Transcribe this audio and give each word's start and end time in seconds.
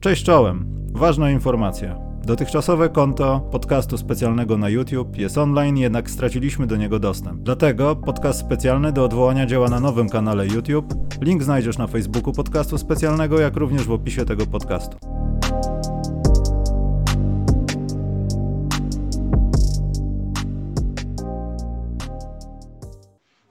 Cześć 0.00 0.24
czołem. 0.24 0.64
Ważna 0.92 1.30
informacja. 1.30 1.98
Dotychczasowe 2.24 2.88
konto 2.88 3.40
podcastu 3.40 3.98
specjalnego 3.98 4.58
na 4.58 4.68
YouTube 4.68 5.16
jest 5.16 5.38
online, 5.38 5.76
jednak 5.76 6.10
straciliśmy 6.10 6.66
do 6.66 6.76
niego 6.76 6.98
dostęp. 6.98 7.42
Dlatego 7.42 7.96
podcast 7.96 8.40
specjalny 8.40 8.92
do 8.92 9.04
odwołania 9.04 9.46
działa 9.46 9.68
na 9.68 9.80
nowym 9.80 10.08
kanale 10.08 10.46
YouTube. 10.46 10.94
Link 11.20 11.42
znajdziesz 11.42 11.78
na 11.78 11.86
Facebooku 11.86 12.32
podcastu 12.32 12.78
specjalnego, 12.78 13.40
jak 13.40 13.56
również 13.56 13.84
w 13.84 13.92
opisie 13.92 14.24
tego 14.24 14.46
podcastu. 14.46 15.09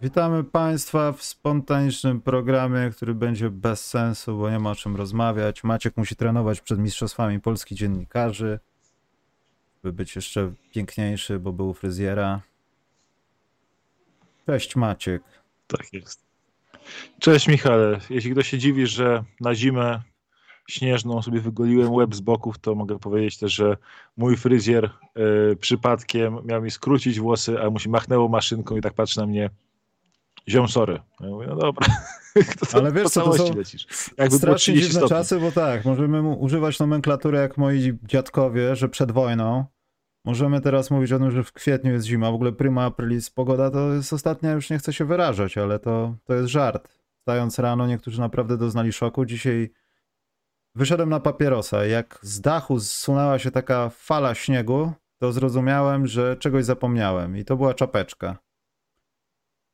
Witamy 0.09 0.43
Państwa 0.43 1.11
w 1.11 1.23
spontanicznym 1.23 2.21
programie, 2.21 2.89
który 2.89 3.15
będzie 3.15 3.49
bez 3.49 3.85
sensu, 3.85 4.37
bo 4.37 4.49
nie 4.49 4.59
ma 4.59 4.71
o 4.71 4.75
czym 4.75 4.95
rozmawiać. 4.95 5.63
Maciek 5.63 5.97
musi 5.97 6.15
trenować 6.15 6.61
przed 6.61 6.79
Mistrzostwami 6.79 7.39
Polski 7.39 7.75
Dziennikarzy, 7.75 8.59
by 9.83 9.93
być 9.93 10.15
jeszcze 10.15 10.53
piękniejszy, 10.71 11.39
bo 11.39 11.53
był 11.53 11.73
fryzjera. 11.73 12.41
Cześć 14.45 14.75
Maciek. 14.75 15.23
Tak 15.67 15.93
jest. 15.93 16.21
Cześć 17.19 17.47
Michale. 17.47 17.99
Jeśli 18.09 18.31
ktoś 18.31 18.49
się 18.49 18.57
dziwi, 18.57 18.87
że 18.87 19.23
na 19.39 19.55
zimę 19.55 20.01
śnieżną 20.69 21.21
sobie 21.21 21.41
wygoliłem 21.41 21.93
łeb 21.93 22.15
z 22.15 22.21
boków, 22.21 22.57
to 22.57 22.75
mogę 22.75 22.99
powiedzieć 22.99 23.37
też, 23.37 23.53
że 23.53 23.77
mój 24.17 24.37
fryzjer 24.37 24.91
y, 25.51 25.55
przypadkiem 25.55 26.37
miał 26.45 26.61
mi 26.61 26.71
skrócić 26.71 27.19
włosy, 27.19 27.61
a 27.61 27.69
mu 27.69 27.79
się 27.79 27.89
machnęło 27.89 28.29
maszynką 28.29 28.77
i 28.77 28.81
tak 28.81 28.93
patrzy 28.93 29.19
na 29.19 29.25
mnie 29.25 29.49
ziom 30.49 30.67
sorry. 30.67 30.99
Ja 31.19 31.27
mówię, 31.27 31.47
no 31.49 31.55
dobra. 31.55 31.87
To, 32.71 32.77
Ale 32.77 32.91
wiesz 32.91 33.07
co, 33.07 33.21
to 33.21 33.33
są 33.33 33.55
lecisz. 33.55 33.87
Jakby 34.17 34.37
strasznie 34.37 34.73
dziwne 34.73 34.89
stopni. 34.89 35.09
czasy, 35.09 35.39
bo 35.39 35.51
tak, 35.51 35.85
możemy 35.85 36.21
używać 36.21 36.79
nomenklatury 36.79 37.37
jak 37.37 37.57
moi 37.57 37.97
dziadkowie, 38.03 38.75
że 38.75 38.89
przed 38.89 39.11
wojną. 39.11 39.65
Możemy 40.25 40.61
teraz 40.61 40.91
mówić 40.91 41.11
o 41.11 41.19
tym, 41.19 41.31
że 41.31 41.43
w 41.43 41.53
kwietniu 41.53 41.91
jest 41.91 42.05
zima, 42.05 42.31
w 42.31 42.33
ogóle 42.33 42.51
prima 42.51 42.85
aprilis 42.85 43.29
pogoda 43.29 43.71
to 43.71 43.93
jest 43.93 44.13
ostatnia, 44.13 44.51
już 44.51 44.69
nie 44.69 44.77
chcę 44.77 44.93
się 44.93 45.05
wyrażać, 45.05 45.57
ale 45.57 45.79
to, 45.79 46.15
to 46.23 46.33
jest 46.33 46.47
żart. 46.47 46.87
Stając 47.21 47.59
rano, 47.59 47.87
niektórzy 47.87 48.19
naprawdę 48.19 48.57
doznali 48.57 48.93
szoku. 48.93 49.25
Dzisiaj 49.25 49.71
wyszedłem 50.75 51.09
na 51.09 51.19
papierosa. 51.19 51.85
Jak 51.85 52.19
z 52.21 52.41
dachu 52.41 52.79
zsunęła 52.79 53.39
się 53.39 53.51
taka 53.51 53.89
fala 53.89 54.35
śniegu, 54.35 54.91
to 55.19 55.31
zrozumiałem, 55.31 56.07
że 56.07 56.37
czegoś 56.37 56.65
zapomniałem 56.65 57.37
i 57.37 57.45
to 57.45 57.57
była 57.57 57.73
czapeczka. 57.73 58.37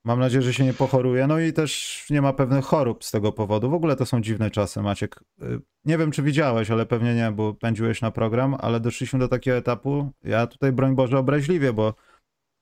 Mam 0.06 0.20
nadzieję, 0.20 0.42
że 0.42 0.54
się 0.54 0.64
nie 0.64 0.74
pochoruje. 0.74 1.28
No 1.28 1.40
i 1.40 1.54
też 1.54 2.04
nie 2.10 2.22
ma 2.22 2.34
pewnych 2.34 2.66
chorób 2.66 3.04
z 3.04 3.12
tego 3.12 3.32
powodu. 3.32 3.70
W 3.70 3.74
ogóle 3.74 3.96
to 3.96 4.06
są 4.06 4.22
dziwne 4.22 4.52
czasy, 4.52 4.82
Maciek. 4.82 5.20
Y, 5.42 5.62
nie 5.86 5.98
wiem, 5.98 6.12
czy 6.12 6.24
widziałeś, 6.24 6.72
ale 6.72 6.86
pewnie 6.86 7.16
nie, 7.16 7.32
bo 7.32 7.54
pędziłeś 7.54 8.02
na 8.02 8.12
program, 8.12 8.56
ale 8.60 8.80
doszliśmy 8.80 9.20
do 9.20 9.28
takiego 9.28 9.58
etapu. 9.58 10.12
Ja 10.24 10.48
tutaj, 10.48 10.72
broń 10.72 10.96
Boże, 10.96 11.18
obraźliwie, 11.18 11.74
bo 11.74 11.94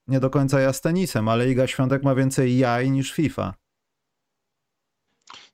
nie 0.07 0.19
do 0.19 0.29
końca 0.29 0.59
ja 0.59 0.73
z 0.73 0.81
tenisem, 0.81 1.27
ale 1.27 1.51
Iga 1.51 1.67
Świątek 1.67 2.03
ma 2.03 2.15
więcej 2.15 2.57
jaj 2.57 2.91
niż 2.91 3.13
FIFA. 3.13 3.53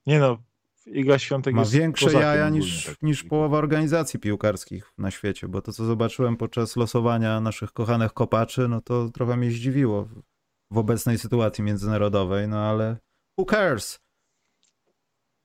Nie 0.08 0.20
no, 0.20 0.38
Iga 0.86 1.20
Świątek 1.20 1.56
ma 1.56 1.66
większe 1.66 2.14
jaja 2.14 2.50
niż, 2.50 2.86
tak. 2.86 3.02
niż 3.02 3.24
połowa 3.24 3.58
organizacji 3.58 4.20
piłkarskich 4.20 4.94
na 4.98 5.12
świecie, 5.12 5.48
bo 5.48 5.62
to, 5.62 5.74
co 5.74 5.86
zobaczyłem 5.86 6.38
podczas 6.38 6.76
losowania 6.76 7.42
naszych 7.42 7.72
kochanych 7.74 8.14
kopaczy, 8.14 8.68
no 8.68 8.82
to 8.82 9.10
trochę 9.10 9.38
mnie 9.38 9.52
zdziwiło 9.52 10.08
w 10.72 10.78
obecnej 10.78 11.18
sytuacji 11.18 11.64
międzynarodowej, 11.64 12.48
no 12.48 12.58
ale 12.58 12.98
who 13.38 13.46
cares? 13.46 14.00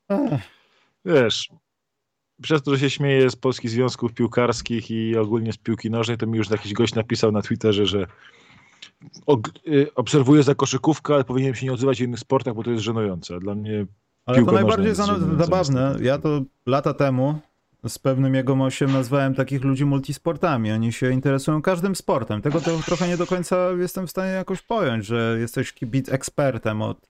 Ech. 0.09 0.41
Wiesz, 1.05 1.49
przez 2.43 2.63
to, 2.63 2.71
że 2.71 2.79
się 2.79 2.91
śmieję 2.91 3.31
z 3.31 3.37
polskich 3.37 3.71
związków 3.71 4.13
piłkarskich 4.13 4.91
i 4.91 5.17
ogólnie 5.17 5.53
z 5.53 5.57
piłki 5.57 5.91
nożnej, 5.91 6.19
to 6.19 6.27
mi 6.27 6.39
już 6.39 6.51
jakiś 6.51 6.73
gość 6.73 6.95
napisał 6.95 7.33
na 7.33 7.43
Twitterze, 7.43 7.87
że 7.87 8.07
y, 9.69 9.95
obserwuję 9.95 10.43
za 10.43 10.55
koszykówkę, 10.55 11.15
ale 11.15 11.25
powinienem 11.25 11.55
się 11.55 11.67
nie 11.67 11.73
odzywać 11.73 11.99
w 11.99 12.03
innych 12.03 12.21
sportach, 12.21 12.55
bo 12.55 12.63
to 12.63 12.71
jest 12.71 12.83
żenujące. 12.83 13.41
Dla 13.41 13.55
mnie 13.55 13.87
ale 14.27 14.45
to 14.45 14.53
najbardziej 14.53 14.95
zabawne. 15.39 15.97
Ja 16.01 16.19
to 16.19 16.43
lata 16.67 16.95
temu 16.95 17.41
z 17.89 17.99
pewnym 17.99 18.35
jego 18.35 18.57
mosiem 18.57 18.93
nazwałem 18.93 19.35
takich 19.35 19.65
ludzi 19.65 19.85
multisportami. 19.85 20.73
Oni 20.73 20.93
się 20.93 21.11
interesują 21.11 21.63
każdym 21.63 21.97
sportem. 21.97 22.43
Tego 22.43 22.61
to 22.61 22.79
trochę 22.79 23.09
nie 23.09 23.17
do 23.17 23.27
końca 23.27 23.71
jestem 23.71 24.07
w 24.07 24.11
stanie 24.11 24.33
jakoś 24.33 24.63
pojąć, 24.63 25.07
że 25.07 25.37
jesteś 25.41 25.73
kibic 25.73 26.09
ekspertem 26.09 26.83
od 26.83 27.09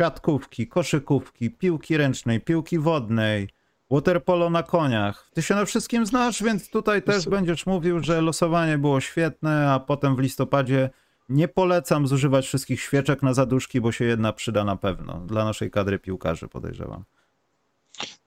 siatkówki, 0.00 0.68
koszykówki, 0.68 1.50
piłki 1.50 1.96
ręcznej, 1.96 2.40
piłki 2.40 2.78
wodnej, 2.78 3.48
waterpolo 3.90 4.50
na 4.50 4.62
koniach. 4.62 5.30
Ty 5.34 5.42
się 5.42 5.54
na 5.54 5.64
wszystkim 5.64 6.06
znasz, 6.06 6.42
więc 6.42 6.70
tutaj 6.70 7.02
też 7.02 7.28
będziesz 7.28 7.66
mówił, 7.66 8.00
że 8.00 8.20
losowanie 8.20 8.78
było 8.78 9.00
świetne, 9.00 9.72
a 9.72 9.80
potem 9.80 10.16
w 10.16 10.18
listopadzie 10.18 10.90
nie 11.28 11.48
polecam 11.48 12.06
zużywać 12.06 12.46
wszystkich 12.46 12.80
świeczek 12.80 13.22
na 13.22 13.34
zaduszki, 13.34 13.80
bo 13.80 13.92
się 13.92 14.04
jedna 14.04 14.32
przyda 14.32 14.64
na 14.64 14.76
pewno. 14.76 15.20
Dla 15.26 15.44
naszej 15.44 15.70
kadry 15.70 15.98
piłkarzy 15.98 16.48
podejrzewam. 16.48 17.04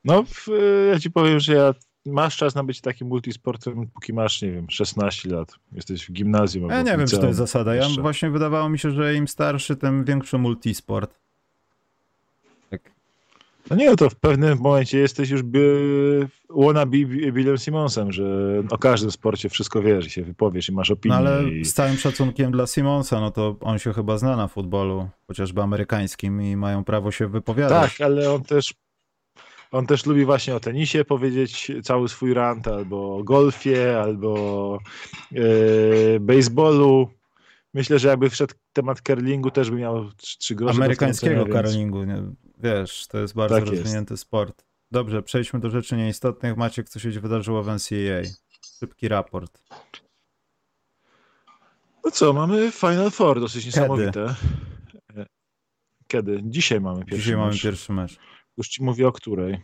No, 0.03 0.23
ja 0.91 0.99
ci 0.99 1.11
powiem, 1.11 1.39
że 1.39 1.53
ja 1.53 1.73
masz 2.05 2.37
czas 2.37 2.55
na 2.55 2.63
być 2.63 2.81
takim 2.81 3.07
multisportem, 3.07 3.87
póki 3.93 4.13
masz, 4.13 4.41
nie 4.41 4.51
wiem, 4.51 4.69
16 4.69 5.29
lat. 5.29 5.55
Jesteś 5.71 6.05
w 6.05 6.11
gimnazjum. 6.11 6.69
Ja 6.69 6.81
nie 6.81 6.97
wiem, 6.97 7.07
czy 7.07 7.17
to 7.17 7.27
jest 7.27 7.37
zasada. 7.37 7.75
Ja 7.75 7.87
właśnie 8.01 8.29
wydawało 8.29 8.69
mi 8.69 8.79
się, 8.79 8.91
że 8.91 9.15
im 9.15 9.27
starszy, 9.27 9.75
tym 9.75 10.05
większy 10.05 10.37
multisport. 10.37 11.19
Tak. 12.69 12.91
No 13.69 13.75
nie, 13.75 13.89
no 13.89 13.95
to 13.95 14.09
w 14.09 14.15
pewnym 14.15 14.59
momencie 14.59 14.99
jesteś 14.99 15.29
już 15.29 15.43
by 15.43 16.27
wannabe 16.49 16.97
Billem 17.31 17.57
Simonsem, 17.57 18.11
że 18.11 18.23
o 18.69 18.77
każdym 18.77 19.11
sporcie 19.11 19.49
wszystko 19.49 19.81
wiesz 19.81 20.07
i 20.07 20.09
się 20.09 20.23
wypowiesz 20.23 20.69
i 20.69 20.71
masz 20.71 20.91
opinię. 20.91 21.15
No 21.15 21.19
ale 21.19 21.49
i... 21.49 21.65
z 21.65 21.73
całym 21.73 21.97
szacunkiem 21.97 22.51
dla 22.51 22.67
Simonsa, 22.67 23.19
no 23.19 23.31
to 23.31 23.55
on 23.61 23.79
się 23.79 23.93
chyba 23.93 24.17
zna 24.17 24.35
na 24.35 24.47
futbolu, 24.47 25.09
chociażby 25.27 25.61
amerykańskim 25.61 26.41
i 26.41 26.55
mają 26.55 26.83
prawo 26.83 27.11
się 27.11 27.27
wypowiadać. 27.27 27.91
Tak, 27.97 28.01
ale 28.01 28.33
on 28.33 28.43
też 28.43 28.73
on 29.71 29.85
też 29.85 30.05
lubi 30.05 30.25
właśnie 30.25 30.55
o 30.55 30.59
tenisie 30.59 31.05
powiedzieć 31.05 31.71
cały 31.83 32.09
swój 32.09 32.33
rant, 32.33 32.67
albo 32.67 33.17
o 33.17 33.23
golfie, 33.23 33.99
albo 34.01 34.79
yy, 35.31 36.17
baseballu. 36.21 37.09
Myślę, 37.73 37.99
że 37.99 38.07
jakby 38.07 38.29
wszedł 38.29 38.53
temat 38.73 39.01
curlingu, 39.01 39.51
też 39.51 39.71
by 39.71 39.77
miał 39.77 40.11
trzy 40.17 40.55
grosze. 40.55 40.75
Amerykańskiego 40.75 41.45
curlingu, 41.45 42.03
nie? 42.03 42.23
wiesz, 42.57 43.07
to 43.07 43.17
jest 43.19 43.35
bardzo 43.35 43.55
tak 43.55 43.65
rozwinięty 43.65 44.13
jest. 44.13 44.23
sport. 44.23 44.65
Dobrze, 44.91 45.23
przejdźmy 45.23 45.59
do 45.59 45.69
rzeczy 45.69 45.97
nieistotnych. 45.97 46.57
Maciek, 46.57 46.89
co 46.89 46.99
się 46.99 47.09
wydarzyło 47.09 47.63
w 47.63 47.67
NCAA? 47.67 48.29
Szybki 48.79 49.07
raport. 49.07 49.61
No 52.05 52.11
co, 52.11 52.33
mamy 52.33 52.71
Final 52.71 53.11
Four, 53.11 53.39
dosyć 53.39 53.65
niesamowite. 53.65 54.35
E, 55.17 55.25
kiedy? 56.07 56.41
Dzisiaj 56.43 56.81
mamy 56.81 56.99
pierwszy 56.99 57.17
Dzisiaj 57.17 57.35
mecz. 57.35 57.45
mamy 57.45 57.59
pierwszy 57.59 57.93
mecz. 57.93 58.17
Już 58.57 58.67
ci 58.67 58.83
mówię 58.83 59.07
o 59.07 59.11
której. 59.11 59.61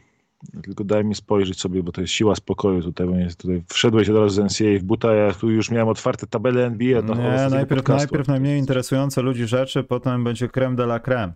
Tylko 0.64 0.84
daj 0.84 1.06
mi 1.06 1.16
spojrzeć 1.16 1.60
sobie, 1.60 1.84
bo 1.84 1.92
to 1.92 2.02
jest 2.02 2.14
siła 2.14 2.36
spokoju 2.36 2.82
tutaj, 2.82 3.08
bo 3.08 3.16
jest 3.16 3.40
tutaj 3.40 3.64
wszedłeś 3.70 4.10
od 4.10 4.18
razu 4.18 4.36
z 4.36 4.40
NCAA 4.40 4.80
w 4.80 4.84
buta, 4.84 5.14
ja 5.14 5.34
tu 5.34 5.50
już 5.50 5.72
miałem 5.72 5.88
otwarte 5.88 6.28
tabele 6.28 6.66
NBA. 6.66 7.02
No, 7.02 7.16
nie, 7.16 7.48
najpierw, 7.50 7.88
najpierw 7.88 8.28
najmniej 8.28 8.60
interesujące 8.60 9.22
ludzi 9.22 9.48
rzeczy, 9.48 9.84
potem 9.84 10.24
będzie 10.24 10.50
creme 10.50 10.76
de 10.76 10.84
la 10.84 11.00
creme. 11.00 11.34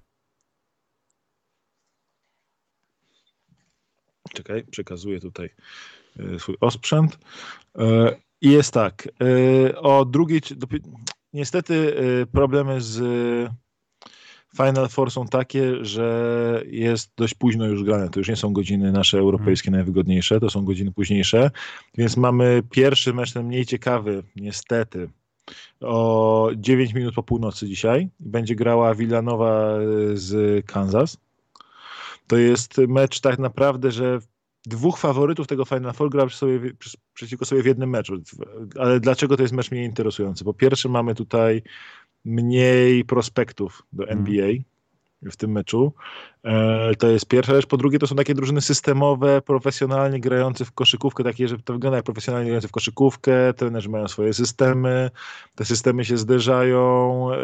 Czekaj, 4.33 4.63
przekazuję 4.63 5.19
tutaj 5.19 5.50
e, 6.19 6.39
swój 6.39 6.56
osprzęt. 6.62 7.19
E, 7.77 8.15
I 8.41 8.51
jest 8.51 8.74
tak, 8.74 9.07
e, 9.68 9.81
o 9.81 10.06
drugiej, 10.06 10.41
niestety 11.33 11.95
problemy 12.31 12.81
z 12.81 13.00
Final 14.57 14.90
Four 14.90 15.12
są 15.12 15.28
takie, 15.28 15.86
że 15.86 16.63
jest 16.68 17.12
dość 17.18 17.34
późno 17.34 17.66
już 17.66 17.84
grane. 17.84 18.10
To 18.10 18.19
już 18.19 18.30
nie 18.30 18.36
są 18.36 18.54
godziny 18.54 18.92
nasze 18.92 19.18
europejskie 19.18 19.66
hmm. 19.66 19.80
najwygodniejsze, 19.80 20.40
to 20.40 20.50
są 20.50 20.66
godziny 20.66 20.92
późniejsze. 20.92 21.52
Więc 21.98 22.18
mamy 22.18 22.63
pierwszy 22.72 23.13
mecz, 23.13 23.34
ten 23.34 23.46
mniej 23.46 23.66
ciekawy, 23.66 24.24
niestety, 24.36 25.10
o 25.81 26.50
9 26.56 26.94
minut 26.94 27.16
po 27.16 27.24
północy 27.24 27.68
dzisiaj. 27.68 28.10
Będzie 28.19 28.56
grała 28.56 28.96
Villanowa 28.96 29.78
z 30.13 30.66
Kansas. 30.66 31.18
To 32.28 32.38
jest 32.38 32.78
mecz 32.78 33.19
tak 33.19 33.40
naprawdę, 33.40 33.92
że 33.92 34.19
dwóch 34.66 34.98
faworytów 34.98 35.48
tego 35.48 35.66
Final 35.66 35.94
Four 35.94 36.10
gra 36.10 36.30
sobie, 36.30 36.72
przeciwko 37.13 37.46
sobie 37.46 37.63
w 37.63 37.66
jednym 37.66 37.90
meczu. 37.90 38.22
Ale 38.80 39.00
dlaczego 39.00 39.38
to 39.38 39.44
jest 39.44 39.54
mecz 39.54 39.72
mniej 39.72 39.86
interesujący? 39.86 40.44
Po 40.44 40.54
pierwsze 40.54 40.90
mamy 40.90 41.16
tutaj 41.16 41.62
mniej 42.25 43.06
prospektów 43.06 43.83
do 43.94 44.04
mhm. 44.04 44.19
NBA 44.19 44.48
w 45.31 45.36
tym 45.36 45.51
meczu. 45.51 45.94
E, 46.44 46.95
to 46.95 47.07
jest 47.07 47.25
pierwsza 47.25 47.56
rzecz. 47.56 47.66
Po 47.66 47.77
drugie, 47.77 48.00
to 48.00 48.07
są 48.07 48.16
takie 48.16 48.33
drużyny 48.33 48.62
systemowe, 48.62 49.42
profesjonalnie 49.42 50.19
grające 50.19 50.66
w 50.66 50.72
koszykówkę, 50.72 51.24
takie, 51.24 51.48
że 51.48 51.57
to 51.57 51.74
wygląda 51.74 51.95
jak 51.95 52.06
profesjonalnie 52.06 52.48
grające 52.48 52.68
w 52.68 52.72
koszykówkę, 52.72 53.54
trenerzy 53.54 53.89
mają 53.89 54.07
swoje 54.07 54.33
systemy, 54.33 55.12
te 55.56 55.66
systemy 55.66 56.06
się 56.06 56.18
zderzają, 56.18 57.27
e, 57.33 57.38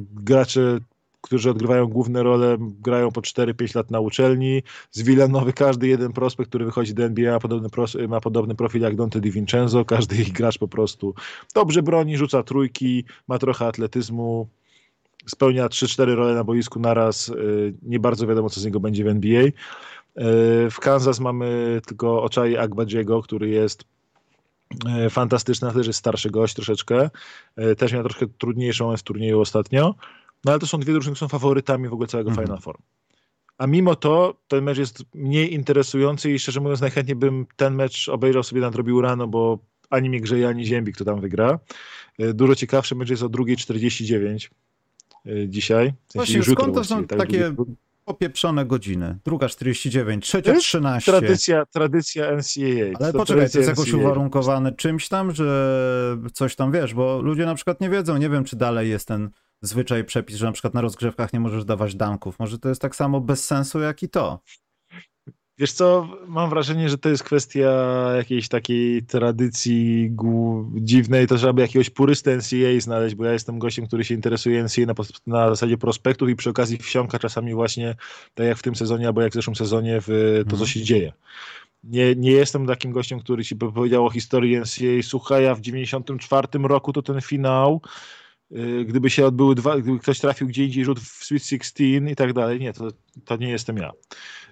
gracze 0.00 0.78
którzy 1.22 1.50
odgrywają 1.50 1.86
główne 1.86 2.22
role, 2.22 2.56
grają 2.60 3.12
po 3.12 3.20
4-5 3.20 3.76
lat 3.76 3.90
na 3.90 4.00
uczelni. 4.00 4.62
Z 4.90 5.02
Villanowy 5.02 5.52
każdy 5.52 5.88
jeden 5.88 6.12
prospekt, 6.12 6.48
który 6.48 6.64
wychodzi 6.64 6.94
do 6.94 7.04
NBA 7.04 7.32
ma 7.32 7.40
podobny, 7.40 7.68
ma 8.08 8.20
podobny 8.20 8.54
profil 8.54 8.82
jak 8.82 8.96
Dante 8.96 9.20
DiVincenzo. 9.20 9.84
Każdy 9.84 10.16
ich 10.16 10.32
gracz 10.32 10.58
po 10.58 10.68
prostu 10.68 11.14
dobrze 11.54 11.82
broni, 11.82 12.16
rzuca 12.16 12.42
trójki, 12.42 13.04
ma 13.28 13.38
trochę 13.38 13.66
atletyzmu, 13.66 14.48
spełnia 15.26 15.66
3-4 15.66 16.14
role 16.14 16.34
na 16.34 16.44
boisku 16.44 16.80
naraz. 16.80 17.28
Y, 17.28 17.74
nie 17.82 18.00
bardzo 18.00 18.26
wiadomo, 18.26 18.50
co 18.50 18.60
z 18.60 18.64
niego 18.64 18.80
będzie 18.80 19.04
w 19.04 19.08
NBA. 19.08 19.42
Y, 19.42 19.52
w 20.70 20.80
Kansas 20.80 21.20
mamy 21.20 21.80
tylko 21.86 22.22
Oczai 22.22 22.56
Agbadziego, 22.56 23.22
który 23.22 23.48
jest 23.48 23.84
y, 25.06 25.10
fantastyczny, 25.10 25.72
też 25.72 25.86
jest 25.86 25.98
starszy 25.98 26.30
gość 26.30 26.54
troszeczkę. 26.54 27.10
Też 27.78 27.92
miał 27.92 28.02
troszkę 28.02 28.26
trudniejszą 28.38 28.96
w 28.96 29.02
turnieju 29.02 29.40
ostatnio. 29.40 29.94
No 30.44 30.52
ale 30.52 30.58
to 30.58 30.66
są 30.66 30.78
dwie 30.78 30.92
drużyny, 30.92 31.16
które 31.16 31.28
są 31.28 31.38
faworytami 31.38 31.88
w 31.88 31.92
ogóle 31.92 32.08
całego 32.08 32.30
mhm. 32.30 32.46
Final 32.46 32.60
Four. 32.60 32.78
A 33.58 33.66
mimo 33.66 33.96
to 33.96 34.34
ten 34.48 34.64
mecz 34.64 34.78
jest 34.78 35.04
mniej 35.14 35.54
interesujący 35.54 36.30
i 36.30 36.38
szczerze 36.38 36.60
mówiąc 36.60 36.80
najchętniej 36.80 37.16
bym 37.16 37.46
ten 37.56 37.74
mecz 37.74 38.08
obejrzał 38.08 38.42
sobie 38.42 38.60
nadrobił 38.60 39.00
rano, 39.00 39.26
bo 39.26 39.58
ani 39.90 40.08
mnie 40.08 40.20
grzeje, 40.20 40.48
ani 40.48 40.66
ziębi, 40.66 40.92
kto 40.92 41.04
tam 41.04 41.20
wygra. 41.20 41.58
Dużo 42.34 42.54
ciekawszy 42.54 42.94
mecz 42.94 43.10
jest 43.10 43.22
o 43.22 43.28
2.49 43.28 44.48
dzisiaj. 45.48 45.92
W 46.06 46.12
sensie 46.12 46.32
Właśnie, 46.38 46.54
skąd 46.54 46.74
to 46.74 46.84
są 46.84 47.06
tak 47.06 47.18
takie 47.18 47.54
popieprzone 48.04 48.66
godziny? 48.66 49.18
Druga 49.24 49.48
49, 49.48 50.26
trzecia 50.26 50.54
13. 50.54 51.12
Tradycja, 51.12 51.66
tradycja 51.66 52.36
NCAA. 52.36 52.98
Ale 53.00 53.12
poczekaj, 53.12 53.50
to 53.50 53.58
jest 53.58 53.70
jakoś 53.70 53.92
uwarunkowane 53.92 54.72
czymś 54.72 55.08
tam, 55.08 55.34
że 55.34 56.18
coś 56.32 56.56
tam 56.56 56.72
wiesz, 56.72 56.94
bo 56.94 57.22
ludzie 57.22 57.46
na 57.46 57.54
przykład 57.54 57.80
nie 57.80 57.90
wiedzą, 57.90 58.16
nie 58.16 58.30
wiem 58.30 58.44
czy 58.44 58.56
dalej 58.56 58.90
jest 58.90 59.08
ten 59.08 59.30
zwyczaj, 59.62 60.04
przepis, 60.04 60.36
że 60.36 60.46
na 60.46 60.52
przykład 60.52 60.74
na 60.74 60.80
rozgrzewkach 60.80 61.32
nie 61.32 61.40
możesz 61.40 61.64
dawać 61.64 61.94
danków. 61.94 62.38
Może 62.38 62.58
to 62.58 62.68
jest 62.68 62.80
tak 62.80 62.96
samo 62.96 63.20
bez 63.20 63.44
sensu 63.44 63.80
jak 63.80 64.02
i 64.02 64.08
to. 64.08 64.40
Wiesz 65.58 65.72
co, 65.72 66.08
mam 66.26 66.50
wrażenie, 66.50 66.88
że 66.88 66.98
to 66.98 67.08
jest 67.08 67.24
kwestia 67.24 67.70
jakiejś 68.16 68.48
takiej 68.48 69.02
tradycji 69.02 70.10
dziwnej, 70.74 71.26
to 71.26 71.38
żeby 71.38 71.62
jakiegoś 71.62 71.90
purystę 71.90 72.36
NCAA 72.36 72.80
znaleźć, 72.80 73.14
bo 73.14 73.24
ja 73.24 73.32
jestem 73.32 73.58
gościem, 73.58 73.86
który 73.86 74.04
się 74.04 74.14
interesuje 74.14 74.64
NCAA 74.64 74.86
na, 74.86 74.94
na 75.26 75.48
zasadzie 75.48 75.78
prospektów 75.78 76.28
i 76.28 76.36
przy 76.36 76.50
okazji 76.50 76.78
wsiąka 76.78 77.18
czasami 77.18 77.54
właśnie, 77.54 77.94
tak 78.34 78.46
jak 78.46 78.58
w 78.58 78.62
tym 78.62 78.74
sezonie, 78.74 79.06
albo 79.06 79.22
jak 79.22 79.32
w 79.32 79.34
zeszłym 79.34 79.56
sezonie, 79.56 80.00
w 80.00 80.40
to, 80.44 80.50
co 80.50 80.56
mhm. 80.56 80.66
się 80.66 80.82
dzieje. 80.82 81.12
Nie, 81.84 82.16
nie 82.16 82.32
jestem 82.32 82.66
takim 82.66 82.92
gościem, 82.92 83.20
który 83.20 83.44
ci 83.44 83.56
powiedział 83.56 84.06
o 84.06 84.10
historii 84.10 84.56
NCAA. 84.56 85.02
Słuchaj, 85.02 85.44
ja 85.44 85.54
w 85.54 85.60
94 85.60 86.48
roku 86.62 86.92
to 86.92 87.02
ten 87.02 87.20
finał, 87.20 87.80
gdyby 88.84 89.10
się 89.10 89.26
odbyły 89.26 89.54
dwa, 89.54 89.78
gdyby 89.78 89.98
ktoś 89.98 90.20
trafił 90.20 90.46
gdzie 90.46 90.64
indziej 90.64 90.84
rzut 90.84 91.00
w 91.00 91.24
Sweet 91.24 91.46
16 91.46 91.84
i 91.84 92.16
tak 92.16 92.32
dalej. 92.32 92.60
Nie, 92.60 92.72
to, 92.72 92.88
to 93.24 93.36
nie 93.36 93.50
jestem 93.50 93.76
ja. 93.76 93.92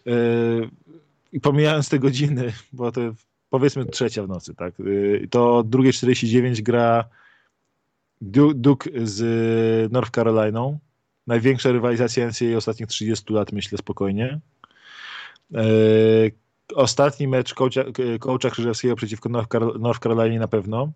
Y, 0.06 0.70
i 1.32 1.41
pomijając 1.41 1.88
te 1.88 1.99
godziny, 1.99 2.52
bo 2.73 2.93
to 2.93 3.00
powiedzmy 3.50 3.87
trzecia 3.87 4.23
w 4.23 4.29
nocy, 4.29 4.55
tak, 4.55 4.81
y, 4.81 5.29
to 5.31 5.62
drugie 5.62 5.93
49 5.93 6.62
gra 6.62 7.05
Duke 8.55 8.91
z 9.02 9.93
North 9.93 10.11
Caroliną. 10.11 10.79
Największa 11.26 11.73
rywalizacja 11.73 12.26
NCAA 12.26 12.56
ostatnich 12.56 12.88
30 12.88 13.32
lat, 13.32 13.52
myślę 13.52 13.79
spokojnie. 13.79 14.41
Y, 15.55 16.32
ostatni 16.75 17.29
mecz 17.29 17.55
coacha, 17.55 17.85
coacha 18.20 18.50
Krzyżewskiego 18.50 18.97
przeciwko 18.97 19.29
North 19.79 20.02
Carolinie 20.02 20.38
na 20.38 20.49
pewno. 20.49 20.93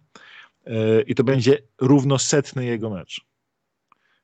I 1.06 1.14
to 1.14 1.24
będzie 1.24 1.58
równo 1.80 2.18
setny 2.18 2.64
jego 2.64 2.90
mecz 2.90 3.24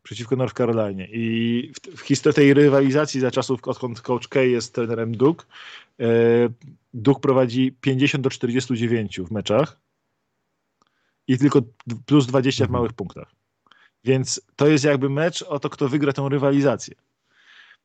przeciwko 0.02 0.36
North 0.36 0.54
Carolinie. 0.54 1.08
I 1.12 1.72
w, 1.74 1.96
w 1.96 2.00
historii 2.00 2.34
tej 2.34 2.54
rywalizacji 2.54 3.20
za 3.20 3.30
czasów, 3.30 3.68
odkąd 3.68 4.00
Coach 4.00 4.28
K 4.28 4.40
jest 4.40 4.74
trenerem 4.74 5.16
Duke, 5.16 5.44
e, 6.00 6.06
Duke 6.94 7.20
prowadzi 7.20 7.72
50 7.80 8.24
do 8.24 8.30
49 8.30 9.20
w 9.20 9.30
meczach 9.30 9.80
i 11.28 11.38
tylko 11.38 11.62
plus 12.06 12.26
20 12.26 12.66
w 12.66 12.70
małych 12.70 12.92
punktach. 12.92 13.32
Więc 14.04 14.40
to 14.56 14.66
jest 14.66 14.84
jakby 14.84 15.10
mecz 15.10 15.42
o 15.42 15.58
to, 15.58 15.70
kto 15.70 15.88
wygra 15.88 16.12
tę 16.12 16.28
rywalizację. 16.30 16.94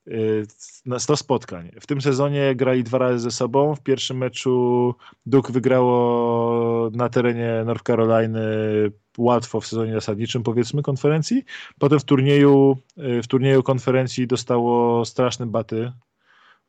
Y, 0.08 0.46
na 0.86 1.00
100 1.00 1.18
spotkań. 1.18 1.72
W 1.82 1.88
tym 1.88 2.02
sezonie 2.02 2.56
grali 2.56 2.84
dwa 2.84 2.98
razy 2.98 3.20
ze 3.20 3.32
sobą. 3.32 3.76
W 3.76 3.82
pierwszym 3.82 4.18
meczu 4.18 4.96
Duke 5.26 5.54
wygrało 5.54 6.90
na 6.94 7.10
terenie 7.10 7.64
North 7.66 7.84
Caroliny 7.84 8.42
łatwo 9.18 9.62
w 9.62 9.68
sezonie 9.68 9.94
zasadniczym, 9.94 10.44
powiedzmy, 10.44 10.82
konferencji. 10.82 11.44
Potem 11.80 12.00
w 12.00 12.04
turnieju, 12.04 12.78
y, 12.98 13.22
w 13.24 13.28
turnieju 13.28 13.64
konferencji 13.64 14.28
dostało 14.28 15.06
straszne 15.06 15.46
baty 15.46 15.92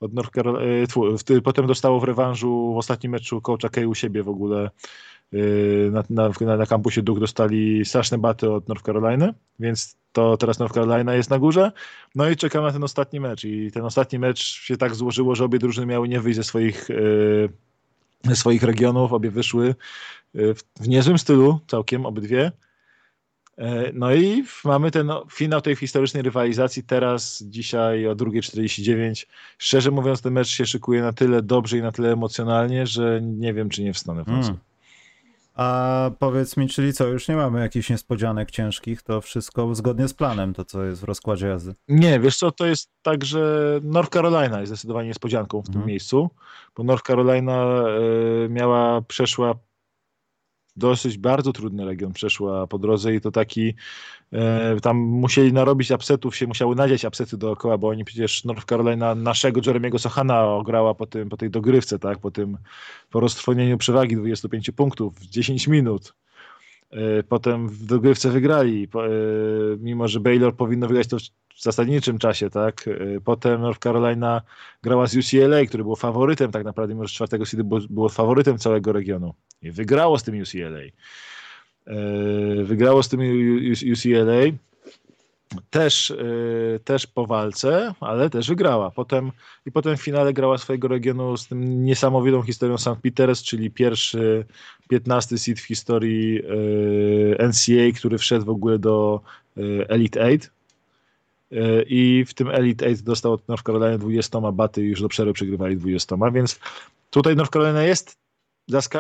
od 0.01 0.13
North 0.13 0.31
Caroliny. 0.35 0.87
Y, 1.31 1.43
potem 1.43 1.67
dostało 1.67 2.01
w 2.01 2.05
rewanżu 2.05 2.75
w 2.75 2.77
ostatnim 2.77 3.13
meczu 3.13 3.41
coacha 3.41 3.69
Kay 3.69 3.89
u 3.89 3.95
siebie 3.95 4.23
w 4.23 4.29
ogóle 4.29 4.71
na, 5.91 6.05
na, 6.41 6.57
na 6.57 6.67
kampusie 6.67 7.03
Duke 7.03 7.21
dostali 7.21 7.85
straszne 7.85 8.19
baty 8.19 8.51
od 8.51 8.69
North 8.69 8.85
Caroliny, 8.85 9.35
więc 9.61 9.97
to 10.17 10.37
teraz 10.37 10.59
North 10.59 10.75
Carolina 10.75 11.15
jest 11.15 11.31
na 11.31 11.39
górze. 11.39 11.73
No 12.15 12.31
i 12.31 12.37
czekam 12.37 12.65
na 12.65 12.73
ten 12.73 12.85
ostatni 12.85 13.21
mecz. 13.21 13.45
I 13.45 13.73
ten 13.73 13.85
ostatni 13.85 14.19
mecz 14.19 14.41
się 14.41 14.77
tak 14.77 14.95
złożyło, 14.95 15.35
że 15.35 15.45
obie 15.45 15.59
drużyny 15.59 15.87
miały 15.87 16.09
nie 16.09 16.21
wyjść 16.21 16.37
ze 16.37 16.45
swoich, 16.45 16.89
yy, 16.89 17.49
ze 18.25 18.37
swoich 18.37 18.63
regionów. 18.63 19.13
Obie 19.13 19.31
wyszły 19.31 19.75
yy, 20.35 20.55
w, 20.55 20.63
w 20.81 20.89
niezłym 20.89 21.19
stylu, 21.19 21.61
całkiem 21.67 22.07
obydwie. 22.07 22.53
Yy, 23.59 23.91
no 23.95 24.15
i 24.15 24.45
mamy 24.65 24.91
ten 24.91 25.11
finał 25.33 25.61
tej 25.61 25.77
historycznej 25.77 26.23
rywalizacji 26.23 26.83
teraz, 26.83 27.43
dzisiaj 27.43 28.07
o 28.07 28.17
2.49. 28.17 29.27
Szczerze 29.59 29.91
mówiąc, 29.91 30.23
ten 30.23 30.33
mecz 30.33 30.49
się 30.49 30.67
szykuje 30.67 31.03
na 31.03 31.13
tyle 31.13 31.43
dobrze 31.43 31.79
i 31.79 31.83
na 31.83 31.93
tyle 31.93 32.13
emocjonalnie, 32.13 32.87
że 32.87 33.21
nie 33.23 33.55
wiem, 33.55 33.69
czy 33.69 33.83
nie 33.83 33.93
wstanę 33.93 34.25
w 34.25 34.27
nocy. 34.27 34.49
Mm. 34.49 34.61
A 35.57 36.11
powiedz 36.19 36.57
mi, 36.57 36.69
czyli 36.69 36.93
co, 36.93 37.07
już 37.07 37.29
nie 37.29 37.37
mamy 37.37 37.61
jakichś 37.61 37.91
niespodzianek 37.91 38.51
ciężkich, 38.51 39.03
to 39.03 39.21
wszystko 39.21 39.75
zgodnie 39.75 40.09
z 40.09 40.15
planem, 40.15 40.55
to 40.55 40.65
co 40.65 40.85
jest 40.85 41.01
w 41.01 41.05
rozkładzie 41.05 41.47
jazdy? 41.47 41.75
Nie, 41.89 42.21
wiesz 42.21 42.37
co, 42.37 42.51
to 42.51 42.67
jest 42.67 42.91
tak, 43.03 43.25
że 43.25 43.41
North 43.83 44.13
Carolina 44.13 44.61
jest 44.61 44.73
zdecydowanie 44.73 45.09
niespodzianką 45.09 45.63
w 45.63 45.67
tym 45.67 45.75
mhm. 45.75 45.89
miejscu, 45.89 46.31
bo 46.77 46.83
North 46.83 47.07
Carolina 47.07 47.85
y, 48.45 48.49
miała, 48.49 49.03
przeszła 49.03 49.55
dosyć 50.77 51.19
bardzo 51.19 51.53
trudny 51.53 51.85
region 51.85 52.13
przeszła 52.13 52.67
po 52.67 52.79
drodze 52.79 53.15
i 53.15 53.21
to 53.21 53.31
taki 53.31 53.75
e, 54.33 54.81
tam 54.81 54.97
musieli 54.97 55.53
narobić 55.53 55.91
upsetów, 55.91 56.37
się 56.37 56.47
musiały 56.47 56.77
nadziać 56.77 57.05
upsety 57.05 57.37
dookoła, 57.37 57.79
bo 57.79 57.89
oni 57.89 58.05
przecież 58.05 58.45
North 58.45 58.65
Carolina 58.65 59.15
naszego 59.15 59.61
Jeremiego 59.67 59.99
Sochana 59.99 60.45
ograła 60.45 60.95
po, 60.95 61.07
tym, 61.07 61.29
po 61.29 61.37
tej 61.37 61.51
dogrywce, 61.51 61.99
tak, 61.99 62.19
po 62.19 62.31
tym 62.31 62.59
po 63.11 63.21
roztrwonieniu 63.21 63.79
przewagi 63.79 64.17
25 64.17 64.71
punktów 64.71 65.15
w 65.15 65.27
10 65.27 65.69
minut. 65.69 66.15
E, 66.91 67.23
potem 67.23 67.69
w 67.69 67.87
dogrywce 67.87 68.31
wygrali, 68.31 68.89
e, 68.95 69.09
mimo 69.79 70.09
że 70.09 70.21
Baylor 70.21 70.57
powinno 70.57 70.87
wygrać 70.87 71.07
to 71.07 71.17
w 71.55 71.63
zasadniczym 71.63 72.19
czasie, 72.19 72.51
tak? 72.51 72.89
E, 72.89 73.21
potem 73.21 73.61
North 73.61 73.81
Carolina 73.81 74.43
grała 74.83 75.07
z 75.07 75.17
UCLA, 75.17 75.67
który 75.67 75.85
był 75.85 75.97
faworytem 75.97 76.53
tak 76.53 76.65
naprawdę, 76.65 76.95
mimo 76.95 77.07
że 77.07 77.15
czwartego 77.15 77.47
seedu 77.47 77.65
było, 77.65 77.81
było 77.91 78.09
faworytem 78.09 78.59
całego 78.59 78.93
regionu. 78.93 79.35
I 79.63 79.71
wygrało 79.71 80.19
z 80.19 80.23
tym 80.23 80.43
UCLA. 80.43 80.81
Wygrało 82.65 83.03
z 83.03 83.09
tym 83.09 83.21
UCLA 83.93 84.57
też, 85.71 86.13
też 86.85 87.07
po 87.07 87.27
walce, 87.27 87.95
ale 88.01 88.31
też 88.31 88.49
wygrała. 88.49 88.91
Potem, 88.91 89.33
I 89.67 89.73
potem 89.73 89.97
w 89.97 90.03
finale 90.03 90.33
grała 90.33 90.59
swojego 90.59 90.89
regionu 90.89 91.37
z 91.37 91.49
tym 91.49 91.85
niesamowitą 91.85 92.43
historią 92.43 92.79
St. 92.79 92.97
Peters, 93.03 93.43
czyli 93.43 93.71
pierwszy 93.71 94.45
15 94.89 95.39
seed 95.39 95.61
w 95.61 95.67
historii 95.67 96.43
NCAA, 97.39 97.99
który 97.99 98.19
wszedł 98.19 98.45
w 98.45 98.49
ogóle 98.49 98.79
do 98.79 99.21
Elite 99.89 100.25
8 100.25 100.57
E, 101.53 101.83
i 101.83 102.25
w 102.25 102.35
tym 102.35 102.49
Elite 102.49 102.87
8 102.87 103.05
dostał 103.05 103.33
od 103.33 103.49
North 103.49 103.65
Carolina 103.65 103.99
20 103.99 104.53
baty 104.53 104.83
i 104.83 104.89
już 104.89 105.01
do 105.01 105.09
przerwy 105.09 105.33
przegrywali 105.33 105.77
20, 105.77 106.17
więc 106.33 106.61
tutaj 107.11 107.37
North 107.37 107.53
Carolina 107.53 107.83
jest 107.83 108.19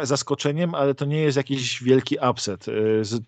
zaskoczeniem, 0.02 0.74
ale 0.74 0.94
to 0.94 1.04
nie 1.04 1.20
jest 1.20 1.36
jakiś 1.36 1.82
wielki 1.82 2.16
upset. 2.30 2.68
E, 2.68 2.72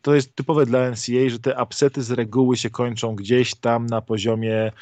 to 0.03 0.15
jest 0.15 0.35
typowe 0.35 0.67
dla 0.67 0.91
NCAA, 0.91 1.29
że 1.29 1.39
te 1.39 1.63
upsety 1.63 2.03
z 2.03 2.11
reguły 2.11 2.57
się 2.57 2.71
kończą 2.71 3.15
gdzieś 3.15 3.55
tam 3.55 3.87
na 3.87 4.01
poziomie 4.01 4.73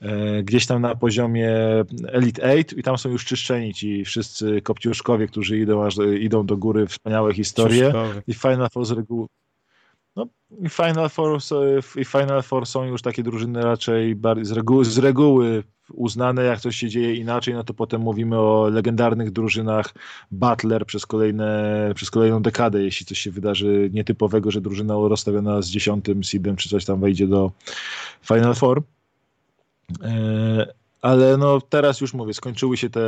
e, 0.00 0.42
gdzieś 0.42 0.66
tam 0.66 0.82
na 0.82 0.94
poziomie 0.94 1.50
Elite 2.08 2.42
8 2.42 2.78
i 2.78 2.82
tam 2.82 2.98
są 2.98 3.08
już 3.08 3.24
czyszczeni 3.24 3.74
ci 3.74 4.04
wszyscy 4.04 4.62
kopciuszkowie, 4.62 5.26
którzy 5.26 5.58
idą, 5.58 5.84
aż 5.84 5.94
idą 6.20 6.46
do 6.46 6.56
góry, 6.56 6.86
wspaniałe 6.86 7.34
historie 7.34 7.92
i 8.26 8.34
Final 8.34 8.68
Four 8.70 8.86
z 8.86 8.90
reguły 8.90 9.26
no, 10.20 10.26
i 10.66 10.68
Final, 10.68 11.08
Four, 11.08 11.38
I 11.96 12.04
Final 12.04 12.42
Four 12.42 12.66
są 12.66 12.84
już 12.84 13.02
takie 13.02 13.22
drużyny 13.22 13.62
raczej 13.62 14.16
z 14.42 14.52
reguły, 14.52 14.84
z 14.84 14.98
reguły 14.98 15.62
uznane, 15.92 16.44
jak 16.44 16.60
coś 16.60 16.76
się 16.76 16.88
dzieje 16.88 17.14
inaczej, 17.14 17.54
no 17.54 17.64
to 17.64 17.74
potem 17.74 18.00
mówimy 18.00 18.38
o 18.38 18.68
legendarnych 18.68 19.30
drużynach 19.30 19.94
Butler 20.30 20.86
przez, 20.86 21.06
kolejne, 21.06 21.92
przez 21.94 22.10
kolejną 22.10 22.42
dekadę, 22.42 22.82
jeśli 22.82 23.06
coś 23.06 23.18
się 23.18 23.30
wydarzy 23.30 23.90
nietypowego, 23.92 24.50
że 24.50 24.60
drużyna 24.60 24.94
rozstawiona 24.94 25.62
z 25.62 25.68
dziesiątym 25.68 26.24
seedem 26.24 26.56
czy 26.56 26.68
coś 26.68 26.84
tam 26.84 27.00
wejdzie 27.00 27.26
do 27.26 27.52
Final 28.22 28.54
Four. 28.54 28.82
E, 30.02 30.74
ale 31.02 31.36
no 31.36 31.60
teraz 31.60 32.00
już 32.00 32.14
mówię, 32.14 32.34
skończyły 32.34 32.76
się 32.76 32.90
te 32.90 33.00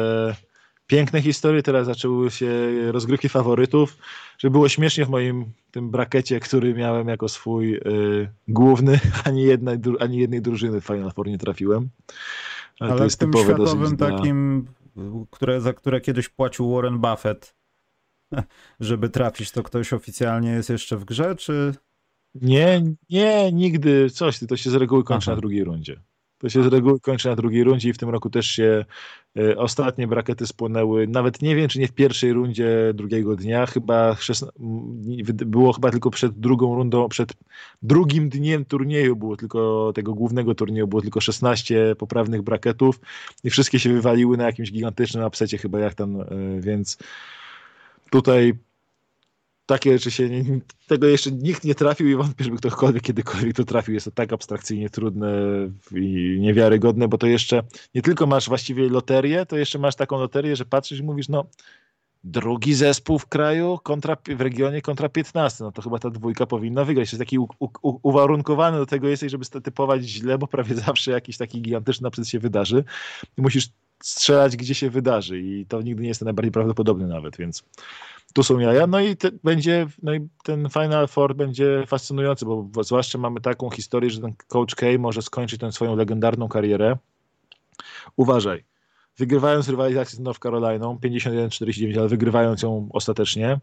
piękne 0.86 1.22
historie, 1.22 1.62
teraz 1.62 1.86
zaczęły 1.86 2.30
się 2.30 2.48
rozgrywki 2.92 3.28
faworytów, 3.28 3.96
że 4.38 4.50
było 4.50 4.68
śmiesznie 4.68 5.04
w 5.04 5.08
moim 5.08 5.52
tym 5.70 5.90
brakecie, 5.90 6.40
który 6.40 6.74
miałem 6.74 7.08
jako 7.08 7.28
swój 7.28 7.74
y, 7.74 7.80
główny, 8.48 9.00
ani, 9.24 9.42
jednej, 9.42 9.78
ani 10.00 10.18
jednej 10.18 10.42
drużyny 10.42 10.80
w 10.80 10.86
Final 10.86 11.12
Four 11.12 11.28
nie 11.28 11.38
trafiłem. 11.38 11.88
Ale, 12.80 12.90
Ale 12.90 12.98
to 12.98 13.04
jest 13.04 13.16
w 13.16 13.18
tym 13.18 13.32
światowym 13.44 13.96
takim, 13.96 14.66
które, 15.30 15.60
za 15.60 15.72
które 15.72 16.00
kiedyś 16.00 16.28
płacił 16.28 16.74
Warren 16.74 16.98
Buffett, 16.98 17.54
żeby 18.80 19.08
trafić, 19.08 19.50
to 19.50 19.62
ktoś 19.62 19.92
oficjalnie 19.92 20.50
jest 20.50 20.70
jeszcze 20.70 20.96
w 20.96 21.04
grze, 21.04 21.36
czy... 21.36 21.74
Nie, 22.34 22.82
nie, 23.10 23.52
nigdy 23.52 24.10
coś, 24.10 24.38
to 24.48 24.56
się 24.56 24.70
z 24.70 24.74
reguły 24.74 25.04
kończy 25.04 25.24
Aha. 25.24 25.36
na 25.36 25.40
drugiej 25.40 25.64
rundzie. 25.64 26.00
To 26.42 26.48
się 26.48 26.62
z 26.62 26.66
reguły 26.66 27.00
kończy 27.00 27.28
na 27.28 27.36
drugiej 27.36 27.64
rundzie 27.64 27.88
i 27.88 27.92
w 27.92 27.98
tym 27.98 28.08
roku 28.08 28.30
też 28.30 28.46
się 28.46 28.84
y, 29.38 29.58
ostatnie 29.58 30.06
brakety 30.06 30.46
spłonęły. 30.46 31.06
Nawet 31.06 31.42
nie 31.42 31.56
wiem, 31.56 31.68
czy 31.68 31.78
nie 31.78 31.88
w 31.88 31.92
pierwszej 31.92 32.32
rundzie 32.32 32.92
drugiego 32.94 33.36
dnia, 33.36 33.66
chyba 33.66 34.16
było 35.26 35.72
chyba 35.72 35.90
tylko 35.90 36.10
przed 36.10 36.38
drugą 36.38 36.74
rundą, 36.74 37.08
przed 37.08 37.32
drugim 37.82 38.28
dniem 38.28 38.64
turnieju 38.64 39.16
było 39.16 39.36
tylko, 39.36 39.92
tego 39.94 40.14
głównego 40.14 40.54
turnieju 40.54 40.86
było 40.86 41.02
tylko 41.02 41.20
16 41.20 41.96
poprawnych 41.98 42.42
braketów 42.42 43.00
i 43.44 43.50
wszystkie 43.50 43.78
się 43.78 43.92
wywaliły 43.92 44.36
na 44.36 44.44
jakimś 44.44 44.72
gigantycznym 44.72 45.24
upsecie 45.24 45.58
chyba 45.58 45.78
jak 45.78 45.94
tam, 45.94 46.20
y, 46.20 46.26
więc 46.60 46.98
tutaj 48.10 48.54
takie 49.66 49.92
rzeczy 49.92 50.10
się, 50.10 50.28
tego 50.86 51.06
jeszcze 51.06 51.32
nikt 51.32 51.64
nie 51.64 51.74
trafił 51.74 52.08
i 52.08 52.14
wątpię, 52.14 52.44
żeby 52.44 52.56
ktokolwiek 52.56 53.02
kiedykolwiek 53.02 53.56
to 53.56 53.64
trafił. 53.64 53.94
Jest 53.94 54.04
to 54.04 54.10
tak 54.10 54.32
abstrakcyjnie 54.32 54.90
trudne 54.90 55.32
i 55.94 56.36
niewiarygodne, 56.40 57.08
bo 57.08 57.18
to 57.18 57.26
jeszcze 57.26 57.62
nie 57.94 58.02
tylko 58.02 58.26
masz 58.26 58.48
właściwie 58.48 58.88
loterię, 58.88 59.46
to 59.46 59.56
jeszcze 59.56 59.78
masz 59.78 59.96
taką 59.96 60.18
loterię, 60.18 60.56
że 60.56 60.64
patrzysz 60.64 61.00
i 61.00 61.02
mówisz, 61.02 61.28
no 61.28 61.44
drugi 62.24 62.74
zespół 62.74 63.18
w 63.18 63.26
kraju 63.26 63.78
kontra, 63.82 64.16
w 64.36 64.40
regionie 64.40 64.82
kontra 64.82 65.08
15, 65.08 65.64
no 65.64 65.72
to 65.72 65.82
chyba 65.82 65.98
ta 65.98 66.10
dwójka 66.10 66.46
powinna 66.46 66.84
wygrać. 66.84 67.12
Jest 67.12 67.18
taki 67.18 67.38
u, 67.38 67.48
u, 67.60 67.98
uwarunkowany 68.02 68.78
do 68.78 68.86
tego 68.86 69.08
jesteś, 69.08 69.32
żeby 69.32 69.44
typować 69.62 70.02
źle, 70.02 70.38
bo 70.38 70.46
prawie 70.46 70.74
zawsze 70.86 71.10
jakiś 71.10 71.36
taki 71.36 71.62
gigantyczny 71.62 72.04
naprzód 72.04 72.28
się 72.28 72.38
wydarzy 72.38 72.84
i 73.38 73.42
musisz 73.42 73.68
strzelać, 74.02 74.56
gdzie 74.56 74.74
się 74.74 74.90
wydarzy 74.90 75.40
i 75.40 75.66
to 75.66 75.82
nigdy 75.82 76.02
nie 76.02 76.08
jest 76.08 76.22
najbardziej 76.22 76.52
prawdopodobne 76.52 77.06
nawet, 77.06 77.36
więc 77.36 77.64
tu 78.34 78.42
są 78.42 78.58
jaja. 78.58 78.86
No 78.86 79.00
i 79.00 79.16
te, 79.16 79.30
będzie, 79.44 79.86
no 80.02 80.14
i 80.14 80.28
ten 80.44 80.68
Final 80.68 81.08
Four 81.08 81.36
będzie 81.36 81.84
fascynujący, 81.86 82.46
bo 82.46 82.84
zwłaszcza 82.84 83.18
mamy 83.18 83.40
taką 83.40 83.70
historię, 83.70 84.10
że 84.10 84.20
ten 84.20 84.34
Coach 84.48 84.74
K 84.74 84.86
może 84.98 85.22
skończyć 85.22 85.60
tę 85.60 85.72
swoją 85.72 85.96
legendarną 85.96 86.48
karierę. 86.48 86.96
Uważaj, 88.16 88.64
wygrywając 89.18 89.68
rywalizację 89.68 90.16
z 90.16 90.20
North 90.20 90.40
Caroliną 90.40 90.98
51-49, 91.04 91.98
ale 91.98 92.08
wygrywając 92.08 92.62
ją 92.62 92.88
ostatecznie, 92.92 93.60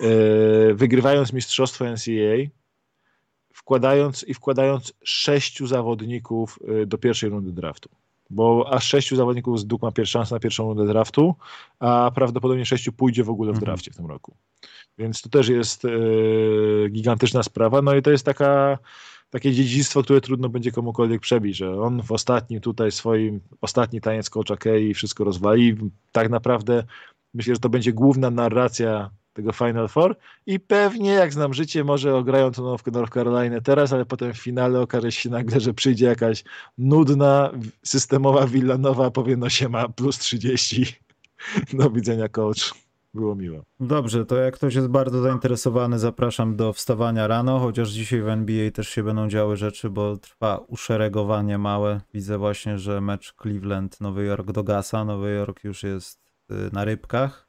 yy, 0.00 0.74
wygrywając 0.74 1.32
mistrzostwo 1.32 1.84
NCAA, 1.84 2.50
wkładając 3.52 4.24
i 4.24 4.34
wkładając 4.34 4.92
sześciu 5.04 5.66
zawodników 5.66 6.58
yy, 6.68 6.86
do 6.86 6.98
pierwszej 6.98 7.30
rundy 7.30 7.52
draftu 7.52 7.88
bo 8.32 8.72
aż 8.72 8.84
sześciu 8.84 9.16
zawodników 9.16 9.60
z 9.60 9.66
Duke 9.66 9.86
ma 9.86 9.92
pierwszą 9.92 10.18
szansę 10.18 10.34
na 10.34 10.40
pierwszą 10.40 10.68
rundę 10.68 10.86
draftu, 10.86 11.34
a 11.80 12.10
prawdopodobnie 12.14 12.66
sześciu 12.66 12.92
pójdzie 12.92 13.24
w 13.24 13.30
ogóle 13.30 13.52
w 13.52 13.54
mhm. 13.54 13.64
drafcie 13.64 13.90
w 13.90 13.96
tym 13.96 14.06
roku. 14.06 14.36
Więc 14.98 15.22
to 15.22 15.28
też 15.28 15.48
jest 15.48 15.84
e, 15.84 15.88
gigantyczna 16.90 17.42
sprawa. 17.42 17.82
No 17.82 17.94
i 17.94 18.02
to 18.02 18.10
jest 18.10 18.24
taka, 18.24 18.78
takie 19.30 19.52
dziedzictwo, 19.52 20.02
które 20.02 20.20
trudno 20.20 20.48
będzie 20.48 20.72
komukolwiek 20.72 21.20
przebić, 21.20 21.56
że 21.56 21.80
on 21.80 22.02
w 22.02 22.12
ostatnim 22.12 22.60
tutaj 22.60 22.92
swoim, 22.92 23.40
ostatni 23.60 24.00
taniec 24.00 24.30
coacha 24.30 24.56
Kei 24.56 24.90
i 24.90 24.94
wszystko 24.94 25.24
rozwali. 25.24 25.76
Tak 26.12 26.30
naprawdę 26.30 26.84
myślę, 27.34 27.54
że 27.54 27.60
to 27.60 27.68
będzie 27.68 27.92
główna 27.92 28.30
narracja 28.30 29.10
tego 29.32 29.52
Final 29.52 29.88
Four 29.88 30.16
i 30.46 30.60
pewnie, 30.60 31.10
jak 31.10 31.32
znam 31.32 31.54
życie, 31.54 31.84
może 31.84 32.16
ograją 32.16 32.50
to 32.50 32.62
North 32.92 33.14
Carolina 33.14 33.60
teraz, 33.60 33.92
ale 33.92 34.04
potem 34.04 34.32
w 34.32 34.38
finale 34.38 34.80
okaże 34.80 35.12
się 35.12 35.30
nagle, 35.30 35.60
że 35.60 35.74
przyjdzie 35.74 36.06
jakaś 36.06 36.44
nudna, 36.78 37.50
systemowa 37.82 38.46
Villanowa, 38.46 39.10
powie 39.10 39.36
no 39.36 39.48
się 39.48 39.68
ma 39.68 39.88
plus 39.88 40.18
30. 40.18 40.86
Do 41.78 41.90
widzenia 41.90 42.28
coach. 42.28 42.74
Było 43.14 43.34
miło. 43.34 43.62
Dobrze, 43.80 44.26
to 44.26 44.36
jak 44.36 44.54
ktoś 44.54 44.74
jest 44.74 44.88
bardzo 44.88 45.22
zainteresowany, 45.22 45.98
zapraszam 45.98 46.56
do 46.56 46.72
wstawania 46.72 47.26
rano, 47.26 47.58
chociaż 47.58 47.90
dzisiaj 47.90 48.22
w 48.22 48.28
NBA 48.28 48.70
też 48.70 48.88
się 48.88 49.02
będą 49.02 49.28
działy 49.28 49.56
rzeczy, 49.56 49.90
bo 49.90 50.16
trwa 50.16 50.58
uszeregowanie 50.58 51.58
małe. 51.58 52.00
Widzę 52.14 52.38
właśnie, 52.38 52.78
że 52.78 53.00
mecz 53.00 53.34
Cleveland-Nowy 53.34 54.22
Jork 54.22 54.52
do 54.52 54.64
Gasa. 54.64 55.04
Nowy 55.04 55.34
Jork 55.34 55.64
już 55.64 55.82
jest 55.82 56.20
y, 56.50 56.54
na 56.72 56.84
rybkach 56.84 57.41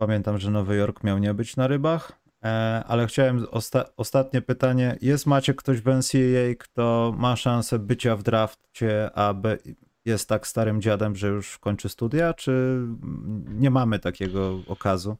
Pamiętam, 0.00 0.38
że 0.38 0.50
Nowy 0.50 0.76
Jork 0.76 1.04
miał 1.04 1.18
nie 1.18 1.34
być 1.34 1.56
na 1.56 1.66
rybach, 1.66 2.12
e, 2.44 2.84
ale 2.88 3.06
chciałem 3.06 3.46
osta 3.50 3.84
ostatnie 3.96 4.42
pytanie. 4.42 4.98
Jest 5.02 5.26
macie 5.26 5.54
ktoś 5.54 5.80
w 5.80 5.86
NCAA, 5.86 6.54
kto 6.58 7.14
ma 7.18 7.36
szansę 7.36 7.78
bycia 7.78 8.16
w 8.16 8.22
drafcie, 8.22 9.10
a 9.14 9.34
jest 10.04 10.28
tak 10.28 10.46
starym 10.46 10.80
dziadem, 10.80 11.16
że 11.16 11.28
już 11.28 11.58
kończy 11.58 11.88
studia, 11.88 12.34
czy 12.34 12.82
nie 13.48 13.70
mamy 13.70 13.98
takiego 13.98 14.60
okazu? 14.66 15.16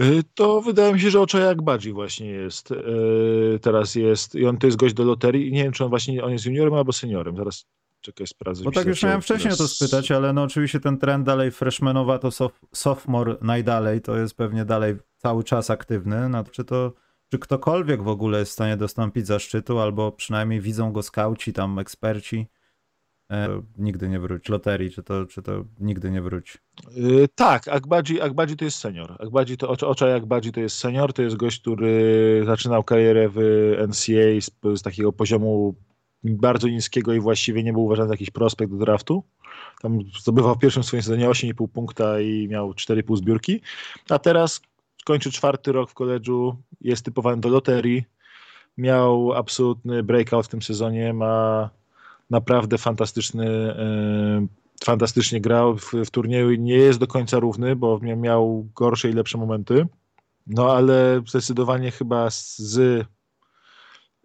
Y, 0.00 0.22
to 0.34 0.60
wydaje 0.60 0.94
mi 0.94 1.00
się, 1.00 1.10
że 1.10 1.20
Ocza 1.20 1.38
jak 1.38 1.62
bardziej 1.62 1.92
właśnie 1.92 2.26
jest. 2.26 2.70
Y, 2.70 3.58
teraz 3.62 3.94
jest 3.94 4.34
i 4.34 4.46
on 4.46 4.56
to 4.56 4.66
jest 4.66 4.76
gość 4.76 4.94
do 4.94 5.04
loterii. 5.04 5.52
Nie 5.52 5.62
wiem, 5.62 5.72
czy 5.72 5.84
on 5.84 5.90
właśnie 5.90 6.24
on 6.24 6.32
jest 6.32 6.46
juniorem 6.46 6.74
albo 6.74 6.92
seniorem. 6.92 7.36
Zaraz 7.36 7.66
Czekaj, 8.04 8.26
sprawdzę. 8.26 8.64
Bo 8.64 8.70
tak 8.70 8.86
już 8.86 9.02
miałem 9.02 9.22
wcześniej 9.22 9.54
teraz... 9.54 9.58
to 9.58 9.68
spytać, 9.68 10.10
ale 10.10 10.32
no 10.32 10.42
oczywiście 10.42 10.80
ten 10.80 10.98
trend 10.98 11.26
dalej 11.26 11.50
freshmanowa 11.50 12.18
to 12.18 12.28
sophomore 12.72 13.36
najdalej, 13.42 14.00
to 14.00 14.16
jest 14.16 14.34
pewnie 14.34 14.64
dalej 14.64 14.96
cały 15.16 15.44
czas 15.44 15.70
aktywny. 15.70 16.28
No, 16.28 16.44
czy 16.44 16.64
to 16.64 16.92
czy 17.30 17.38
ktokolwiek 17.38 18.02
w 18.02 18.08
ogóle 18.08 18.38
jest 18.38 18.50
w 18.50 18.54
stanie 18.54 18.76
dostąpić 18.76 19.26
zaszczytu, 19.26 19.78
albo 19.78 20.12
przynajmniej 20.12 20.60
widzą 20.60 20.92
go 20.92 21.02
skauci, 21.02 21.52
tam 21.52 21.78
eksperci, 21.78 22.46
e, 23.30 23.62
nigdy 23.78 24.08
nie 24.08 24.20
wróci. 24.20 24.52
Loterii, 24.52 24.90
czy 24.90 25.02
to, 25.02 25.26
czy 25.26 25.42
to 25.42 25.64
nigdy 25.80 26.10
nie 26.10 26.22
wróci? 26.22 26.58
Yy, 26.96 27.28
tak, 27.34 27.68
Akbadzi, 27.68 28.20
Akbadzi 28.20 28.56
to 28.56 28.64
jest 28.64 28.78
senior. 28.78 29.16
Akbadzi 29.20 29.56
to, 29.56 29.68
Oczaj 29.68 30.12
Akbadzi 30.12 30.52
to 30.52 30.60
jest 30.60 30.76
senior, 30.76 31.12
to 31.12 31.22
jest 31.22 31.36
gość, 31.36 31.60
który 31.60 32.42
zaczynał 32.46 32.84
karierę 32.84 33.28
w 33.28 33.38
NCAA 33.88 34.40
z, 34.40 34.78
z 34.78 34.82
takiego 34.82 35.12
poziomu 35.12 35.74
bardzo 36.24 36.68
niskiego 36.68 37.12
i 37.12 37.20
właściwie 37.20 37.62
nie 37.62 37.72
był 37.72 37.84
uważany 37.84 38.08
za 38.08 38.14
jakiś 38.14 38.30
prospekt 38.30 38.72
do 38.72 38.78
draftu. 38.78 39.24
Tam 39.82 39.98
zdobywał 40.20 40.54
w 40.54 40.58
pierwszym 40.58 40.82
swoim 40.82 41.02
sezonie 41.02 41.28
8,5 41.28 41.68
punkta 41.68 42.20
i 42.20 42.48
miał 42.48 42.72
4,5 42.72 43.16
zbiórki, 43.16 43.60
a 44.08 44.18
teraz 44.18 44.60
kończy 45.04 45.32
czwarty 45.32 45.72
rok 45.72 45.90
w 45.90 45.94
koledżu, 45.94 46.56
jest 46.80 47.04
typowany 47.04 47.40
do 47.40 47.48
loterii, 47.48 48.04
miał 48.78 49.32
absolutny 49.32 50.02
breakout 50.02 50.46
w 50.46 50.48
tym 50.48 50.62
sezonie, 50.62 51.12
ma 51.12 51.70
naprawdę 52.30 52.78
fantastyczny, 52.78 53.46
yy, 53.46 54.48
fantastycznie 54.84 55.40
grał 55.40 55.76
w, 55.76 55.92
w 55.92 56.10
turnieju 56.10 56.50
i 56.50 56.58
nie 56.58 56.76
jest 56.76 56.98
do 56.98 57.06
końca 57.06 57.38
równy, 57.38 57.76
bo 57.76 57.98
miał 57.98 58.68
gorsze 58.74 59.10
i 59.10 59.12
lepsze 59.12 59.38
momenty, 59.38 59.86
no 60.46 60.72
ale 60.72 61.22
zdecydowanie 61.26 61.90
chyba 61.90 62.30
z 62.30 63.06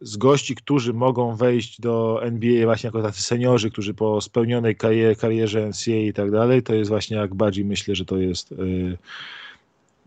z 0.02 0.18
gości, 0.18 0.56
którzy 0.56 0.94
mogą 0.94 1.36
wejść 1.36 1.82
do 1.82 2.20
NBA 2.24 2.66
właśnie 2.66 2.88
jako 2.88 3.02
tacy 3.02 3.22
seniorzy, 3.22 3.72
którzy 3.72 3.94
po 3.94 4.22
spełnionej 4.22 4.76
karierze, 4.76 5.16
karierze 5.16 5.68
NCAA 5.68 5.96
i 5.96 6.14
tak 6.14 6.32
dalej, 6.32 6.64
to 6.64 6.76
jest 6.76 6.90
właśnie 6.90 7.18
jak 7.18 7.36
bardziej 7.36 7.66
myślę, 7.66 7.96
że 7.96 8.06
to 8.06 8.18
jest 8.18 8.52
y, 8.52 8.98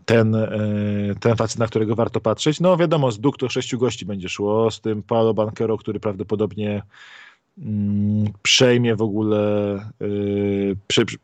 ten, 0.05 0.35
y, 0.35 1.15
ten 1.19 1.35
facet, 1.35 1.59
na 1.59 1.67
którego 1.67 1.95
warto 1.95 2.19
patrzeć. 2.21 2.59
No 2.59 2.77
wiadomo, 2.77 3.11
z 3.11 3.19
Duk 3.19 3.37
to 3.37 3.49
sześciu 3.49 3.77
gości 3.77 4.05
będzie 4.05 4.29
szło, 4.29 4.71
z 4.71 4.81
tym 4.81 5.03
Paolo 5.03 5.33
Banquero, 5.33 5.77
który 5.77 5.99
prawdopodobnie 5.99 6.81
przejmie 8.41 8.95
w 8.95 9.01
ogóle 9.01 9.75
y, 10.01 10.75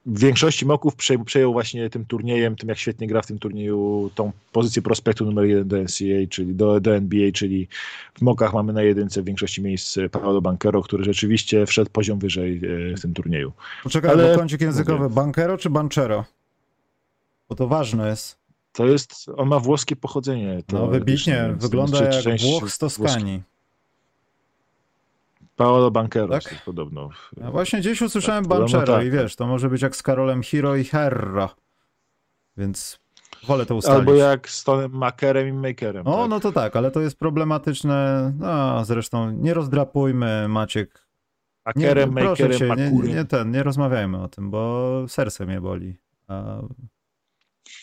w 0.05 0.19
większości 0.19 0.65
moków 0.65 0.95
przejął 1.25 1.53
właśnie 1.53 1.89
tym 1.89 2.05
turniejem, 2.05 2.55
tym 2.55 2.69
jak 2.69 2.77
świetnie 2.77 3.07
gra 3.07 3.21
w 3.21 3.25
tym 3.25 3.39
turnieju, 3.39 4.11
tą 4.15 4.31
pozycję 4.51 4.81
prospektu 4.81 5.25
numer 5.25 5.45
jeden 5.45 5.67
do 5.67 5.77
NCAA, 5.77 6.27
czyli 6.29 6.55
do, 6.55 6.79
do 6.79 6.95
NBA, 6.95 7.31
czyli 7.31 7.67
w 8.13 8.21
mokach 8.21 8.53
mamy 8.53 8.73
na 8.73 8.81
jedynce 8.81 9.21
w 9.21 9.25
większości 9.25 9.61
miejsc 9.61 9.97
Paolo 10.11 10.41
Bankero, 10.41 10.81
który 10.81 11.03
rzeczywiście 11.03 11.65
wszedł 11.65 11.91
poziom 11.91 12.19
wyżej 12.19 12.61
y, 12.63 12.97
w 12.97 13.01
tym 13.01 13.13
turnieju. 13.13 13.51
Poczekaj, 13.83 14.11
Ale... 14.11 14.35
kącik 14.35 14.61
językowy, 14.61 15.03
mówię, 15.03 15.15
Bankero 15.15 15.57
czy 15.57 15.69
Banchero? 15.69 16.25
Bo 17.49 17.55
to 17.55 17.67
ważne 17.67 18.09
jest. 18.09 18.39
To 18.71 18.85
jest, 18.85 19.29
on 19.37 19.47
ma 19.47 19.59
włoskie 19.59 19.95
pochodzenie. 19.95 20.63
To, 20.67 20.77
no 20.79 20.87
wybitnie, 20.87 21.55
wygląda 21.57 22.03
jak 22.03 22.41
Włoch 22.41 22.71
z 22.71 22.77
Toskanii. 22.77 23.48
Paolo 25.59 25.91
Banquero 25.91 26.27
tak? 26.27 26.63
podobno. 26.65 27.09
Ja 27.37 27.51
właśnie 27.51 27.79
gdzieś 27.79 28.01
usłyszałem 28.01 28.45
tak, 28.45 28.59
Banchero 28.59 28.93
tak, 28.93 29.05
i 29.05 29.11
wiesz, 29.11 29.35
to 29.35 29.47
może 29.47 29.69
być 29.69 29.81
jak 29.81 29.95
z 29.95 30.03
Karolem 30.03 30.43
Hiro 30.43 30.75
i 30.75 30.83
Herro. 30.83 31.49
Więc 32.57 32.99
wolę 33.47 33.65
to 33.65 33.75
ustalić. 33.75 33.99
Albo 33.99 34.13
jak 34.13 34.49
z 34.49 34.63
Tonem 34.63 34.91
Makerem 34.91 35.47
i 35.47 35.53
Makerem. 35.53 36.07
O, 36.07 36.21
tak? 36.21 36.29
no 36.29 36.39
to 36.39 36.51
tak, 36.51 36.75
ale 36.75 36.91
to 36.91 37.01
jest 37.01 37.19
problematyczne. 37.19 38.31
No, 38.39 38.85
zresztą 38.85 39.31
nie 39.31 39.53
rozdrapujmy, 39.53 40.47
Maciek. 40.47 41.07
Akerem, 41.63 42.15
nie, 42.15 42.23
Makerem, 42.23 42.57
cię, 42.57 42.69
nie, 42.77 42.91
nie, 42.91 43.25
ten, 43.25 43.51
nie 43.51 43.63
rozmawiajmy 43.63 44.21
o 44.21 44.27
tym, 44.27 44.51
bo 44.51 45.05
serce 45.07 45.45
mnie 45.45 45.61
boli. 45.61 45.97
A 46.27 46.61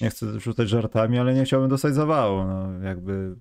nie 0.01 0.11
chcę 0.11 0.41
rzucać 0.41 0.69
żartami, 0.69 1.19
ale 1.19 1.35
nie 1.35 1.45
chciałbym 1.45 1.71
dostać 1.71 1.95
zawału. 1.95 2.45
No, 2.45 2.83
jakby 2.83 3.37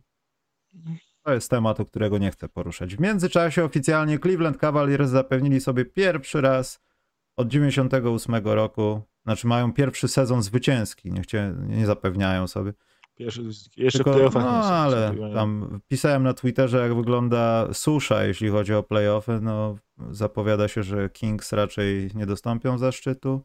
to 1.25 1.33
jest 1.33 1.49
temat, 1.49 1.79
o 1.79 1.85
którego 1.85 2.17
nie 2.17 2.31
chcę 2.31 2.49
poruszać. 2.49 2.95
W 2.95 2.99
międzyczasie 2.99 3.63
oficjalnie 3.63 4.19
Cleveland 4.19 4.57
Cavaliers 4.57 5.09
zapewnili 5.09 5.61
sobie 5.61 5.85
pierwszy 5.85 6.41
raz 6.41 6.79
od 7.37 7.47
98 7.47 8.35
roku, 8.35 9.01
znaczy 9.23 9.47
mają 9.47 9.73
pierwszy 9.73 10.07
sezon 10.07 10.43
zwycięski, 10.43 11.11
nie, 11.11 11.21
chcia, 11.21 11.51
nie 11.67 11.85
zapewniają 11.85 12.47
sobie. 12.47 12.73
Pierwszy, 13.15 13.41
jeszcze 13.77 14.03
Tylko, 14.03 14.29
w 14.29 14.33
no, 14.33 14.63
ale 14.63 15.15
tam 15.33 15.79
pisałem 15.87 16.23
na 16.23 16.33
Twitterze, 16.33 16.77
jak 16.77 16.95
wygląda 16.95 17.73
susza, 17.73 18.23
jeśli 18.23 18.49
chodzi 18.49 18.73
o 18.73 18.83
playoffy. 18.83 19.39
No, 19.41 19.77
zapowiada 20.11 20.67
się, 20.67 20.83
że 20.83 21.09
Kings 21.09 21.53
raczej 21.53 22.09
nie 22.15 22.25
dostąpią 22.25 22.77
zaszczytu, 22.77 23.41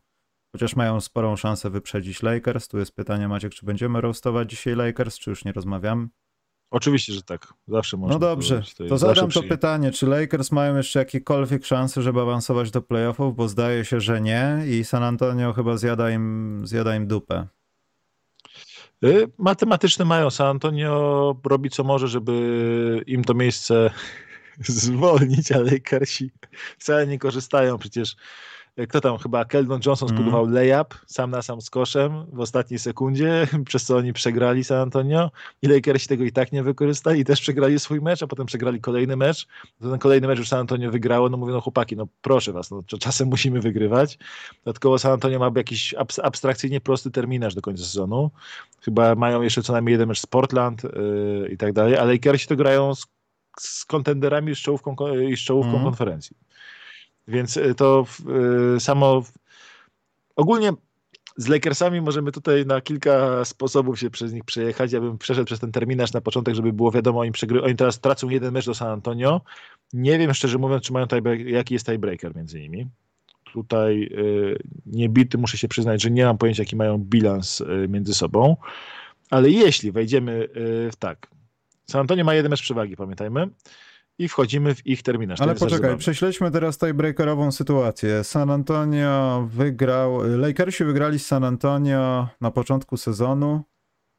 chociaż 0.53 0.77
mają 0.77 1.01
sporą 1.01 1.37
szansę 1.37 1.71
wyprzedzić 1.71 2.23
Lakers. 2.23 2.69
Tu 2.69 2.79
jest 2.79 2.95
pytanie, 2.95 3.29
Maciek, 3.29 3.53
czy 3.55 3.67
będziemy 3.67 4.01
roastować 4.01 4.51
dzisiaj 4.51 4.77
Lakers, 4.77 5.19
czy 5.19 5.31
już 5.31 5.45
nie 5.45 5.53
rozmawiam? 5.53 6.11
Oczywiście, 6.71 7.13
że 7.13 7.23
tak. 7.23 7.55
Zawsze 7.69 7.97
można. 7.97 8.15
No 8.15 8.19
dobrze, 8.19 8.63
to, 8.77 8.85
to 8.85 8.99
zadam 8.99 9.31
to 9.31 9.43
pytanie, 9.43 9.91
czy 9.91 10.07
Lakers 10.07 10.53
mają 10.53 10.77
jeszcze 10.77 10.99
jakiekolwiek 10.99 11.67
szanse, 11.67 12.03
żeby 12.03 12.21
awansować 12.21 12.71
do 12.71 12.83
playoffów, 12.83 13.37
bo 13.37 13.49
zdaje 13.49 13.85
się, 13.85 14.01
że 14.01 14.21
nie 14.21 14.59
i 14.67 14.85
San 14.85 15.03
Antonio 15.03 15.53
chyba 15.53 15.77
zjada 15.77 16.11
im, 16.11 16.63
zjada 16.65 16.97
im 16.97 17.07
dupę. 17.07 17.47
Y, 19.05 19.29
matematyczne 19.39 20.05
mają. 20.05 20.31
San 20.31 20.47
Antonio 20.47 21.37
robi 21.45 21.71
co 21.71 21.85
może, 21.85 22.09
żeby 22.09 23.03
im 23.07 23.25
to 23.25 23.35
miejsce 23.35 23.91
zwolnić, 24.61 25.53
ale 25.53 25.65
Lakersi 25.71 26.31
wcale 26.79 27.07
nie 27.07 27.19
korzystają. 27.19 27.79
Przecież 27.79 28.17
kto 28.89 29.01
tam, 29.01 29.19
chyba 29.19 29.45
Keldon 29.45 29.81
Johnson 29.87 30.09
mhm. 30.09 30.19
spróbował 30.19 30.45
mm. 30.45 30.55
layup 30.55 30.95
sam 31.07 31.31
na 31.31 31.43
sam 31.43 31.61
z 31.61 31.71
koszem 31.71 32.27
w 32.33 32.41
ostatniej 32.41 32.79
sekundzie, 32.79 33.47
przez 33.69 33.85
co 33.85 33.97
oni 33.97 34.13
przegrali 34.13 34.65
San 34.65 34.79
Antonio 34.79 35.31
i 35.63 35.67
Lakersi 35.67 36.09
tego 36.09 36.25
i 36.25 36.33
tak 36.33 36.53
nie 36.53 36.63
wykorzystali 36.63 37.21
i 37.21 37.25
też 37.25 37.41
przegrali 37.41 37.81
swój 37.81 38.01
mecz, 38.01 38.23
a 38.23 38.27
potem 38.27 38.47
przegrali 38.47 38.81
kolejny 38.81 39.17
mecz. 39.17 39.47
Ten 39.81 39.99
kolejny 39.99 40.29
mecz 40.29 40.39
już 40.39 40.49
San 40.49 40.61
Antonio 40.61 40.91
wygrało, 40.91 41.29
no 41.29 41.37
mówią, 41.37 41.53
no 41.53 41.61
chłopaki, 41.61 41.97
no 41.97 42.07
proszę 42.23 42.53
was, 42.53 42.71
no 42.71 42.83
czasem 43.01 43.29
musimy 43.35 43.61
wygrywać. 43.61 44.19
Dodatkowo 44.65 44.99
San 44.99 45.13
Antonio 45.13 45.39
ma 45.39 45.51
jakiś 45.57 45.95
abstrakcyjnie 46.23 46.81
prosty 46.81 47.11
terminarz 47.11 47.55
do 47.55 47.61
końca 47.61 47.85
sezonu. 47.85 48.31
Chyba 48.83 49.15
mają 49.15 49.43
jeszcze 49.43 49.63
co 49.63 49.73
najmniej 49.73 49.93
jeden 49.93 50.09
mecz 50.09 50.21
z 50.21 50.27
Portland 50.27 50.85
yy, 50.85 51.49
i 51.53 51.57
tak 51.57 51.73
dalej, 51.73 51.97
a 51.97 52.05
Lakersi 52.05 52.47
to 52.47 52.57
grają 52.57 52.95
z, 52.95 53.07
z 53.59 53.85
kontenderami 53.85 54.53
i 54.53 54.55
z 54.55 54.59
czołówką, 54.59 54.97
i 55.29 55.37
z 55.37 55.41
czołówką 55.41 55.73
mm. 55.73 55.85
konferencji. 55.85 56.37
Więc 57.31 57.57
y, 57.57 57.75
to 57.75 58.07
y, 58.77 58.81
samo. 58.81 59.23
Ogólnie 60.37 60.73
z 61.37 61.49
Lakersami 61.49 62.01
możemy 62.01 62.33
tutaj 62.33 62.67
na 62.67 62.81
kilka 62.81 63.45
sposobów 63.45 64.01
się 64.01 64.11
przez 64.11 64.33
nich 64.33 64.45
przejechać. 64.45 64.93
Ja 64.93 65.01
bym 65.01 65.19
przeszedł 65.19 65.47
przez 65.47 65.61
ten 65.61 65.73
terminarz 65.73 66.13
na 66.13 66.21
początek, 66.21 66.55
żeby 66.55 66.73
było 66.73 66.91
wiadomo, 66.91 67.21
oni, 67.21 67.33
przegry... 67.33 67.63
oni 67.63 67.77
teraz 67.77 68.01
tracą 68.01 68.29
jeden 68.29 68.55
mecz 68.55 68.67
do 68.67 68.75
San 68.75 68.89
Antonio. 68.89 69.41
Nie 69.93 70.19
wiem 70.19 70.35
szczerze 70.35 70.59
mówiąc, 70.59 70.83
czy 70.83 70.93
mają 70.93 71.07
jaki 71.45 71.75
jest 71.75 71.87
tiebreaker 71.87 72.37
między 72.37 72.61
nimi. 72.61 72.87
Tutaj 73.53 74.03
y, 74.03 74.59
niebity 74.87 75.39
muszę 75.39 75.59
się 75.59 75.69
przyznać, 75.69 76.03
że 76.03 76.11
nie 76.11 76.25
mam 76.25 76.39
pojęcia, 76.39 76.63
jaki 76.63 76.77
mają 76.77 76.99
bilans 76.99 77.61
y, 77.61 77.87
między 77.89 78.15
sobą. 78.15 78.57
Ale 79.31 79.51
jeśli 79.51 79.93
wejdziemy 79.93 80.33
y, 80.33 80.91
w 80.93 80.97
tak. 80.99 81.31
San 81.87 82.01
Antonio 82.01 82.25
ma 82.25 82.35
jeden 82.35 82.51
mecz 82.51 82.63
przewagi, 82.63 82.97
pamiętajmy 82.97 83.49
i 84.21 84.29
wchodzimy 84.29 84.75
w 84.75 84.87
ich 84.87 85.03
terminarz. 85.03 85.41
Ale 85.41 85.55
poczekaj, 85.55 85.97
prześledźmy 85.97 86.51
teraz 86.51 86.79
breakerową 86.95 87.53
sytuację. 87.53 88.25
San 88.25 88.51
Antonio 88.51 89.49
wygrał, 89.51 90.19
Lakersi 90.39 90.85
wygrali 90.85 91.19
z 91.19 91.27
San 91.27 91.45
Antonio 91.45 92.29
na 92.41 92.51
początku 92.51 92.97
sezonu. 92.97 93.63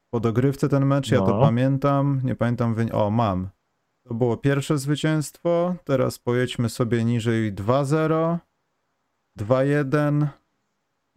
Po 0.10 0.20
dogrywce 0.20 0.70
ten 0.70 0.86
mecz, 0.86 1.12
no. 1.12 1.18
ja 1.18 1.24
to 1.24 1.32
no. 1.32 1.42
pamiętam. 1.42 2.22
Nie 2.24 2.36
pamiętam, 2.36 2.74
wy... 2.74 2.92
o 2.92 3.10
mam. 3.10 3.50
To 4.04 4.14
było 4.14 4.38
pierwsze 4.38 4.78
zwycięstwo. 4.78 5.76
Teraz 5.84 6.20
pojedźmy 6.20 6.70
sobie 6.70 7.06
niżej 7.06 7.54
2-0, 7.54 8.38
2-1, 9.40 10.28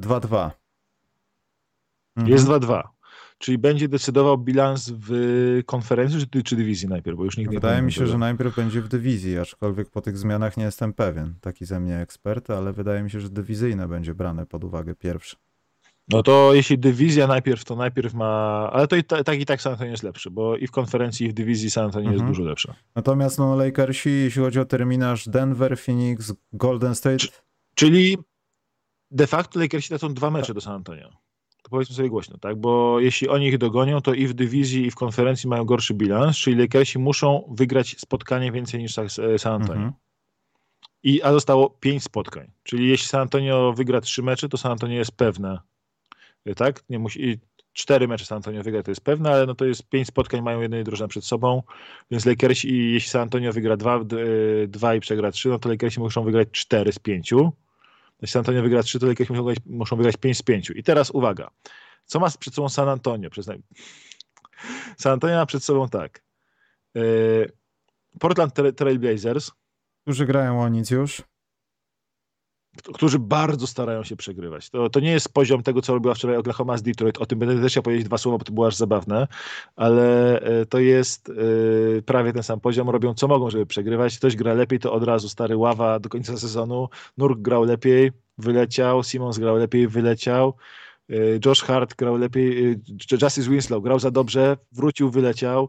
2-2. 0.01 0.51
Mhm. 2.16 2.33
Jest 2.33 2.47
2-2. 2.47 2.93
Czyli 3.44 3.59
będzie 3.59 3.88
decydował 3.88 4.38
bilans 4.38 4.92
w 4.94 5.12
konferencji 5.66 6.26
czy, 6.33 6.42
czy 6.42 6.57
dywizji 6.57 6.88
najpierw, 6.88 7.16
bo 7.16 7.24
już 7.24 7.37
nigdy 7.37 7.54
Wydaje 7.54 7.83
mi 7.83 7.92
się, 7.92 8.00
tego. 8.00 8.12
że 8.12 8.18
najpierw 8.18 8.57
będzie 8.57 8.83
w 8.83 8.88
dywizji, 8.88 9.38
aczkolwiek 9.38 9.90
po 9.90 10.00
tych 10.00 10.18
zmianach 10.18 10.57
nie 10.57 10.64
jestem 10.64 10.92
pewien. 10.92 11.35
Taki 11.40 11.64
ze 11.64 11.80
mnie 11.80 12.00
ekspert, 12.00 12.50
ale 12.50 12.72
wydaje 12.72 13.02
mi 13.02 13.11
się, 13.11 13.20
że 13.20 13.30
dywizyjne 13.30 13.88
będzie 13.88 14.14
brane 14.14 14.46
pod 14.46 14.64
uwagę 14.64 14.94
pierwsze. 14.94 15.37
No 16.09 16.22
to 16.22 16.54
jeśli 16.54 16.78
dywizja 16.78 17.26
najpierw, 17.26 17.64
to 17.64 17.76
najpierw 17.76 18.14
ma. 18.14 18.70
Ale 18.72 18.88
to 18.88 18.96
i 18.96 19.04
tak 19.04 19.40
i 19.40 19.46
tak 19.46 19.62
San 19.62 19.72
Antonio 19.72 19.90
jest 19.90 20.02
lepszy, 20.02 20.30
bo 20.30 20.57
i 20.57 20.66
w 20.66 20.70
konferencji, 20.70 21.26
i 21.26 21.30
w 21.30 21.33
dywizji 21.33 21.70
San 21.70 21.85
Antonio 21.85 22.11
mhm. 22.11 22.14
jest 22.14 22.38
dużo 22.38 22.48
lepsze. 22.48 22.74
Natomiast 22.94 23.38
no, 23.38 23.57
Lakersi, 23.57 24.11
jeśli 24.11 24.42
chodzi 24.42 24.61
o 24.61 24.64
terminarz 24.64 25.28
Denver, 25.28 25.78
Phoenix, 25.78 26.33
Golden 26.52 26.94
State. 26.94 27.26
Czyli 27.74 28.18
de 29.11 29.26
facto 29.26 29.61
Lakersi 29.61 29.88
to 29.88 29.98
są 29.98 30.14
dwa 30.14 30.30
mecze 30.30 30.54
do 30.54 30.61
San 30.61 30.74
Antonio 30.74 31.24
to 31.64 31.70
powiedzmy 31.70 31.96
sobie 31.96 32.09
głośno, 32.09 32.38
tak? 32.38 32.57
Bo 32.57 33.00
jeśli 33.00 33.29
oni 33.29 33.46
ich 33.46 33.59
dogonią, 33.59 34.00
to 34.00 34.14
i 34.14 34.27
w 34.27 34.35
dywizji, 34.35 34.87
i 34.87 34.90
w 34.90 34.94
konferencji 34.94 35.48
mają 35.48 35.64
gorszy 35.64 35.94
bilans, 35.94 36.37
czyli 36.37 36.57
Lakersi 36.57 36.98
muszą 36.98 37.55
wygrać 37.59 37.96
spotkanie 37.98 38.53
więcej 38.53 38.81
niż 38.81 38.94
San 39.38 39.53
Antonio. 39.53 39.74
Mhm. 39.74 39.92
I, 41.03 41.22
a 41.22 41.33
zostało 41.33 41.70
pięć 41.70 42.03
spotkań. 42.03 42.50
Czyli 42.62 42.88
jeśli 42.88 43.09
San 43.09 43.20
Antonio 43.20 43.72
wygra 43.77 44.00
trzy 44.00 44.22
mecze, 44.22 44.48
to 44.48 44.57
San 44.57 44.72
Antonio 44.72 44.96
jest 44.96 45.12
pewne. 45.12 45.59
Tak? 46.57 46.85
Nie 46.88 46.98
musi, 46.98 47.40
cztery 47.72 48.09
mecze 48.09 48.24
San 48.24 48.37
Antonio 48.37 48.62
wygra, 48.62 48.83
to 48.83 48.90
jest 48.90 49.00
pewne, 49.00 49.31
ale 49.31 49.46
no 49.46 49.55
to 49.55 49.64
jest 49.64 49.88
pięć 49.88 50.09
spotkań, 50.09 50.42
mają 50.42 50.61
jednej 50.61 50.85
drużyna 50.85 51.09
przed 51.09 51.24
sobą, 51.24 51.62
więc 52.11 52.27
Lakersi, 52.27 52.92
jeśli 52.92 53.11
San 53.11 53.22
Antonio 53.22 53.53
wygra 53.53 53.77
dwa, 53.77 54.00
dwa 54.68 54.94
i 54.94 55.00
przegra 55.00 55.31
trzy, 55.31 55.48
no 55.48 55.59
to 55.59 55.68
Lakersi 55.68 56.00
muszą 56.00 56.24
wygrać 56.24 56.48
cztery 56.53 56.92
z 56.92 56.98
pięciu 56.98 57.53
San 58.27 58.40
Antonio 58.40 58.62
wygra 58.62 58.83
3, 58.83 58.98
to 58.98 59.07
Lakers 59.07 59.31
muszą, 59.31 59.44
muszą 59.66 59.96
wygrać 59.96 60.16
5 60.16 60.38
z 60.38 60.42
5. 60.42 60.70
I 60.70 60.83
teraz 60.83 61.11
uwaga. 61.11 61.50
Co 62.05 62.20
ma 62.20 62.31
przed 62.31 62.55
sobą 62.55 62.68
San 62.68 62.88
Antonio? 62.88 63.31
San 64.98 65.12
Antonio 65.12 65.37
ma 65.37 65.46
przed 65.46 65.64
sobą 65.64 65.88
tak. 65.88 66.22
Yy, 66.94 67.53
Portland 68.20 68.55
Trail 68.77 68.98
Blazers. 68.98 69.50
Którzy 70.03 70.27
grają 70.27 70.62
o 70.62 70.68
nic 70.68 70.90
już 70.90 71.22
którzy 72.83 73.19
bardzo 73.19 73.67
starają 73.67 74.05
się 74.05 74.17
przegrywać. 74.17 74.71
To, 74.71 74.91
to 74.91 75.01
nie 75.01 75.11
jest 75.11 75.33
poziom 75.33 75.63
tego, 75.63 75.83
co 75.83 75.95
robiła 75.95 76.15
wczoraj 76.15 76.37
Oklahoma 76.37 76.77
z 76.77 76.83
Detroit. 76.83 77.19
O 77.19 77.27
tym 77.27 77.39
będę 77.39 77.63
też 77.63 77.73
chciał 77.73 77.83
powiedzieć 77.83 78.07
dwa 78.07 78.19
słowa, 78.19 78.39
bo 78.39 78.45
to 78.45 78.53
było 78.53 78.67
aż 78.67 78.77
zabawne, 78.77 79.29
ale 79.77 80.41
e, 80.41 80.67
to 80.67 80.79
jest 80.79 81.31
e, 81.99 82.03
prawie 82.03 82.33
ten 82.33 82.43
sam 82.43 82.61
poziom. 82.61 82.91
Robią 82.91 83.15
co 83.15 83.29
mogą, 83.29 83.51
żeby 83.51 83.67
przegrywać. 83.67 84.19
Ktoś 84.19 84.37
gra 84.37 84.55
lepiej, 84.55 84.79
to 84.79 84.93
od 84.93 85.05
razu 85.05 85.29
stary 85.29 85.57
ława 85.57 85.99
do 85.99 86.09
końca 86.09 86.37
sezonu. 86.37 86.89
Nurk 87.19 87.41
grał 87.41 87.65
lepiej, 87.65 88.13
wyleciał. 88.39 89.05
Simons 89.05 89.39
grał 89.39 89.57
lepiej, 89.57 89.89
wyleciał. 89.89 90.55
E, 91.11 91.15
Josh 91.47 91.63
Hart 91.63 91.95
grał 91.95 92.17
lepiej. 92.17 92.77
Justice 93.23 93.51
Winslow 93.51 93.83
grał 93.83 93.99
za 93.99 94.11
dobrze, 94.11 94.57
wrócił, 94.73 95.11
wyleciał. 95.11 95.69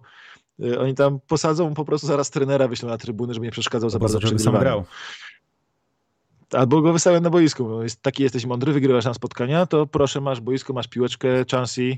Oni 0.79 0.95
tam 0.95 1.19
posadzą 1.27 1.73
po 1.73 1.85
prostu 1.85 2.07
zaraz 2.07 2.29
trenera 2.29 2.67
wyślą 2.67 2.89
na 2.89 2.97
trybuny, 2.97 3.33
żeby 3.33 3.45
nie 3.45 3.51
przeszkadzał 3.51 3.89
za 3.89 3.99
bardzo 3.99 4.19
żeby 4.21 4.39
sam 4.39 4.59
grał. 4.59 4.85
Albo 6.51 6.81
go 6.81 6.93
wystawiam 6.93 7.23
na 7.23 7.29
boisku. 7.29 7.65
Bo 7.65 7.83
jest, 7.83 8.01
taki 8.01 8.23
jesteś 8.23 8.45
mądry, 8.45 8.73
wygrywasz 8.73 9.05
na 9.05 9.13
spotkania, 9.13 9.65
to 9.65 9.87
proszę, 9.87 10.21
masz 10.21 10.41
boisko, 10.41 10.73
masz 10.73 10.87
piłeczkę, 10.87 11.45
chansy. 11.51 11.97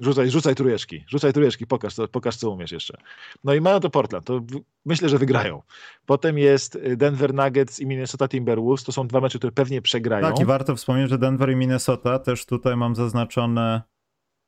Rzucaj, 0.00 0.30
rzucaj 0.30 0.54
trójeczki, 0.54 1.04
rzucaj 1.08 1.32
trójeczki, 1.32 1.66
pokaż, 1.66 1.94
co, 1.94 2.08
pokaż 2.08 2.36
co 2.36 2.50
umiesz 2.50 2.72
jeszcze. 2.72 2.98
No 3.44 3.54
i 3.54 3.60
mają 3.60 3.80
to 3.80 3.90
Portland, 3.90 4.26
to 4.26 4.40
myślę, 4.84 5.08
że 5.08 5.18
wygrają. 5.18 5.62
Potem 6.06 6.38
jest 6.38 6.78
Denver 6.96 7.34
Nuggets 7.34 7.80
i 7.80 7.86
Minnesota 7.86 8.28
Timberwolves, 8.28 8.84
to 8.84 8.92
są 8.92 9.06
dwa 9.06 9.20
mecze, 9.20 9.38
które 9.38 9.52
pewnie 9.52 9.82
przegrają. 9.82 10.26
Tak 10.26 10.40
i 10.40 10.44
warto 10.44 10.76
wspomnieć, 10.76 11.10
że 11.10 11.18
Denver 11.18 11.50
i 11.50 11.56
Minnesota, 11.56 12.18
też 12.18 12.46
tutaj 12.46 12.76
mam 12.76 12.94
zaznaczone, 12.94 13.82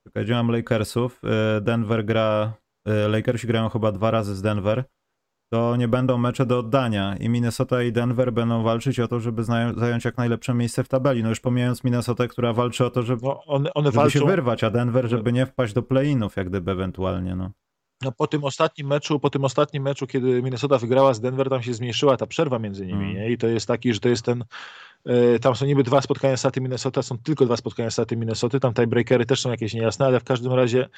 czekaj, 0.04 0.26
mam 0.26 0.48
Lakersów, 0.50 1.20
y, 1.58 1.60
Denver 1.60 2.04
gra, 2.04 2.52
y, 2.88 3.08
Lakersi 3.08 3.46
grają 3.46 3.68
chyba 3.68 3.92
dwa 3.92 4.10
razy 4.10 4.36
z 4.36 4.42
Denver, 4.42 4.84
to 5.54 5.76
nie 5.76 5.88
będą 5.88 6.18
mecze 6.18 6.46
do 6.46 6.58
oddania 6.58 7.16
i 7.16 7.28
Minnesota 7.28 7.82
i 7.82 7.92
Denver 7.92 8.32
będą 8.32 8.62
walczyć 8.62 9.00
o 9.00 9.08
to, 9.08 9.20
żeby 9.20 9.44
zająć 9.76 10.04
jak 10.04 10.16
najlepsze 10.16 10.54
miejsce 10.54 10.84
w 10.84 10.88
tabeli. 10.88 11.22
No 11.22 11.28
już 11.28 11.40
pomijając 11.40 11.84
Minnesotę, 11.84 12.28
która 12.28 12.52
walczy 12.52 12.84
o 12.84 12.90
to, 12.90 13.02
żeby, 13.02 13.22
no 13.22 13.44
one, 13.44 13.74
one 13.74 13.88
żeby 13.88 13.96
walczą... 13.96 14.18
się 14.18 14.26
wyrwać, 14.26 14.64
a 14.64 14.70
Denver, 14.70 15.08
żeby 15.08 15.32
nie 15.32 15.46
wpaść 15.46 15.74
do 15.74 15.82
play-inów 15.82 16.36
jak 16.36 16.48
gdyby 16.48 16.70
ewentualnie. 16.70 17.36
No. 17.36 17.50
No 18.02 18.12
po 18.12 18.26
tym 18.26 18.44
ostatnim 18.44 18.86
meczu, 18.86 19.20
po 19.20 19.30
tym 19.30 19.44
ostatnim 19.44 19.82
meczu, 19.82 20.06
kiedy 20.06 20.42
Minnesota 20.42 20.78
wygrała 20.78 21.14
z 21.14 21.20
Denver, 21.20 21.48
tam 21.48 21.62
się 21.62 21.74
zmniejszyła 21.74 22.16
ta 22.16 22.26
przerwa 22.26 22.58
między 22.58 22.86
nimi, 22.86 23.04
mm. 23.04 23.14
nie? 23.14 23.30
I 23.30 23.38
to 23.38 23.46
jest 23.46 23.66
taki, 23.66 23.94
że 23.94 24.00
to 24.00 24.08
jest 24.08 24.24
ten 24.24 24.44
e, 25.06 25.38
tam 25.38 25.56
są 25.56 25.66
niby 25.66 25.82
dwa 25.82 26.00
spotkania 26.00 26.36
Staty 26.36 26.60
Minnesota, 26.60 27.02
są 27.02 27.18
tylko 27.18 27.44
dwa 27.44 27.56
spotkania 27.56 27.90
Staty 27.90 28.16
Minnesota, 28.16 28.60
tam 28.60 28.74
tiebreakery 28.74 29.26
też 29.26 29.40
są 29.40 29.50
jakieś 29.50 29.74
niejasne, 29.74 30.06
ale 30.06 30.20
w 30.20 30.24
każdym 30.24 30.52
razie 30.52 30.88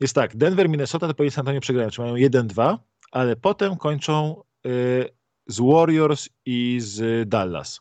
jest 0.00 0.14
tak, 0.14 0.36
Denver, 0.36 0.68
Minnesota 0.68 1.08
to 1.08 1.14
powinien 1.14 1.30
San 1.30 1.42
Antonio 1.42 1.60
przegrają, 1.60 1.90
czy 1.90 2.00
mają 2.00 2.14
1-2, 2.14 2.78
ale 3.12 3.36
potem 3.36 3.76
kończą 3.76 4.42
y, 4.66 5.08
z 5.46 5.60
Warriors 5.60 6.28
i 6.46 6.78
z 6.80 7.28
Dallas. 7.28 7.80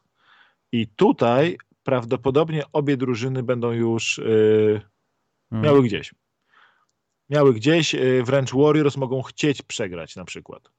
I 0.71 0.87
tutaj 0.87 1.57
prawdopodobnie 1.83 2.63
obie 2.73 2.97
drużyny 2.97 3.43
będą 3.43 3.71
już 3.71 4.17
yy, 4.17 4.81
miały 5.51 5.83
gdzieś. 5.83 6.13
Miały 7.29 7.53
gdzieś, 7.53 7.93
yy, 7.93 8.23
wręcz 8.23 8.53
Warriors 8.53 8.97
mogą 8.97 9.21
chcieć 9.21 9.61
przegrać 9.61 10.15
na 10.15 10.25
przykład. 10.25 10.71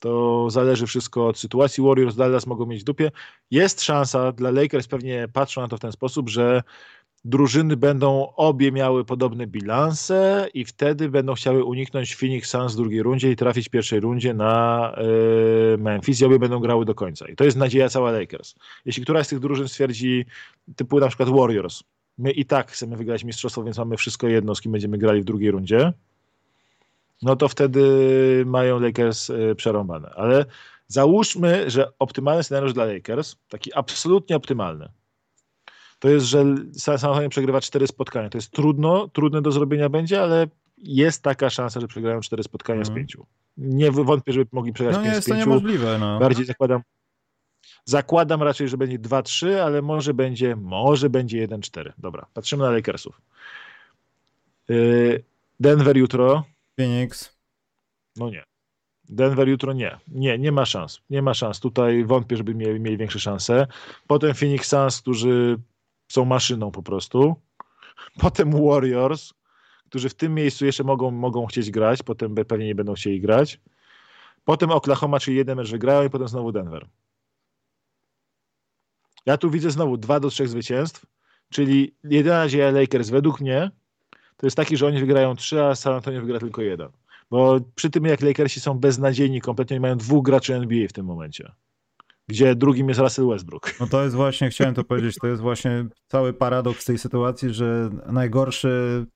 To 0.00 0.46
zależy 0.50 0.86
wszystko 0.86 1.26
od 1.26 1.38
sytuacji. 1.38 1.84
Warriors 1.84 2.16
Dallas 2.16 2.46
mogą 2.46 2.66
mieć 2.66 2.84
dupie. 2.84 3.10
Jest 3.50 3.82
szansa 3.82 4.32
dla 4.32 4.50
Lakers, 4.50 4.86
pewnie 4.88 5.28
patrzą 5.32 5.60
na 5.60 5.68
to 5.68 5.76
w 5.76 5.80
ten 5.80 5.92
sposób, 5.92 6.28
że 6.28 6.62
drużyny 7.24 7.76
będą 7.76 8.32
obie 8.36 8.72
miały 8.72 9.04
podobne 9.04 9.46
bilanse 9.46 10.48
i 10.54 10.64
wtedy 10.64 11.08
będą 11.08 11.34
chciały 11.34 11.64
uniknąć 11.64 12.16
Phoenix 12.16 12.50
Suns 12.50 12.72
w 12.72 12.76
drugiej 12.76 13.02
rundzie 13.02 13.30
i 13.30 13.36
trafić 13.36 13.66
w 13.66 13.70
pierwszej 13.70 14.00
rundzie 14.00 14.34
na 14.34 14.94
yy, 14.96 15.78
Memphis 15.78 16.20
i 16.20 16.24
obie 16.24 16.38
będą 16.38 16.60
grały 16.60 16.84
do 16.84 16.94
końca. 16.94 17.28
I 17.28 17.36
to 17.36 17.44
jest 17.44 17.56
nadzieja 17.56 17.88
cała 17.88 18.10
Lakers. 18.10 18.54
Jeśli 18.84 19.02
któraś 19.02 19.26
z 19.26 19.28
tych 19.28 19.38
drużyn 19.38 19.68
stwierdzi, 19.68 20.26
typu 20.76 21.00
na 21.00 21.08
przykład 21.08 21.28
Warriors, 21.28 21.82
my 22.18 22.30
i 22.30 22.44
tak 22.44 22.70
chcemy 22.70 22.96
wygrać 22.96 23.24
mistrzostwo, 23.24 23.64
więc 23.64 23.78
mamy 23.78 23.96
wszystko 23.96 24.28
jedno, 24.28 24.54
z 24.54 24.60
kim 24.60 24.72
będziemy 24.72 24.98
grali 24.98 25.20
w 25.20 25.24
drugiej 25.24 25.50
rundzie, 25.50 25.92
no 27.22 27.36
to 27.36 27.48
wtedy 27.48 27.82
mają 28.46 28.80
Lakers 28.80 29.28
yy, 29.28 29.54
przerąbane. 29.54 30.10
Ale 30.16 30.44
załóżmy, 30.86 31.70
że 31.70 31.92
optymalny 31.98 32.42
scenariusz 32.42 32.72
dla 32.72 32.84
Lakers, 32.84 33.36
taki 33.48 33.74
absolutnie 33.74 34.36
optymalny, 34.36 34.88
to 36.00 36.08
jest, 36.08 36.26
że 36.26 36.44
Antonio 36.86 37.28
przegrywa 37.28 37.60
cztery 37.60 37.86
spotkania. 37.86 38.28
To 38.28 38.38
jest 38.38 38.50
trudno, 38.50 39.08
trudne 39.08 39.42
do 39.42 39.52
zrobienia 39.52 39.88
będzie, 39.88 40.22
ale 40.22 40.46
jest 40.78 41.22
taka 41.22 41.50
szansa, 41.50 41.80
że 41.80 41.88
przegrają 41.88 42.20
cztery 42.20 42.42
spotkania 42.42 42.76
mm. 42.76 42.84
z 42.84 42.88
mhm. 42.88 43.06
pięciu. 43.06 43.26
Nie 43.56 43.90
wątpię, 43.90 44.32
żeby 44.32 44.46
mogli 44.52 44.72
przegrać 44.72 44.96
no, 44.96 45.02
pięć 45.02 45.14
jest 45.14 45.26
z 45.26 45.30
pięciu. 45.30 45.44
to 45.44 45.50
niemożliwe. 45.50 45.98
No. 45.98 46.18
Bardziej 46.18 46.46
zakładam, 46.46 46.82
zakładam 47.84 48.42
raczej, 48.42 48.68
że 48.68 48.76
będzie 48.76 48.98
2-3, 48.98 49.54
ale 49.54 49.82
może 49.82 50.14
będzie, 50.14 50.56
może 50.56 51.10
będzie 51.10 51.48
1-4. 51.48 51.92
Dobra, 51.98 52.26
patrzymy 52.34 52.64
na 52.64 52.70
Lakersów. 52.70 53.20
Yy, 54.68 55.24
Denver 55.60 55.96
jutro. 55.96 56.44
Phoenix. 56.76 57.36
No 58.16 58.30
nie. 58.30 58.42
Denver 59.08 59.48
jutro 59.48 59.72
nie. 59.72 59.98
Nie, 60.08 60.38
nie 60.38 60.52
ma 60.52 60.64
szans. 60.66 61.00
Nie 61.10 61.22
ma 61.22 61.34
szans. 61.34 61.60
Tutaj 61.60 62.04
wątpię, 62.04 62.36
żeby 62.36 62.54
mieli, 62.54 62.80
mieli 62.80 62.96
większe 62.96 63.18
szanse. 63.18 63.66
Potem 64.06 64.34
Phoenix 64.34 64.68
Suns, 64.68 65.00
którzy 65.00 65.58
są 66.10 66.24
maszyną 66.24 66.70
po 66.70 66.82
prostu. 66.82 67.36
Potem 68.22 68.66
Warriors, 68.66 69.32
którzy 69.88 70.08
w 70.08 70.14
tym 70.14 70.34
miejscu 70.34 70.66
jeszcze 70.66 70.84
mogą, 70.84 71.10
mogą 71.10 71.46
chcieć 71.46 71.70
grać, 71.70 72.02
potem 72.02 72.34
pewnie 72.34 72.66
nie 72.66 72.74
będą 72.74 72.94
chcieli 72.94 73.20
grać. 73.20 73.60
Potem 74.44 74.70
Oklahoma, 74.70 75.20
czyli 75.20 75.36
jeden 75.36 75.56
mecz 75.56 75.70
wygrają 75.70 76.06
i 76.06 76.10
potem 76.10 76.28
znowu 76.28 76.52
Denver. 76.52 76.88
Ja 79.26 79.36
tu 79.36 79.50
widzę 79.50 79.70
znowu 79.70 79.96
dwa 79.96 80.20
do 80.20 80.30
trzech 80.30 80.48
zwycięstw, 80.48 81.06
czyli 81.50 81.94
jedyna 82.04 82.38
nadzieja 82.38 82.70
Lakers 82.70 83.10
według 83.10 83.40
mnie 83.40 83.70
to 84.36 84.46
jest 84.46 84.56
taki, 84.56 84.76
że 84.76 84.86
oni 84.86 85.00
wygrają 85.00 85.36
trzy, 85.36 85.64
a 85.64 85.74
San 85.74 85.94
Antonio 85.94 86.20
wygra 86.20 86.38
tylko 86.38 86.62
jeden. 86.62 86.88
Bo 87.30 87.60
przy 87.74 87.90
tym 87.90 88.04
jak 88.04 88.20
Lakersi 88.20 88.60
są 88.60 88.78
beznadziejni 88.78 89.40
kompletnie, 89.40 89.80
mają 89.80 89.96
dwóch 89.96 90.24
graczy 90.24 90.54
NBA 90.54 90.88
w 90.88 90.92
tym 90.92 91.06
momencie 91.06 91.52
gdzie 92.30 92.54
drugim 92.54 92.88
jest 92.88 93.00
Russell 93.00 93.28
Westbrook. 93.28 93.74
No 93.80 93.86
to 93.86 94.04
jest 94.04 94.16
właśnie, 94.16 94.50
chciałem 94.50 94.74
to 94.74 94.84
powiedzieć, 94.84 95.16
to 95.20 95.26
jest 95.26 95.42
właśnie 95.42 95.86
cały 96.08 96.32
paradoks 96.32 96.84
tej 96.84 96.98
sytuacji, 96.98 97.54
że 97.54 97.90
najgorszy 98.12 99.06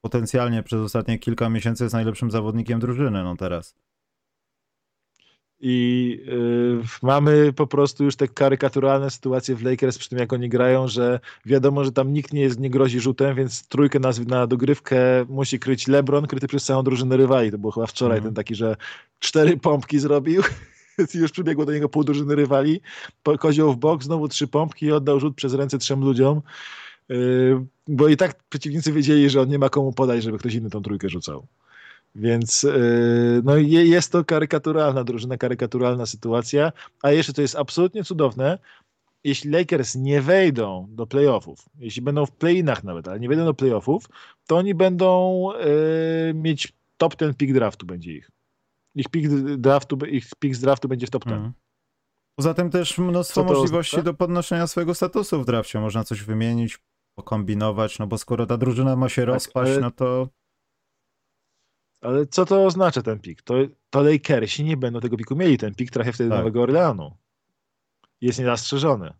potencjalnie 0.00 0.62
przez 0.62 0.80
ostatnie 0.80 1.18
kilka 1.18 1.48
miesięcy 1.48 1.84
jest 1.84 1.94
najlepszym 1.94 2.30
zawodnikiem 2.30 2.80
drużyny, 2.80 3.24
no 3.24 3.36
teraz. 3.36 3.74
I 5.64 6.18
yy, 6.26 6.82
mamy 7.02 7.52
po 7.52 7.66
prostu 7.66 8.04
już 8.04 8.16
te 8.16 8.28
karykaturalne 8.28 9.10
sytuacje 9.10 9.56
w 9.56 9.62
Lakers 9.62 9.98
przy 9.98 10.08
tym, 10.08 10.18
jak 10.18 10.32
oni 10.32 10.48
grają, 10.48 10.88
że 10.88 11.20
wiadomo, 11.46 11.84
że 11.84 11.92
tam 11.92 12.12
nikt 12.12 12.32
nie, 12.32 12.40
jest, 12.40 12.60
nie 12.60 12.70
grozi 12.70 13.00
rzutem, 13.00 13.36
więc 13.36 13.68
trójkę 13.68 13.98
na, 13.98 14.10
na 14.26 14.46
dogrywkę 14.46 14.98
musi 15.28 15.58
kryć 15.58 15.88
LeBron, 15.88 16.26
kryty 16.26 16.48
przez 16.48 16.64
całą 16.64 16.82
drużynę 16.82 17.16
rywali. 17.16 17.50
To 17.50 17.58
było 17.58 17.72
chyba 17.72 17.86
wczoraj 17.86 18.18
mm. 18.18 18.28
ten 18.28 18.34
taki, 18.34 18.54
że 18.54 18.76
cztery 19.18 19.56
pompki 19.56 19.98
zrobił 19.98 20.42
już 21.14 21.30
przybiegło 21.30 21.66
do 21.66 21.72
niego 21.72 21.88
pół 21.88 22.04
drużyny 22.04 22.34
rywali, 22.34 22.80
kozioł 23.38 23.72
w 23.72 23.76
bok, 23.76 24.04
znowu 24.04 24.28
trzy 24.28 24.48
pompki 24.48 24.86
i 24.86 24.92
oddał 24.92 25.20
rzut 25.20 25.36
przez 25.36 25.54
ręce 25.54 25.78
trzem 25.78 26.00
ludziom, 26.00 26.42
yy, 27.08 27.64
bo 27.88 28.08
i 28.08 28.16
tak 28.16 28.42
przeciwnicy 28.48 28.92
wiedzieli, 28.92 29.30
że 29.30 29.40
on 29.40 29.48
nie 29.48 29.58
ma 29.58 29.68
komu 29.68 29.92
podać, 29.92 30.22
żeby 30.22 30.38
ktoś 30.38 30.54
inny 30.54 30.70
tą 30.70 30.82
trójkę 30.82 31.08
rzucał. 31.08 31.46
Więc 32.14 32.62
yy, 32.62 33.42
no 33.44 33.56
jest 33.56 34.12
to 34.12 34.24
karykaturalna 34.24 35.04
drużyna, 35.04 35.36
karykaturalna 35.36 36.06
sytuacja, 36.06 36.72
a 37.02 37.10
jeszcze 37.10 37.32
to 37.32 37.42
jest 37.42 37.56
absolutnie 37.56 38.04
cudowne, 38.04 38.58
jeśli 39.24 39.50
Lakers 39.50 39.94
nie 39.94 40.20
wejdą 40.20 40.86
do 40.90 41.06
playoffów, 41.06 41.68
jeśli 41.78 42.02
będą 42.02 42.26
w 42.26 42.30
play-inach 42.30 42.84
nawet, 42.84 43.08
ale 43.08 43.20
nie 43.20 43.28
wejdą 43.28 43.44
do 43.44 43.54
playoffów, 43.54 44.04
to 44.46 44.56
oni 44.56 44.74
będą 44.74 45.48
yy, 46.26 46.34
mieć 46.34 46.72
top 46.96 47.16
ten 47.16 47.34
pick 47.34 47.54
draftu 47.54 47.86
będzie 47.86 48.12
ich 48.12 48.30
ich 48.94 49.08
pick 49.08 49.30
draftu, 49.58 49.98
ich 50.06 50.26
pick 50.38 50.54
z 50.54 50.60
draftu 50.60 50.88
będzie 50.88 51.06
w 51.06 51.10
top 51.10 51.24
10. 51.24 51.38
Mm. 51.38 51.52
Poza 52.36 52.54
tym 52.54 52.70
też 52.70 52.98
mnóstwo 52.98 53.44
możliwości 53.44 53.96
oznacza? 53.96 54.04
do 54.04 54.14
podnoszenia 54.14 54.66
swojego 54.66 54.94
statusu 54.94 55.42
w 55.42 55.46
drafcie. 55.46 55.80
Można 55.80 56.04
coś 56.04 56.22
wymienić, 56.22 56.78
pokombinować, 57.14 57.98
no 57.98 58.06
bo 58.06 58.18
skoro 58.18 58.46
ta 58.46 58.56
drużyna 58.56 58.96
ma 58.96 59.08
się 59.08 59.22
tak, 59.22 59.28
rozpaść, 59.28 59.72
ale... 59.72 59.80
no 59.80 59.90
to... 59.90 60.28
Ale 62.00 62.26
co 62.26 62.46
to 62.46 62.64
oznacza 62.64 63.02
ten 63.02 63.20
pik? 63.20 63.42
To, 63.42 63.54
to 63.90 64.02
Lakersi 64.02 64.64
nie 64.64 64.76
będą 64.76 65.00
tego 65.00 65.16
piku 65.16 65.36
mieli. 65.36 65.58
Ten 65.58 65.74
pik 65.74 65.90
trafia 65.90 66.12
wtedy 66.12 66.30
tak. 66.30 66.38
do 66.38 66.42
Nowego 66.42 66.62
Orleanu. 66.62 67.16
Jest 68.20 68.38
niezastrzeżony. 68.38 69.14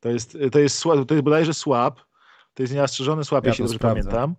To 0.00 0.08
jest, 0.08 0.38
to 0.52 0.58
jest, 0.58 0.82
to 0.82 1.14
jest 1.14 1.24
bodajże 1.24 1.54
słab. 1.54 2.00
To 2.54 2.62
jest 2.62 2.72
niezastrzeżony 2.72 3.24
słab, 3.24 3.44
ja 3.44 3.50
jeśli 3.50 3.64
dobrze 3.64 3.78
sprawdzę. 3.78 4.10
pamiętam. 4.10 4.36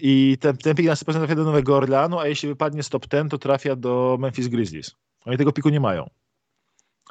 I 0.00 0.36
ten, 0.40 0.56
ten 0.56 0.74
pik 0.74 0.86
na 0.86 0.94
100% 0.94 1.12
trafia 1.12 1.34
do 1.34 1.44
Nowego 1.44 1.76
Orleanu, 1.76 2.18
a 2.18 2.28
jeśli 2.28 2.48
wypadnie 2.48 2.82
z 2.82 2.88
top 2.88 3.06
10, 3.06 3.30
to 3.30 3.38
trafia 3.38 3.76
do 3.76 4.16
Memphis 4.20 4.48
Grizzlies. 4.48 4.96
Oni 5.24 5.36
tego 5.36 5.52
piku 5.52 5.68
nie 5.68 5.80
mają. 5.80 6.10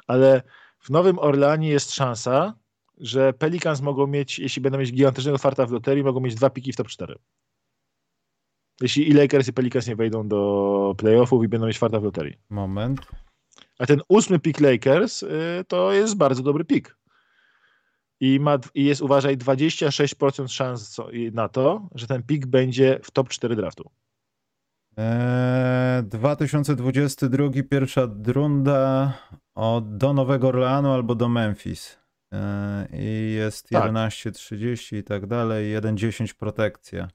Ale 0.06 0.42
w 0.80 0.90
Nowym 0.90 1.18
Orleanie 1.18 1.68
jest 1.68 1.94
szansa, 1.94 2.54
że 2.98 3.32
Pelicans 3.32 3.80
mogą 3.80 4.06
mieć, 4.06 4.38
jeśli 4.38 4.62
będą 4.62 4.78
mieć 4.78 4.92
gigantycznego 4.92 5.38
farta 5.38 5.66
w 5.66 5.72
loterii, 5.72 6.04
mogą 6.04 6.20
mieć 6.20 6.34
dwa 6.34 6.50
piki 6.50 6.72
w 6.72 6.76
top 6.76 6.88
4. 6.88 7.14
Jeśli 8.80 9.08
i 9.08 9.12
Lakers 9.12 9.48
i 9.48 9.52
Pelicans 9.52 9.86
nie 9.86 9.96
wejdą 9.96 10.28
do 10.28 10.94
playoffów 10.98 11.44
i 11.44 11.48
będą 11.48 11.66
mieć 11.66 11.78
farta 11.78 12.00
w 12.00 12.04
loterii. 12.04 12.38
Moment. 12.50 13.00
A 13.78 13.86
ten 13.86 14.00
ósmy 14.08 14.38
pik 14.38 14.60
Lakers 14.60 15.22
yy, 15.22 15.28
to 15.68 15.92
jest 15.92 16.16
bardzo 16.16 16.42
dobry 16.42 16.64
pik 16.64 16.96
i, 18.20 18.40
ma, 18.40 18.58
i 18.74 18.84
jest, 18.84 19.02
uważaj, 19.02 19.38
26% 19.38 20.48
szans 20.48 20.96
na 21.32 21.48
to, 21.48 21.88
że 21.94 22.06
ten 22.06 22.22
pik 22.22 22.46
będzie 22.46 23.00
w 23.02 23.10
top 23.10 23.28
4 23.28 23.56
draftu. 23.56 23.90
Eee, 24.96 26.02
2022, 26.02 27.50
pierwsza 27.70 28.08
runda 28.26 29.12
od, 29.54 29.96
do 29.96 30.12
Nowego 30.12 30.48
Orleanu 30.48 30.92
albo 30.92 31.14
do 31.14 31.28
Memphis. 31.28 31.98
Eee, 32.32 32.88
I 32.92 33.32
jest 33.32 33.68
tak. 33.68 33.92
11.30 33.92 34.96
i 34.96 35.04
tak 35.04 35.26
dalej, 35.26 35.76
1.10 35.76 36.34
protekcja. 36.34 37.08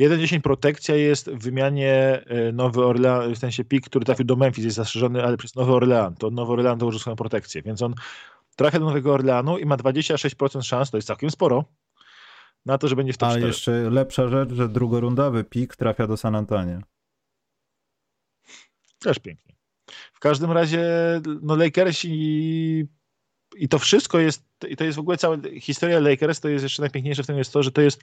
1.10 0.00 0.40
protekcja 0.40 0.94
jest 0.94 1.30
w 1.30 1.38
wymianie 1.38 2.22
e, 2.26 2.52
Nowy 2.52 2.84
Orlean, 2.84 3.34
w 3.34 3.38
sensie 3.38 3.64
pik, 3.64 3.86
który 3.86 4.04
trafił 4.04 4.24
do 4.26 4.36
Memphis, 4.36 4.64
jest 4.64 4.76
zastrzeżony, 4.76 5.24
ale 5.24 5.36
przez 5.36 5.54
Nowy 5.54 5.72
Orlean. 5.72 6.14
To 6.14 6.30
Nowy 6.30 6.52
Orlean 6.52 6.78
dołożył 6.78 7.00
swoją 7.00 7.16
protekcję, 7.16 7.62
więc 7.62 7.82
on 7.82 7.94
trafia 8.58 8.78
do 8.78 8.84
Nowego 8.84 9.14
Orleanu 9.14 9.58
i 9.58 9.66
ma 9.66 9.76
26% 9.76 10.62
szans, 10.62 10.90
to 10.90 10.96
jest 10.96 11.06
całkiem 11.06 11.30
sporo, 11.30 11.64
na 12.66 12.78
to, 12.78 12.88
że 12.88 12.96
będzie 12.96 13.12
w 13.12 13.18
top 13.18 13.28
A 13.28 13.32
4. 13.32 13.46
jeszcze 13.46 13.90
lepsza 13.90 14.28
rzecz, 14.28 14.52
że 14.52 14.68
drugorundowy 14.68 15.44
pik 15.44 15.76
trafia 15.76 16.06
do 16.06 16.16
San 16.16 16.34
Antonio. 16.34 16.78
Też 18.98 19.18
pięknie. 19.18 19.54
W 20.12 20.20
każdym 20.20 20.52
razie, 20.52 20.84
no 21.42 21.56
Lakers 21.56 22.04
i, 22.04 22.86
i 23.56 23.68
to 23.68 23.78
wszystko 23.78 24.18
jest, 24.18 24.44
i 24.68 24.76
to 24.76 24.84
jest 24.84 24.96
w 24.96 25.00
ogóle 25.00 25.16
cała 25.16 25.36
historia 25.60 26.00
Lakers, 26.00 26.40
to 26.40 26.48
jest 26.48 26.62
jeszcze 26.62 26.82
najpiękniejsze 26.82 27.22
w 27.22 27.26
tym 27.26 27.38
jest 27.38 27.52
to, 27.52 27.62
że 27.62 27.72
to 27.72 27.80
jest 27.80 28.02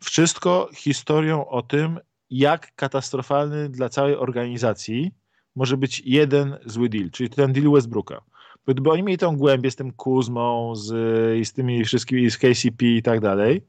wszystko 0.00 0.70
historią 0.74 1.48
o 1.48 1.62
tym, 1.62 2.00
jak 2.30 2.74
katastrofalny 2.74 3.68
dla 3.68 3.88
całej 3.88 4.16
organizacji 4.16 5.14
może 5.54 5.76
być 5.76 6.02
jeden 6.04 6.58
zły 6.66 6.88
deal, 6.88 7.10
czyli 7.10 7.30
ten 7.30 7.52
deal 7.52 7.72
Westbrooka. 7.72 8.31
Gdyby 8.66 8.90
oni 8.90 9.02
mieli 9.02 9.18
tą 9.18 9.36
głębię 9.36 9.70
z 9.70 9.76
tym 9.76 9.92
Kuzmą, 9.92 10.74
z, 10.74 10.92
i 11.40 11.44
z 11.44 11.52
tymi 11.52 11.84
wszystkimi, 11.84 12.30
z 12.30 12.38
KCP 12.38 12.86
i 12.86 13.02
tak 13.02 13.20
dalej, 13.20 13.66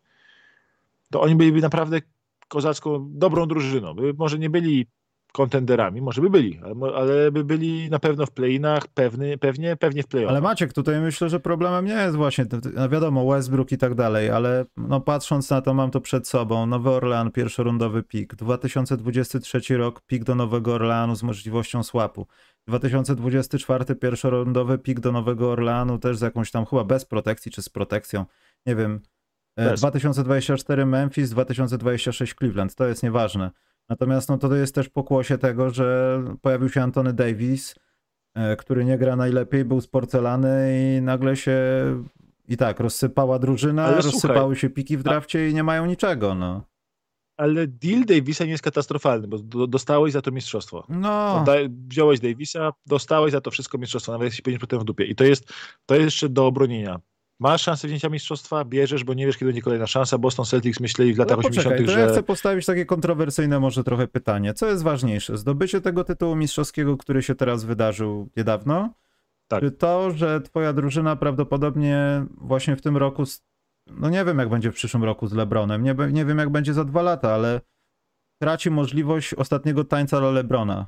to 1.11 1.21
oni 1.21 1.35
byliby 1.35 1.61
naprawdę 1.61 1.99
kozacką, 2.47 3.07
dobrą 3.09 3.47
drużyną. 3.47 3.93
By 3.93 4.13
może 4.13 4.39
nie 4.39 4.49
byli 4.49 4.87
kontenderami, 5.33 6.01
może 6.01 6.21
by 6.21 6.29
byli, 6.29 6.59
ale, 6.63 6.95
ale 6.95 7.31
by 7.31 7.43
byli 7.43 7.89
na 7.89 7.99
pewno 7.99 8.25
w 8.25 8.31
play-inach, 8.31 8.87
pewny, 8.87 9.37
pewnie, 9.37 9.75
pewnie 9.75 10.03
w 10.03 10.07
play 10.07 10.25
Ale 10.27 10.41
Maciek, 10.41 10.73
tutaj 10.73 11.01
myślę, 11.01 11.29
że 11.29 11.39
problemem 11.39 11.85
nie 11.85 11.93
jest 11.93 12.15
właśnie, 12.15 12.45
no 12.73 12.89
wiadomo, 12.89 13.31
Westbrook 13.31 13.71
i 13.71 13.77
tak 13.77 13.95
dalej, 13.95 14.29
ale 14.29 14.65
no 14.77 15.01
patrząc 15.01 15.49
na 15.49 15.61
to, 15.61 15.73
mam 15.73 15.91
to 15.91 16.01
przed 16.01 16.27
sobą, 16.27 16.65
Nowy 16.65 16.89
Orlean, 16.89 17.31
pierwszorundowy 17.31 18.03
pik, 18.03 18.35
2023 18.35 19.77
rok, 19.77 20.01
pik 20.01 20.23
do 20.23 20.35
Nowego 20.35 20.73
Orleanu 20.73 21.15
z 21.15 21.23
możliwością 21.23 21.83
swapu, 21.83 22.27
2024 22.67 23.95
pierwszorundowy 23.95 24.77
pik 24.77 24.99
do 24.99 25.11
Nowego 25.11 25.51
Orleanu 25.51 25.99
też 25.99 26.17
z 26.17 26.21
jakąś 26.21 26.51
tam 26.51 26.65
chyba 26.65 26.83
bez 26.83 27.05
protekcji, 27.05 27.51
czy 27.51 27.61
z 27.61 27.69
protekcją, 27.69 28.25
nie 28.65 28.75
wiem, 28.75 28.99
bez. 29.57 29.79
2024 29.79 30.85
Memphis, 30.85 31.29
2026 31.29 32.35
Cleveland, 32.35 32.75
to 32.75 32.87
jest 32.87 33.03
nieważne. 33.03 33.51
Natomiast 33.89 34.29
no, 34.29 34.37
to 34.37 34.55
jest 34.55 34.75
też 34.75 34.89
pokłosie 34.89 35.37
tego, 35.37 35.69
że 35.69 36.19
pojawił 36.41 36.69
się 36.69 36.81
Antony 36.81 37.13
Davis, 37.13 37.75
e, 38.35 38.55
który 38.55 38.85
nie 38.85 38.97
gra 38.97 39.15
najlepiej, 39.15 39.65
był 39.65 39.81
z 39.81 39.87
porcelany 39.87 40.73
i 40.97 41.01
nagle 41.01 41.35
się 41.35 41.57
i 42.47 42.57
tak, 42.57 42.79
rozsypała 42.79 43.39
drużyna, 43.39 43.85
Ale 43.85 43.95
rozsypały 43.95 44.39
słuchaj, 44.39 44.55
się 44.55 44.69
piki 44.69 44.97
w 44.97 45.03
drafcie 45.03 45.49
i 45.49 45.53
nie 45.53 45.63
mają 45.63 45.85
niczego, 45.85 46.35
no. 46.35 46.72
Ale 47.37 47.67
deal 47.67 48.05
Davisa 48.05 48.45
nie 48.45 48.51
jest 48.51 48.63
katastrofalny, 48.63 49.27
bo 49.27 49.67
dostałeś 49.67 50.13
za 50.13 50.21
to 50.21 50.31
mistrzostwo. 50.31 50.85
No. 50.89 51.45
Wziąłeś 51.87 52.19
Davisa, 52.19 52.73
dostałeś 52.85 53.31
za 53.31 53.41
to 53.41 53.51
wszystko 53.51 53.77
mistrzostwo, 53.77 54.11
nawet 54.11 54.25
jeśli 54.25 54.43
będziesz 54.43 54.61
potem 54.61 54.79
w 54.79 54.83
dupie. 54.83 55.05
I 55.05 55.15
to 55.15 55.23
jest, 55.23 55.53
to 55.85 55.95
jest 55.95 56.05
jeszcze 56.05 56.29
do 56.29 56.47
obronienia. 56.47 56.99
Masz 57.39 57.61
szansę 57.61 57.87
wzięcia 57.87 58.09
mistrzostwa, 58.09 58.65
bierzesz, 58.65 59.03
bo 59.03 59.13
nie 59.13 59.25
wiesz, 59.25 59.37
kiedy 59.37 59.45
będzie 59.45 59.61
kolejna 59.61 59.87
szansa. 59.87 60.17
Boston 60.17 60.45
Celtics 60.45 60.79
myśleli 60.79 61.13
w 61.13 61.17
latach 61.17 61.37
no, 61.37 61.49
80., 61.49 61.89
że... 61.89 61.99
ja 61.99 62.07
chcę 62.07 62.23
postawić 62.23 62.65
takie 62.65 62.85
kontrowersyjne 62.85 63.59
może 63.59 63.83
trochę 63.83 64.07
pytanie. 64.07 64.53
Co 64.53 64.67
jest 64.67 64.83
ważniejsze? 64.83 65.37
Zdobycie 65.37 65.81
tego 65.81 66.03
tytułu 66.03 66.35
mistrzowskiego, 66.35 66.97
który 66.97 67.23
się 67.23 67.35
teraz 67.35 67.63
wydarzył 67.63 68.29
niedawno? 68.37 68.89
Tak. 69.47 69.63
Czy 69.63 69.71
to, 69.71 70.11
że 70.11 70.41
twoja 70.41 70.73
drużyna 70.73 71.15
prawdopodobnie 71.15 72.25
właśnie 72.37 72.75
w 72.75 72.81
tym 72.81 72.97
roku, 72.97 73.23
no 73.87 74.09
nie 74.09 74.25
wiem 74.25 74.39
jak 74.39 74.49
będzie 74.49 74.71
w 74.71 74.75
przyszłym 74.75 75.03
roku 75.03 75.27
z 75.27 75.33
LeBronem, 75.33 75.83
nie, 75.83 75.95
nie 76.11 76.25
wiem 76.25 76.37
jak 76.37 76.49
będzie 76.49 76.73
za 76.73 76.83
dwa 76.83 77.01
lata, 77.01 77.33
ale 77.33 77.61
traci 78.41 78.71
możliwość 78.71 79.33
ostatniego 79.33 79.83
tańca 79.83 80.19
dla 80.19 80.31
LeBrona. 80.31 80.87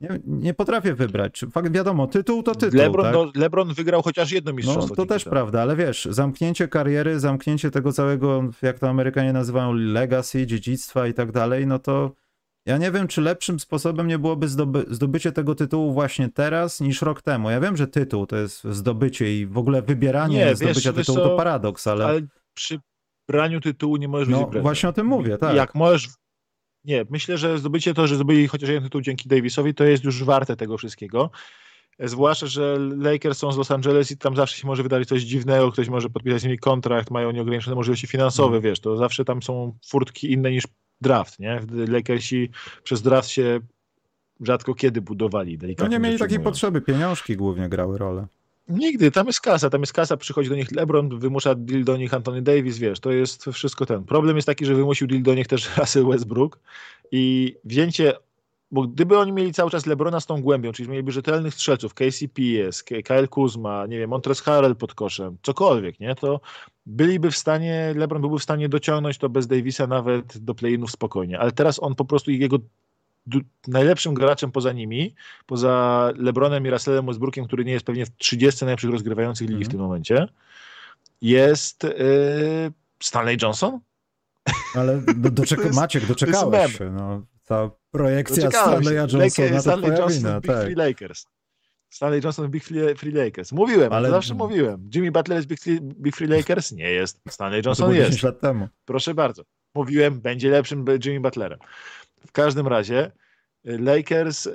Nie, 0.00 0.20
nie 0.26 0.54
potrafię 0.54 0.94
wybrać. 0.94 1.44
Fakt, 1.52 1.72
wiadomo, 1.72 2.06
tytuł 2.06 2.42
to 2.42 2.54
tytuł. 2.54 2.78
Lebron, 2.78 3.04
tak? 3.04 3.14
no, 3.14 3.32
Lebron 3.34 3.74
wygrał 3.74 4.02
chociaż 4.02 4.32
jedno 4.32 4.52
mistrzostwo. 4.52 4.86
No, 4.88 4.96
to 4.96 5.06
też 5.06 5.24
prawda, 5.24 5.62
ale 5.62 5.76
wiesz, 5.76 6.08
zamknięcie 6.10 6.68
kariery, 6.68 7.20
zamknięcie 7.20 7.70
tego 7.70 7.92
całego, 7.92 8.42
jak 8.62 8.78
to 8.78 8.88
Amerykanie 8.88 9.32
nazywają, 9.32 9.72
legacy, 9.72 10.46
dziedzictwa 10.46 11.06
i 11.06 11.14
tak 11.14 11.32
dalej, 11.32 11.66
no 11.66 11.78
to 11.78 12.12
ja 12.66 12.78
nie 12.78 12.90
wiem, 12.90 13.08
czy 13.08 13.20
lepszym 13.20 13.60
sposobem 13.60 14.06
nie 14.06 14.18
byłoby 14.18 14.48
zdoby 14.48 14.84
zdobycie 14.88 15.32
tego 15.32 15.54
tytułu 15.54 15.92
właśnie 15.92 16.28
teraz 16.28 16.80
niż 16.80 17.02
rok 17.02 17.22
temu. 17.22 17.50
Ja 17.50 17.60
wiem, 17.60 17.76
że 17.76 17.86
tytuł 17.86 18.26
to 18.26 18.36
jest 18.36 18.64
zdobycie 18.64 19.38
i 19.38 19.46
w 19.46 19.58
ogóle 19.58 19.82
wybieranie 19.82 20.36
nie, 20.36 20.56
zdobycia 20.56 20.92
wiesz, 20.92 21.06
tytułu 21.06 21.28
to 21.28 21.36
paradoks, 21.36 21.86
ale... 21.86 22.06
ale 22.06 22.20
przy 22.54 22.78
braniu 23.28 23.60
tytułu 23.60 23.96
nie 23.96 24.08
możesz 24.08 24.28
no, 24.28 24.46
być 24.46 24.62
Właśnie 24.62 24.88
o 24.88 24.92
tym 24.92 25.06
mówię, 25.06 25.38
tak. 25.38 25.56
Jak 25.56 25.74
możesz 25.74 26.08
nie, 26.84 27.04
myślę, 27.10 27.38
że 27.38 27.58
zdobycie 27.58 27.94
to, 27.94 28.06
że 28.06 28.14
zdobyli 28.14 28.48
chociaż 28.48 28.68
jeden 28.68 28.84
tytuł 28.84 29.00
dzięki 29.00 29.28
Davisowi, 29.28 29.74
to 29.74 29.84
jest 29.84 30.04
już 30.04 30.24
warte 30.24 30.56
tego 30.56 30.78
wszystkiego. 30.78 31.30
Zwłaszcza, 31.98 32.46
że 32.46 32.76
Lakers 32.96 33.38
są 33.38 33.52
z 33.52 33.56
Los 33.56 33.70
Angeles 33.70 34.10
i 34.10 34.18
tam 34.18 34.36
zawsze 34.36 34.56
się 34.56 34.66
może 34.66 34.82
wydarzyć 34.82 35.08
coś 35.08 35.22
dziwnego, 35.22 35.72
ktoś 35.72 35.88
może 35.88 36.10
podpisać 36.10 36.40
z 36.40 36.44
nimi 36.44 36.58
kontrakt, 36.58 37.10
mają 37.10 37.30
nieograniczone 37.30 37.76
możliwości 37.76 38.06
finansowe, 38.06 38.56
mm. 38.56 38.62
wiesz, 38.62 38.80
to 38.80 38.96
zawsze 38.96 39.24
tam 39.24 39.42
są 39.42 39.78
furtki 39.86 40.32
inne 40.32 40.50
niż 40.50 40.64
draft, 41.00 41.38
nie? 41.38 41.60
Lakersi 41.88 42.50
przez 42.82 43.02
draft 43.02 43.28
się 43.28 43.60
rzadko 44.40 44.74
kiedy 44.74 45.00
budowali. 45.00 45.58
No 45.78 45.86
nie 45.86 45.98
mieli 45.98 46.18
takiej 46.18 46.38
mówiąc. 46.38 46.54
potrzeby, 46.54 46.80
pieniążki 46.80 47.36
głównie 47.36 47.68
grały 47.68 47.98
rolę. 47.98 48.26
Nigdy, 48.68 49.10
tam 49.10 49.26
jest 49.26 49.40
kasa, 49.40 49.70
tam 49.70 49.80
jest 49.80 49.92
kasa, 49.92 50.16
przychodzi 50.16 50.48
do 50.48 50.56
nich 50.56 50.72
LeBron, 50.72 51.18
wymusza 51.18 51.54
deal 51.54 51.84
do 51.84 51.96
nich 51.96 52.14
Anthony 52.14 52.42
Davis, 52.42 52.78
wiesz, 52.78 53.00
to 53.00 53.10
jest 53.10 53.44
wszystko 53.52 53.86
ten. 53.86 54.04
Problem 54.04 54.36
jest 54.36 54.46
taki, 54.46 54.66
że 54.66 54.74
wymusił 54.74 55.06
deal 55.06 55.22
do 55.22 55.34
nich 55.34 55.46
też 55.46 55.70
Russell 55.76 56.06
Westbrook 56.06 56.58
i 57.12 57.54
wzięcie, 57.64 58.12
bo 58.70 58.82
gdyby 58.82 59.18
oni 59.18 59.32
mieli 59.32 59.52
cały 59.52 59.70
czas 59.70 59.86
LeBrona 59.86 60.20
z 60.20 60.26
tą 60.26 60.42
głębią, 60.42 60.72
czyli 60.72 60.88
mieliby 60.88 61.12
rzetelnych 61.12 61.54
strzelców, 61.54 61.94
KCP 61.94 62.42
jest, 62.42 62.82
Kyle 62.82 63.28
Kuzma, 63.28 63.86
nie 63.86 63.98
wiem, 63.98 64.10
Montrez 64.10 64.40
Harrell 64.40 64.76
pod 64.76 64.94
koszem, 64.94 65.36
cokolwiek, 65.42 66.00
nie, 66.00 66.14
to 66.14 66.40
byliby 66.86 67.30
w 67.30 67.36
stanie, 67.36 67.94
LeBron 67.96 68.20
byłby 68.20 68.38
w 68.38 68.42
stanie 68.42 68.68
dociągnąć 68.68 69.18
to 69.18 69.28
bez 69.28 69.46
Davisa 69.46 69.86
nawet 69.86 70.38
do 70.38 70.54
play-inów 70.54 70.90
spokojnie, 70.90 71.38
ale 71.38 71.52
teraz 71.52 71.82
on 71.82 71.94
po 71.94 72.04
prostu 72.04 72.30
jego 72.30 72.58
najlepszym 73.68 74.14
graczem 74.14 74.52
poza 74.52 74.72
nimi, 74.72 75.14
poza 75.46 76.12
LeBronem 76.16 76.66
i 76.66 76.70
Russellem 76.70 77.06
Westbrookiem, 77.06 77.46
który 77.46 77.64
nie 77.64 77.72
jest 77.72 77.86
pewnie 77.86 78.06
w 78.06 78.16
30 78.16 78.64
najlepszych 78.64 78.90
rozgrywających 78.90 79.48
ligi 79.48 79.54
mm. 79.54 79.64
w 79.64 79.66
mhm. 79.66 79.78
tym 79.78 79.80
momencie, 79.80 80.28
jest 81.22 81.82
yy, 81.82 82.72
Stanley 83.02 83.36
Johnson. 83.42 83.80
Ale 84.74 85.02
do, 85.16 85.30
doczeka, 85.30 85.68
Maciek, 85.72 86.06
doczekałeś 86.06 86.78
się. 86.78 86.90
No, 86.90 87.22
ta 87.44 87.70
projekcja 87.90 88.50
Stanleya 88.50 89.06
Johnsona 89.12 89.60
Stanley 89.60 89.90
Johnson 89.90 90.22
wina, 90.22 90.40
Big 90.40 90.50
tak. 90.50 90.64
Free 90.64 90.74
Lakers. 90.74 91.26
Stanley 91.90 92.20
Johnson 92.24 92.50
Big 92.50 92.64
Free 92.96 93.12
Lakers. 93.12 93.52
Mówiłem, 93.52 93.92
Ale... 93.92 94.10
zawsze 94.10 94.34
mówiłem. 94.34 94.90
Jimmy 94.94 95.12
Butler 95.12 95.36
jest 95.36 95.48
Big 95.48 95.82
Big 95.82 96.16
Free 96.16 96.28
Lakers? 96.28 96.72
Nie 96.72 96.90
jest. 96.90 97.20
Stanley 97.28 97.62
Johnson 97.66 97.88
to 97.88 97.94
jest. 97.94 98.22
lat 98.22 98.40
temu. 98.40 98.68
Proszę 98.84 99.14
bardzo. 99.14 99.42
Mówiłem, 99.74 100.20
będzie 100.20 100.50
lepszym 100.50 100.84
Jimmy 101.04 101.20
Butlerem. 101.20 101.58
W 102.26 102.32
każdym 102.32 102.66
razie 102.66 103.12
y, 103.68 103.78
Lakers 103.78 104.44
yy, 104.44 104.52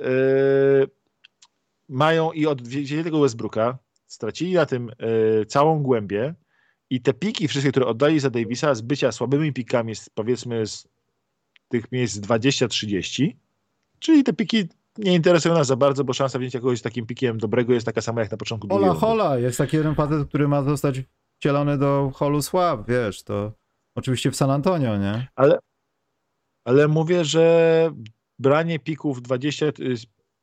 mają 1.88 2.32
i 2.32 2.46
od 2.46 2.62
wzięli 2.62 3.04
tego 3.04 3.20
Westbrooka, 3.20 3.78
stracili 4.06 4.54
na 4.54 4.66
tym 4.66 4.90
yy, 5.38 5.46
całą 5.46 5.82
głębię 5.82 6.34
i 6.90 7.00
te 7.00 7.12
piki 7.12 7.48
wszystkie, 7.48 7.70
które 7.70 7.86
oddali 7.86 8.20
za 8.20 8.30
Davisa 8.30 8.74
z 8.74 8.80
bycia 8.80 9.12
słabymi 9.12 9.52
pikami, 9.52 9.94
z, 9.94 10.08
powiedzmy 10.08 10.66
z 10.66 10.88
tych 11.68 11.92
miejsc 11.92 12.18
20-30, 12.18 13.32
czyli 13.98 14.24
te 14.24 14.32
piki 14.32 14.68
nie 14.98 15.14
interesują 15.14 15.54
nas 15.54 15.66
za 15.66 15.76
bardzo, 15.76 16.04
bo 16.04 16.12
szansa 16.12 16.38
wzięcia 16.38 16.60
kogoś 16.60 16.78
z 16.78 16.82
takim 16.82 17.06
pikiem 17.06 17.38
dobrego 17.38 17.72
jest 17.72 17.86
taka 17.86 18.00
sama 18.00 18.20
jak 18.20 18.30
na 18.30 18.36
początku 18.36 18.68
Hola, 18.68 18.94
hola, 18.94 19.38
jest 19.38 19.58
taki 19.58 19.76
jeden 19.76 19.94
facet, 19.94 20.28
który 20.28 20.48
ma 20.48 20.62
zostać 20.62 21.02
wcielony 21.38 21.78
do 21.78 22.10
holu 22.14 22.42
sław, 22.42 22.80
wiesz, 22.88 23.22
to 23.22 23.52
oczywiście 23.94 24.30
w 24.30 24.36
San 24.36 24.50
Antonio, 24.50 24.96
nie? 24.96 25.28
Ale 25.34 25.58
ale 26.64 26.88
mówię, 26.88 27.24
że 27.24 27.90
branie 28.38 28.78
pików 28.78 29.22
20, 29.22 29.66
y, 29.66 29.72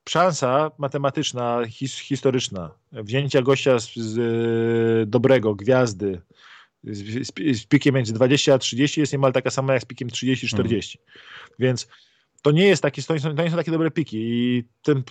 szansa 0.09 0.71
matematyczna, 0.77 1.61
his, 1.67 1.99
historyczna, 1.99 2.71
wzięcia 2.91 3.41
gościa 3.41 3.79
z, 3.79 3.95
z 3.95 4.17
y, 4.17 5.05
dobrego, 5.05 5.55
gwiazdy, 5.55 6.21
z, 6.83 7.27
z, 7.27 7.59
z, 7.59 7.65
pikiem 7.65 7.95
między 7.95 8.13
20 8.13 8.53
a 8.53 8.57
30 8.57 8.99
jest 8.99 9.13
niemal 9.13 9.33
taka 9.33 9.49
sama 9.49 9.73
jak 9.73 9.81
z 9.81 9.85
pikiem 9.85 10.07
30-40. 10.09 10.55
Mhm. 10.55 10.81
Więc 11.59 11.87
to 12.41 12.51
nie 12.51 12.67
jest 12.67 12.81
taki, 12.81 13.03
to 13.03 13.13
nie, 13.13 13.19
są, 13.19 13.35
to 13.35 13.43
nie 13.43 13.51
są 13.51 13.57
takie 13.57 13.71
dobre 13.71 13.91
piki 13.91 14.17
i 14.21 14.63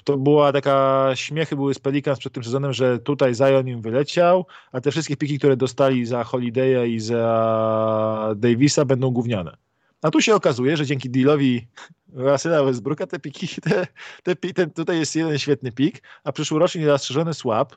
to 0.04 0.18
była 0.18 0.52
taka, 0.52 1.10
śmiechy 1.14 1.56
były 1.56 1.74
z 1.74 1.78
Pelicans 1.78 2.18
przed 2.18 2.32
tym 2.32 2.44
sezonem, 2.44 2.72
że 2.72 2.98
tutaj 2.98 3.34
Zion 3.34 3.68
im 3.68 3.82
wyleciał, 3.82 4.46
a 4.72 4.80
te 4.80 4.90
wszystkie 4.90 5.16
piki, 5.16 5.38
które 5.38 5.56
dostali 5.56 6.06
za 6.06 6.22
Holiday'a 6.22 6.88
i 6.88 7.00
za 7.00 8.34
Davisa 8.36 8.84
będą 8.84 9.10
gówniane. 9.10 9.56
A 10.02 10.10
tu 10.10 10.20
się 10.20 10.34
okazuje, 10.34 10.76
że 10.76 10.86
dzięki 10.86 11.10
dealowi 11.10 11.68
Russella 12.12 12.64
Westbrooka 12.64 13.06
te 13.06 13.18
piki, 13.18 13.48
te, 13.60 13.86
te, 14.22 14.36
ten, 14.36 14.70
tutaj 14.70 14.98
jest 14.98 15.16
jeden 15.16 15.38
świetny 15.38 15.72
pik, 15.72 16.02
a 16.24 16.32
przyszłoroczny 16.32 16.80
niezastrzeżony 16.80 17.34
swap 17.34 17.76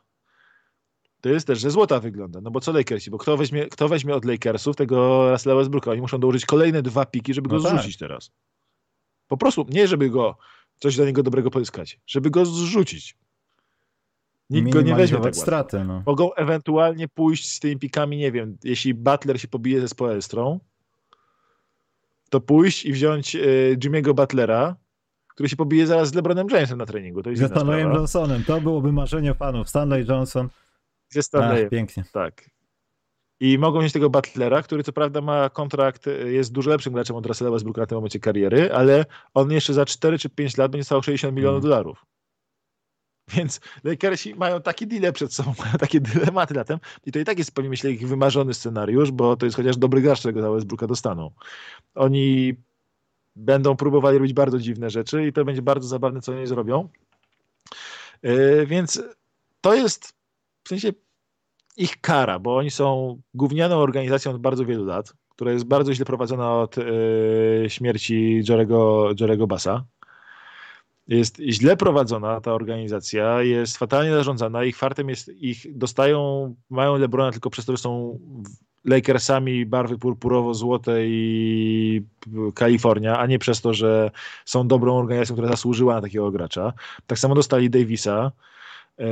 to 1.22 1.30
jest 1.30 1.48
też, 1.48 1.60
że 1.60 1.72
złota 1.72 2.00
wygląda. 2.00 2.42
No 2.42 2.52
bo 2.52 2.60
co 2.60 2.72
Lakersi? 2.72 3.12
Bo 3.12 3.18
kto 3.18 3.38
weźmie, 3.38 3.66
kto 3.66 3.90
weźmie 3.90 4.16
od 4.16 4.26
Lakersów 4.26 4.76
tego 4.76 5.32
Russella 5.32 5.56
Westbrooka? 5.56 5.92
Oni 5.92 6.02
muszą 6.02 6.20
dołożyć 6.20 6.46
kolejne 6.46 6.82
dwa 6.82 7.06
piki, 7.06 7.34
żeby 7.34 7.50
go 7.50 7.58
no 7.58 7.64
tak. 7.64 7.72
zrzucić 7.72 7.98
teraz. 7.98 8.32
Po 9.28 9.38
prostu, 9.38 9.66
nie 9.70 9.88
żeby 9.88 10.10
go, 10.10 10.38
coś 10.80 10.96
dla 10.96 11.06
niego 11.06 11.24
dobrego 11.24 11.52
pozyskać, 11.52 12.00
żeby 12.08 12.30
go 12.30 12.46
zrzucić. 12.46 13.18
Nikt 14.50 14.70
go 14.70 14.82
nie 14.82 14.96
weźmie 14.96 15.20
tak 15.20 15.36
straty, 15.36 15.84
no. 15.84 16.04
Mogą 16.06 16.34
ewentualnie 16.34 17.08
pójść 17.08 17.52
z 17.52 17.60
tymi 17.60 17.78
pikami, 17.78 18.18
nie 18.18 18.32
wiem, 18.32 18.58
jeśli 18.64 18.94
Butler 18.94 19.42
się 19.42 19.48
pobije 19.48 19.82
ze 19.82 19.88
Spoelstrą, 19.88 20.60
to 22.30 22.42
pójść 22.42 22.86
i 22.86 22.94
wziąć 22.94 23.36
y, 23.36 23.78
Jimmy'ego 23.84 24.14
Butlera, 24.14 24.76
który 25.28 25.50
się 25.50 25.56
pobije 25.56 25.88
zaraz 25.88 26.10
z 26.10 26.14
LeBronem 26.14 26.48
Jamesem 26.50 26.78
na 26.78 26.86
treningu. 26.86 27.24
To 27.24 27.30
jest 27.30 27.42
ze 27.42 27.48
Stanleyem 27.48 27.94
Johnsonem. 27.94 28.44
To 28.44 28.62
byłoby 28.62 28.92
marzenie 28.92 29.34
fanów. 29.34 29.70
Stanley 29.70 30.06
Johnson. 30.06 30.50
Ze 31.10 31.24
Stanleyem. 31.24 31.66
Ach, 31.66 31.72
pięknie. 31.72 32.04
Tak. 32.12 32.50
I 33.40 33.58
mogą 33.58 33.82
mieć 33.82 33.94
tego 33.94 34.10
Butlera, 34.10 34.62
który 34.62 34.84
co 34.84 34.94
prawda 34.94 35.22
ma 35.22 35.50
kontrakt, 35.50 36.06
jest 36.26 36.52
dużo 36.52 36.70
lepszym 36.70 36.94
graczem 36.94 37.16
od 37.16 37.26
Russella 37.26 37.52
Westbrooka 37.52 37.82
na 37.82 37.88
tym 37.88 37.96
momencie 37.96 38.20
kariery, 38.20 38.74
ale 38.74 39.06
on 39.34 39.52
jeszcze 39.52 39.74
za 39.74 39.86
4 39.86 40.20
czy 40.20 40.30
5 40.30 40.58
lat 40.58 40.72
będzie 40.72 40.86
stał 40.86 41.04
60 41.04 41.36
milionów 41.36 41.62
hmm. 41.62 41.70
dolarów. 41.70 42.06
Więc 43.28 43.60
Lakersi 43.84 44.36
mają 44.36 44.62
takie 44.62 44.88
deale 44.88 45.14
przed 45.14 45.34
sobą, 45.34 45.54
mają 45.66 45.74
takie 45.74 46.00
dylematy 46.00 46.54
latem 46.54 46.80
i 47.06 47.12
to 47.12 47.20
i 47.20 47.24
tak 47.24 47.38
jest 47.38 47.52
pewnie 47.52 47.70
myślę 47.70 47.92
ich 47.92 48.08
wymarzony 48.08 48.54
scenariusz, 48.54 49.12
bo 49.12 49.36
to 49.36 49.46
jest 49.46 49.58
chociaż 49.58 49.78
dobry 49.78 50.02
gracz, 50.02 50.20
którego 50.20 50.42
za 50.42 50.52
Westbrooka 50.52 50.88
dostaną. 50.88 51.32
Oni 51.96 52.54
będą 53.36 53.76
próbowali 53.76 54.18
robić 54.18 54.34
bardzo 54.34 54.60
dziwne 54.60 54.90
rzeczy 54.90 55.28
i 55.28 55.34
to 55.34 55.46
będzie 55.46 55.62
bardzo 55.62 55.88
zabawne, 55.88 56.22
co 56.22 56.32
oni 56.32 56.48
zrobią. 56.48 56.90
Yy, 58.24 58.66
więc 58.66 59.04
to 59.62 59.76
jest 59.76 60.14
w 60.66 60.68
sensie 60.68 60.94
ich 61.78 62.02
kara, 62.02 62.40
bo 62.40 62.58
oni 62.58 62.72
są 62.72 63.18
gównianą 63.34 63.76
organizacją 63.76 64.32
od 64.32 64.42
bardzo 64.42 64.66
wielu 64.66 64.86
lat, 64.86 65.14
która 65.30 65.52
jest 65.52 65.66
bardzo 65.66 65.94
źle 65.94 66.06
prowadzona 66.06 66.54
od 66.54 66.78
yy, 66.78 67.66
śmierci 67.68 68.44
Jerego, 68.50 69.10
Jerego 69.20 69.48
Bassa. 69.48 69.86
Jest 71.08 71.38
źle 71.50 71.78
prowadzona 71.78 72.42
ta 72.42 72.54
organizacja, 72.54 73.42
jest 73.42 73.78
fatalnie 73.78 74.14
zarządzana. 74.14 74.64
Ich 74.64 74.78
fartem 74.78 75.10
jest, 75.10 75.30
ich 75.30 75.78
dostają, 75.78 76.56
mają 76.70 76.98
Lebrona 76.98 77.32
tylko 77.32 77.50
przez 77.50 77.66
to, 77.66 77.72
że 77.72 77.78
są 77.78 78.20
Lakersami 78.86 79.66
barwy 79.66 79.98
purpurowo-złote 79.98 81.06
i 81.06 82.02
Kalifornia, 82.56 83.18
a 83.20 83.26
nie 83.26 83.40
przez 83.40 83.62
to, 83.62 83.74
że 83.74 84.12
są 84.46 84.68
dobrą 84.68 84.98
organizacją, 84.98 85.36
która 85.36 85.50
zasłużyła 85.50 85.96
na 85.96 86.02
takiego 86.02 86.32
gracza. 86.32 86.74
Tak 87.08 87.20
samo 87.20 87.36
dostali 87.36 87.70
Davisa 87.70 88.32
e, 89.00 89.06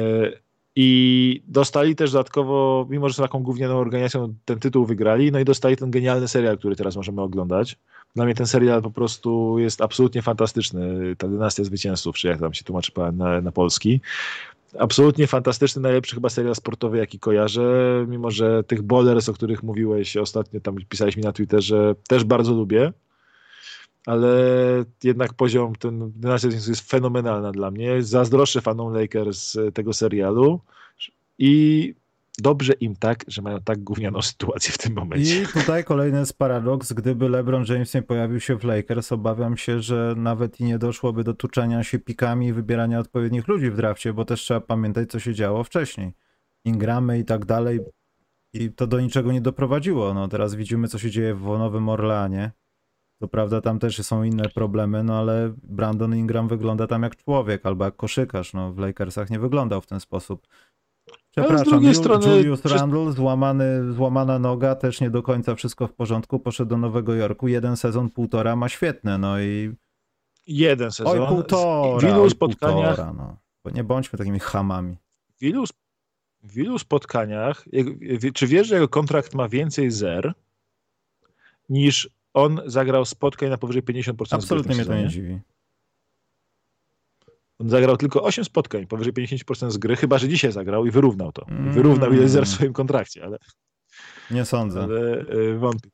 i 0.75 1.41
dostali 1.47 1.95
też 1.95 2.11
dodatkowo, 2.11 2.87
mimo 2.89 3.09
że 3.09 3.15
są 3.15 3.23
taką 3.23 3.43
gównianą 3.43 3.77
organizacją, 3.77 4.33
ten 4.45 4.59
tytuł 4.59 4.85
wygrali, 4.85 5.31
no 5.31 5.39
i 5.39 5.45
dostali 5.45 5.77
ten 5.77 5.91
genialny 5.91 6.27
serial, 6.27 6.57
który 6.57 6.75
teraz 6.75 6.95
możemy 6.95 7.21
oglądać. 7.21 7.77
Dla 8.15 8.25
mnie 8.25 8.35
ten 8.35 8.47
serial 8.47 8.81
po 8.81 8.91
prostu 8.91 9.59
jest 9.59 9.81
absolutnie 9.81 10.21
fantastyczny. 10.21 11.15
Ta 11.15 11.27
dynastia 11.27 11.63
zwycięzców, 11.63 12.15
czy 12.15 12.27
jak 12.27 12.39
tam 12.39 12.53
się 12.53 12.63
tłumaczy 12.63 12.91
na, 13.13 13.41
na 13.41 13.51
polski 13.51 14.01
absolutnie 14.79 15.27
fantastyczny, 15.27 15.81
najlepszy 15.81 16.15
chyba 16.15 16.29
serial 16.29 16.55
sportowy, 16.55 16.97
jaki 16.97 17.19
kojarzę, 17.19 18.05
mimo 18.07 18.31
że 18.31 18.63
tych 18.63 18.81
bowlers, 18.81 19.29
o 19.29 19.33
których 19.33 19.63
mówiłeś 19.63 20.17
ostatnio, 20.17 20.59
tam 20.59 20.75
pisałeś 20.89 21.17
mi 21.17 21.23
na 21.23 21.31
Twitterze, 21.31 21.95
też 22.07 22.23
bardzo 22.23 22.53
lubię, 22.53 22.93
ale 24.05 24.35
jednak 25.03 25.33
poziom 25.33 25.75
ten 25.75 26.11
dynastia 26.15 26.47
jest 26.47 26.89
fenomenalna 26.89 27.51
dla 27.51 27.71
mnie. 27.71 28.03
Zazdroszczę 28.03 28.61
fanom 28.61 28.93
Lakers 28.93 29.57
tego 29.73 29.93
serialu 29.93 30.59
i 31.37 31.93
dobrze 32.37 32.73
im 32.73 32.95
tak, 32.95 33.23
że 33.27 33.41
mają 33.41 33.59
tak 33.59 33.79
gównianą 33.79 34.21
sytuację 34.31 34.73
w 34.73 34.77
tym 34.77 34.93
momencie. 34.93 35.41
I 35.41 35.47
tutaj 35.47 35.83
kolejny 35.83 36.19
jest 36.19 36.37
paradoks. 36.37 36.93
Gdyby 36.93 37.29
LeBron 37.29 37.65
James 37.69 37.93
nie 37.93 38.01
pojawił 38.01 38.39
się 38.39 38.55
w 38.55 38.63
Lakers, 38.63 39.11
obawiam 39.11 39.57
się, 39.57 39.79
że 39.79 40.13
nawet 40.17 40.59
i 40.59 40.63
nie 40.63 40.77
doszłoby 40.77 41.23
do 41.23 41.33
tuczenia 41.33 41.83
się 41.83 41.99
pikami 41.99 42.47
i 42.47 42.53
wybierania 42.53 42.99
odpowiednich 42.99 43.47
ludzi 43.47 43.69
w 43.71 43.75
drafcie, 43.75 44.13
bo 44.13 44.25
też 44.25 44.41
trzeba 44.41 44.61
pamiętać, 44.61 45.11
co 45.11 45.19
się 45.19 45.33
działo 45.33 45.63
wcześniej. 45.63 46.13
Ingramy 46.65 47.19
i 47.19 47.25
tak 47.25 47.45
dalej. 47.45 47.79
I 48.53 48.71
to 48.71 48.87
do 48.87 48.99
niczego 48.99 49.31
nie 49.31 49.41
doprowadziło. 49.41 50.13
No, 50.13 50.27
teraz 50.27 50.55
widzimy, 50.55 50.87
co 50.87 50.99
się 50.99 51.11
dzieje 51.11 51.35
w 51.35 51.43
Nowym 51.43 51.89
Orleanie. 51.89 52.51
To 53.23 53.27
prawda, 53.27 53.61
tam 53.61 53.79
też 53.79 54.05
są 54.05 54.23
inne 54.23 54.49
problemy, 54.49 55.03
no 55.03 55.19
ale 55.19 55.53
Brandon 55.63 56.15
Ingram 56.15 56.47
wygląda 56.47 56.87
tam 56.87 57.03
jak 57.03 57.15
człowiek 57.15 57.65
albo 57.65 57.85
jak 57.85 57.95
koszykarz. 57.95 58.53
No, 58.53 58.73
w 58.73 58.77
Lakersach 58.77 59.29
nie 59.29 59.39
wyglądał 59.39 59.81
w 59.81 59.85
ten 59.85 59.99
sposób. 59.99 60.47
Przepraszam, 61.31 61.65
z 61.65 61.69
drugiej 61.69 61.95
strony, 61.95 62.37
Julius 62.37 62.65
Randle, 62.65 63.11
złamany, 63.11 63.93
złamana 63.93 64.39
noga, 64.39 64.75
też 64.75 65.01
nie 65.01 65.09
do 65.09 65.23
końca 65.23 65.55
wszystko 65.55 65.87
w 65.87 65.93
porządku, 65.93 66.39
poszedł 66.39 66.69
do 66.69 66.77
Nowego 66.77 67.15
Jorku, 67.15 67.47
jeden 67.47 67.77
sezon, 67.77 68.09
półtora 68.09 68.55
ma 68.55 68.69
świetne, 68.69 69.17
no 69.17 69.39
i... 69.39 69.75
Jeden 70.47 70.91
sezon. 70.91 71.21
Oj, 71.21 71.27
półtora, 71.27 71.99
w 71.99 72.03
ilu 72.03 72.29
spotkaniach... 72.29 72.95
Półtora, 72.95 73.13
no. 73.13 73.37
Nie 73.73 73.83
bądźmy 73.83 74.19
takimi 74.19 74.39
chamami. 74.39 74.97
W 75.37 75.43
ilu, 75.43 75.63
w 76.43 76.57
ilu 76.57 76.79
spotkaniach, 76.79 77.65
czy 78.33 78.47
wiesz, 78.47 78.67
że 78.67 78.75
jego 78.75 78.87
kontrakt 78.87 79.33
ma 79.35 79.49
więcej 79.49 79.91
zer, 79.91 80.33
niż 81.69 82.09
on 82.33 82.61
zagrał 82.65 83.05
spotkań 83.05 83.49
na 83.49 83.57
powyżej 83.57 83.83
50% 83.83 84.35
Absolutnie 84.35 84.75
mnie 84.75 84.85
to 84.85 84.95
nie 84.95 85.07
dziwi. 85.07 85.39
On 87.59 87.69
zagrał 87.69 87.97
tylko 87.97 88.23
8 88.23 88.45
spotkań, 88.45 88.87
powyżej 88.87 89.13
50% 89.13 89.71
z 89.71 89.77
gry, 89.77 89.95
chyba 89.95 90.17
że 90.17 90.29
dzisiaj 90.29 90.51
zagrał 90.51 90.85
i 90.85 90.91
wyrównał 90.91 91.31
to. 91.31 91.45
Mm. 91.47 91.73
Wyrównał 91.73 92.13
ile 92.13 92.29
zer 92.29 92.45
w 92.45 92.49
swoim 92.49 92.73
kontrakcie, 92.73 93.23
ale. 93.23 93.37
Nie 94.31 94.45
sądzę. 94.45 94.83
Ale 94.83 95.25
y, 95.35 95.57
wątpię. 95.57 95.89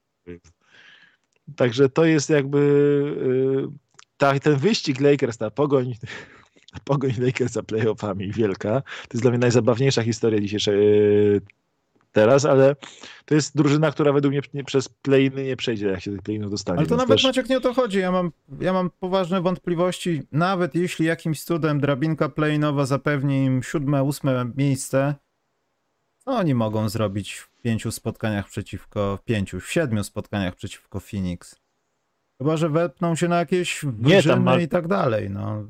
Także 1.56 1.89
to 1.89 2.06
jest 2.06 2.30
jakby 2.30 2.58
y, 2.58 3.78
ta, 4.17 4.39
ten 4.39 4.56
wyścig 4.56 5.02
Lakers, 5.02 5.38
ta 5.38 5.52
pogoń, 5.52 5.93
pogoń 6.86 7.12
Lakers 7.19 7.52
za 7.52 7.63
playoffami 7.63 8.32
wielka. 8.32 8.82
To 8.82 9.13
jest 9.13 9.21
dla 9.21 9.32
mnie 9.32 9.39
najzabawniejsza 9.39 10.04
historia 10.04 10.39
dzisiejszej 10.39 10.75
y, 11.36 11.41
teraz, 12.12 12.45
ale 12.45 12.76
to 13.26 13.36
jest 13.36 13.58
drużyna, 13.58 13.91
która 13.91 14.13
według 14.13 14.32
mnie 14.32 14.41
nie, 14.54 14.63
przez 14.63 14.89
playiny 14.89 15.43
nie 15.43 15.56
przejdzie, 15.56 15.88
jak 15.88 16.02
się 16.02 16.12
tych 16.12 16.22
playinów 16.22 16.52
dostanie. 16.52 16.80
Ale 16.80 16.88
to 16.88 16.95
nawet 16.95 17.17
też... 17.17 17.24
Maciek 17.24 17.50
nie 17.50 17.58
o 17.58 17.62
to 17.62 17.74
chodzi. 17.74 18.00
Ja 18.00 18.12
mam, 18.12 18.32
ja 18.62 18.74
mam 18.74 18.89
poważne 18.89 19.41
wątpliwości. 19.41 20.22
Nawet 20.32 20.76
jeśli 20.76 21.06
jakimś 21.06 21.43
cudem 21.43 21.80
drabinka 21.80 22.30
playinowa 22.30 22.86
zapewni 22.86 23.45
im 23.45 23.63
siódme, 23.63 24.04
ósme 24.04 24.52
miejsce, 24.58 25.15
co 26.17 26.32
oni 26.32 26.56
mogą 26.56 26.89
zrobić 26.89 27.34
w 27.34 27.62
pięciu 27.62 27.91
spotkaniach 27.91 28.48
przeciwko, 28.48 29.17
w 29.17 29.24
pięciu, 29.24 29.60
w 29.60 29.72
siedmiu 29.72 30.04
spotkaniach 30.04 30.56
przeciwko 30.56 31.00
Phoenix? 31.00 31.56
Chyba, 32.41 32.58
że 32.58 32.69
wepną 32.69 33.15
się 33.15 33.28
na 33.28 33.38
jakieś 33.38 33.86
wyżyny 33.86 34.39
ma... 34.39 34.60
i 34.60 34.67
tak 34.67 34.88
dalej. 34.88 35.30
No. 35.30 35.63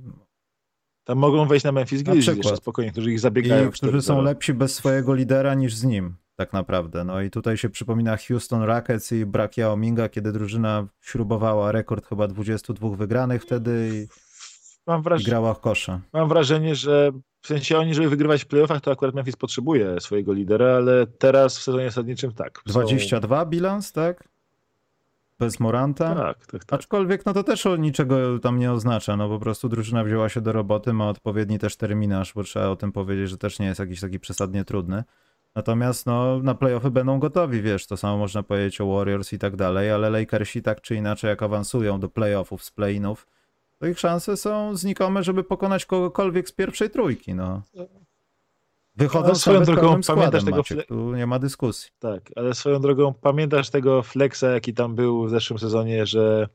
Tam 1.04 1.18
mogą 1.18 1.48
wejść 1.48 1.66
na 1.66 1.72
Memphis 1.72 2.02
Grizzlies 2.02 2.38
jeszcze 2.38 2.58
spokojnie, 2.58 2.92
którzy 2.92 3.12
ich 3.12 3.20
zabiegają. 3.20 3.70
I 3.70 3.72
którzy 3.72 4.02
są 4.02 4.22
lepsi 4.22 4.54
bez 4.54 4.76
swojego 4.76 5.14
lidera 5.14 5.54
niż 5.54 5.76
z 5.76 5.84
nim 5.84 6.16
tak 6.40 6.54
naprawdę. 6.54 7.04
No 7.04 7.22
i 7.22 7.30
tutaj 7.30 7.58
się 7.58 7.70
przypomina 7.70 8.18
Houston 8.18 8.64
Rockets 8.64 9.12
i 9.12 9.26
brak 9.26 9.58
Yao 9.58 9.78
Minga, 9.78 10.10
kiedy 10.10 10.32
drużyna 10.32 10.88
śrubowała 11.02 11.72
rekord 11.72 12.08
chyba 12.08 12.28
22 12.28 12.90
wygranych 12.90 13.44
wtedy 13.44 13.90
i, 13.94 14.08
mam 14.88 15.02
wraż... 15.02 15.22
i 15.22 15.26
grała 15.26 15.54
w 15.54 15.60
kosze. 15.60 16.00
Mam 16.14 16.30
wrażenie, 16.30 16.76
że 16.76 17.12
w 17.42 17.48
sensie 17.48 17.78
oni, 17.78 17.94
żeby 17.94 18.10
wygrywać 18.10 18.44
w 18.44 18.48
playoffach, 18.48 18.82
to 18.82 18.92
akurat 18.92 19.16
Memphis 19.16 19.36
potrzebuje 19.36 20.00
swojego 20.00 20.34
lidera, 20.34 20.76
ale 20.76 21.08
teraz 21.08 21.58
w 21.58 21.64
sezonie 21.64 21.86
zasadniczym 21.86 22.34
tak. 22.34 22.62
22 22.66 23.40
są... 23.40 23.46
bilans, 23.46 23.92
tak? 23.92 24.30
Bez 25.40 25.60
Moranta? 25.60 26.16
Tak, 26.16 26.46
tak, 26.46 26.66
tak. 26.66 26.80
Aczkolwiek 26.80 27.26
no 27.26 27.34
to 27.34 27.44
też 27.44 27.68
niczego 27.80 28.40
tam 28.40 28.60
nie 28.60 28.72
oznacza, 28.72 29.18
no 29.18 29.30
po 29.30 29.40
prostu 29.40 29.70
drużyna 29.70 30.04
wzięła 30.04 30.30
się 30.30 30.42
do 30.42 30.52
roboty, 30.52 30.94
ma 30.94 31.10
odpowiedni 31.10 31.60
też 31.60 31.78
terminarz, 31.78 32.34
bo 32.34 32.44
trzeba 32.44 32.68
o 32.68 32.76
tym 32.76 32.92
powiedzieć, 32.92 33.30
że 33.30 33.38
też 33.38 33.60
nie 33.60 33.66
jest 33.66 33.80
jakiś 33.80 34.02
taki 34.02 34.20
przesadnie 34.20 34.66
trudny. 34.66 35.04
Natomiast 35.60 36.06
no, 36.06 36.40
na 36.40 36.56
playoffy 36.56 36.92
będą 36.92 37.20
gotowi, 37.20 37.62
wiesz, 37.62 37.88
to 37.88 37.98
samo 37.98 38.18
można 38.18 38.44
powiedzieć 38.44 38.82
o 38.82 38.88
Warriors 38.88 39.34
i 39.34 39.40
tak 39.40 39.56
dalej, 39.56 39.92
ale 39.92 40.10
Lakersi 40.10 40.62
tak 40.62 40.82
czy 40.82 40.96
inaczej 40.96 41.30
jak 41.30 41.44
awansują 41.44 42.00
do 42.00 42.10
playoffów 42.10 42.64
z 42.64 42.72
playinów, 42.72 43.28
to 43.80 43.88
ich 43.88 44.00
szanse 44.00 44.38
są 44.38 44.76
znikome, 44.76 45.24
żeby 45.24 45.44
pokonać 45.44 45.86
kogokolwiek 45.86 46.50
z 46.50 46.52
pierwszej 46.52 46.90
trójki, 46.90 47.34
no. 47.36 47.62
Wychodzą 48.96 49.36
swoją 49.36 49.64
drogą, 49.64 50.02
pamiętasz 50.08 50.44
tego 50.44 50.58
Maciek, 50.58 50.86
tu 50.88 51.16
nie 51.16 51.28
ma 51.28 51.40
dyskusji. 51.40 51.92
Tak, 52.00 52.30
ale 52.36 52.54
swoją 52.54 52.82
drogą 52.82 53.14
pamiętasz 53.14 53.70
tego 53.70 54.04
flexa, 54.04 54.44
jaki 54.44 54.74
tam 54.74 54.96
był 54.96 55.26
w 55.26 55.30
zeszłym 55.30 55.60
sezonie, 55.60 56.06
że 56.06 56.48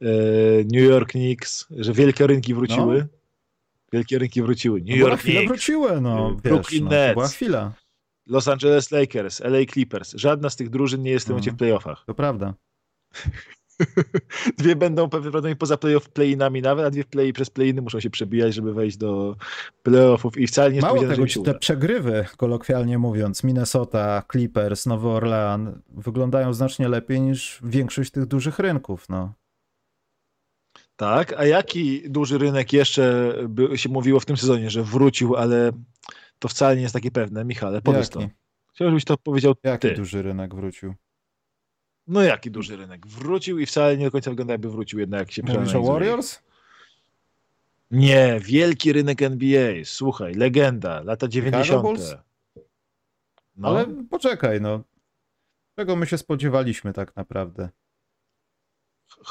e, 0.00 0.06
New 0.72 0.82
York 0.82 1.10
Knicks, 1.10 1.66
że 1.70 1.92
wielkie 1.92 2.26
rynki 2.26 2.54
wróciły? 2.54 2.98
No. 2.98 3.18
Wielkie 3.92 4.18
rynki 4.18 4.42
wróciły. 4.42 4.80
New 4.80 4.88
no 4.88 4.96
York 4.96 5.20
Knicks. 5.20 5.48
wróciły, 5.48 6.00
no, 6.00 6.30
wiesz, 6.30 6.42
Brooklyn 6.42 6.84
no, 6.84 6.90
Nets. 6.90 7.14
była 7.14 7.28
chwila. 7.28 7.72
Los 8.26 8.48
Angeles 8.48 8.90
Lakers, 8.90 9.40
LA 9.40 9.64
Clippers. 9.72 10.12
Żadna 10.14 10.50
z 10.50 10.56
tych 10.56 10.70
drużyn 10.70 11.02
nie 11.02 11.10
jest 11.10 11.24
w 11.24 11.26
tym 11.26 11.34
momencie 11.34 11.50
w 11.50 11.56
playoffach. 11.56 12.04
To 12.06 12.14
prawda. 12.14 12.54
dwie 14.58 14.76
będą 14.76 15.08
prawdopodobnie 15.08 15.56
poza 15.56 15.76
playoff 15.76 16.08
playinami 16.08 16.62
nawet, 16.62 16.86
a 16.86 16.90
dwie 16.90 17.04
play 17.04 17.32
przez 17.32 17.50
playiny 17.50 17.82
muszą 17.82 18.00
się 18.00 18.10
przebijać, 18.10 18.54
żeby 18.54 18.74
wejść 18.74 18.96
do 18.96 19.36
playoffów 19.82 20.38
i 20.38 20.46
wcale 20.46 20.72
nie 20.72 20.80
Mało 20.80 21.04
tego, 21.04 21.24
te 21.44 21.54
przegrywy, 21.54 22.26
kolokwialnie 22.36 22.98
mówiąc, 22.98 23.44
Minnesota, 23.44 24.22
Clippers, 24.32 24.86
Nowy 24.86 25.08
Orlean 25.08 25.82
wyglądają 25.88 26.52
znacznie 26.52 26.88
lepiej 26.88 27.20
niż 27.20 27.60
większość 27.62 28.10
tych 28.10 28.26
dużych 28.26 28.58
rynków, 28.58 29.08
no. 29.08 29.32
Tak, 30.96 31.32
a 31.32 31.44
jaki 31.44 32.10
duży 32.10 32.38
rynek 32.38 32.72
jeszcze 32.72 33.34
by 33.48 33.78
się 33.78 33.88
mówiło 33.88 34.20
w 34.20 34.26
tym 34.26 34.36
sezonie, 34.36 34.70
że 34.70 34.82
wrócił, 34.82 35.36
ale 35.36 35.72
to 36.40 36.48
wcale 36.48 36.76
nie 36.76 36.82
jest 36.82 36.94
takie 36.94 37.10
pewne. 37.10 37.44
Michale, 37.44 37.82
powiedz 37.82 38.08
to. 38.08 38.20
Chciałbym, 38.74 38.92
żebyś 38.92 39.04
to 39.04 39.16
powiedział 39.16 39.54
Jaki 39.62 39.88
ty. 39.88 39.94
duży 39.94 40.22
rynek 40.22 40.54
wrócił? 40.54 40.94
No 42.06 42.22
jaki 42.22 42.50
duży 42.50 42.76
rynek? 42.76 43.06
Wrócił 43.06 43.58
i 43.58 43.66
wcale 43.66 43.96
nie 43.96 44.04
do 44.04 44.10
końca 44.10 44.30
wygląda 44.30 44.54
jakby 44.54 44.70
wrócił 44.70 44.98
jednak 44.98 45.20
jak 45.20 45.32
się 45.32 45.42
Mówisz 45.42 45.74
o 45.74 45.82
Warriors? 45.82 46.42
Nie, 47.90 48.40
wielki 48.42 48.92
rynek 48.92 49.22
NBA. 49.22 49.72
Słuchaj, 49.84 50.34
legenda, 50.34 51.02
lata 51.02 51.28
90. 51.28 51.84
No. 53.56 53.68
Ale 53.68 53.86
poczekaj, 54.10 54.60
no. 54.60 54.80
Czego 55.76 55.96
my 55.96 56.06
się 56.06 56.18
spodziewaliśmy 56.18 56.92
tak 56.92 57.16
naprawdę? 57.16 57.68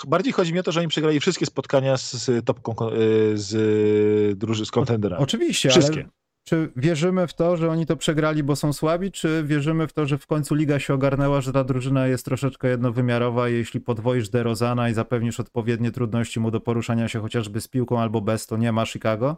Bardziej 0.08 0.34
chodzi 0.34 0.54
mi 0.54 0.60
o 0.60 0.64
to, 0.64 0.72
że 0.72 0.80
oni 0.80 0.90
przegrali 0.90 1.20
wszystkie 1.20 1.46
spotkania 1.46 1.98
z 1.98 2.46
topką, 2.46 2.90
y, 2.92 3.38
z 3.38 4.38
druży, 4.40 4.66
z 4.66 4.72
kontenderami. 4.72 5.24
oczywiście, 5.24 5.70
wszystkie. 5.70 6.00
ale 6.00 6.10
czy 6.44 6.72
wierzymy 6.76 7.28
w 7.28 7.34
to, 7.34 7.58
że 7.58 7.72
oni 7.72 7.86
to 7.86 7.98
przegrali, 7.98 8.44
bo 8.44 8.56
są 8.56 8.74
słabi, 8.74 9.12
czy 9.12 9.44
wierzymy 9.44 9.88
w 9.88 9.94
to, 9.94 10.06
że 10.06 10.18
w 10.18 10.28
końcu 10.28 10.56
liga 10.56 10.80
się 10.80 10.94
ogarnęła, 10.94 11.42
że 11.42 11.54
ta 11.54 11.64
drużyna 11.64 12.08
jest 12.08 12.26
troszeczkę 12.26 12.68
jednowymiarowa 12.68 13.50
i 13.50 13.54
jeśli 13.54 13.82
podwoisz 13.82 14.30
DeRozana 14.30 14.90
i 14.90 14.94
zapewnisz 14.94 15.40
odpowiednie 15.40 15.92
trudności 15.92 16.40
mu 16.40 16.52
do 16.52 16.60
poruszania 16.60 17.08
się 17.08 17.22
chociażby 17.22 17.62
z 17.62 17.68
piłką 17.68 18.00
albo 18.00 18.22
bez, 18.22 18.48
to 18.48 18.58
nie 18.58 18.72
ma 18.72 18.86
Chicago? 18.86 19.38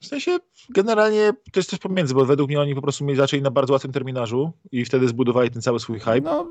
W 0.00 0.06
sensie 0.06 0.38
generalnie 0.70 1.32
to 1.52 1.60
jest 1.60 1.70
coś 1.70 1.78
pomiędzy, 1.78 2.14
bo 2.14 2.24
według 2.24 2.48
mnie 2.48 2.60
oni 2.60 2.74
po 2.74 2.82
prostu 2.82 3.04
mieli 3.04 3.16
zaczęli 3.16 3.42
na 3.42 3.50
bardzo 3.50 3.72
łatwym 3.72 3.92
terminarzu 3.92 4.52
i 4.72 4.84
wtedy 4.84 5.08
zbudowali 5.08 5.50
ten 5.50 5.62
cały 5.62 5.80
swój 5.80 5.98
hype. 5.98 6.20
No. 6.20 6.50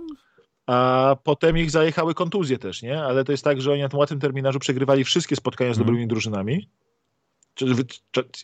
A 0.68 1.16
potem 1.24 1.58
ich 1.58 1.72
zajechały 1.72 2.14
kontuzje 2.14 2.58
też, 2.58 2.82
nie? 2.82 3.04
Ale 3.04 3.24
to 3.24 3.32
jest 3.32 3.44
tak, 3.44 3.62
że 3.62 3.72
oni 3.72 3.82
na 3.82 3.90
tym 3.90 4.00
łatwym 4.00 4.20
terminarzu 4.20 4.60
przegrywali 4.60 5.04
wszystkie 5.04 5.36
spotkania 5.36 5.74
z 5.74 5.78
mhm. 5.78 5.86
dobrymi 5.86 6.08
drużynami. 6.08 6.70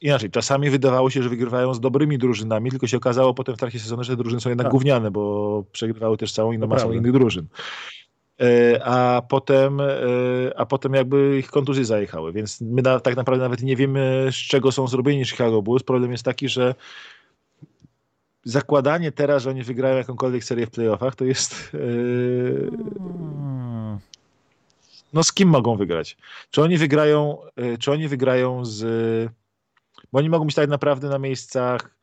Inaczej, 0.01 0.32
czasami 0.32 0.70
wydawało 0.70 1.09
się, 1.09 1.24
że 1.24 1.30
wygrywają 1.30 1.74
z 1.74 1.80
dobrymi 1.80 2.18
drużynami, 2.18 2.70
tylko 2.70 2.88
się 2.88 2.97
okazało 2.97 3.34
potem 3.34 3.55
w 3.55 3.57
trakcie 3.57 3.80
sezonu, 3.80 4.03
że 4.03 4.13
te 4.13 4.18
drużyny 4.18 4.41
są 4.41 4.49
jednak 4.49 4.66
tak. 4.66 4.72
gówniane, 4.72 5.11
bo 5.11 5.63
przegrywały 5.72 6.18
też 6.18 6.32
całą 6.32 6.51
inną 6.51 6.68
masą 6.68 6.91
innych 6.91 7.11
drużyn. 7.11 7.47
E, 8.41 8.82
a 8.86 9.22
potem, 9.22 9.82
e, 9.82 9.93
a 10.55 10.66
potem 10.66 10.93
jakby 10.93 11.38
ich 11.39 11.47
kontuzje 11.47 11.86
zajechały, 11.86 12.34
więc 12.34 12.61
my 12.61 12.82
na, 12.82 12.99
tak 12.99 13.16
naprawdę 13.16 13.43
nawet 13.43 13.63
nie 13.63 13.76
wiemy, 13.76 14.28
z 14.32 14.36
czego 14.36 14.72
są 14.72 14.88
zrobieni 14.88 15.26
Chicago 15.26 15.61
Bulls. 15.61 15.84
Problem 15.84 16.11
jest 16.11 16.24
taki, 16.24 16.49
że 16.49 16.76
zakładanie 18.43 19.11
teraz, 19.11 19.43
że 19.43 19.49
oni 19.49 19.63
wygrają 19.63 19.97
jakąkolwiek 19.97 20.43
serię 20.43 20.66
w 20.66 20.72
playoffach, 20.72 21.16
to 21.16 21.26
jest. 21.26 21.74
Yy... 21.74 22.72
No 25.16 25.24
z 25.24 25.34
kim 25.34 25.49
mogą 25.49 25.78
wygrać? 25.78 26.18
Czy 26.49 26.61
oni 26.61 26.78
wygrają, 26.78 27.38
yy, 27.57 27.78
czy 27.78 27.91
oni 27.91 28.07
wygrają 28.07 28.66
z. 28.66 28.84
Bo 30.11 30.20
oni 30.20 30.30
mogą 30.30 30.45
być 30.45 30.55
tak 30.55 30.70
naprawdę 30.70 31.09
na 31.09 31.20
miejscach 31.20 31.97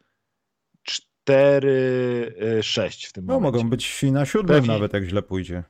4-6 1.28 3.08
w 3.08 3.12
tym 3.12 3.26
no, 3.26 3.34
momencie. 3.34 3.52
No 3.52 3.58
mogą 3.58 3.70
być 3.70 4.02
na 4.02 4.26
siódmym 4.26 4.56
Pewnie. 4.56 4.74
nawet, 4.74 4.92
jak 4.92 5.04
źle 5.04 5.22
pójdzie. 5.22 5.64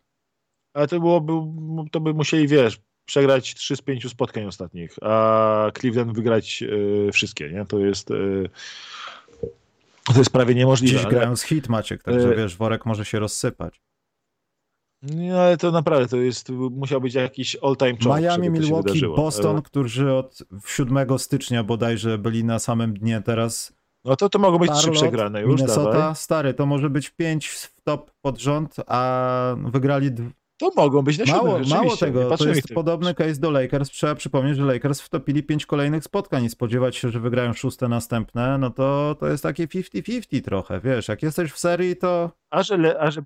Ale 0.74 0.88
to 0.88 1.00
byłoby, 1.00 1.32
to 1.90 2.00
by 2.00 2.14
musieli, 2.14 2.48
wiesz, 2.48 2.80
przegrać 3.04 3.54
3 3.54 3.76
z 3.76 3.82
5 3.82 4.10
spotkań 4.10 4.44
ostatnich, 4.44 4.96
a 5.02 5.70
Cleveland 5.78 6.12
wygrać 6.12 6.60
yy, 6.60 7.10
wszystkie, 7.12 7.50
nie? 7.50 7.64
To 7.64 7.78
jest. 7.78 8.10
Yy 8.10 8.50
to 10.04 10.18
jest 10.18 10.30
prawie 10.30 10.54
niemożliwe. 10.54 10.94
Dziś 10.94 11.06
ale... 11.06 11.14
grają 11.14 11.36
z 11.36 11.42
hit, 11.42 11.68
Maciek, 11.68 12.02
także 12.02 12.32
e... 12.32 12.36
wiesz, 12.36 12.56
worek 12.56 12.86
może 12.86 13.04
się 13.04 13.18
rozsypać. 13.18 13.80
Nie, 15.02 15.40
ale 15.40 15.56
to 15.56 15.70
naprawdę 15.70 16.08
to 16.08 16.16
jest, 16.16 16.48
musiał 16.50 17.00
być 17.00 17.14
jakiś 17.14 17.56
all-time 17.62 17.96
czołg, 17.96 18.16
Miami, 18.16 18.50
Milwaukee, 18.50 19.06
Boston, 19.16 19.62
którzy 19.62 20.12
od 20.12 20.38
7 20.66 21.18
stycznia 21.18 21.64
bodajże 21.64 22.18
byli 22.18 22.44
na 22.44 22.58
samym 22.58 22.94
dnie 22.94 23.22
teraz. 23.24 23.72
No 24.04 24.16
to 24.16 24.28
to 24.28 24.38
mogą 24.38 24.58
być 24.58 24.72
trzy 24.72 24.90
przegrane 24.90 25.40
już, 25.40 25.60
Minnesota, 25.60 25.92
dawaj. 25.92 26.16
stary, 26.16 26.54
to 26.54 26.66
może 26.66 26.90
być 26.90 27.10
pięć 27.10 27.48
w 27.48 27.80
top 27.84 28.10
pod 28.20 28.38
rząd, 28.38 28.76
a 28.86 29.56
wygrali 29.56 30.10
to 30.56 30.70
mogą 30.76 31.02
być 31.02 31.18
na 31.18 31.24
mało, 31.24 31.58
mało 31.58 31.96
tego, 31.96 32.36
to 32.36 32.48
jest 32.48 32.74
podobny 32.74 33.14
case 33.14 33.40
do 33.40 33.50
Lakers. 33.50 33.90
Trzeba 33.90 34.14
przypomnieć, 34.14 34.56
że 34.56 34.64
Lakers 34.64 35.00
wtopili 35.00 35.42
pięć 35.42 35.66
kolejnych 35.66 36.04
spotkań 36.04 36.44
i 36.44 36.50
spodziewać 36.50 36.96
się, 36.96 37.10
że 37.10 37.20
wygrają 37.20 37.52
szóste 37.52 37.88
następne, 37.88 38.58
no 38.58 38.70
to, 38.70 39.16
to 39.20 39.28
jest 39.28 39.42
takie 39.42 39.66
50-50 39.66 40.42
trochę, 40.42 40.80
wiesz, 40.80 41.08
jak 41.08 41.22
jesteś 41.22 41.52
w 41.52 41.58
serii, 41.58 41.96
to... 41.96 42.30
A 42.50 42.62
że, 42.62 43.00
a 43.00 43.10
że 43.10 43.22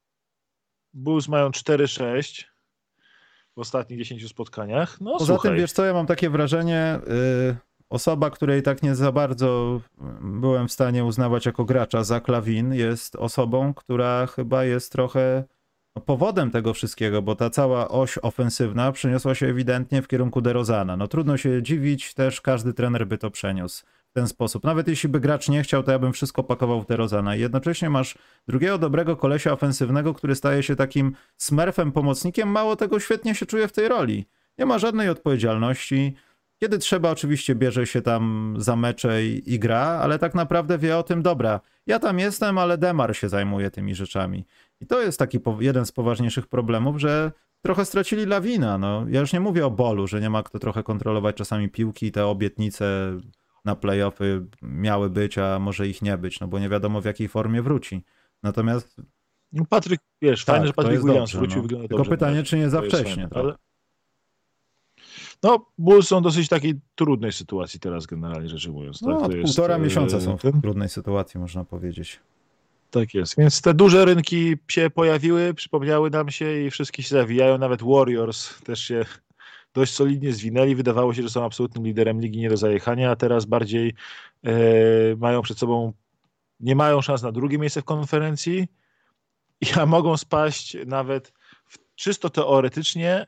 Bulls 0.97 1.29
mają 1.29 1.51
4-6 1.51 2.45
w 3.57 3.59
ostatnich 3.59 3.99
10 3.99 4.29
spotkaniach, 4.29 5.01
no 5.01 5.13
Poza 5.13 5.27
słuchaj. 5.27 5.51
tym, 5.51 5.59
wiesz 5.59 5.73
co, 5.73 5.85
ja 5.85 5.93
mam 5.93 6.07
takie 6.07 6.31
wrażenie, 6.31 7.01
yy, 7.07 7.57
osoba, 7.91 8.31
której 8.31 8.63
tak 8.63 8.83
nie 8.83 8.95
za 8.95 9.13
bardzo 9.13 9.81
byłem 10.21 10.69
w 10.69 10.73
stanie 10.73 11.05
uznawać 11.05 11.47
jako 11.47 11.65
gracza, 11.65 12.05
za 12.05 12.21
Klawin, 12.21 12.75
jest 12.75 13.17
osobą, 13.17 13.75
która 13.75 14.27
chyba 14.27 14.65
jest 14.65 14.93
trochę 14.93 15.45
powodem 16.05 16.51
tego 16.51 16.75
wszystkiego, 16.75 17.23
bo 17.23 17.37
ta 17.37 17.51
cała 17.51 17.89
oś 17.89 18.19
ofensywna 18.23 18.93
przeniosła 18.93 19.35
się 19.35 19.47
ewidentnie 19.47 20.03
w 20.03 20.09
kierunku 20.09 20.41
DeRozana. 20.41 20.97
No 20.97 21.09
trudno 21.09 21.37
się 21.37 21.63
dziwić, 21.63 22.15
też 22.15 22.41
każdy 22.41 22.73
trener 22.75 23.07
by 23.07 23.19
to 23.19 23.31
przeniósł 23.31 23.85
ten 24.17 24.29
sposób. 24.29 24.65
Nawet 24.65 24.89
jeśli 24.89 25.09
by 25.09 25.21
gracz 25.21 25.49
nie 25.49 25.63
chciał, 25.63 25.83
to 25.83 25.93
ja 25.93 25.99
bym 25.99 26.13
wszystko 26.13 26.43
pakował 26.43 26.83
w 26.83 26.87
DeRozana. 26.87 27.37
I 27.37 27.41
jednocześnie 27.41 27.91
masz 27.91 28.19
drugiego 28.49 28.79
dobrego 28.79 29.17
kolesia 29.17 29.53
ofensywnego, 29.53 30.15
który 30.15 30.35
staje 30.35 30.63
się 30.63 30.77
takim 30.77 31.13
smurfem, 31.37 31.93
pomocnikiem. 31.93 32.49
Mało 32.49 32.77
tego, 32.77 33.01
świetnie 33.01 33.35
się 33.35 33.47
czuje 33.47 33.69
w 33.69 33.73
tej 33.73 33.89
roli. 33.89 34.27
Nie 34.59 34.67
ma 34.67 34.79
żadnej 34.79 35.09
odpowiedzialności. 35.09 36.15
Kiedy 36.61 36.79
trzeba, 36.79 37.11
oczywiście 37.11 37.55
bierze 37.55 37.87
się 37.87 38.03
tam 38.03 38.55
za 38.59 38.77
mecze 38.77 39.25
i, 39.25 39.55
i 39.55 39.59
gra, 39.59 39.81
ale 40.03 40.19
tak 40.19 40.35
naprawdę 40.35 40.79
wie 40.79 40.99
o 40.99 41.03
tym, 41.03 41.23
dobra, 41.23 41.61
ja 41.87 41.99
tam 41.99 42.19
jestem, 42.19 42.59
ale 42.59 42.79
Demar 42.79 43.17
się 43.17 43.29
zajmuje 43.29 43.71
tymi 43.71 43.95
rzeczami. 43.95 44.45
I 44.81 44.87
to 44.87 45.03
jest 45.03 45.19
taki 45.19 45.39
jeden 45.61 45.87
z 45.87 45.93
poważniejszych 45.93 46.47
problemów, 46.47 47.01
że 47.01 47.33
trochę 47.63 47.85
stracili 47.85 48.27
lawina. 48.27 48.79
No, 48.79 49.07
ja 49.09 49.21
już 49.21 49.33
nie 49.33 49.41
mówię 49.41 49.67
o 49.67 49.71
bolu, 49.71 50.07
że 50.07 50.21
nie 50.21 50.31
ma 50.31 50.43
kto 50.43 50.59
trochę 50.59 50.83
kontrolować 50.83 51.37
czasami 51.37 51.69
piłki, 51.69 52.13
te 52.13 52.27
obietnice 52.27 52.87
na 53.67 53.77
playoffy 53.77 54.47
miały 54.63 55.11
być, 55.11 55.39
a 55.39 55.59
może 55.59 55.89
ich 55.89 56.03
nie 56.03 56.19
być, 56.19 56.41
no 56.41 56.49
bo 56.49 56.59
nie 56.59 56.69
wiadomo 56.69 57.01
w 57.01 57.05
jakiej 57.05 57.29
formie 57.29 57.63
wróci. 57.63 58.05
Natomiast. 58.43 58.97
No 59.53 59.65
Patryk, 59.65 60.01
wiesz, 60.23 60.45
tak, 60.45 60.55
fajne, 60.55 60.67
że 60.67 60.73
Patryk 60.73 61.03
Williams 61.03 61.33
wrócił, 61.33 61.57
no. 61.57 61.63
wygląda 61.63 61.89
Tylko 61.89 61.97
dobrze. 61.97 62.11
pytanie, 62.11 62.43
czy 62.43 62.57
nie 62.57 62.71
za 62.71 62.83
wcześnie. 62.83 63.29
Fajne, 63.29 63.29
ale... 63.35 63.55
No, 65.43 65.67
Bulls 65.79 66.09
są 66.09 66.23
dosyć 66.23 66.49
takiej 66.49 66.75
trudnej 66.95 67.33
sytuacji 67.33 67.81
teraz, 67.81 68.07
generalnie 68.07 68.49
rzecz 68.49 68.67
ujmując. 68.67 69.01
Tak? 69.01 69.09
No, 69.09 69.19
od 69.19 69.33
półtora 69.43 69.75
jest, 69.75 69.85
miesiąca 69.85 70.21
są 70.21 70.37
w 70.37 70.43
ten... 70.43 70.61
trudnej 70.61 70.89
sytuacji, 70.89 71.41
można 71.41 71.65
powiedzieć. 71.65 72.21
Tak 72.91 73.15
jest. 73.15 73.37
Więc 73.39 73.61
te 73.61 73.75
duże 73.75 74.05
rynki 74.05 74.57
się 74.69 74.91
pojawiły, 74.91 75.55
przypomniały 75.55 76.11
nam 76.11 76.31
się 76.31 76.61
i 76.61 76.71
wszystkie 76.71 77.03
się 77.03 77.09
zawijają. 77.09 77.59
Nawet 77.59 77.83
Warriors 77.83 78.63
też 78.63 78.81
się 78.81 79.05
dość 79.77 79.95
solidnie 79.95 80.33
zwinęli. 80.33 80.75
Wydawało 80.75 81.15
się, 81.15 81.23
że 81.23 81.31
są 81.31 81.45
absolutnym 81.45 81.85
liderem 81.85 82.21
ligi 82.21 82.39
nie 82.39 82.49
do 82.49 82.57
zajechania, 82.57 83.11
a 83.11 83.17
teraz 83.17 83.45
bardziej 83.45 83.95
e, 84.45 84.53
mają 85.17 85.43
przed 85.43 85.59
sobą, 85.59 85.93
nie 86.61 86.77
mają 86.77 87.03
szans 87.03 87.23
na 87.23 87.33
drugie 87.33 87.59
miejsce 87.59 87.83
w 87.83 87.85
konferencji, 87.85 88.69
a 89.81 89.87
mogą 89.87 90.17
spaść 90.17 90.77
nawet 90.87 91.33
w, 91.67 91.79
czysto 91.95 92.31
teoretycznie 92.31 93.27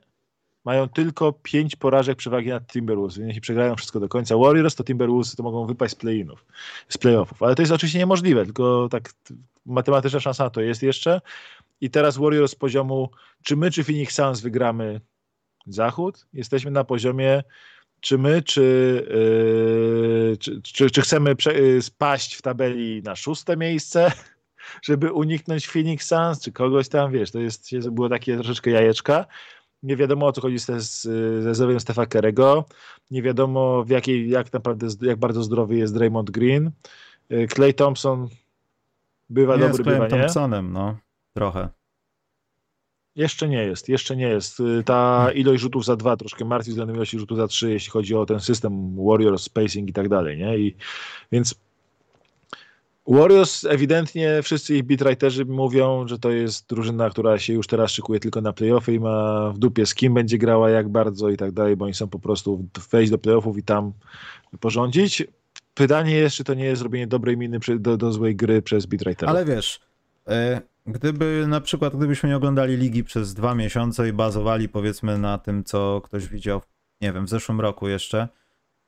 mają 0.65 0.89
tylko 0.89 1.33
pięć 1.33 1.77
porażek 1.77 2.19
przewagi 2.19 2.49
nad 2.49 2.67
Timberwolves. 2.67 3.17
Jeśli 3.17 3.41
przegrają 3.41 3.77
wszystko 3.77 4.01
do 4.01 4.09
końca 4.09 4.37
Warriors, 4.37 4.75
to 4.75 4.85
Timberwolves 4.85 5.37
to 5.37 5.43
mogą 5.43 5.67
wypaść 5.67 5.93
z 5.93 5.97
play-inów, 5.97 6.47
z 6.89 6.99
playoffów. 6.99 7.43
Ale 7.43 7.55
to 7.55 7.63
jest 7.63 7.73
oczywiście 7.73 7.99
niemożliwe, 7.99 8.45
tylko 8.45 8.89
tak 8.91 9.13
matematyczna 9.67 10.21
szansa 10.21 10.45
na 10.45 10.51
to 10.51 10.61
jest 10.61 10.83
jeszcze. 10.83 11.21
I 11.81 11.91
teraz 11.91 12.17
Warriors 12.17 12.53
z 12.53 12.55
poziomu, 12.55 13.11
czy 13.43 13.57
my, 13.57 13.71
czy 13.71 13.85
Phoenix 13.85 14.15
Suns 14.15 14.41
wygramy 14.41 15.01
zachód, 15.75 16.27
jesteśmy 16.33 16.71
na 16.71 16.85
poziomie 16.85 17.43
czy 18.01 18.19
my, 18.19 18.43
czy, 18.43 18.63
yy, 20.31 20.37
czy, 20.37 20.63
czy, 20.63 20.91
czy, 20.91 21.01
chcemy 21.01 21.37
yy, 21.47 21.83
spaść 21.83 22.35
w 22.35 22.43
tabeli 22.43 23.03
na 23.03 23.17
szóste 23.17 23.57
miejsce, 23.57 24.13
żeby 24.89 25.13
uniknąć 25.13 25.67
Phoenix 25.67 26.07
Suns, 26.07 26.41
czy 26.41 26.53
kogoś 26.53 26.89
tam, 26.89 27.13
wiesz, 27.13 27.31
to 27.31 27.39
jest, 27.41 27.89
było 27.91 28.09
takie 28.09 28.35
troszeczkę 28.35 28.71
jajeczka. 28.71 29.27
Nie 29.83 29.97
wiadomo 29.97 30.27
o 30.27 30.33
co 30.33 30.41
chodzi 30.41 30.59
z, 30.59 31.03
ze 31.43 31.55
zdrowiem 31.55 31.81
Stefa 31.81 32.07
Kerego. 32.07 32.65
Nie 33.11 33.23
wiadomo 33.23 33.85
w 33.85 33.89
jakiej, 33.89 34.31
jak 34.31 34.53
naprawdę, 34.53 34.87
jak 35.03 35.19
bardzo 35.19 35.43
zdrowy 35.43 35.77
jest 35.77 35.95
Draymond 35.95 36.31
Green. 36.31 36.71
Clay 37.55 37.71
y, 37.71 37.75
Thompson 37.75 38.29
bywa 39.31 39.57
nie 39.57 39.69
dobry, 39.69 39.85
bywa 39.85 40.05
nie. 40.05 40.11
Thompsonem, 40.11 40.73
no. 40.73 40.97
Trochę. 41.35 41.69
Jeszcze 43.17 43.49
nie 43.49 43.65
jest, 43.65 43.89
jeszcze 43.89 44.17
nie 44.17 44.29
jest. 44.29 44.61
Y, 44.61 44.83
ta 44.85 45.33
ilość 45.33 45.63
rzutów 45.63 45.85
za 45.85 45.97
dwa 45.97 46.17
troszkę 46.17 46.45
martwi 46.45 46.71
względem 46.71 46.97
ilości 46.97 47.19
rzutów 47.19 47.39
za 47.39 47.49
trzy, 47.49 47.71
jeśli 47.71 47.91
chodzi 47.91 48.15
o 48.15 48.27
ten 48.27 48.41
system 48.41 48.97
Warrior, 49.07 49.39
spacing 49.39 49.89
i 49.89 49.93
tak 49.93 50.09
dalej, 50.09 50.39
nie? 50.39 50.59
I, 50.59 50.77
więc 51.33 51.55
Warriors 53.09 53.65
ewidentnie 53.65 54.43
wszyscy 54.43 54.77
ich 54.77 54.83
beatwriterzy 54.83 55.45
mówią, 55.45 56.09
że 56.09 56.19
to 56.19 56.31
jest 56.31 56.69
drużyna, 56.69 57.11
która 57.11 57.39
się 57.39 57.53
już 57.53 57.67
teraz 57.67 57.91
szykuje 57.91 58.21
tylko 58.21 58.41
na 58.41 58.53
playoffy 58.53 58.95
i 58.95 59.01
ma 59.01 59.51
w 59.51 59.59
dupie 59.59 59.87
z 59.87 59.95
kim 59.95 60.15
będzie 60.15 60.39
grała, 60.39 60.71
jak 60.71 60.89
bardzo 60.89 61.29
i 61.29 61.37
tak 61.37 61.53
dalej, 61.53 61.77
bo 61.77 61.85
oni 61.85 61.95
są 61.95 62.09
po 62.09 62.19
prostu 62.19 62.65
wejść 62.91 63.11
do 63.11 63.19
playoffów 63.19 63.59
i 63.59 63.63
tam 63.63 63.93
porządzić. 64.61 65.27
Pytanie 65.75 66.15
jest, 66.15 66.37
czy 66.37 66.45
to 66.45 66.55
nie 66.55 66.65
jest 66.65 66.79
zrobienie 66.79 67.07
dobrej 67.07 67.37
miny 67.37 67.59
do, 67.79 67.97
do 67.97 68.13
złej 68.13 68.37
gry 68.37 68.63
przez 68.63 68.87
beatwriterów. 68.87 69.35
Ale 69.35 69.45
wiesz, 69.45 69.81
e, 70.27 70.61
gdyby 70.89 71.45
na 71.49 71.61
przykład, 71.61 71.97
gdybyśmy 71.97 72.29
nie 72.29 72.37
oglądali 72.37 72.77
ligi 72.77 73.05
przez 73.05 73.35
dwa 73.35 73.55
miesiące 73.55 74.09
i 74.09 74.13
bazowali 74.13 74.69
powiedzmy 74.69 75.19
na 75.19 75.39
tym, 75.39 75.65
co 75.65 76.01
ktoś 76.05 76.29
widział, 76.29 76.63
nie 77.01 77.13
wiem, 77.13 77.27
w 77.27 77.29
zeszłym 77.29 77.61
roku 77.61 77.89
jeszcze, 77.89 78.29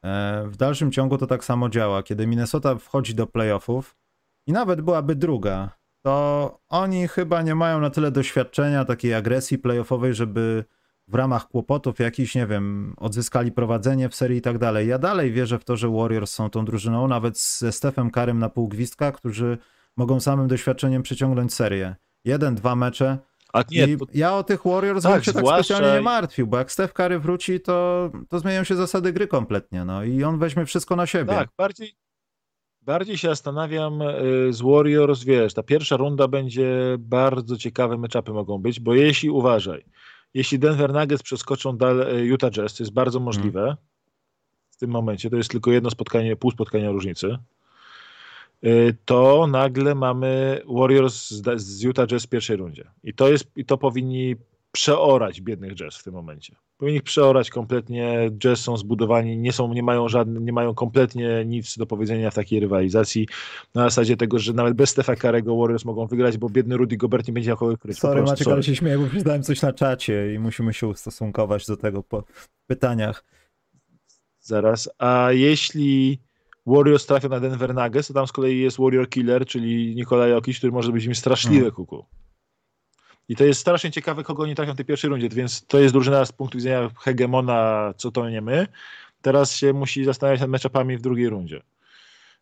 e, 0.05 0.45
w 0.47 0.57
dalszym 0.57 0.93
ciągu 0.93 1.19
to 1.19 1.27
tak 1.27 1.45
samo 1.45 1.69
działa. 1.69 2.03
Kiedy 2.03 2.27
Minnesota 2.27 2.75
wchodzi 2.75 3.15
do 3.15 3.27
playoffów, 3.27 3.97
i 4.47 4.53
nawet 4.53 4.81
byłaby 4.81 5.15
druga, 5.15 5.71
to 6.03 6.59
oni 6.69 7.09
chyba 7.09 7.43
nie 7.43 7.55
mają 7.55 7.81
na 7.81 7.91
tyle 7.91 8.11
doświadczenia, 8.11 8.85
takiej 8.85 9.15
agresji 9.15 9.59
playoffowej, 9.59 10.15
żeby 10.15 10.65
w 11.09 11.15
ramach 11.15 11.49
kłopotów 11.49 11.99
jakiś, 11.99 12.35
nie 12.35 12.47
wiem, 12.47 12.95
odzyskali 12.97 13.53
prowadzenie 13.53 14.09
w 14.09 14.15
serii 14.15 14.39
i 14.39 14.43
tak 14.43 14.59
dalej. 14.59 14.89
Ja 14.89 14.99
dalej 14.99 15.33
wierzę 15.33 15.59
w 15.59 15.65
to, 15.65 15.77
że 15.77 15.89
Warriors 15.89 16.33
są 16.33 16.51
tą 16.51 16.65
drużyną, 16.65 17.09
nawet 17.09 17.39
ze 17.39 17.73
Stefem 17.73 18.11
Karym 18.11 18.39
na 18.39 18.49
pół 18.49 18.69
gwizdka, 18.69 19.13
którzy 19.13 19.59
mogą 20.01 20.21
samym 20.21 20.49
doświadczeniem 20.49 21.03
przyciągnąć 21.03 21.55
serię. 21.55 21.97
Jeden, 22.25 22.55
dwa 22.55 22.77
mecze. 22.77 23.19
A 23.53 23.65
nie, 23.71 23.85
I 23.85 23.97
ja 24.15 24.35
o 24.35 24.43
tych 24.43 24.61
Warriors 24.65 25.03
tak, 25.03 25.13
bym 25.13 25.23
się 25.23 25.33
tak 25.33 25.47
specjalnie 25.47 25.93
nie 25.93 26.01
martwił, 26.01 26.47
bo 26.47 26.59
jak 26.59 26.73
Steph 26.73 26.93
Curry 26.93 27.19
wróci, 27.19 27.61
to, 27.61 28.11
to 28.29 28.39
zmienią 28.39 28.65
się 28.65 28.77
zasady 28.77 29.13
gry 29.13 29.27
kompletnie, 29.27 29.85
no 29.85 30.05
i 30.05 30.25
on 30.25 30.39
weźmie 30.39 30.67
wszystko 30.67 30.97
na 30.97 31.07
siebie. 31.07 31.33
Tak, 31.33 31.49
bardziej, 31.59 31.95
bardziej 32.83 33.19
się 33.19 33.29
zastanawiam 33.29 34.03
y, 34.03 34.53
z 34.53 34.61
Warriors, 34.63 35.25
wiesz, 35.25 35.55
ta 35.55 35.63
pierwsza 35.63 35.97
runda 35.97 36.29
będzie 36.29 36.97
bardzo 36.99 37.57
ciekawe 37.57 37.99
meczapy 37.99 38.33
mogą 38.33 38.59
być, 38.59 38.81
bo 38.81 38.95
jeśli, 38.95 39.31
uważaj, 39.31 39.85
jeśli 40.35 40.59
Denver 40.59 40.93
Nuggets 40.93 41.23
przeskoczą 41.23 41.77
dalej 41.77 42.27
Utah 42.27 42.51
Jazz, 42.51 42.75
to 42.75 42.83
jest 42.83 42.93
bardzo 42.93 43.21
możliwe 43.21 43.61
hmm. 43.61 43.77
w 44.71 44.77
tym 44.77 44.91
momencie, 44.91 45.31
to 45.31 45.37
jest 45.37 45.51
tylko 45.51 45.71
jedno 45.71 45.91
spotkanie, 45.91 46.37
pół 46.37 46.51
spotkania 46.51 46.91
różnicy, 46.91 47.27
y, 47.27 47.39
to 49.05 49.47
nagle 49.47 49.95
mamy 49.95 50.63
Warriors 50.69 51.31
z 51.57 51.83
Utah 51.83 52.07
Jazz 52.07 52.25
w 52.25 52.29
pierwszej 52.29 52.57
rundzie. 52.57 52.91
I 53.05 53.15
to, 53.15 53.29
jest, 53.29 53.51
i 53.57 53.65
to 53.65 53.79
powinni 53.79 54.37
przeorać 54.73 55.41
biednych 55.41 55.75
Jazz 55.75 55.97
w 55.97 56.05
tym 56.05 56.15
momencie. 56.15 56.57
Powinni 56.77 56.97
ich 56.97 57.03
przeorać 57.03 57.51
kompletnie. 57.51 58.31
Jazz 58.39 58.61
są 58.61 58.77
zbudowani, 58.77 59.39
nie, 59.39 59.53
są, 59.53 59.75
nie, 59.75 59.83
mają 59.83 60.09
żadne, 60.09 60.41
nie 60.41 60.53
mają 60.53 60.75
kompletnie 60.75 61.45
nic 61.47 61.79
do 61.79 61.87
powiedzenia 61.87 62.31
w 62.31 62.35
takiej 62.35 62.61
rywalizacji. 62.61 63.29
Na 63.75 63.83
zasadzie 63.83 64.17
tego, 64.17 64.39
że 64.39 64.53
nawet 64.53 64.75
bez 64.75 64.91
Stefa 64.91 65.17
Karego 65.17 65.57
Warriors 65.57 65.85
mogą 65.85 66.07
wygrać, 66.07 66.39
bo 66.39 66.49
biedny 66.49 66.77
Rudy 66.77 66.97
Gobert 66.97 67.29
nie 67.29 67.35
będzie 67.35 67.51
jako 67.51 67.77
kryć. 67.77 67.99
Sorry 67.99 68.23
Maciek, 68.23 68.49
ale 68.49 68.63
się 68.63 68.77
śmieję, 68.77 68.99
bo 68.99 69.07
przeczytałem 69.07 69.43
coś 69.43 69.63
na 69.63 69.73
czacie 69.73 70.35
i 70.35 70.39
musimy 70.39 70.75
się 70.75 70.87
ustosunkować 70.87 71.67
do 71.67 71.77
tego 71.77 72.03
po 72.03 72.25
pytaniach. 72.67 73.25
Zaraz. 74.41 74.91
A 74.99 75.29
jeśli 75.33 76.21
Warriors 76.67 77.07
trafią 77.07 77.29
na 77.29 77.41
Denver 77.41 77.75
Nuggets, 77.75 78.09
to 78.09 78.15
tam 78.15 78.27
z 78.27 78.33
kolei 78.33 78.61
jest 78.61 78.79
Warrior 78.79 79.09
Killer, 79.09 79.47
czyli 79.47 79.95
Nikolaj 79.95 80.31
Jokic, 80.31 80.59
który 80.59 80.73
może 80.73 80.93
być 80.93 81.05
im 81.05 81.15
straszliwy 81.15 81.57
hmm. 81.57 81.75
kuku. 81.75 82.05
I 83.29 83.37
to 83.37 83.45
jest 83.45 83.61
strasznie 83.61 83.91
ciekawe, 83.91 84.25
kogo 84.25 84.43
oni 84.43 84.55
trafią 84.55 84.73
w 84.73 84.77
tej 84.77 84.85
pierwszej 84.85 85.11
rundzie, 85.11 85.29
więc 85.29 85.67
to 85.67 85.79
jest 85.79 85.95
drużyna 85.95 86.25
z 86.25 86.33
punktu 86.33 86.59
widzenia 86.59 86.91
hegemona, 86.99 87.93
co 87.97 88.11
to 88.11 88.31
nie 88.31 88.41
my. 88.41 88.67
Teraz 89.23 89.57
się 89.57 89.73
musi 89.73 90.05
zastanawiać 90.05 90.41
nad 90.41 90.51
meczapami 90.51 90.97
w 90.97 91.01
drugiej 91.01 91.29
rundzie. 91.29 91.63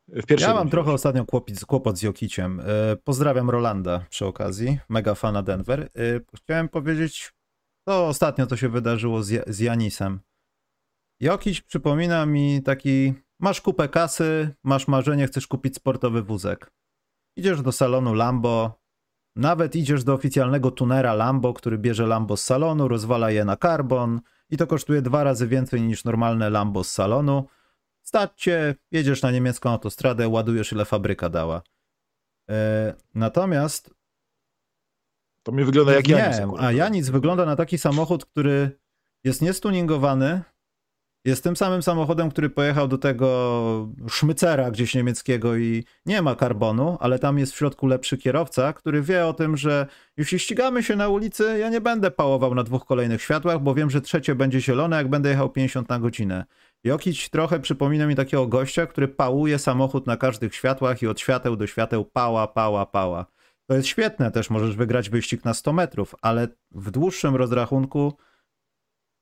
W 0.08 0.40
ja 0.40 0.54
mam 0.54 0.70
trochę 0.70 0.92
ostatnio 0.92 1.24
kłopot, 1.24 1.64
kłopot 1.66 1.98
z 1.98 2.02
Jokiciem. 2.02 2.60
E, 2.60 2.96
pozdrawiam 2.96 3.50
Rolanda 3.50 4.04
przy 4.10 4.26
okazji, 4.26 4.78
mega 4.88 5.14
fana 5.14 5.42
Denver. 5.42 5.80
E, 5.80 5.88
chciałem 6.36 6.68
powiedzieć, 6.68 7.32
to 7.84 8.06
ostatnio 8.06 8.46
to 8.46 8.56
się 8.56 8.68
wydarzyło 8.68 9.22
z, 9.22 9.48
z 9.48 9.58
Janisem. 9.58 10.20
Jokic 11.20 11.60
przypomina 11.60 12.26
mi 12.26 12.62
taki, 12.62 13.14
masz 13.38 13.60
kupę 13.60 13.88
kasy, 13.88 14.54
masz 14.64 14.88
marzenie, 14.88 15.26
chcesz 15.26 15.46
kupić 15.46 15.76
sportowy 15.76 16.22
wózek. 16.22 16.72
Idziesz 17.36 17.62
do 17.62 17.72
salonu 17.72 18.14
Lambo, 18.14 18.80
nawet 19.36 19.76
idziesz 19.76 20.04
do 20.04 20.14
oficjalnego 20.14 20.70
tunera 20.70 21.14
Lambo, 21.14 21.54
który 21.54 21.78
bierze 21.78 22.06
Lambo 22.06 22.36
z 22.36 22.44
salonu, 22.44 22.88
rozwala 22.88 23.30
je 23.30 23.44
na 23.44 23.56
karbon 23.56 24.20
i 24.50 24.56
to 24.56 24.66
kosztuje 24.66 25.02
dwa 25.02 25.24
razy 25.24 25.48
więcej 25.48 25.82
niż 25.82 26.04
normalne 26.04 26.50
Lambo 26.50 26.84
z 26.84 26.90
salonu. 26.90 27.46
Stać 28.02 28.30
cię, 28.36 28.74
jedziesz 28.90 29.22
na 29.22 29.30
niemiecką 29.30 29.70
autostradę, 29.70 30.28
ładujesz 30.28 30.72
ile 30.72 30.84
fabryka 30.84 31.28
dała. 31.28 31.62
E, 32.50 32.94
natomiast... 33.14 33.94
To 35.42 35.52
mi 35.52 35.64
wygląda 35.64 35.92
jak 35.92 36.08
Janis. 36.08 36.38
Nie, 36.38 36.46
a 36.58 36.72
Janis 36.72 37.08
wygląda 37.08 37.46
na 37.46 37.56
taki 37.56 37.78
samochód, 37.78 38.24
który 38.24 38.78
jest 39.24 39.42
niestuningowany, 39.42 40.42
jest 41.28 41.44
tym 41.44 41.56
samym 41.56 41.82
samochodem, 41.82 42.30
który 42.30 42.50
pojechał 42.50 42.88
do 42.88 42.98
tego 42.98 43.88
szmycera 44.08 44.70
gdzieś 44.70 44.94
niemieckiego 44.94 45.56
i 45.56 45.84
nie 46.06 46.22
ma 46.22 46.34
karbonu, 46.34 46.96
ale 47.00 47.18
tam 47.18 47.38
jest 47.38 47.52
w 47.52 47.56
środku 47.56 47.86
lepszy 47.86 48.18
kierowca, 48.18 48.72
który 48.72 49.02
wie 49.02 49.26
o 49.26 49.32
tym, 49.32 49.56
że 49.56 49.86
jeśli 50.16 50.38
ścigamy 50.38 50.82
się 50.82 50.96
na 50.96 51.08
ulicy, 51.08 51.58
ja 51.58 51.68
nie 51.68 51.80
będę 51.80 52.10
pałował 52.10 52.54
na 52.54 52.62
dwóch 52.62 52.84
kolejnych 52.84 53.22
światłach, 53.22 53.60
bo 53.60 53.74
wiem, 53.74 53.90
że 53.90 54.00
trzecie 54.00 54.34
będzie 54.34 54.60
zielone, 54.60 54.96
jak 54.96 55.08
będę 55.08 55.28
jechał 55.28 55.50
50 55.50 55.88
na 55.88 55.98
godzinę. 55.98 56.44
Jokić 56.84 57.28
trochę 57.28 57.60
przypomina 57.60 58.06
mi 58.06 58.14
takiego 58.14 58.46
gościa, 58.46 58.86
który 58.86 59.08
pałuje 59.08 59.58
samochód 59.58 60.06
na 60.06 60.16
każdych 60.16 60.54
światłach 60.54 61.02
i 61.02 61.06
od 61.06 61.20
świateł 61.20 61.56
do 61.56 61.66
świateł 61.66 62.04
pała, 62.04 62.46
pała, 62.46 62.86
pała. 62.86 63.26
To 63.66 63.74
jest 63.74 63.88
świetne, 63.88 64.30
też 64.30 64.50
możesz 64.50 64.76
wygrać 64.76 65.10
wyścig 65.10 65.44
na 65.44 65.54
100 65.54 65.72
metrów, 65.72 66.14
ale 66.22 66.48
w 66.70 66.90
dłuższym 66.90 67.36
rozrachunku 67.36 68.12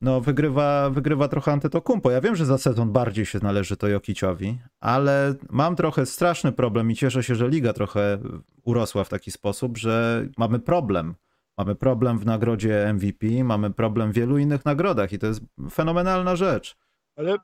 no 0.00 0.20
wygrywa, 0.20 0.90
wygrywa 0.90 1.28
trochę 1.28 1.52
Antetokumpo. 1.52 2.10
Ja 2.10 2.20
wiem, 2.20 2.36
że 2.36 2.46
za 2.46 2.58
sezon 2.58 2.92
bardziej 2.92 3.26
się 3.26 3.38
należy 3.42 3.76
to 3.76 3.88
Jokiciowi, 3.88 4.58
ale 4.80 5.34
mam 5.50 5.76
trochę 5.76 6.06
straszny 6.06 6.52
problem 6.52 6.90
i 6.90 6.94
cieszę 6.94 7.22
się, 7.22 7.34
że 7.34 7.48
liga 7.48 7.72
trochę 7.72 8.18
urosła 8.64 9.04
w 9.04 9.08
taki 9.08 9.30
sposób, 9.30 9.78
że 9.78 10.26
mamy 10.38 10.58
problem. 10.58 11.14
Mamy 11.58 11.74
problem 11.74 12.18
w 12.18 12.26
nagrodzie 12.26 12.94
MVP, 12.94 13.44
mamy 13.44 13.70
problem 13.70 14.12
w 14.12 14.14
wielu 14.14 14.38
innych 14.38 14.64
nagrodach 14.64 15.12
i 15.12 15.18
to 15.18 15.26
jest 15.26 15.40
fenomenalna 15.70 16.36
rzecz. 16.36 16.76
Ale 17.16 17.36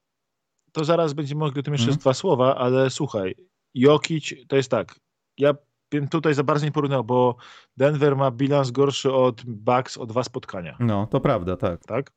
to 0.73 0.85
zaraz 0.85 1.13
będziemy 1.13 1.39
mogli 1.39 1.61
o 1.61 1.63
tym 1.63 1.75
jeszcze 1.75 1.87
hmm. 1.87 2.01
dwa 2.01 2.15
słowa, 2.15 2.57
ale 2.57 2.91
słuchaj, 2.91 3.35
Jokic 3.75 4.35
to 4.49 4.57
jest 4.57 4.71
tak, 4.71 4.95
ja 5.39 5.55
bym 5.91 6.09
tutaj 6.09 6.35
za 6.35 6.45
bardzo 6.45 6.67
nie 6.67 6.73
porównał, 6.73 7.05
bo 7.05 7.37
Denver 7.77 8.17
ma 8.17 8.31
bilans 8.31 8.71
gorszy 8.71 9.13
od 9.13 9.43
Bucks 9.45 9.99
o 9.99 10.07
dwa 10.07 10.23
spotkania. 10.23 10.77
No, 10.81 11.07
to 11.07 11.21
prawda, 11.21 11.57
tak. 11.57 11.85
Tak? 11.85 12.13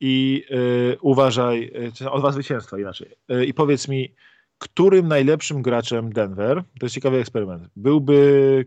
I 0.00 0.44
y, 0.50 0.96
uważaj, 1.00 1.72
y, 2.00 2.10
o 2.10 2.18
dwa 2.18 2.32
zwycięstwa 2.32 2.78
inaczej. 2.78 3.14
Y, 3.30 3.44
I 3.44 3.54
powiedz 3.54 3.88
mi, 3.88 4.14
którym 4.58 5.08
najlepszym 5.08 5.62
graczem 5.62 6.12
Denver, 6.12 6.64
to 6.80 6.86
jest 6.86 6.94
ciekawy 6.94 7.18
eksperyment, 7.18 7.68
byłby 7.76 8.64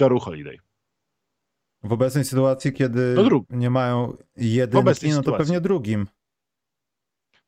Jaru 0.00 0.18
Holiday? 0.18 0.58
W 1.82 1.92
obecnej 1.92 2.24
sytuacji, 2.24 2.72
kiedy 2.72 3.14
no 3.30 3.44
nie 3.50 3.70
mają 3.70 4.16
jedynki, 4.36 4.84
no 4.84 4.92
to 4.92 4.94
sytuacji. 4.94 5.38
pewnie 5.38 5.60
drugim. 5.60 6.06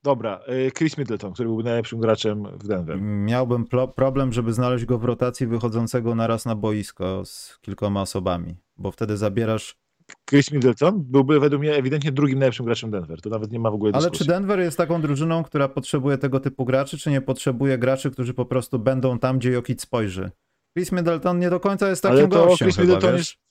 Dobra, 0.02 0.40
y, 0.48 0.70
Chris 0.70 0.98
Middleton, 0.98 1.32
który 1.32 1.48
byłby 1.48 1.64
najlepszym 1.64 2.00
graczem 2.00 2.58
w 2.58 2.68
Denver. 2.68 3.00
Miałbym 3.00 3.66
problem, 3.96 4.32
żeby 4.32 4.52
znaleźć 4.52 4.84
go 4.84 4.98
w 4.98 5.04
rotacji 5.04 5.46
wychodzącego 5.46 6.14
naraz 6.14 6.44
na 6.44 6.54
boisko 6.54 7.24
z 7.24 7.58
kilkoma 7.60 8.02
osobami, 8.02 8.56
bo 8.76 8.90
wtedy 8.90 9.16
zabierasz 9.16 9.76
Chris 10.30 10.52
Middleton 10.52 11.04
byłby 11.04 11.40
według 11.40 11.62
mnie 11.62 11.74
ewidentnie 11.74 12.12
drugim 12.12 12.38
najlepszym 12.38 12.66
graczem 12.66 12.90
Denver. 12.90 13.20
To 13.20 13.30
nawet 13.30 13.52
nie 13.52 13.58
ma 13.58 13.70
w 13.70 13.74
ogóle 13.74 13.92
dyskusji. 13.92 14.10
Ale 14.10 14.18
czy 14.18 14.24
Denver 14.24 14.60
jest 14.60 14.76
taką 14.76 15.02
drużyną, 15.02 15.44
która 15.44 15.68
potrzebuje 15.68 16.18
tego 16.18 16.40
typu 16.40 16.64
graczy, 16.64 16.98
czy 16.98 17.10
nie 17.10 17.20
potrzebuje 17.20 17.78
graczy, 17.78 18.10
którzy 18.10 18.34
po 18.34 18.44
prostu 18.44 18.78
będą 18.78 19.18
tam, 19.18 19.38
gdzie 19.38 19.50
Jokic 19.50 19.82
spojrzy? 19.82 20.30
Chris 20.76 20.92
Middleton 20.92 21.38
nie 21.38 21.50
do 21.50 21.60
końca 21.60 21.88
jest 21.88 22.02
takim 22.02 22.18
Ale 22.18 22.28
to 22.28 22.46
gościem 22.46 22.66
Chris 22.66 22.76
chyba, 22.76 22.86
Middleton 22.86 23.16
wiesz? 23.16 23.28
jest 23.28 23.48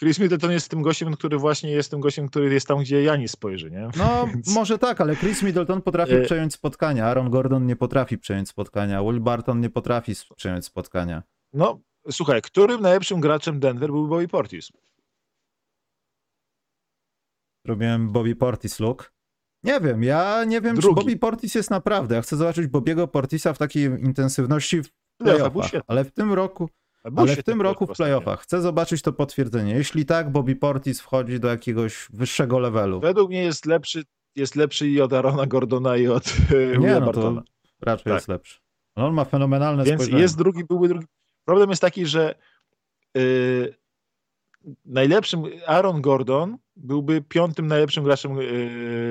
Chris 0.00 0.18
Middleton 0.18 0.50
jest 0.50 0.68
tym 0.68 0.82
gościem, 0.82 1.12
który 1.12 1.38
właśnie 1.38 1.70
jest 1.70 1.90
tym 1.90 2.00
gościem, 2.00 2.28
który 2.28 2.54
jest 2.54 2.66
tam, 2.66 2.78
gdzie 2.78 3.02
Janis 3.02 3.30
spojrzy, 3.30 3.70
nie? 3.70 3.88
No, 3.96 4.26
Więc... 4.34 4.54
może 4.54 4.78
tak, 4.78 5.00
ale 5.00 5.16
Chris 5.16 5.42
Middleton 5.42 5.82
potrafi 5.82 6.14
e- 6.14 6.22
przejąć 6.22 6.54
spotkania, 6.54 7.06
Aaron 7.06 7.30
Gordon 7.30 7.66
nie 7.66 7.76
potrafi 7.76 8.18
przejąć 8.18 8.48
spotkania, 8.48 9.02
Will 9.02 9.20
Barton 9.20 9.60
nie 9.60 9.70
potrafi 9.70 10.12
przejąć 10.36 10.64
spotkania. 10.64 11.22
No, 11.52 11.80
słuchaj, 12.10 12.42
którym 12.42 12.82
najlepszym 12.82 13.20
graczem 13.20 13.60
Denver 13.60 13.90
był 13.90 14.08
Bobby 14.08 14.28
Portis? 14.28 14.72
Robiłem 17.66 18.12
Bobby 18.12 18.36
Portis 18.36 18.80
look. 18.80 19.12
Nie 19.62 19.80
wiem, 19.80 20.02
ja 20.02 20.44
nie 20.44 20.60
wiem, 20.60 20.76
Drugi. 20.76 20.88
czy 20.88 20.94
Bobby 20.94 21.16
Portis 21.18 21.54
jest 21.54 21.70
naprawdę. 21.70 22.14
Ja 22.14 22.22
chcę 22.22 22.36
zobaczyć 22.36 22.66
Bobiego 22.66 23.08
Portisa 23.08 23.52
w 23.52 23.58
takiej 23.58 23.84
intensywności 23.84 24.82
w 24.82 24.88
playoffach, 25.18 25.70
ale 25.86 26.04
w 26.04 26.12
tym 26.12 26.32
roku, 26.32 26.68
ale 27.16 27.36
w 27.36 27.42
tym 27.42 27.62
roku 27.62 27.86
w 27.86 27.96
playoffach. 27.96 28.40
Chcę 28.40 28.60
zobaczyć 28.60 29.02
to 29.02 29.12
potwierdzenie. 29.12 29.74
Jeśli 29.74 30.06
tak, 30.06 30.32
Bobby 30.32 30.56
Portis 30.56 31.00
wchodzi 31.00 31.40
do 31.40 31.48
jakiegoś 31.48 32.08
wyższego 32.12 32.58
levelu. 32.58 33.00
Według 33.00 33.28
mnie 33.28 33.42
jest 33.42 33.66
lepszy, 33.66 34.04
jest 34.36 34.56
lepszy 34.56 34.88
i 34.88 35.00
od 35.00 35.12
Arona 35.12 35.46
Gordona 35.46 35.96
i 35.96 36.08
od 36.08 36.26
e, 36.74 36.78
Nie, 36.78 37.00
no 37.00 37.12
to 37.12 37.42
raczej 37.82 38.04
tak. 38.04 38.14
jest 38.14 38.28
lepszy. 38.28 38.60
On 38.96 39.14
ma 39.14 39.24
fenomenalne 39.24 39.84
Więc 39.84 40.00
spojrzenie. 40.00 40.22
jest 40.22 40.38
drugi, 40.38 40.64
byłby 40.64 40.88
drugi. 40.88 41.06
Problem 41.44 41.70
jest 41.70 41.82
taki, 41.82 42.06
że 42.06 42.34
yy, 43.14 43.74
najlepszym 44.84 45.42
Aaron 45.66 46.00
Gordon 46.00 46.58
byłby 46.76 47.22
piątym 47.22 47.66
najlepszym 47.66 48.04
graczem 48.04 48.32
e, 48.32 48.36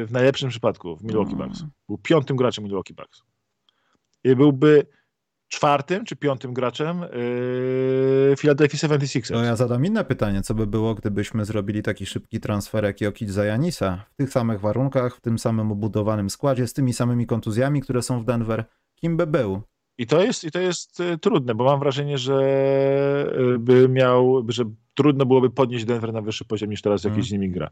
w 0.05 0.07
najlepszym 0.11 0.49
przypadku 0.49 0.97
w 0.97 1.03
Milwaukee 1.03 1.35
Bucks. 1.35 1.59
Mm. 1.59 1.71
Był 1.87 1.97
piątym 1.97 2.37
graczem 2.37 2.63
Milwaukee 2.63 2.93
Bucks. 2.93 3.23
I 4.23 4.35
byłby 4.35 4.85
czwartym 5.47 6.05
czy 6.05 6.15
piątym 6.15 6.53
graczem 6.53 7.01
yy, 7.01 8.35
Philadelphia 8.37 8.77
76ers. 8.77 9.33
No 9.33 9.43
ja 9.43 9.55
zadam 9.55 9.85
inne 9.85 10.05
pytanie, 10.05 10.41
co 10.41 10.53
by 10.53 10.67
było, 10.67 10.95
gdybyśmy 10.95 11.45
zrobili 11.45 11.83
taki 11.83 12.05
szybki 12.05 12.39
transfer 12.39 12.83
jak 12.83 13.01
Jokic 13.01 13.29
za 13.29 13.45
Janisa 13.45 14.05
w 14.13 14.15
tych 14.15 14.29
samych 14.29 14.61
warunkach, 14.61 15.15
w 15.15 15.21
tym 15.21 15.39
samym 15.39 15.71
obudowanym 15.71 16.29
składzie, 16.29 16.67
z 16.67 16.73
tymi 16.73 16.93
samymi 16.93 17.27
kontuzjami, 17.27 17.81
które 17.81 18.01
są 18.01 18.21
w 18.21 18.25
Denver. 18.25 18.65
Kim 18.95 19.17
by 19.17 19.27
był? 19.27 19.61
I 19.97 20.07
to 20.07 20.21
jest, 20.21 20.43
i 20.43 20.51
to 20.51 20.59
jest 20.59 20.99
y, 20.99 21.17
trudne, 21.17 21.55
bo 21.55 21.63
mam 21.63 21.79
wrażenie, 21.79 22.17
że 22.17 22.37
y, 23.55 23.59
by 23.59 23.89
miał, 23.89 24.45
że 24.47 24.63
trudno 24.93 25.25
byłoby 25.25 25.49
podnieść 25.49 25.85
Denver 25.85 26.13
na 26.13 26.21
wyższy 26.21 26.45
poziom 26.45 26.69
niż 26.69 26.81
teraz 26.81 27.03
jakiś 27.03 27.17
mm. 27.17 27.25
z 27.25 27.31
nimi 27.31 27.49
gra. 27.49 27.69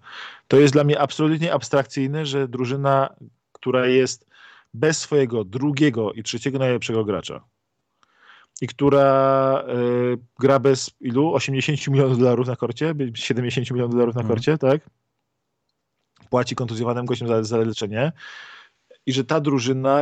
To 0.48 0.58
jest 0.60 0.74
dla 0.74 0.84
mnie 0.84 1.00
absolutnie 1.00 1.54
abstrakcyjne, 1.54 2.26
że 2.26 2.48
drużyna, 2.48 3.16
która 3.52 3.88
jest 3.88 4.26
bez 4.74 4.98
swojego 4.98 5.44
drugiego 5.44 6.14
i 6.14 6.24
trzeciego 6.24 6.60
najlepszego 6.60 7.06
gracza 7.06 7.44
i 8.62 8.68
która 8.68 9.64
y, 10.14 10.18
gra 10.40 10.60
bez 10.60 10.92
ilu? 11.00 11.34
80 11.34 11.88
milionów 11.88 12.20
dolarów 12.20 12.48
na 12.48 12.56
korcie? 12.56 12.94
70 13.14 13.72
milionów 13.72 13.94
dolarów 13.94 14.16
na 14.16 14.22
mm. 14.22 14.30
korcie, 14.30 14.58
tak? 14.58 14.90
Płaci 16.30 16.56
kontuzjowanym 16.56 17.06
gościom 17.06 17.28
za, 17.28 17.44
za 17.44 17.58
leczenie 17.58 18.12
i 19.06 19.14
że 19.14 19.24
ta 19.24 19.40
drużyna 19.40 20.00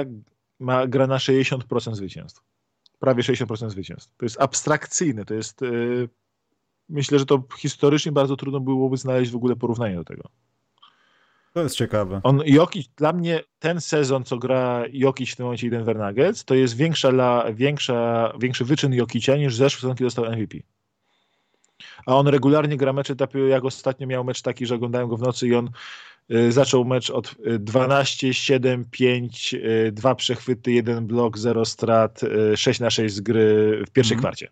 ma, 0.62 0.88
gra 0.88 1.07
na 1.07 1.18
60% 1.18 1.95
zwycięstw. 1.95 2.41
Prawie 2.99 3.24
60% 3.24 3.70
zwycięstw. 3.70 4.16
To 4.18 4.26
jest 4.26 4.41
abstrakcyjne, 4.41 5.26
to 5.26 5.34
jest 5.34 5.62
yy, 5.62 6.09
myślę, 6.89 7.20
że 7.20 7.26
to 7.26 7.43
historycznie 7.57 8.12
bardzo 8.12 8.36
trudno 8.36 8.59
byłoby 8.59 8.97
znaleźć 8.97 9.32
w 9.32 9.36
ogóle 9.36 9.55
porównanie 9.55 9.95
do 9.95 10.03
tego. 10.03 10.30
To 11.53 11.64
jest 11.64 11.76
ciekawe. 11.76 12.22
On, 12.24 12.41
Jokic, 12.45 12.88
dla 12.95 13.14
mnie 13.14 13.41
ten 13.59 13.82
sezon, 13.82 14.24
co 14.24 14.38
gra 14.38 14.84
Jokic 14.91 15.32
w 15.32 15.36
tym 15.36 15.45
momencie 15.45 15.68
i 15.68 15.70
Denver 15.70 15.99
Nuggets, 15.99 16.45
to 16.45 16.55
jest 16.55 16.76
większa, 16.76 17.09
la, 17.09 17.53
większa, 17.53 18.34
większy 18.39 18.66
wyczyn 18.66 18.93
Jokicia 18.93 19.38
niż 19.38 19.55
zeszły 19.55 19.82
sezon, 19.82 19.95
kiedy 19.95 20.05
dostał 20.05 20.26
MVP. 20.26 20.57
A 22.05 22.16
on 22.16 22.28
regularnie 22.28 22.78
gra 22.78 22.93
mecze, 22.93 23.16
jak 23.49 23.66
ostatnio 23.66 24.07
miał 24.07 24.24
mecz 24.24 24.41
taki, 24.41 24.66
że 24.66 24.76
oglądałem 24.76 25.09
go 25.09 25.18
w 25.18 25.22
nocy 25.22 25.47
i 25.47 25.55
on 25.55 25.66
y, 25.68 25.72
zaczął 26.49 26.86
mecz 26.86 27.09
od 27.09 27.36
12, 27.59 28.34
7, 28.34 28.86
5, 28.91 29.55
2 29.91 30.15
przechwyty, 30.15 30.72
1 30.72 31.07
blok, 31.07 31.38
0 31.38 31.65
strat, 31.65 32.22
6 32.55 32.80
y, 32.80 32.84
na 32.84 32.89
6 32.89 33.15
z 33.15 33.22
gry 33.22 33.84
w 33.88 33.91
pierwszej 33.91 34.15
mm. 34.15 34.22
kwarcie. 34.22 34.47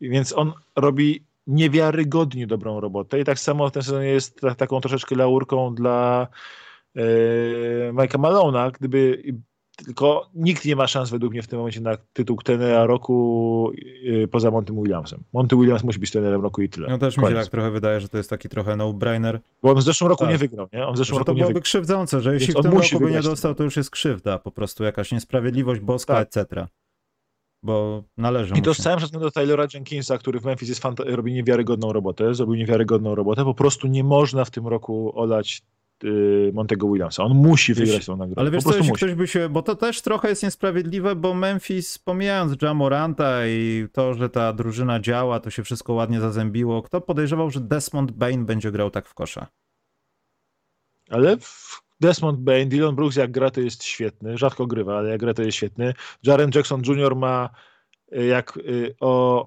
Więc 0.00 0.32
on 0.32 0.52
robi 0.76 1.24
niewiarygodnie 1.46 2.46
dobrą 2.46 2.80
robotę 2.80 3.20
i 3.20 3.24
tak 3.24 3.38
samo 3.38 3.68
w 3.68 3.72
tym 3.72 3.82
sezonie 3.82 4.08
jest 4.08 4.40
taką 4.56 4.80
troszeczkę 4.80 5.14
laurką 5.14 5.74
dla 5.74 6.28
yy, 6.94 7.02
Mike'a 7.92 8.18
Malona, 8.18 8.70
gdyby 8.70 9.22
tylko 9.76 10.30
nikt 10.34 10.64
nie 10.64 10.76
ma 10.76 10.86
szans 10.86 11.10
według 11.10 11.32
mnie 11.32 11.42
w 11.42 11.46
tym 11.46 11.58
momencie 11.58 11.80
na 11.80 11.96
tytuł 12.12 12.36
tenera 12.36 12.86
roku 12.86 13.72
yy, 14.02 14.28
poza 14.28 14.50
Montym 14.50 14.76
Williamsem. 14.82 15.22
Monty 15.32 15.56
Williams 15.56 15.84
musi 15.84 15.98
być 15.98 16.10
trenerem 16.10 16.42
roku 16.42 16.62
i 16.62 16.68
tyle. 16.68 16.88
No 16.88 16.98
też 16.98 17.16
mi 17.16 17.26
się 17.26 17.34
tak 17.34 17.46
trochę 17.46 17.70
wydaje, 17.70 18.00
że 18.00 18.08
to 18.08 18.16
jest 18.16 18.30
taki 18.30 18.48
trochę 18.48 18.76
no-brainer. 18.76 19.40
Bo 19.62 19.70
on 19.70 19.76
w 19.76 19.82
zeszłym 19.82 20.08
roku 20.08 20.24
tak. 20.24 20.30
nie 20.30 20.38
wygrał, 20.38 20.68
nie? 20.72 20.86
On 20.86 20.94
w 20.94 20.98
zeszłym 20.98 21.14
że 21.14 21.18
roku 21.18 21.26
to 21.26 21.34
byłoby 21.34 21.54
nie 21.54 21.60
krzywdzące, 21.60 22.20
że 22.20 22.34
jeśli 22.34 22.54
Więc 22.54 22.66
w 22.66 22.70
tym 22.70 22.80
roku 22.80 23.00
by 23.00 23.10
nie 23.10 23.22
dostał, 23.22 23.54
to 23.54 23.64
już 23.64 23.76
jest 23.76 23.90
krzywda, 23.90 24.38
po 24.38 24.50
prostu 24.50 24.84
jakaś 24.84 25.12
niesprawiedliwość 25.12 25.80
boska, 25.80 26.14
tak. 26.14 26.28
etc 26.28 26.66
bo 27.64 28.04
należy 28.16 28.54
I 28.54 28.62
to 28.62 28.74
z 28.74 28.78
całym 28.78 29.00
szacunkiem 29.00 29.20
do 29.20 29.30
Taylora 29.30 29.66
Jenkinsa, 29.74 30.18
który 30.18 30.40
w 30.40 30.44
Memphis 30.44 30.68
jest 30.68 30.82
robi 30.98 31.32
niewiarygodną 31.32 31.92
robotę, 31.92 32.34
zrobił 32.34 32.54
niewiarygodną 32.54 33.14
robotę, 33.14 33.44
po 33.44 33.54
prostu 33.54 33.86
nie 33.86 34.04
można 34.04 34.44
w 34.44 34.50
tym 34.50 34.66
roku 34.66 35.12
olać 35.20 35.62
Montego 36.52 36.88
Williamsa. 36.88 37.24
On 37.24 37.34
musi 37.34 37.74
wygrać 37.74 38.06
tą 38.06 38.16
nagrodę. 38.16 38.40
Ale 38.40 38.50
wiesz 38.50 38.64
co, 38.64 38.76
jeśli 38.76 38.92
ktoś 38.92 39.14
by 39.14 39.26
się, 39.26 39.48
bo 39.48 39.62
to 39.62 39.74
też 39.74 40.02
trochę 40.02 40.28
jest 40.28 40.42
niesprawiedliwe, 40.42 41.16
bo 41.16 41.34
Memphis, 41.34 41.98
pomijając 41.98 42.62
Jamoranta 42.62 43.46
i 43.46 43.86
to, 43.92 44.14
że 44.14 44.30
ta 44.30 44.52
drużyna 44.52 45.00
działa, 45.00 45.40
to 45.40 45.50
się 45.50 45.62
wszystko 45.62 45.92
ładnie 45.92 46.20
zazębiło, 46.20 46.82
kto 46.82 47.00
podejrzewał, 47.00 47.50
że 47.50 47.60
Desmond 47.60 48.10
Bain 48.10 48.46
będzie 48.46 48.70
grał 48.70 48.90
tak 48.90 49.08
w 49.08 49.14
kosza? 49.14 49.46
Ale 51.10 51.36
Desmond 52.00 52.40
Bain, 52.40 52.68
Dylan 52.68 52.94
Brooks 52.94 53.16
jak 53.16 53.30
gra 53.30 53.50
to 53.50 53.60
jest 53.60 53.84
świetny, 53.84 54.38
rzadko 54.38 54.66
grywa, 54.66 54.98
ale 54.98 55.10
jak 55.10 55.20
gra 55.20 55.34
to 55.34 55.42
jest 55.42 55.56
świetny. 55.56 55.94
Jaren 56.22 56.50
Jackson 56.54 56.82
Jr. 56.86 57.16
ma 57.16 57.50
y, 58.16 58.24
jak 58.24 58.56
y, 58.56 58.94
o 59.00 59.46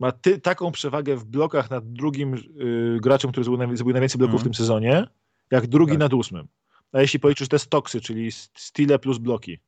ma 0.00 0.12
ty, 0.12 0.40
taką 0.40 0.72
przewagę 0.72 1.16
w 1.16 1.24
blokach 1.24 1.70
nad 1.70 1.92
drugim 1.92 2.34
y, 2.34 2.98
graczem, 3.02 3.30
który 3.30 3.44
zrobił, 3.44 3.76
zrobił 3.76 3.92
najwięcej 3.92 4.18
bloków 4.18 4.34
mm. 4.34 4.40
w 4.40 4.44
tym 4.44 4.54
sezonie, 4.54 5.06
jak 5.50 5.66
drugi 5.66 5.92
tak. 5.92 6.00
nad 6.00 6.14
ósmym. 6.14 6.48
A 6.92 7.00
jeśli 7.00 7.20
policzysz 7.20 7.48
te 7.48 7.58
stoksy, 7.58 8.00
czyli 8.00 8.32
stile 8.54 8.98
plus 8.98 9.18
bloki, 9.18 9.58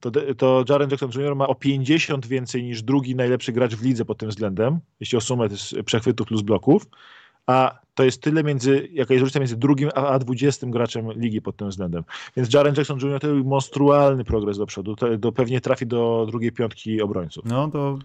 to, 0.00 0.10
to 0.36 0.64
Jaren 0.68 0.90
Jackson 0.90 1.10
Jr. 1.14 1.36
ma 1.36 1.46
o 1.46 1.54
50 1.54 2.26
więcej 2.26 2.62
niż 2.64 2.82
drugi 2.82 3.16
najlepszy 3.16 3.52
gracz 3.52 3.74
w 3.74 3.82
lidze 3.82 4.04
pod 4.04 4.18
tym 4.18 4.28
względem, 4.28 4.80
jeśli 5.00 5.18
o 5.18 5.20
sumę 5.20 5.48
przechwytów 5.84 6.26
plus 6.26 6.42
bloków 6.42 6.86
a 7.48 7.78
to 7.94 8.04
jest 8.04 8.22
tyle 8.22 8.44
między, 8.44 8.88
jaka 8.92 9.14
jest 9.14 9.20
różnica 9.20 9.38
między 9.38 9.56
drugim 9.56 9.90
a, 9.94 10.18
20 10.18 10.66
graczem 10.66 11.12
ligi 11.12 11.42
pod 11.42 11.56
tym 11.56 11.68
względem. 11.68 12.04
Więc 12.36 12.52
Jaren 12.52 12.74
Jackson 12.76 12.98
Jr. 12.98 13.20
to 13.20 13.26
był 13.26 13.44
monstrualny 13.44 14.24
progres 14.24 14.58
do 14.58 14.66
przodu. 14.66 14.96
To, 14.96 15.18
do, 15.18 15.32
pewnie 15.32 15.60
trafi 15.60 15.86
do 15.86 16.26
drugiej 16.30 16.52
piątki 16.52 17.02
obrońców. 17.02 17.44
No 17.44 17.68
to... 17.68 17.98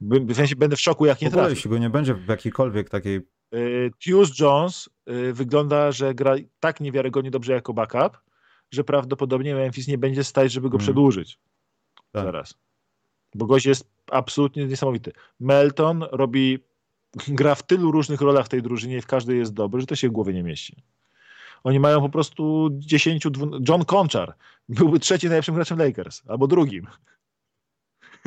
W 0.00 0.34
sensie 0.34 0.56
będę 0.56 0.76
w 0.76 0.80
szoku, 0.80 1.06
jak 1.06 1.20
nie 1.20 1.30
trafi. 1.30 1.50
jeśli 1.50 1.70
go 1.70 1.78
nie 1.78 1.90
będzie 1.90 2.14
w 2.14 2.28
jakiejkolwiek 2.28 2.90
takiej... 2.90 3.20
Y, 3.54 3.90
Tius 3.98 4.38
Jones 4.40 4.90
y, 5.10 5.32
wygląda, 5.32 5.92
że 5.92 6.14
gra 6.14 6.34
tak 6.60 6.80
niewiarygodnie 6.80 7.30
dobrze 7.30 7.52
jako 7.52 7.74
backup, 7.74 8.18
że 8.70 8.84
prawdopodobnie 8.84 9.54
Memphis 9.54 9.88
nie 9.88 9.98
będzie 9.98 10.24
stać, 10.24 10.52
żeby 10.52 10.68
go 10.68 10.78
hmm. 10.78 10.84
przedłużyć. 10.84 11.38
Tak. 12.12 12.24
Zaraz. 12.24 12.54
Bo 13.34 13.46
gość 13.46 13.66
jest 13.66 13.90
absolutnie 14.10 14.66
niesamowity. 14.66 15.12
Melton 15.40 16.04
robi 16.12 16.58
gra 17.28 17.54
w 17.54 17.62
tylu 17.62 17.90
różnych 17.90 18.20
rolach 18.20 18.46
w 18.46 18.48
tej 18.48 18.62
drużynie 18.62 18.96
i 18.96 19.00
w 19.00 19.06
każdej 19.06 19.38
jest 19.38 19.52
dobry, 19.52 19.80
że 19.80 19.86
to 19.86 19.96
się 19.96 20.08
w 20.08 20.12
głowie 20.12 20.34
nie 20.34 20.42
mieści. 20.42 20.82
Oni 21.64 21.80
mają 21.80 22.00
po 22.00 22.08
prostu 22.08 22.68
10, 22.72 23.26
12... 23.30 23.64
John 23.68 23.84
Conchar 23.84 24.34
byłby 24.68 25.00
trzeci 25.00 25.26
najlepszym 25.26 25.54
graczem 25.54 25.78
Lakers, 25.78 26.22
albo 26.28 26.46
drugim. 26.46 26.86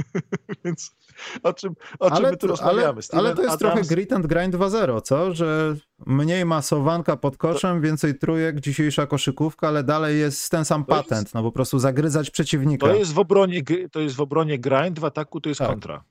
Więc 0.66 0.96
o 1.44 1.54
czym, 1.54 1.74
o 2.00 2.12
czym 2.12 2.26
my 2.26 2.38
tu 2.38 2.48
rozmawiamy? 2.48 3.02
Ale, 3.12 3.20
ale 3.20 3.36
to 3.36 3.42
jest 3.42 3.54
Adams... 3.54 3.60
trochę 3.60 3.96
grit 3.96 4.14
and 4.14 4.28
grind 4.28 4.56
2.0, 4.56 5.02
co? 5.02 5.34
Że 5.36 5.76
mniej 6.06 6.46
masowanka 6.46 7.18
pod 7.18 7.38
koszem, 7.38 7.82
więcej 7.82 8.18
trójek, 8.18 8.60
dzisiejsza 8.60 9.08
koszykówka, 9.08 9.68
ale 9.68 9.84
dalej 9.84 10.20
jest 10.20 10.52
ten 10.52 10.66
sam 10.66 10.86
to 10.86 10.96
patent, 10.96 11.22
jest... 11.22 11.34
no 11.34 11.44
po 11.44 11.52
prostu 11.52 11.80
zagryzać 11.80 12.30
przeciwnika. 12.30 12.88
To 12.88 12.94
jest 12.94 13.14
w 13.14 13.20
obronie, 13.20 13.62
to 13.92 14.00
jest 14.00 14.16
w 14.16 14.22
obronie 14.22 14.60
grind, 14.60 15.00
w 15.00 15.06
ataku 15.06 15.42
to 15.42 15.50
jest 15.50 15.60
tak. 15.60 15.70
kontra. 15.70 16.04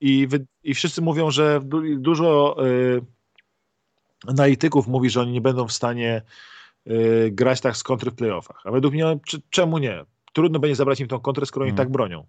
I, 0.00 0.26
wy, 0.26 0.46
I 0.62 0.74
wszyscy 0.74 1.02
mówią, 1.02 1.30
że 1.30 1.60
dużo 1.98 2.56
y, 2.66 3.00
analityków 4.26 4.86
mówi, 4.86 5.10
że 5.10 5.20
oni 5.20 5.32
nie 5.32 5.40
będą 5.40 5.66
w 5.66 5.72
stanie 5.72 6.22
y, 6.86 7.30
grać 7.32 7.60
tak 7.60 7.76
z 7.76 7.82
kontry 7.82 8.10
w 8.10 8.14
playoffach. 8.14 8.62
A 8.64 8.70
według 8.70 8.94
mnie, 8.94 9.18
czemu 9.50 9.78
nie? 9.78 10.04
Trudno 10.32 10.58
będzie 10.58 10.76
zabrać 10.76 11.00
im 11.00 11.08
tą 11.08 11.20
kontrę, 11.20 11.46
skoro 11.46 11.64
oni 11.64 11.70
hmm. 11.70 11.86
tak 11.86 11.92
bronią. 11.92 12.26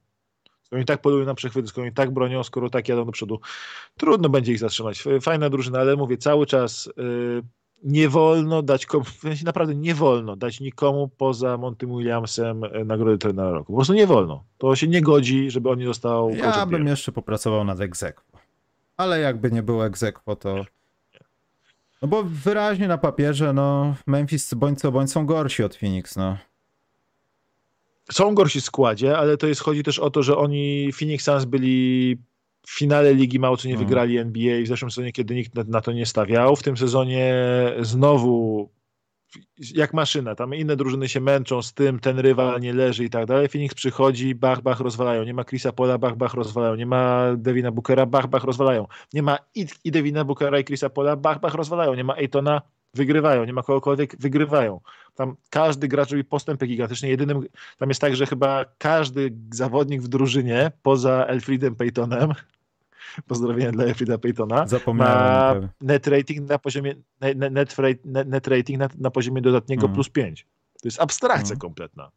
Skoro 0.67 0.79
oni 0.79 0.85
tak 0.85 1.01
polują 1.01 1.25
na 1.25 1.33
przechwyty, 1.33 1.67
skoro 1.67 1.85
oni 1.85 1.93
tak 1.93 2.11
bronią, 2.11 2.43
skoro 2.43 2.69
tak 2.69 2.89
jadą 2.89 3.05
do 3.05 3.11
przodu. 3.11 3.39
Trudno 3.97 4.29
będzie 4.29 4.51
ich 4.51 4.59
zatrzymać. 4.59 5.03
Fajna 5.21 5.49
drużyna, 5.49 5.79
ale 5.79 5.95
mówię, 5.95 6.17
cały 6.17 6.45
czas 6.45 6.87
y, 6.87 7.43
nie 7.83 8.09
wolno 8.09 8.61
dać, 8.61 8.85
komu, 8.85 9.05
naprawdę 9.45 9.75
nie 9.75 9.95
wolno 9.95 10.35
dać 10.35 10.59
nikomu 10.59 11.07
poza 11.17 11.57
Montym 11.57 11.97
Williamsem 11.97 12.63
e, 12.63 12.83
nagrody 12.85 13.17
trenera 13.17 13.51
roku. 13.51 13.73
Po 13.73 13.77
prostu 13.77 13.93
nie 13.93 14.07
wolno. 14.07 14.43
To 14.57 14.75
się 14.75 14.87
nie 14.87 15.01
godzi, 15.01 15.51
żeby 15.51 15.69
on 15.69 15.79
nie 15.79 15.85
dostał 15.85 16.29
Ja 16.29 16.65
bym 16.65 16.87
jeszcze 16.87 17.11
popracował 17.11 17.63
nad 17.63 17.79
egzekwo. 17.79 18.37
Ale 18.97 19.19
jakby 19.19 19.51
nie 19.51 19.63
było 19.63 19.85
egzekwo, 19.85 20.35
to... 20.35 20.65
No 22.01 22.07
bo 22.07 22.23
wyraźnie 22.23 22.87
na 22.87 22.97
papierze, 22.97 23.53
no 23.53 23.95
Memphis 24.07 24.53
bądź 24.53 24.79
co 24.79 24.91
bądź 24.91 25.11
są 25.11 25.25
gorsi 25.25 25.63
od 25.63 25.75
Phoenix, 25.75 26.15
no. 26.15 26.37
Są 28.11 28.35
gorsi 28.35 28.61
w 28.61 28.63
składzie, 28.63 29.17
ale 29.17 29.37
to 29.37 29.47
jest, 29.47 29.61
chodzi 29.61 29.83
też 29.83 29.99
o 29.99 30.09
to, 30.09 30.23
że 30.23 30.37
oni, 30.37 30.91
Phoenix 30.93 31.25
Suns 31.25 31.45
byli 31.45 32.17
w 32.67 32.77
finale 32.77 33.13
ligi 33.13 33.39
mało 33.39 33.57
co 33.57 33.67
nie 33.67 33.73
mhm. 33.73 33.87
wygrali 33.87 34.17
NBA 34.17 34.63
w 34.63 34.67
zeszłym 34.67 34.91
sezonie, 34.91 35.11
kiedy 35.11 35.35
nikt 35.35 35.55
na, 35.55 35.63
na, 35.67 35.81
to 35.81 35.91
nie 35.91 36.05
stawiał. 36.05 36.55
W 36.55 36.63
tym 36.63 36.77
sezonie 36.77 37.33
znowu 37.79 38.69
jak 39.73 39.93
maszyna, 39.93 40.35
tam 40.35 40.55
inne 40.55 40.75
drużyny 40.75 41.09
się 41.09 41.19
męczą 41.19 41.61
z 41.61 41.73
tym, 41.73 41.99
ten 41.99 42.19
rywal 42.19 42.61
nie 42.61 42.73
leży 42.73 43.03
i 43.03 43.09
tak 43.09 43.25
dalej. 43.25 43.47
Phoenix 43.47 43.75
przychodzi, 43.75 44.35
bach, 44.35 44.61
bach, 44.61 44.79
rozwalają. 44.79 45.23
Nie 45.23 45.33
ma 45.33 45.43
Chrisa 45.43 45.71
Pola, 45.71 45.97
bach, 45.97 46.15
bach, 46.15 46.33
rozwalają. 46.33 46.75
Nie 46.75 46.85
ma 46.85 47.23
Devina 47.37 47.71
Bookera, 47.71 48.05
bach, 48.05 48.27
bach, 48.27 48.43
rozwalają. 48.43 48.87
Nie 49.13 49.23
ma 49.23 49.37
i, 49.55 49.65
i 49.83 49.91
Devina 49.91 50.23
Bookera 50.23 50.59
i 50.59 50.63
Chrisa 50.63 50.89
Pola, 50.89 51.15
bach, 51.15 51.39
bach, 51.39 51.53
rozwalają. 51.53 51.93
Nie 51.93 52.03
ma 52.03 52.15
Ejtona, 52.15 52.61
wygrywają. 52.97 53.45
Nie 53.45 53.53
ma 53.53 53.63
kogokolwiek, 53.63 54.15
wygrywają. 54.19 54.81
Tam 55.15 55.35
każdy 55.49 55.87
gracz 55.87 56.11
robi 56.11 56.23
postępy 56.23 56.67
gigantyczne. 56.67 57.09
Jedynym, 57.09 57.47
tam 57.77 57.89
jest 57.89 58.01
tak, 58.01 58.15
że 58.15 58.25
chyba 58.25 58.65
każdy 58.77 59.33
zawodnik 59.51 60.01
w 60.01 60.07
drużynie, 60.07 60.71
poza 60.81 61.25
Elfriedem 61.25 61.75
Paytonem, 61.75 62.33
pozdrowienia 63.27 63.71
dla 63.71 63.93
Frida 63.93 64.17
Paytona, 64.17 64.65
ma 64.93 65.55
net 65.81 66.07
rating 66.07 66.49
na 66.49 66.59
poziomie 66.59 66.95
net, 67.21 67.37
net, 67.37 68.27
net 68.27 68.47
rating 68.47 68.79
na, 68.79 68.89
na, 68.97 69.11
poziomie 69.11 69.41
dodatniego 69.41 69.85
mm. 69.85 69.95
plus 69.95 70.09
5. 70.09 70.45
To 70.81 70.87
jest 70.87 71.01
abstrakcja 71.01 71.53
mm. 71.53 71.59
kompletna. 71.59 72.11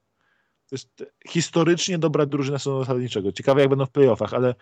To 0.68 0.74
jest 0.74 1.04
historycznie 1.28 1.98
dobra 1.98 2.26
drużyna 2.26 2.58
sezonu 2.58 2.80
zasadniczego. 2.80 3.32
Ciekawe 3.32 3.60
jak 3.60 3.70
będą 3.70 3.86
w 3.86 3.90
playoffach, 3.90 4.34
ale 4.34 4.54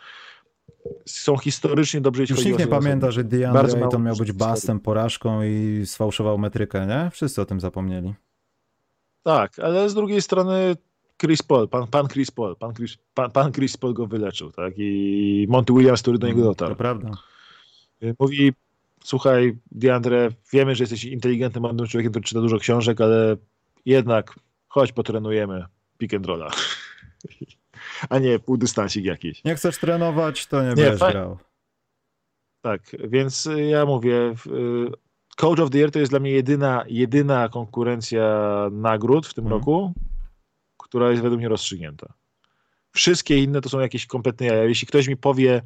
są 1.07 1.37
historycznie 1.37 2.01
dobrze 2.01 2.25
Już 2.31 2.45
nikt 2.45 2.59
nie 2.59 2.66
pamięta, 2.66 3.11
że 3.11 3.25
DeAndre 3.25 3.85
Ayton 3.85 4.03
miał 4.03 4.16
być 4.16 4.33
bastem, 4.33 4.81
porażką 4.81 5.43
i 5.43 5.83
sfałszował 5.87 6.39
metrykę, 6.39 6.87
nie? 6.87 7.11
Wszyscy 7.11 7.43
o 7.43 7.45
tym 7.45 7.61
zapomnieli. 7.61 8.14
Tak, 9.23 9.59
ale 9.59 9.91
z 9.91 9.95
drugiej 9.95 10.23
strony 10.23 10.77
Chris 11.23 11.43
Paul, 11.43 11.69
pan, 11.69 11.87
pan 11.87 12.09
Chris 12.09 12.31
Paul, 12.31 12.57
pan 12.57 12.75
Chris, 12.75 12.99
pan, 13.14 13.31
pan 13.31 13.53
Chris 13.53 13.77
Paul 13.77 13.95
go 13.95 14.07
wyleczył, 14.07 14.53
tak? 14.53 14.75
I 14.77 15.47
Monty 15.49 15.73
Williams, 15.73 16.03
który 16.03 16.19
do 16.19 16.27
niego 16.27 16.41
mm, 16.41 16.51
dotarł. 16.51 16.71
To 16.71 16.77
prawda. 16.77 17.11
Mówi, 18.19 18.53
słuchaj, 19.05 19.59
DeAndre, 19.71 20.29
wiemy, 20.53 20.75
że 20.75 20.83
jesteś 20.83 21.05
inteligentnym, 21.05 21.62
młodym 21.62 21.87
człowiekiem, 21.87 22.12
który 22.12 22.25
czyta 22.25 22.41
dużo 22.41 22.59
książek, 22.59 23.01
ale 23.01 23.37
jednak 23.87 24.35
chodź 24.69 24.93
potrenujemy 24.93 25.64
pick 25.99 26.14
and 26.14 26.27
rolla. 26.27 26.51
A 28.09 28.19
nie 28.19 28.39
półdystansik 28.39 29.05
jakiś. 29.05 29.45
Nie 29.45 29.55
chcesz 29.55 29.79
trenować, 29.79 30.47
to 30.47 30.62
nie, 30.62 30.69
nie 30.69 30.75
będziesz 30.75 30.99
grał. 30.99 31.39
Tak, 32.61 32.83
więc 33.09 33.49
ja 33.71 33.87
mówię, 33.87 34.35
Coach 35.37 35.61
of 35.61 35.71
the 35.71 35.79
Year 35.79 35.91
to 35.91 35.99
jest 35.99 36.12
dla 36.12 36.21
mnie 36.21 36.31
jedyna, 36.31 36.85
jedyna 36.89 37.49
konkurencja 37.49 38.25
nagród 38.73 39.27
w 39.27 39.35
tym 39.35 39.45
hmm. 39.45 39.59
roku, 39.59 39.93
która 40.79 41.11
jest 41.11 41.23
według 41.23 41.39
mnie 41.39 41.49
rozstrzygnięta. 41.49 42.12
Wszystkie 42.93 43.43
inne 43.43 43.61
to 43.61 43.69
są 43.69 43.81
jakieś 43.81 44.07
kompletne 44.07 44.47
jaja. 44.47 44.64
Jeśli 44.64 44.89
ktoś 44.89 45.09
mi 45.09 45.16
powie, 45.16 45.62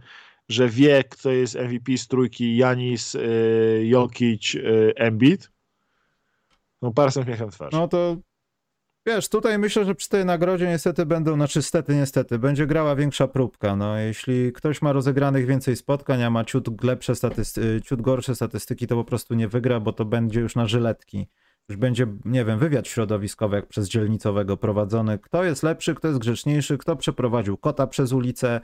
że 0.48 0.68
wie, 0.68 1.05
kto 1.05 1.30
jest 1.30 1.55
MVP 1.55 1.98
z 1.98 2.09
trójki 2.09 2.57
Janis, 2.57 3.14
yy, 3.14 3.86
Jokic, 3.86 4.57
Embiid, 4.96 5.50
no 6.82 6.92
parę 6.92 7.11
śmiechem 7.11 7.50
twarz. 7.50 7.72
No 7.72 7.88
to 7.88 8.16
Wiesz, 9.07 9.28
tutaj 9.28 9.59
myślę, 9.59 9.84
że 9.84 9.94
przy 9.94 10.09
tej 10.09 10.24
nagrodzie 10.24 10.68
niestety 10.68 11.07
będą, 11.07 11.34
znaczy 11.34 11.62
stety, 11.62 11.94
niestety, 11.94 12.38
będzie 12.38 12.66
grała 12.66 12.96
większa 12.96 13.28
próbka. 13.28 13.76
No, 13.76 13.98
jeśli 13.98 14.53
ktoś 14.53 14.82
ma 14.82 14.92
rozegranych 14.92 15.46
więcej 15.46 15.76
spotkań, 15.76 16.22
a 16.22 16.30
ma 16.30 16.44
ciut, 16.44 16.84
lepsze 16.84 17.12
statysty- 17.12 17.82
ciut 17.82 18.03
gorsze 18.03 18.34
statystyki, 18.34 18.86
to 18.86 18.94
po 18.94 19.05
prostu 19.05 19.34
nie 19.34 19.48
wygra, 19.48 19.80
bo 19.80 19.92
to 19.92 20.05
będzie 20.05 20.40
już 20.40 20.57
na 20.57 20.66
żyletki. 20.66 21.26
Już 21.68 21.78
będzie, 21.78 22.07
nie 22.24 22.44
wiem, 22.44 22.59
wywiad 22.59 22.88
środowiskowy, 22.88 23.57
jak 23.57 23.66
przez 23.66 23.88
dzielnicowego 23.88 24.57
prowadzony. 24.57 25.18
Kto 25.18 25.44
jest 25.44 25.62
lepszy, 25.62 25.94
kto 25.94 26.09
jest 26.09 26.20
grzeczniejszy, 26.20 26.78
kto 26.78 26.96
przeprowadził 26.96 27.57
kota 27.57 27.86
przez 27.86 28.12
ulicę. 28.12 28.61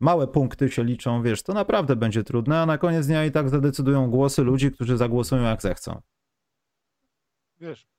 Małe 0.00 0.26
punkty 0.26 0.68
się 0.70 0.84
liczą, 0.84 1.22
wiesz, 1.22 1.42
to 1.42 1.52
naprawdę 1.52 1.96
będzie 1.96 2.24
trudne, 2.24 2.60
a 2.60 2.66
na 2.66 2.78
koniec 2.78 3.06
dnia 3.06 3.24
i 3.24 3.30
tak 3.30 3.48
zadecydują 3.48 4.10
głosy 4.10 4.42
ludzi, 4.42 4.70
którzy 4.70 4.96
zagłosują 4.96 5.42
jak 5.42 5.62
zechcą. 5.62 6.00
Wiesz, 7.60 7.91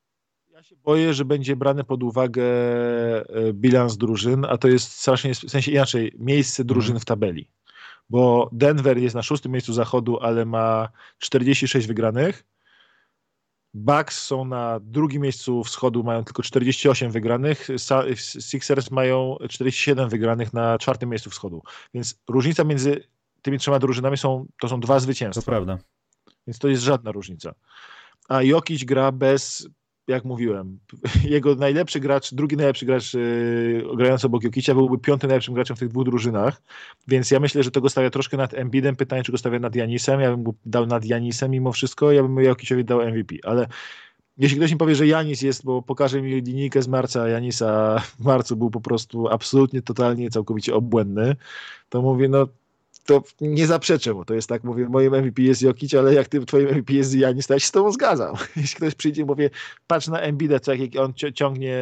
boję, 0.72 1.14
że 1.14 1.26
będzie 1.26 1.56
brany 1.56 1.84
pod 1.84 2.04
uwagę 2.04 2.44
e, 2.44 3.54
bilans 3.54 3.98
drużyn, 3.98 4.46
a 4.46 4.58
to 4.58 4.68
jest 4.68 4.92
strasznie, 4.92 5.34
w 5.34 5.38
sensie 5.38 5.72
inaczej, 5.72 6.16
miejsce 6.20 6.64
drużyn 6.64 6.92
mhm. 6.92 7.02
w 7.02 7.06
tabeli. 7.06 7.50
Bo 8.10 8.50
Denver 8.52 8.98
jest 8.98 9.16
na 9.16 9.24
szóstym 9.24 9.52
miejscu 9.52 9.74
zachodu, 9.74 10.20
ale 10.20 10.46
ma 10.46 10.90
46 11.18 11.88
wygranych. 11.88 12.46
Bucks 13.74 14.24
są 14.26 14.46
na 14.46 14.80
drugim 14.80 15.22
miejscu 15.22 15.64
wschodu, 15.64 16.04
mają 16.04 16.24
tylko 16.24 16.44
48 16.44 17.12
wygranych. 17.12 17.68
Sixers 18.40 18.92
mają 18.92 19.38
47 19.50 20.10
wygranych 20.10 20.54
na 20.54 20.78
czwartym 20.78 21.10
miejscu 21.10 21.30
wschodu. 21.30 21.62
Więc 21.94 22.22
różnica 22.30 22.64
między 22.64 23.04
tymi 23.42 23.60
trzema 23.60 23.80
drużynami 23.80 24.18
są, 24.18 24.46
to 24.62 24.70
są 24.70 24.80
dwa 24.80 25.00
zwycięstwa. 25.00 25.42
To 25.42 25.46
prawda. 25.46 25.78
Więc 26.48 26.60
to 26.60 26.68
jest 26.68 26.84
żadna 26.84 27.12
różnica. 27.12 27.54
A 28.30 28.44
Jokic 28.44 28.84
gra 28.84 29.12
bez 29.12 29.68
jak 30.08 30.26
mówiłem, 30.26 30.80
jego 31.24 31.56
najlepszy 31.56 32.00
gracz, 32.00 32.34
drugi 32.34 32.58
najlepszy 32.58 32.86
gracz 32.86 33.14
yy, 33.14 33.84
grający 33.96 34.28
obok 34.28 34.44
Jokicia 34.44 34.74
byłby 34.74 34.98
piątym 34.98 35.28
najlepszym 35.28 35.54
graczem 35.54 35.76
w 35.76 35.80
tych 35.80 35.90
dwóch 35.90 36.06
drużynach, 36.06 36.62
więc 37.08 37.32
ja 37.32 37.40
myślę, 37.40 37.64
że 37.64 37.72
to 37.72 37.82
go 37.82 37.90
stawia 37.90 38.10
troszkę 38.10 38.38
nad 38.38 38.54
Embidem. 38.54 38.96
Pytanie, 38.96 39.24
czy 39.24 39.32
go 39.32 39.38
stawia 39.38 39.60
nad 39.60 39.76
Janisem. 39.76 40.20
Ja 40.20 40.32
bym 40.32 40.44
go 40.44 40.54
dał 40.66 40.86
nad 40.86 41.06
Janisem 41.06 41.52
mimo 41.52 41.72
wszystko, 41.72 42.12
ja 42.12 42.24
bym 42.24 42.44
Jokiciowi 42.44 42.86
dał 42.86 43.02
MVP, 43.02 43.36
ale 43.44 43.68
jeśli 44.38 44.58
ktoś 44.58 44.72
mi 44.72 44.78
powie, 44.78 44.96
że 44.96 45.08
Janis 45.08 45.42
jest, 45.42 45.66
bo 45.66 45.82
pokaże 45.82 46.22
mi 46.22 46.42
linijkę 46.42 46.82
z 46.82 46.88
marca, 46.88 47.28
Janisa 47.28 48.00
w 48.20 48.24
marcu 48.24 48.56
był 48.56 48.70
po 48.70 48.82
prostu 48.82 49.28
absolutnie, 49.28 49.82
totalnie, 49.82 50.30
całkowicie 50.30 50.76
obłędny, 50.76 51.36
to 51.90 52.02
mówię, 52.02 52.30
no 52.30 52.48
to 53.06 53.24
nie 53.42 53.68
zaprzeczę 53.68 54.14
mu. 54.14 54.26
To 54.26 54.34
jest 54.34 54.50
tak, 54.50 54.64
mówię, 54.64 54.90
moim 54.90 55.16
MVP 55.16 55.42
jest 55.42 55.62
Jokic, 55.62 55.94
ale 55.94 56.14
jak 56.14 56.28
ty, 56.28 56.46
twoim 56.46 56.68
MVP 56.68 56.94
jest 56.94 57.16
Janis, 57.16 57.48
to 57.48 57.54
ja 57.54 57.60
się 57.60 57.68
z 57.68 57.72
tobą 57.72 57.92
zgadzam. 57.92 58.36
Jeśli 58.56 58.78
ktoś 58.78 58.96
przyjdzie 58.96 59.22
i 59.22 59.26
mówi, 59.26 59.44
patrz 59.88 60.08
na 60.08 60.20
Embida, 60.20 60.60
co 60.60 60.74
jak 60.74 60.96
on 61.00 61.14
ciągnie 61.34 61.78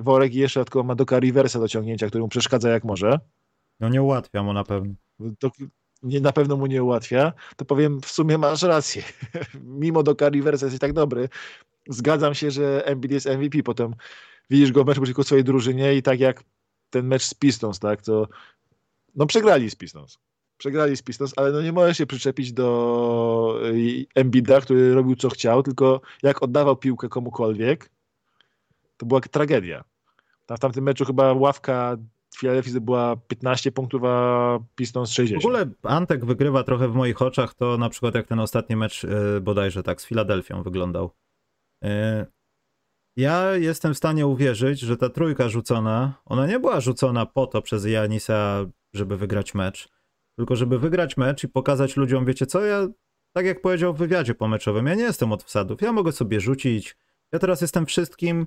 worek 0.00 0.34
i 0.34 0.38
jeszcze 0.38 0.64
tylko 0.64 0.82
ma 0.82 0.94
Doka 0.94 1.18
Riversa 1.18 1.60
do 1.60 1.68
ciągnięcia, 1.68 2.06
który 2.06 2.22
mu 2.22 2.28
przeszkadza 2.28 2.70
jak 2.70 2.84
może. 2.84 3.20
No 3.80 3.88
nie 3.88 4.02
ułatwia 4.02 4.42
mu 4.42 4.52
na 4.52 4.64
pewno. 4.64 4.94
To 5.38 5.50
nie, 6.02 6.20
na 6.20 6.32
pewno 6.32 6.56
mu 6.56 6.66
nie 6.66 6.82
ułatwia, 6.82 7.32
to 7.56 7.64
powiem, 7.64 8.00
w 8.00 8.10
sumie 8.10 8.38
masz 8.38 8.62
rację. 8.62 9.02
Mimo 9.82 10.02
Doka 10.02 10.28
Riversa 10.28 10.66
jesteś 10.66 10.80
tak 10.80 10.92
dobry, 10.92 11.28
zgadzam 11.88 12.34
się, 12.34 12.50
że 12.50 12.86
Embiid 12.86 13.12
jest 13.12 13.26
MVP. 13.26 13.62
Potem 13.62 13.94
widzisz 14.50 14.72
go 14.72 14.84
w 14.84 14.86
meczu 14.86 15.00
przeciwko 15.00 15.24
swojej 15.24 15.44
drużynie 15.44 15.94
i 15.94 16.02
tak 16.02 16.20
jak 16.20 16.44
ten 16.90 17.06
mecz 17.06 17.22
z 17.22 17.34
Pistons, 17.34 17.78
tak, 17.78 18.02
to 18.02 18.28
no 19.14 19.26
przegrali 19.26 19.70
z 19.70 19.76
Pistons 19.76 20.18
przegrali 20.58 20.96
z 20.96 21.02
Pistons, 21.02 21.32
ale 21.36 21.52
no 21.52 21.62
nie 21.62 21.72
możesz 21.72 21.98
się 21.98 22.06
przyczepić 22.06 22.52
do 22.52 23.60
y, 23.64 24.06
Embida, 24.14 24.60
który 24.60 24.94
robił 24.94 25.16
co 25.16 25.28
chciał, 25.28 25.62
tylko 25.62 26.00
jak 26.22 26.42
oddawał 26.42 26.76
piłkę 26.76 27.08
komukolwiek, 27.08 27.90
to 28.96 29.06
była 29.06 29.20
tragedia. 29.20 29.84
Tam 30.46 30.56
w 30.56 30.60
tamtym 30.60 30.84
meczu 30.84 31.04
chyba 31.04 31.32
ławka 31.32 31.96
Philadelphia 32.38 32.80
była 32.80 33.16
15 33.16 33.72
punktów, 33.72 34.02
a 34.04 34.58
Pistons 34.74 35.10
60. 35.10 35.42
W 35.42 35.46
ogóle 35.46 35.66
Antek 35.82 36.24
wygrywa 36.24 36.64
trochę 36.64 36.88
w 36.88 36.94
moich 36.94 37.22
oczach, 37.22 37.54
to 37.54 37.78
na 37.78 37.88
przykład 37.88 38.14
jak 38.14 38.26
ten 38.26 38.40
ostatni 38.40 38.76
mecz 38.76 39.04
y, 39.04 39.40
bodajże 39.40 39.82
tak 39.82 40.00
z 40.00 40.06
Filadelfią 40.06 40.62
wyglądał. 40.62 41.10
Y, 41.84 41.88
ja 43.16 43.56
jestem 43.56 43.94
w 43.94 43.96
stanie 43.96 44.26
uwierzyć, 44.26 44.80
że 44.80 44.96
ta 44.96 45.08
trójka 45.08 45.48
rzucona, 45.48 46.14
ona 46.24 46.46
nie 46.46 46.60
była 46.60 46.80
rzucona 46.80 47.26
po 47.26 47.46
to 47.46 47.62
przez 47.62 47.84
Janisa, 47.84 48.64
żeby 48.94 49.16
wygrać 49.16 49.54
mecz, 49.54 49.88
tylko 50.36 50.56
żeby 50.56 50.78
wygrać 50.78 51.16
mecz 51.16 51.44
i 51.44 51.48
pokazać 51.48 51.96
ludziom, 51.96 52.24
wiecie 52.24 52.46
co, 52.46 52.64
ja 52.64 52.86
tak 53.32 53.46
jak 53.46 53.62
powiedział 53.62 53.94
w 53.94 53.98
wywiadzie 53.98 54.34
pomeczowym, 54.34 54.86
ja 54.86 54.94
nie 54.94 55.02
jestem 55.02 55.32
od 55.32 55.42
wsadów, 55.42 55.82
ja 55.82 55.92
mogę 55.92 56.12
sobie 56.12 56.40
rzucić, 56.40 56.96
ja 57.32 57.38
teraz 57.38 57.60
jestem 57.60 57.86
wszystkim, 57.86 58.46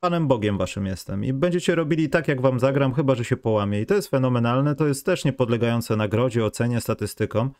Panem 0.00 0.28
Bogiem 0.28 0.58
waszym 0.58 0.86
jestem 0.86 1.24
i 1.24 1.32
będziecie 1.32 1.74
robili 1.74 2.08
tak, 2.08 2.28
jak 2.28 2.40
wam 2.40 2.60
zagram, 2.60 2.94
chyba, 2.94 3.14
że 3.14 3.24
się 3.24 3.36
połamie. 3.36 3.80
I 3.80 3.86
to 3.86 3.94
jest 3.94 4.08
fenomenalne, 4.08 4.74
to 4.74 4.86
jest 4.86 5.06
też 5.06 5.24
niepodlegające 5.24 5.96
nagrodzie, 5.96 6.44
ocenie, 6.44 6.80
statystykom. 6.80 7.50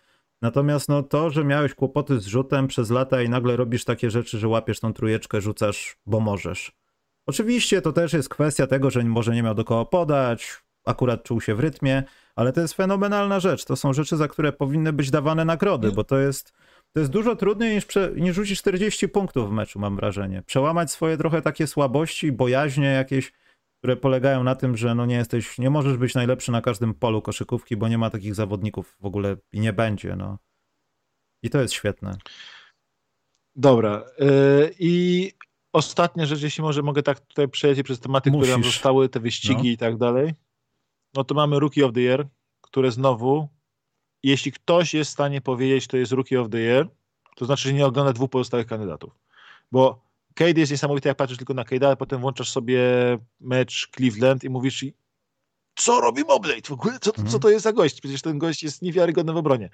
Natomiast 0.42 0.88
no 0.88 1.02
to, 1.02 1.30
że 1.30 1.44
miałeś 1.44 1.74
kłopoty 1.74 2.20
z 2.20 2.26
rzutem 2.26 2.66
przez 2.66 2.90
lata 2.90 3.22
i 3.22 3.28
nagle 3.28 3.56
robisz 3.56 3.84
takie 3.84 4.10
rzeczy, 4.10 4.38
że 4.38 4.48
łapiesz 4.48 4.80
tą 4.80 4.92
trójeczkę, 4.92 5.40
rzucasz, 5.40 5.96
bo 6.06 6.20
możesz. 6.20 6.72
Oczywiście 7.26 7.82
to 7.82 7.92
też 7.92 8.12
jest 8.12 8.28
kwestia 8.28 8.66
tego, 8.66 8.90
że 8.90 9.04
może 9.04 9.34
nie 9.34 9.42
miał 9.42 9.54
do 9.54 9.64
kogo 9.64 9.86
podać, 9.86 10.62
akurat 10.88 11.22
czuł 11.22 11.40
się 11.40 11.54
w 11.54 11.60
rytmie, 11.60 12.02
ale 12.36 12.52
to 12.52 12.60
jest 12.60 12.74
fenomenalna 12.74 13.40
rzecz. 13.40 13.64
To 13.64 13.76
są 13.76 13.92
rzeczy, 13.92 14.16
za 14.16 14.28
które 14.28 14.52
powinny 14.52 14.92
być 14.92 15.10
dawane 15.10 15.44
nagrody, 15.44 15.92
bo 15.92 16.04
to 16.04 16.18
jest, 16.18 16.52
to 16.92 17.00
jest 17.00 17.12
dużo 17.12 17.36
trudniej 17.36 17.74
niż, 17.74 17.84
prze, 17.84 18.12
niż 18.16 18.36
rzucić 18.36 18.58
40 18.58 19.08
punktów 19.08 19.50
w 19.50 19.52
meczu, 19.52 19.78
mam 19.78 19.96
wrażenie. 19.96 20.42
Przełamać 20.42 20.90
swoje 20.90 21.16
trochę 21.16 21.42
takie 21.42 21.66
słabości, 21.66 22.32
bojaźnie 22.32 22.86
jakieś, 22.86 23.32
które 23.78 23.96
polegają 23.96 24.44
na 24.44 24.54
tym, 24.54 24.76
że 24.76 24.94
no 24.94 25.06
nie 25.06 25.14
jesteś, 25.14 25.58
nie 25.58 25.70
możesz 25.70 25.96
być 25.96 26.14
najlepszy 26.14 26.52
na 26.52 26.62
każdym 26.62 26.94
polu 26.94 27.22
koszykówki, 27.22 27.76
bo 27.76 27.88
nie 27.88 27.98
ma 27.98 28.10
takich 28.10 28.34
zawodników 28.34 28.96
w 29.00 29.04
ogóle 29.06 29.36
i 29.52 29.60
nie 29.60 29.72
będzie. 29.72 30.16
No. 30.16 30.38
I 31.42 31.50
to 31.50 31.60
jest 31.60 31.74
świetne. 31.74 32.16
Dobra. 33.56 34.04
Yy, 34.18 34.74
I 34.78 35.32
ostatnia 35.72 36.26
rzecz, 36.26 36.42
jeśli 36.42 36.62
może 36.62 36.82
mogę 36.82 37.02
tak 37.02 37.20
tutaj 37.20 37.48
przejść 37.48 37.82
przez 37.82 38.00
tematy, 38.00 38.30
Musisz. 38.30 38.42
które 38.42 38.52
nam 38.52 38.64
zostały, 38.64 39.08
te 39.08 39.20
wyścigi 39.20 39.62
no. 39.62 39.70
i 39.70 39.76
tak 39.76 39.96
dalej 39.96 40.34
no 41.14 41.24
to 41.24 41.34
mamy 41.34 41.60
Rookie 41.60 41.86
of 41.86 41.92
the 41.92 42.00
Year, 42.00 42.28
które 42.60 42.90
znowu, 42.90 43.48
jeśli 44.22 44.52
ktoś 44.52 44.94
jest 44.94 45.10
w 45.10 45.12
stanie 45.12 45.40
powiedzieć, 45.40 45.86
to 45.86 45.96
jest 45.96 46.12
Rookie 46.12 46.40
of 46.40 46.48
the 46.50 46.58
Year, 46.58 46.88
to 47.36 47.44
znaczy, 47.44 47.62
że 47.62 47.72
nie 47.72 47.86
ogląda 47.86 48.12
dwóch 48.12 48.30
pozostałych 48.30 48.66
kandydatów. 48.66 49.12
Bo 49.72 50.08
Cade 50.34 50.60
jest 50.60 50.72
niesamowity, 50.72 51.08
jak 51.08 51.16
patrzysz 51.16 51.38
tylko 51.38 51.54
na 51.54 51.64
Cade'a, 51.64 51.86
ale 51.86 51.96
potem 51.96 52.20
włączasz 52.20 52.50
sobie 52.50 52.80
mecz 53.40 53.88
Cleveland 53.96 54.44
i 54.44 54.50
mówisz 54.50 54.84
co 55.74 56.00
robi 56.00 56.24
Mobley? 56.24 56.62
W 56.62 56.72
ogóle 56.72 56.98
co, 57.00 57.12
co 57.12 57.22
mhm. 57.22 57.40
to 57.40 57.50
jest 57.50 57.64
za 57.64 57.72
gość? 57.72 58.00
Przecież 58.00 58.22
ten 58.22 58.38
gość 58.38 58.62
jest 58.62 58.82
niewiarygodny 58.82 59.32
w 59.32 59.36
obronie. 59.36 59.70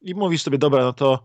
I 0.00 0.14
mówisz 0.14 0.42
sobie, 0.42 0.58
dobra, 0.58 0.84
no 0.84 0.92
to 0.92 1.24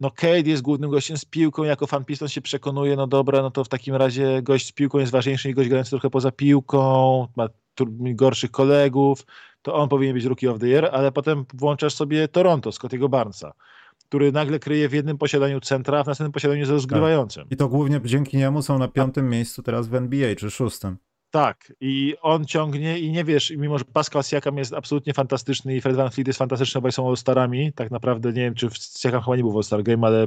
no 0.00 0.10
Cade 0.10 0.50
jest 0.50 0.62
głównym 0.62 0.90
gościem 0.90 1.18
z 1.18 1.24
piłką, 1.24 1.64
jako 1.64 1.86
fan 1.86 2.04
Pistons 2.04 2.32
się 2.32 2.40
przekonuje, 2.40 2.96
no 2.96 3.06
dobra, 3.06 3.42
no 3.42 3.50
to 3.50 3.64
w 3.64 3.68
takim 3.68 3.94
razie 3.94 4.42
gość 4.42 4.66
z 4.66 4.72
piłką 4.72 4.98
jest 4.98 5.12
ważniejszy 5.12 5.48
niż 5.48 5.54
gość 5.54 5.68
grający 5.68 5.90
trochę 5.90 6.10
poza 6.10 6.30
piłką, 6.30 7.28
ma 7.36 7.48
gorszych 8.14 8.50
kolegów, 8.50 9.26
to 9.62 9.74
on 9.74 9.88
powinien 9.88 10.14
być 10.14 10.24
Rookie 10.24 10.50
of 10.50 10.58
the 10.58 10.66
Year, 10.66 10.88
ale 10.92 11.12
potem 11.12 11.44
włączasz 11.54 11.94
sobie 11.94 12.28
Toronto, 12.28 12.72
Scottiego 12.72 13.08
Barnesa, 13.08 13.52
który 14.08 14.32
nagle 14.32 14.58
kryje 14.58 14.88
w 14.88 14.92
jednym 14.92 15.18
posiadaniu 15.18 15.60
centra, 15.60 15.98
a 15.98 16.04
w 16.04 16.06
następnym 16.06 16.32
posiadaniu 16.32 16.60
jest 16.60 16.72
rozgrywającym. 16.72 17.42
Tak. 17.42 17.52
I 17.52 17.56
to 17.56 17.68
głównie 17.68 18.00
dzięki 18.04 18.36
niemu 18.36 18.62
są 18.62 18.78
na 18.78 18.88
piątym 18.88 19.28
miejscu 19.28 19.62
teraz 19.62 19.88
w 19.88 19.94
NBA, 19.94 20.34
czy 20.34 20.50
szóstym. 20.50 20.96
Tak, 21.30 21.72
i 21.80 22.14
on 22.22 22.44
ciągnie 22.44 22.98
i 22.98 23.12
nie 23.12 23.24
wiesz, 23.24 23.50
mimo 23.56 23.78
że 23.78 23.84
Pascal 23.84 24.22
Siakam 24.22 24.58
jest 24.58 24.74
absolutnie 24.74 25.14
fantastyczny 25.14 25.76
i 25.76 25.80
Fred 25.80 25.96
Van 25.96 26.10
Fleet 26.10 26.26
jest 26.26 26.38
fantastyczny, 26.38 26.80
bo 26.80 26.92
są 26.92 27.08
All-Starami, 27.08 27.72
tak 27.72 27.90
naprawdę 27.90 28.28
nie 28.28 28.42
wiem, 28.42 28.54
czy 28.54 28.68
Siakam 28.98 29.22
chyba 29.22 29.36
nie 29.36 29.42
był 29.42 29.52
w 29.52 29.56
All-Star 29.56 29.82
Game, 29.82 30.06
ale 30.06 30.26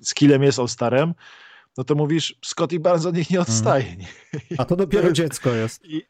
skillem 0.00 0.42
jest 0.42 0.58
All-Starem, 0.58 1.14
no 1.78 1.84
to 1.84 1.94
mówisz, 1.94 2.38
Scotty 2.44 2.80
Barnes 2.80 3.06
od 3.06 3.16
nich 3.16 3.30
nie 3.30 3.38
mhm. 3.38 3.54
odstaje. 3.54 3.84
Hmm. 3.84 4.06
A 4.58 4.64
to 4.64 4.76
dopiero 4.76 5.12
dziecko 5.20 5.50
jest. 5.54 5.84
I, 5.84 6.02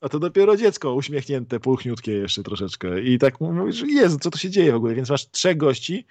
a 0.00 0.08
to 0.08 0.18
dopiero 0.18 0.56
dziecko 0.56 0.94
uśmiechnięte, 0.94 1.60
pulchniutkie 1.60 2.12
jeszcze 2.12 2.42
troszeczkę. 2.42 3.00
I 3.00 3.18
tak 3.18 3.40
mówisz, 3.40 3.82
Jezu, 3.86 4.18
co 4.18 4.30
to 4.30 4.38
się 4.38 4.50
dzieje 4.50 4.72
w 4.72 4.74
ogóle? 4.74 4.94
Więc 4.94 5.10
masz 5.10 5.30
trzech 5.30 5.56
gości 5.56 6.06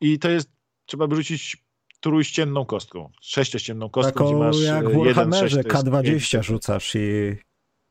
i 0.00 0.18
to 0.18 0.30
jest, 0.30 0.50
trzeba 0.86 1.06
by 1.06 1.16
rzucić 1.16 1.64
trójścienną 2.00 2.64
kostką, 2.64 3.10
sześciościenną 3.20 3.90
kostką, 3.90 4.24
Taką 4.24 4.38
masz 4.38 4.60
jak 4.60 4.88
w 4.88 4.94
e, 4.94 5.04
Warhammerze 5.04 5.62
K20 5.62 6.42
rzucasz 6.42 6.94
i... 6.94 7.36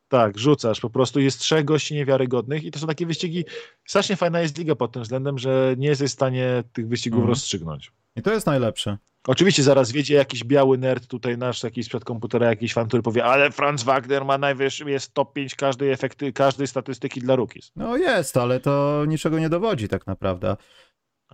Tak, 0.08 0.38
rzucasz, 0.38 0.80
po 0.80 0.90
prostu 0.90 1.20
jest 1.20 1.40
trzech 1.40 1.66
gości 1.66 1.96
niewiarygodnych 1.96 2.64
i 2.64 2.72
to 2.72 2.80
są 2.80 2.88
takie 2.88 3.06
wyścigi, 3.06 3.46
strasznie 3.88 4.16
fajna 4.16 4.42
jest 4.42 4.58
liga 4.58 4.76
pod 4.76 4.92
tym 4.92 5.04
względem, 5.04 5.38
że 5.38 5.76
nie 5.78 5.88
jesteś 5.88 6.10
w 6.10 6.14
stanie 6.14 6.64
tych 6.74 6.88
wyścigów 6.88 7.18
mm. 7.18 7.30
rozstrzygnąć. 7.30 7.92
I 8.16 8.22
to 8.22 8.32
jest 8.34 8.46
najlepsze. 8.46 8.98
Oczywiście 9.28 9.64
zaraz 9.64 9.92
wiedzie 9.92 10.16
jakiś 10.16 10.44
biały 10.44 10.78
nerd 10.78 11.08
tutaj 11.08 11.38
nasz, 11.38 11.64
jakiś 11.64 11.86
sprzed 11.86 12.06
komputera, 12.06 12.48
jakiś 12.48 12.74
fan, 12.74 12.88
który 12.88 13.04
powie, 13.04 13.26
ale 13.26 13.52
Franz 13.52 13.84
Wagner 13.84 14.26
ma 14.26 14.38
najwyższy, 14.38 14.92
jest 14.92 15.14
top 15.14 15.34
5 15.34 15.56
każdej 15.56 15.92
efekty, 15.92 16.34
każdej 16.34 16.68
statystyki 16.68 17.22
dla 17.22 17.36
rookies. 17.36 17.72
No 17.76 17.98
jest, 17.98 18.38
ale 18.38 18.60
to 18.60 19.04
niczego 19.08 19.40
nie 19.40 19.50
dowodzi 19.50 19.88
tak 19.88 20.08
naprawdę. 20.08 20.56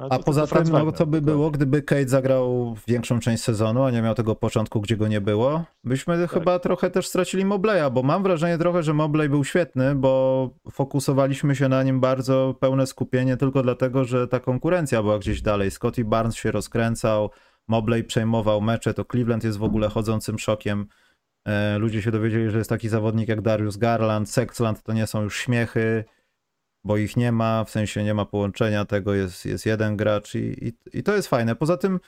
A 0.10 0.20
poza 0.20 0.48
tym, 0.48 0.64
no 0.72 0.92
co 0.92 1.06
by 1.06 1.22
było, 1.22 1.52
gdyby 1.52 1.82
Kate 1.82 2.08
zagrał 2.08 2.76
większą 2.88 3.20
część 3.20 3.44
sezonu, 3.44 3.84
a 3.84 3.92
nie 3.92 4.02
miał 4.02 4.16
tego 4.16 4.36
początku, 4.36 4.82
gdzie 4.82 4.98
go 4.98 5.08
nie 5.08 5.22
było? 5.22 5.64
Byśmy 5.84 6.22
tak. 6.22 6.32
chyba 6.32 6.60
trochę 6.60 6.90
też 6.90 7.08
stracili 7.08 7.46
Mobleya, 7.46 7.92
bo 7.92 8.04
mam 8.04 8.24
wrażenie 8.24 8.58
trochę, 8.58 8.84
że 8.84 8.94
Mobley 8.94 9.30
był 9.30 9.44
świetny, 9.44 9.96
bo 9.96 10.50
fokusowaliśmy 10.72 11.56
się 11.56 11.70
na 11.70 11.84
nim 11.84 12.00
bardzo 12.00 12.56
pełne 12.60 12.88
skupienie 12.88 13.38
tylko 13.38 13.62
dlatego, 13.62 14.06
że 14.06 14.28
ta 14.28 14.40
konkurencja 14.40 15.02
była 15.02 15.20
gdzieś 15.20 15.42
dalej. 15.42 15.72
Scotty 15.72 16.06
Barnes 16.06 16.36
się 16.36 16.52
rozkręcał, 16.52 17.30
Mobley 17.68 18.04
przejmował 18.04 18.62
mecze, 18.62 18.94
to 18.94 19.06
Cleveland 19.06 19.44
jest 19.44 19.58
w 19.58 19.64
ogóle 19.64 19.90
chodzącym 19.90 20.40
szokiem. 20.40 20.86
E, 21.46 21.78
ludzie 21.78 22.02
się 22.02 22.12
dowiedzieli, 22.12 22.50
że 22.50 22.58
jest 22.58 22.70
taki 22.70 22.90
zawodnik 22.90 23.30
jak 23.30 23.42
Darius 23.42 23.78
Garland, 23.78 24.30
Sexland 24.30 24.84
to 24.84 24.94
nie 24.94 25.08
są 25.08 25.22
już 25.22 25.38
śmiechy 25.38 26.04
bo 26.84 26.98
ich 26.98 27.18
nie 27.18 27.32
ma, 27.32 27.64
w 27.64 27.70
sensie 27.70 28.04
nie 28.04 28.14
ma 28.14 28.26
połączenia 28.26 28.86
tego, 28.86 29.14
jest, 29.14 29.46
jest 29.46 29.66
jeden 29.66 29.98
gracz 29.98 30.36
i, 30.36 30.68
i, 30.68 30.98
i 31.00 31.04
to 31.04 31.16
jest 31.16 31.28
fajne. 31.28 31.56
Poza 31.56 31.78
tym, 31.78 32.00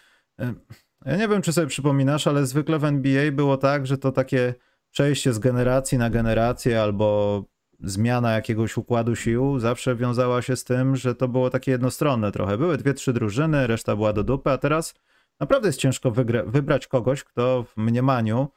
ja 1.06 1.16
nie 1.16 1.28
wiem, 1.28 1.42
czy 1.42 1.54
sobie 1.54 1.68
przypominasz, 1.68 2.28
ale 2.28 2.46
zwykle 2.46 2.80
w 2.80 2.86
NBA 2.86 3.32
było 3.32 3.58
tak, 3.58 3.88
że 3.88 3.98
to 3.98 4.12
takie 4.12 4.54
przejście 4.92 5.34
z 5.34 5.40
generacji 5.40 5.98
na 5.98 6.10
generację 6.10 6.82
albo 6.82 7.44
zmiana 7.84 8.32
jakiegoś 8.32 8.78
układu 8.78 9.16
sił 9.16 9.60
zawsze 9.60 9.96
wiązała 9.96 10.42
się 10.42 10.56
z 10.56 10.64
tym, 10.64 10.96
że 10.96 11.16
to 11.16 11.28
było 11.28 11.50
takie 11.50 11.72
jednostronne 11.72 12.32
trochę. 12.32 12.58
Były 12.58 12.78
dwie, 12.78 12.94
trzy 12.94 13.14
drużyny, 13.14 13.68
reszta 13.68 13.96
była 13.96 14.14
do 14.14 14.24
dupy, 14.24 14.52
a 14.52 14.58
teraz 14.58 14.96
naprawdę 15.40 15.68
jest 15.68 15.80
ciężko 15.80 16.12
wybrać 16.46 16.88
kogoś, 16.88 17.24
kto 17.24 17.64
w 17.64 17.78
mniemaniu 17.78 18.48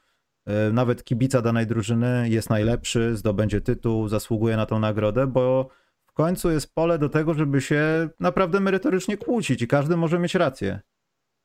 e, 0.47 0.73
nawet 0.73 1.05
kibica 1.05 1.43
danej 1.43 1.67
drużyny 1.67 2.29
jest 2.29 2.51
najlepszy, 2.51 3.17
zdobędzie 3.17 3.61
tytuł, 3.61 4.09
zasługuje 4.09 4.57
na 4.57 4.67
tą 4.67 4.79
nagrodę, 4.79 5.27
bo 5.27 5.69
końcu 6.15 6.51
jest 6.51 6.75
pole 6.75 6.99
do 6.99 7.09
tego, 7.09 7.35
żeby 7.35 7.61
się 7.61 8.09
naprawdę 8.21 8.61
merytorycznie 8.61 9.17
kłócić 9.17 9.63
i 9.63 9.69
każdy 9.69 9.97
może 9.97 10.19
mieć 10.19 10.35
rację. 10.35 10.81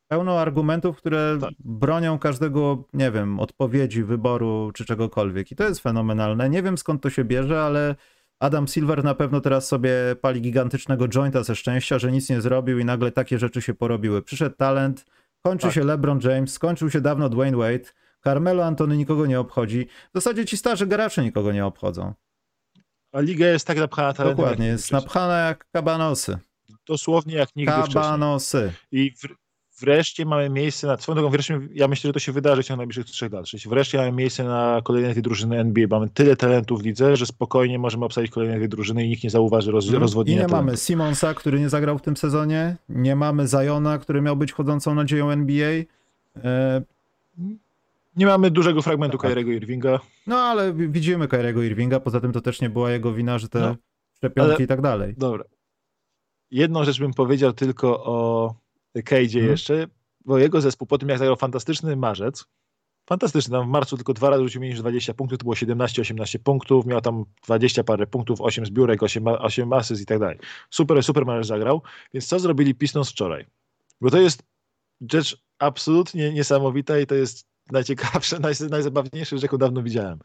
Pełno 0.07 0.39
argumentów, 0.39 0.97
które 0.97 1.37
tak. 1.41 1.51
bronią 1.59 2.19
każdego, 2.19 2.83
nie 2.93 3.11
wiem, 3.11 3.39
odpowiedzi, 3.39 4.03
wyboru 4.03 4.71
czy 4.73 4.85
czegokolwiek. 4.85 5.51
I 5.51 5.55
to 5.55 5.63
jest 5.63 5.81
fenomenalne. 5.81 6.49
Nie 6.49 6.63
wiem 6.63 6.77
skąd 6.77 7.03
to 7.03 7.09
się 7.09 7.23
bierze, 7.23 7.61
ale 7.61 7.95
Adam 8.39 8.67
Silver 8.67 9.03
na 9.03 9.15
pewno 9.15 9.41
teraz 9.41 9.67
sobie 9.67 9.91
pali 10.21 10.41
gigantycznego 10.41 11.07
jointa 11.07 11.43
ze 11.43 11.55
szczęścia, 11.55 11.99
że 11.99 12.11
nic 12.11 12.29
nie 12.29 12.41
zrobił 12.41 12.79
i 12.79 12.85
nagle 12.85 13.11
takie 13.11 13.39
rzeczy 13.39 13.61
się 13.61 13.73
porobiły. 13.73 14.21
Przyszedł 14.21 14.55
talent, 14.55 15.05
kończy 15.41 15.67
tak. 15.67 15.73
się 15.73 15.83
LeBron 15.83 16.19
James, 16.23 16.53
skończył 16.53 16.89
się 16.89 17.01
dawno 17.01 17.29
Dwayne 17.29 17.57
Wade, 17.57 17.91
Carmelo 18.23 18.65
Antony 18.65 18.97
nikogo 18.97 19.25
nie 19.25 19.39
obchodzi. 19.39 19.85
W 19.85 20.13
zasadzie 20.13 20.45
ci 20.45 20.57
starzy 20.57 20.87
garacze 20.87 21.23
nikogo 21.23 21.51
nie 21.51 21.65
obchodzą. 21.65 22.13
A 23.11 23.19
liga 23.19 23.47
jest 23.47 23.67
tak 23.67 23.77
napchana 23.77 24.13
talentem. 24.13 24.37
Dokładnie, 24.37 24.67
jest 24.67 24.91
napchana 24.91 25.37
jak 25.39 25.65
kabanosy. 25.71 26.37
Dosłownie 26.87 27.35
jak 27.35 27.55
nigdy 27.55 27.73
kabanosy. 27.73 28.57
wcześniej. 28.57 29.05
I 29.05 29.11
w, 29.11 29.27
wreszcie 29.79 30.25
mamy 30.25 30.49
miejsce 30.49 30.87
na. 30.87 30.97
Swoją 30.97 31.15
drogą, 31.15 31.29
wreszcie, 31.29 31.59
ja 31.73 31.87
myślę, 31.87 32.07
że 32.07 32.13
to 32.13 32.19
się 32.19 32.31
wydarzy 32.31 32.63
w 32.63 32.65
ciągu 32.65 32.77
najbliższych 32.77 33.05
trzech 33.05 33.31
lat. 33.31 33.45
Wreszcie 33.65 33.97
mamy 33.97 34.11
miejsce 34.11 34.43
na 34.43 34.81
kolejne 34.83 35.13
tej 35.13 35.23
drużyny 35.23 35.59
NBA. 35.59 35.87
Mamy 35.89 36.09
tyle 36.09 36.35
talentów 36.35 36.81
w 36.81 36.85
lidze, 36.85 37.15
że 37.15 37.25
spokojnie 37.25 37.79
możemy 37.79 38.05
obsadzić 38.05 38.31
kolejne 38.31 38.59
tej 38.59 38.69
drużyny 38.69 39.05
i 39.05 39.09
nikt 39.09 39.23
nie 39.23 39.29
zauważy 39.29 39.71
roz, 39.71 39.89
mm. 39.89 40.01
rozwodnienia. 40.01 40.41
I 40.41 40.45
nie 40.45 40.51
mamy 40.51 40.77
Simonsa, 40.77 41.33
który 41.33 41.59
nie 41.59 41.69
zagrał 41.69 41.97
w 41.97 42.01
tym 42.01 42.17
sezonie. 42.17 42.75
Nie 42.89 43.15
mamy 43.15 43.47
Zajona, 43.47 43.97
który 43.97 44.21
miał 44.21 44.35
być 44.35 44.53
chodzącą 44.53 44.95
nadzieją 44.95 45.31
NBA. 45.31 45.69
E... 46.43 46.81
Nie 48.19 48.25
mamy 48.25 48.51
dużego 48.51 48.81
fragmentu 48.81 49.17
tak. 49.17 49.31
Kyriego 49.31 49.51
Irvinga. 49.51 49.99
No 50.27 50.37
ale 50.37 50.73
widzimy 50.73 51.27
Kyriego 51.27 51.63
Irvinga, 51.63 51.99
poza 51.99 52.21
tym 52.21 52.31
to 52.31 52.41
też 52.41 52.61
nie 52.61 52.69
była 52.69 52.91
jego 52.91 53.13
wina, 53.13 53.39
że 53.39 53.49
te 53.49 53.59
no, 53.59 53.75
szczepionki 54.17 54.55
ale... 54.55 54.63
i 54.63 54.67
tak 54.67 54.81
dalej. 54.81 55.13
Dobra. 55.17 55.43
Jedną 56.51 56.83
rzecz 56.83 56.99
bym 56.99 57.13
powiedział 57.13 57.53
tylko 57.53 58.03
o 58.03 58.55
Cage'ie 58.97 59.33
hmm. 59.33 59.51
jeszcze, 59.51 59.87
bo 60.25 60.37
jego 60.37 60.61
zespół 60.61 60.87
po 60.87 60.97
tym 60.97 61.09
jak 61.09 61.17
zagrał 61.17 61.35
fantastyczny 61.35 61.95
marzec, 61.95 62.45
fantastyczny, 63.09 63.51
tam 63.51 63.67
w 63.67 63.69
marcu 63.69 63.95
tylko 63.97 64.13
dwa 64.13 64.29
razy 64.29 64.43
rzucił 64.43 64.59
mniej 64.59 64.71
niż 64.71 64.79
20 64.79 65.13
punktów, 65.13 65.39
to 65.39 65.43
było 65.43 65.55
17-18 65.55 66.39
punktów, 66.39 66.85
miał 66.85 67.01
tam 67.01 67.25
20 67.45 67.83
parę 67.83 68.07
punktów, 68.07 68.41
8 68.41 68.65
zbiórek, 68.65 69.03
8, 69.03 69.27
8 69.27 69.73
asyst 69.73 70.01
i 70.01 70.05
tak 70.05 70.19
dalej. 70.19 70.37
Super, 70.69 71.03
super 71.03 71.25
marz 71.25 71.47
zagrał, 71.47 71.81
więc 72.13 72.27
co 72.27 72.39
zrobili 72.39 72.75
Pistons 72.75 73.09
wczoraj? 73.09 73.45
Bo 74.01 74.09
to 74.09 74.21
jest 74.21 74.43
rzecz 75.11 75.43
absolutnie 75.59 76.33
niesamowita 76.33 76.99
i 76.99 77.05
to 77.05 77.15
jest 77.15 77.49
najciekawsze, 77.71 78.39
naj, 78.45 78.53
najzabawniejsze, 78.69 79.37
że 79.37 79.45
jaką 79.45 79.57
dawno 79.57 79.83
widziałem. 79.83 80.19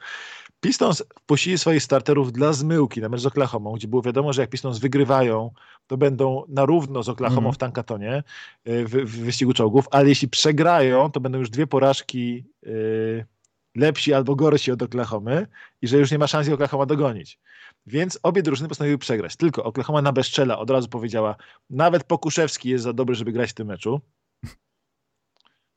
Pistons 0.60 1.02
wpuścili 1.18 1.58
swoich 1.58 1.82
starterów 1.82 2.32
dla 2.32 2.52
zmyłki 2.52 3.00
na 3.00 3.08
mecz 3.08 3.20
z 3.20 3.26
Oklahoma, 3.26 3.70
gdzie 3.76 3.88
było 3.88 4.02
wiadomo, 4.02 4.32
że 4.32 4.40
jak 4.40 4.50
Pistons 4.50 4.78
wygrywają, 4.78 5.50
to 5.86 5.96
będą 5.96 6.44
na 6.48 6.64
równo 6.64 7.02
z 7.02 7.08
Oklahoma 7.08 7.40
mm. 7.40 7.52
w 7.52 7.58
Tankatonie 7.58 8.22
e, 8.64 8.84
w, 8.84 8.90
w, 8.90 9.24
wyścigu 9.24 9.52
czołgów, 9.52 9.88
ale 9.90 10.08
jeśli 10.08 10.28
przegrają, 10.28 11.10
to 11.10 11.20
będą 11.20 11.38
już 11.38 11.50
dwie 11.50 11.66
porażki 11.66 12.44
yy, 12.62 13.26
lepsi 13.74 14.14
albo 14.14 14.34
gorsi 14.34 14.72
od 14.72 14.82
Oklahomy 14.82 15.46
i 15.82 15.88
że 15.88 15.98
już 15.98 16.10
nie 16.10 16.18
ma 16.18 16.26
szans 16.26 16.48
Oklahoma 16.48 16.86
dogonić. 16.86 17.38
Więc 17.86 18.18
obie 18.22 18.42
drużyny 18.42 18.68
postanowiły 18.68 18.98
przegrać. 18.98 19.36
Tylko 19.36 19.64
Oklahoma 19.64 20.02
na 20.02 20.12
bezczela 20.12 20.58
od 20.58 20.70
razu 20.70 20.88
powiedziała, 20.88 21.36
nawet 21.70 22.04
Pokuszewski 22.04 22.68
jest 22.68 22.84
za 22.84 22.92
dobry, 22.92 23.14
żeby 23.14 23.32
grać 23.32 23.50
w 23.50 23.54
tym 23.54 23.66
meczu. 23.66 24.00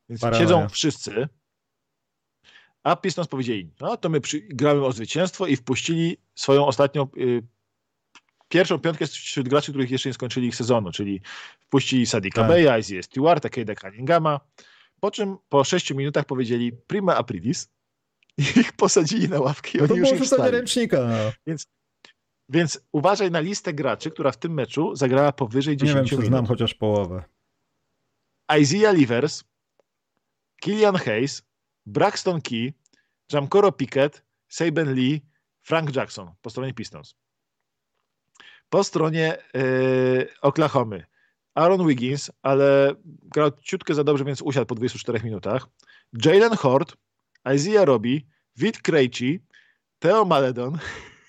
Więc 0.09 0.22
siedzą 0.38 0.70
wszyscy, 0.70 1.28
a 2.88 2.96
Pistons 2.96 3.28
powiedzieli, 3.28 3.70
no 3.82 3.98
to 3.98 4.10
my 4.10 4.22
przy, 4.22 4.42
gramy 4.42 4.86
o 4.86 4.92
zwycięstwo 4.92 5.48
i 5.48 5.56
wpuścili 5.56 6.18
swoją 6.36 6.66
ostatnią 6.66 7.08
y, 7.18 7.44
pierwszą 8.50 8.80
piątkę 8.80 9.08
wśród 9.08 9.50
graczy, 9.50 9.72
których 9.72 9.92
jeszcze 9.92 10.10
nie 10.10 10.14
skończyli 10.14 10.48
ich 10.48 10.56
sezonu, 10.56 10.92
czyli 10.92 11.22
wpuścili 11.60 12.06
Sadika 12.06 12.42
tak. 12.42 12.50
Beya, 12.50 12.78
Isaiah 12.80 13.06
Stewarta, 13.06 13.50
Kade'a 13.50 13.82
Cunninghama, 13.82 14.40
po 15.00 15.12
czym 15.12 15.38
po 15.50 15.64
sześciu 15.64 15.96
minutach 15.96 16.26
powiedzieli 16.26 16.72
prima 16.88 17.16
aprilis 17.16 17.70
i 18.38 18.60
ich 18.60 18.74
posadzili 18.74 19.30
na 19.30 19.40
ławkę 19.40 19.72
i 19.78 19.82
no 19.90 19.96
już 19.96 20.12
ich 20.12 20.22
wstali. 20.22 20.52
ręcznika. 20.52 20.98
No. 21.08 21.32
Więc, 21.48 21.68
więc 22.50 22.80
uważaj 22.92 23.32
na 23.32 23.40
listę 23.40 23.74
graczy, 23.74 24.12
która 24.12 24.32
w 24.32 24.38
tym 24.38 24.54
meczu 24.54 24.96
zagrała 24.96 25.32
powyżej 25.32 25.78
10 25.78 25.96
minut. 25.96 26.12
Nie 26.12 26.18
wiem, 26.18 26.22
czy 26.22 26.28
znam 26.28 26.46
chociaż 26.46 26.74
połowę. 26.74 27.24
Isaiah 28.62 28.96
Livers, 28.96 29.44
Killian 30.62 30.96
Hayes, 30.96 31.47
Braxton 31.88 32.42
Key, 32.42 32.74
Jamkoro 33.34 33.72
Pickett, 33.72 34.24
Saben 34.50 34.94
Lee, 34.94 35.22
Frank 35.62 35.96
Jackson 35.96 36.32
po 36.42 36.50
stronie 36.50 36.74
Pistons. 36.74 37.16
Po 38.70 38.84
stronie 38.84 39.38
yy, 39.54 40.28
Oklahomy 40.42 41.06
Aaron 41.56 41.88
Wiggins, 41.88 42.32
ale 42.42 42.96
grał 43.24 43.52
ciutkę 43.62 43.94
za 43.94 44.04
dobrze, 44.04 44.26
więc 44.26 44.42
usiadł 44.42 44.66
po 44.66 44.76
24 44.76 45.20
minutach. 45.24 45.68
Jalen 46.26 46.56
Hort, 46.56 46.98
Isaiah 47.56 47.86
Roby, 47.86 48.22
Vid 48.58 48.82
Krejci, 48.82 49.40
Theo 50.00 50.26
Maledon, 50.26 50.78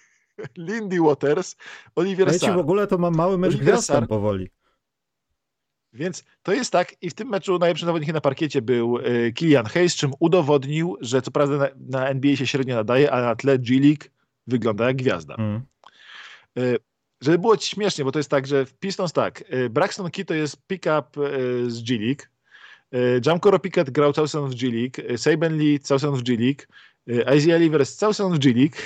Lindy 0.69 1.01
Waters, 1.01 1.57
Oliver 1.95 2.39
Sar. 2.39 2.57
w 2.57 2.59
ogóle 2.59 2.87
to 2.87 2.99
mam 2.99 3.17
mały 3.17 3.39
mecz 3.39 3.57
gwiazd 3.57 3.93
powoli. 4.09 4.51
Więc 5.99 6.25
to 6.43 6.53
jest 6.53 6.73
tak 6.73 6.95
i 7.03 7.11
w 7.11 7.15
tym 7.15 7.29
meczu 7.29 7.59
najlepszym 7.59 7.87
zawodnikiem 7.87 8.15
na 8.15 8.21
parkiecie 8.21 8.63
był 8.63 8.99
e, 8.99 9.33
Kilian 9.33 9.67
Hayes, 9.67 9.97
czym 9.97 10.13
udowodnił, 10.21 10.97
że 11.01 11.23
co 11.23 11.31
prawda 11.31 11.57
na, 11.57 11.69
na 11.89 12.09
NBA 12.09 12.37
się 12.37 12.47
średnio 12.47 12.75
nadaje, 12.75 13.13
ale 13.13 13.27
na 13.27 13.37
tle 13.37 13.59
G-League 13.59 14.05
wygląda 14.47 14.87
jak 14.87 14.97
gwiazda. 14.97 15.35
Mm. 15.35 15.63
Żeby 17.21 17.39
było 17.39 17.57
śmiesznie, 17.57 18.05
bo 18.05 18.13
to 18.13 18.19
jest 18.19 18.31
tak, 18.31 18.47
że 18.47 18.67
w 18.67 18.75
Pistons 18.75 19.13
tak, 19.13 19.45
e, 19.49 19.69
Braxton 19.69 20.11
Key 20.11 20.25
to 20.25 20.35
jest 20.35 20.67
pick-up 20.67 21.09
z 21.67 21.83
G-League, 21.83 22.23
Jamkoro 23.27 23.59
Pickett 23.59 23.91
grał 23.91 24.13
cały 24.13 24.29
sezon 24.29 24.51
w 24.51 24.55
G-League, 24.55 25.19
Saben 25.19 25.59
Lee 25.59 25.79
cały 25.79 26.01
sezon 26.01 26.17
w 26.17 26.23
G-League, 26.23 26.63
Isaiah 27.37 27.61
Livers 27.61 27.97
cały 27.97 28.15
sezon 28.15 28.35
w 28.35 28.39
G-League, 28.39 28.77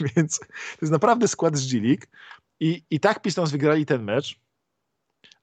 więc 0.16 0.38
to 0.38 0.46
jest 0.82 0.92
naprawdę 0.92 1.28
skład 1.28 1.56
z 1.56 1.72
G-League 1.72 2.06
i, 2.60 2.82
i 2.90 3.00
tak 3.00 3.22
Pistons 3.22 3.50
wygrali 3.50 3.86
ten 3.86 4.02
mecz 4.02 4.43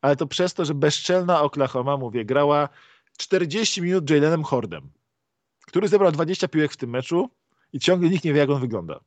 ale 0.02 0.16
to 0.16 0.28
przez 0.28 0.54
to, 0.54 0.66
że 0.66 0.74
bezczelna 0.74 1.42
Oklahoma, 1.42 1.98
mówię, 1.98 2.26
grała 2.26 2.70
40 3.18 3.82
minut 3.82 4.10
Jalenem 4.10 4.44
Hordem, 4.44 4.90
który 5.68 5.88
zebrał 5.88 6.12
20 6.12 6.48
piłek 6.48 6.74
w 6.74 6.78
tym 6.78 6.90
meczu 6.90 7.30
i 7.74 7.80
ciągle 7.80 8.10
nikt 8.10 8.24
nie 8.24 8.34
wie, 8.34 8.40
jak 8.40 8.50
on 8.50 8.62
wygląda. 8.62 9.00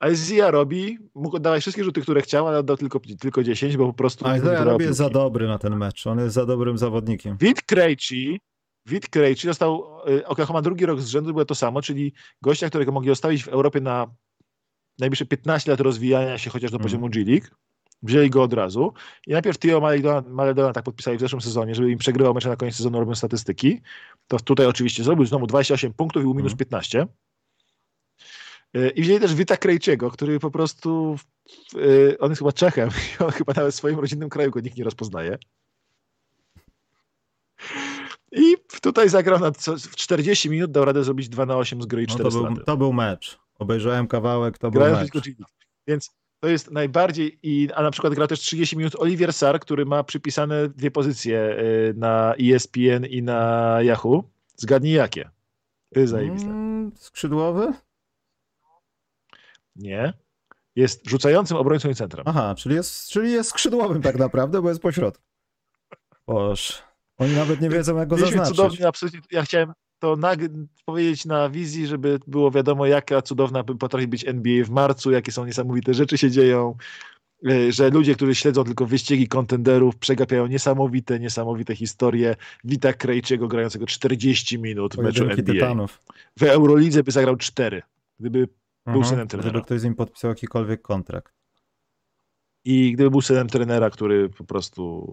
A 0.00 0.14
Zia 0.14 0.50
robi, 0.50 0.98
mógł 1.14 1.36
oddawać 1.36 1.60
wszystkie 1.60 1.84
rzuty, 1.84 2.00
które 2.00 2.22
chciał, 2.22 2.48
ale 2.48 2.58
oddał 2.58 2.76
tylko, 2.76 3.00
tylko 3.20 3.42
10, 3.42 3.76
bo 3.76 3.86
po 3.86 3.92
prostu... 3.92 4.26
A 4.26 4.38
Zia 4.38 4.64
robi 4.64 4.84
jest 4.84 4.98
za 4.98 5.10
dobry 5.10 5.48
na 5.48 5.58
ten 5.58 5.76
mecz, 5.76 6.06
on 6.06 6.18
jest 6.18 6.34
za 6.34 6.46
dobrym 6.46 6.78
zawodnikiem. 6.78 7.36
Wit 7.36 7.62
Krejci, 7.62 8.40
Wit 8.86 9.08
Krejci 9.08 9.46
dostał, 9.46 10.00
y, 10.08 10.26
Oklahoma 10.26 10.62
drugi 10.62 10.86
rok 10.86 11.00
z 11.00 11.08
rzędu 11.08 11.32
było 11.32 11.44
to 11.44 11.54
samo, 11.54 11.82
czyli 11.82 12.12
gościa, 12.42 12.68
którego 12.68 12.92
mogli 12.92 13.08
zostawić 13.08 13.44
w 13.44 13.48
Europie 13.48 13.80
na 13.80 14.06
najbliższe 14.98 15.26
15 15.26 15.70
lat 15.70 15.80
rozwijania 15.80 16.38
się 16.38 16.50
chociaż 16.50 16.70
do 16.70 16.76
mm. 16.76 16.82
poziomu 16.82 17.08
G 17.08 17.24
League. 17.24 17.46
Wzięli 18.02 18.30
go 18.30 18.42
od 18.42 18.52
razu 18.52 18.92
i 19.26 19.32
najpierw 19.32 19.58
Tio 19.58 19.80
Maledona 20.28 20.72
tak 20.72 20.84
podpisali 20.84 21.16
w 21.16 21.20
zeszłym 21.20 21.40
sezonie, 21.40 21.74
żeby 21.74 21.90
im 21.90 21.98
przegrywał 21.98 22.34
mecze 22.34 22.48
na 22.48 22.56
koniec 22.56 22.74
sezonu, 22.74 23.00
robiąc 23.00 23.18
statystyki. 23.18 23.80
To 24.28 24.38
tutaj 24.38 24.66
oczywiście 24.66 25.04
zrobił 25.04 25.26
znowu 25.26 25.46
28 25.46 25.92
punktów 25.92 26.22
i 26.22 26.24
był 26.24 26.34
minus 26.34 26.54
15. 26.54 26.98
Mm. 26.98 27.08
E, 28.74 28.90
I 28.90 29.02
wzięli 29.02 29.20
też 29.20 29.34
Wita 29.34 29.56
Krejciego, 29.56 30.10
który 30.10 30.40
po 30.40 30.50
prostu, 30.50 31.16
e, 31.74 32.18
on 32.18 32.30
jest 32.30 32.38
chyba 32.38 32.52
Czechem 32.52 32.90
i 33.20 33.24
on 33.24 33.30
chyba 33.30 33.52
nawet 33.56 33.74
w 33.74 33.76
swoim 33.76 33.98
rodzinnym 33.98 34.28
kraju 34.28 34.50
go 34.50 34.60
nikt 34.60 34.76
nie 34.76 34.84
rozpoznaje. 34.84 35.38
I 38.32 38.56
tutaj 38.82 39.08
zagrał 39.08 39.38
na 39.40 39.50
w 39.78 39.96
40 39.96 40.50
minut, 40.50 40.70
dał 40.70 40.84
radę 40.84 41.04
zrobić 41.04 41.28
2 41.28 41.46
na 41.46 41.56
8 41.56 41.82
z 41.82 41.86
gry 41.86 42.02
i 42.02 42.06
4 42.06 42.24
no 42.24 42.30
to, 42.30 42.42
był, 42.42 42.64
to 42.64 42.76
był 42.76 42.92
mecz. 42.92 43.38
Obejrzałem 43.58 44.08
kawałek, 44.08 44.58
to 44.58 44.70
był 44.70 44.80
mecz. 44.80 45.10
Więc 45.86 46.10
to 46.40 46.48
jest 46.48 46.70
najbardziej, 46.70 47.38
i, 47.42 47.68
a 47.74 47.82
na 47.82 47.90
przykład 47.90 48.14
gra 48.14 48.26
też 48.26 48.40
30 48.40 48.76
minut 48.76 48.96
Olivier 48.96 49.32
Sar, 49.32 49.60
który 49.60 49.86
ma 49.86 50.04
przypisane 50.04 50.68
dwie 50.68 50.90
pozycje 50.90 51.40
e, 51.40 51.92
na 51.94 52.34
ESPN 52.34 53.06
i 53.10 53.22
na 53.22 53.78
Yahoo. 53.82 54.24
Zgadnij 54.56 54.92
jakie. 54.92 55.30
To 55.94 56.00
jest 56.00 56.10
zajebiste. 56.10 56.48
Mm, 56.48 56.92
skrzydłowy? 56.96 57.72
Nie. 59.76 60.12
Jest 60.76 61.08
rzucającym 61.08 61.56
obrońcą 61.56 61.88
i 61.90 61.94
centrem. 61.94 62.24
Aha, 62.28 62.54
czyli 62.58 62.74
jest, 62.74 63.08
czyli 63.08 63.32
jest 63.32 63.50
skrzydłowym 63.50 64.02
tak 64.02 64.16
naprawdę, 64.18 64.62
bo 64.62 64.68
jest 64.68 64.82
pośrodku. 64.82 65.24
Boż. 66.26 66.82
Oni 67.18 67.34
nawet 67.34 67.60
nie 67.60 67.70
wiedzą, 67.70 67.96
jak 67.96 68.08
go 68.08 68.16
Mieliśmy 68.16 68.36
zaznaczyć. 68.36 68.56
cudownie, 68.56 68.88
absolutnie. 68.88 69.20
Ja 69.30 69.42
chciałem 69.42 69.72
to 69.98 70.16
powiedzieć 70.84 71.24
na 71.24 71.50
wizji, 71.50 71.86
żeby 71.86 72.18
było 72.26 72.50
wiadomo, 72.50 72.86
jaka 72.86 73.22
cudowna 73.22 73.64
potrafi 73.64 74.06
być 74.06 74.28
NBA 74.28 74.64
w 74.64 74.70
marcu, 74.70 75.10
jakie 75.10 75.32
są 75.32 75.46
niesamowite 75.46 75.94
rzeczy 75.94 76.18
się 76.18 76.30
dzieją, 76.30 76.74
e, 77.48 77.72
że 77.72 77.90
ludzie, 77.90 78.14
którzy 78.14 78.34
śledzą 78.34 78.64
tylko 78.64 78.86
wyścigi 78.86 79.28
kontenderów, 79.28 79.96
przegapiają 79.96 80.46
niesamowite, 80.46 81.20
niesamowite 81.20 81.76
historie. 81.76 82.36
Wita 82.64 82.92
Krejciego 82.92 83.48
grającego 83.48 83.86
40 83.86 84.58
minut 84.58 84.94
w 84.96 84.98
meczu 84.98 85.24
NBA. 85.24 85.54
Tytanów. 85.54 86.00
W 86.38 86.42
Eurolidze 86.42 87.02
by 87.02 87.10
zagrał 87.10 87.36
4, 87.36 87.82
gdyby 88.20 88.38
był 88.86 88.96
mhm, 88.96 89.04
synem 89.04 89.28
trenera. 89.28 89.50
Gdyby 89.50 89.64
ktoś 89.64 89.80
z 89.80 89.84
nim 89.84 89.94
podpisał 89.94 90.30
jakikolwiek 90.30 90.82
kontrakt. 90.82 91.32
I 92.64 92.92
gdyby 92.92 93.10
był 93.10 93.20
synem 93.20 93.48
trenera, 93.48 93.90
który 93.90 94.28
po 94.28 94.44
prostu... 94.44 95.12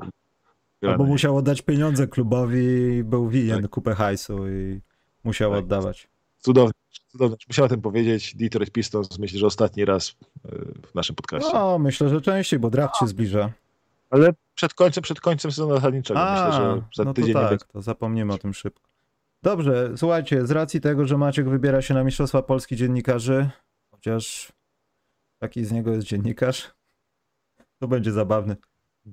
Albo 0.82 1.03
musiał 1.03 1.38
oddać 1.38 1.61
pieniądze 1.61 2.07
klubowi, 2.07 3.03
był 3.03 3.30
winien 3.30 3.61
tak. 3.61 3.71
kupę 3.71 3.95
hajsu 3.95 4.49
i 4.49 4.82
musiał 5.23 5.51
tak. 5.51 5.59
oddawać. 5.59 6.07
Cudownie. 6.39 6.73
Cudownie. 7.07 7.38
Musiałem 7.47 7.65
o 7.65 7.69
tym 7.69 7.82
powiedzieć. 7.82 8.36
Detroit 8.36 8.71
Pistons 8.71 9.19
myślę, 9.19 9.39
że 9.39 9.45
ostatni 9.45 9.86
raz 9.86 10.15
e, 10.45 10.49
w 10.91 10.95
naszym 10.95 11.15
podcaście. 11.15 11.49
No, 11.53 11.80
myślę, 11.80 12.09
że 12.09 12.21
częściej, 12.21 12.59
bo 12.59 12.69
draft 12.69 12.97
się 12.99 13.07
zbliża. 13.07 13.51
Ale 14.09 14.34
przed 14.55 14.73
końcem, 14.73 15.03
przed 15.03 15.21
końcem 15.21 15.51
sezonu 15.51 15.76
zasadniczego. 15.76 16.19
A, 16.19 16.47
myślę, 16.47 16.61
że 16.61 16.82
za 16.95 17.03
no 17.03 17.13
tydzień 17.13 17.34
to 17.34 17.49
tak, 17.49 17.63
to 17.63 17.82
zapomnimy 17.82 18.34
o 18.34 18.38
tym 18.38 18.53
szybko. 18.53 18.89
Dobrze, 19.43 19.91
słuchajcie, 19.97 20.45
z 20.45 20.51
racji 20.51 20.82
tego, 20.82 21.05
że 21.05 21.17
Maciek 21.17 21.49
wybiera 21.49 21.82
się 21.82 21.93
na 21.93 22.03
Mistrzostwa 22.03 22.41
Polski 22.41 22.76
Dziennikarzy, 22.76 23.49
chociaż 23.91 24.51
taki 25.39 25.65
z 25.65 25.71
niego 25.71 25.91
jest 25.91 26.07
dziennikarz, 26.07 26.71
to 27.80 27.88
będzie 27.88 28.11
zabawny. 28.11 28.55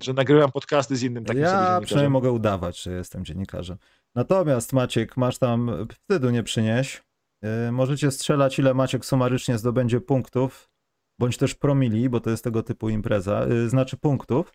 Że 0.01 0.13
nagrywam 0.13 0.53
podcasty 0.53 0.97
z 0.97 1.03
innym 1.03 1.25
takim 1.25 1.43
Ja 1.43 1.81
przynajmniej 1.85 2.11
mogę 2.11 2.31
udawać, 2.31 2.83
że 2.83 2.93
jestem 2.93 3.25
dziennikarzem. 3.25 3.77
Natomiast 4.15 4.73
Maciek, 4.73 5.17
masz 5.17 5.39
tam, 5.39 5.87
wstydu 5.93 6.31
nie 6.31 6.43
przynieś. 6.43 7.03
Yy, 7.43 7.73
możecie 7.73 8.11
strzelać, 8.11 8.59
ile 8.59 8.75
Maciek 8.75 9.05
sumarycznie 9.05 9.59
zdobędzie 9.59 10.01
punktów, 10.01 10.71
bądź 11.19 11.37
też 11.37 11.55
promili, 11.55 12.09
bo 12.09 12.21
to 12.21 12.31
jest 12.31 12.45
tego 12.45 12.63
typu 12.63 12.89
impreza, 12.89 13.47
yy, 13.47 13.69
znaczy 13.69 13.97
punktów. 13.97 14.53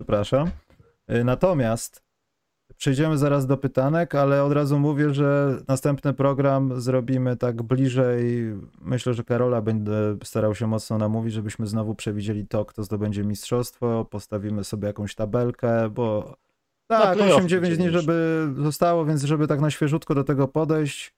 Przepraszam. 0.00 0.50
Yy, 1.08 1.24
natomiast 1.24 2.02
Przejdziemy 2.82 3.18
zaraz 3.18 3.46
do 3.46 3.56
pytanek, 3.56 4.14
ale 4.14 4.44
od 4.44 4.52
razu 4.52 4.78
mówię, 4.78 5.14
że 5.14 5.58
następny 5.68 6.12
program 6.12 6.80
zrobimy 6.80 7.36
tak 7.36 7.62
bliżej. 7.62 8.54
Myślę, 8.80 9.14
że 9.14 9.24
Karola 9.24 9.60
będę 9.60 10.16
starał 10.24 10.54
się 10.54 10.66
mocno 10.66 10.98
namówić, 10.98 11.32
żebyśmy 11.34 11.66
znowu 11.66 11.94
przewidzieli 11.94 12.46
to, 12.46 12.64
kto 12.64 12.84
zdobędzie 12.84 13.24
mistrzostwo. 13.24 14.04
Postawimy 14.04 14.64
sobie 14.64 14.86
jakąś 14.86 15.14
tabelkę, 15.14 15.90
bo 15.90 16.36
tak, 16.86 17.18
8-9 17.18 17.76
dni, 17.76 17.90
żeby 17.90 18.48
zostało, 18.56 19.04
więc 19.04 19.22
żeby 19.22 19.46
tak 19.46 19.60
na 19.60 19.70
świeżutko 19.70 20.14
do 20.14 20.24
tego 20.24 20.48
podejść. 20.48 21.14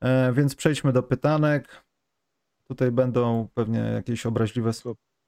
E, 0.00 0.32
więc 0.32 0.54
przejdźmy 0.54 0.92
do 0.92 1.02
pytanek. 1.02 1.84
Tutaj 2.68 2.90
będą 2.90 3.48
pewnie 3.54 3.78
jakieś 3.78 4.26
obraźliwe 4.26 4.72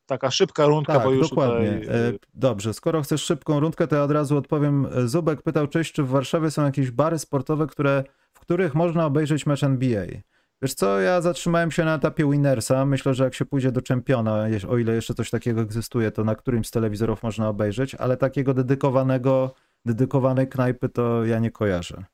taka 0.06 0.30
szybka 0.30 0.66
rundka, 0.66 0.94
tak, 0.94 1.02
bo 1.04 1.10
już 1.10 1.30
dokładnie. 1.30 1.80
Tutaj... 1.80 1.96
E, 1.96 2.12
dobrze, 2.34 2.74
skoro 2.74 3.02
chcesz 3.02 3.22
szybką 3.22 3.60
rundkę, 3.60 3.86
to 3.86 3.96
ja 3.96 4.02
od 4.02 4.10
razu 4.10 4.36
odpowiem. 4.36 4.86
Zubek 5.04 5.42
pytał, 5.42 5.66
cześć, 5.66 5.92
czy 5.92 6.02
w 6.02 6.08
Warszawie 6.08 6.50
są 6.50 6.64
jakieś 6.64 6.90
bary 6.90 7.18
sportowe, 7.18 7.66
które, 7.66 8.04
w 8.32 8.40
których 8.40 8.74
można 8.74 9.06
obejrzeć 9.06 9.46
mecz 9.46 9.64
NBA? 9.64 10.06
Wiesz 10.62 10.74
co, 10.74 11.00
ja 11.00 11.20
zatrzymałem 11.20 11.70
się 11.70 11.84
na 11.84 11.94
etapie 11.94 12.30
Winnersa. 12.30 12.86
Myślę, 12.86 13.14
że 13.14 13.24
jak 13.24 13.34
się 13.34 13.44
pójdzie 13.44 13.72
do 13.72 13.82
czempiona, 13.82 14.46
o 14.68 14.78
ile 14.78 14.94
jeszcze 14.94 15.14
coś 15.14 15.30
takiego 15.30 15.60
egzystuje, 15.60 16.10
to 16.10 16.24
na 16.24 16.34
którymś 16.34 16.66
z 16.66 16.70
telewizorów 16.70 17.22
można 17.22 17.48
obejrzeć, 17.48 17.94
ale 17.94 18.16
takiego 18.16 18.54
dedykowanego, 18.54 19.54
dedykowanej 19.84 20.48
knajpy 20.48 20.88
to 20.88 21.24
ja 21.24 21.38
nie 21.38 21.50
kojarzę. 21.50 22.04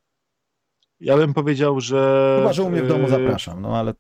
Ja 1.01 1.17
bym 1.17 1.35
powiedział, 1.35 1.81
że. 1.81 2.37
Chyba, 2.41 2.53
że 2.53 2.63
u 2.63 2.71
mnie 2.71 2.83
w 2.83 2.89
domu 2.89 3.09
zapraszam, 3.09 3.63
no 3.63 3.77
ale 3.77 3.95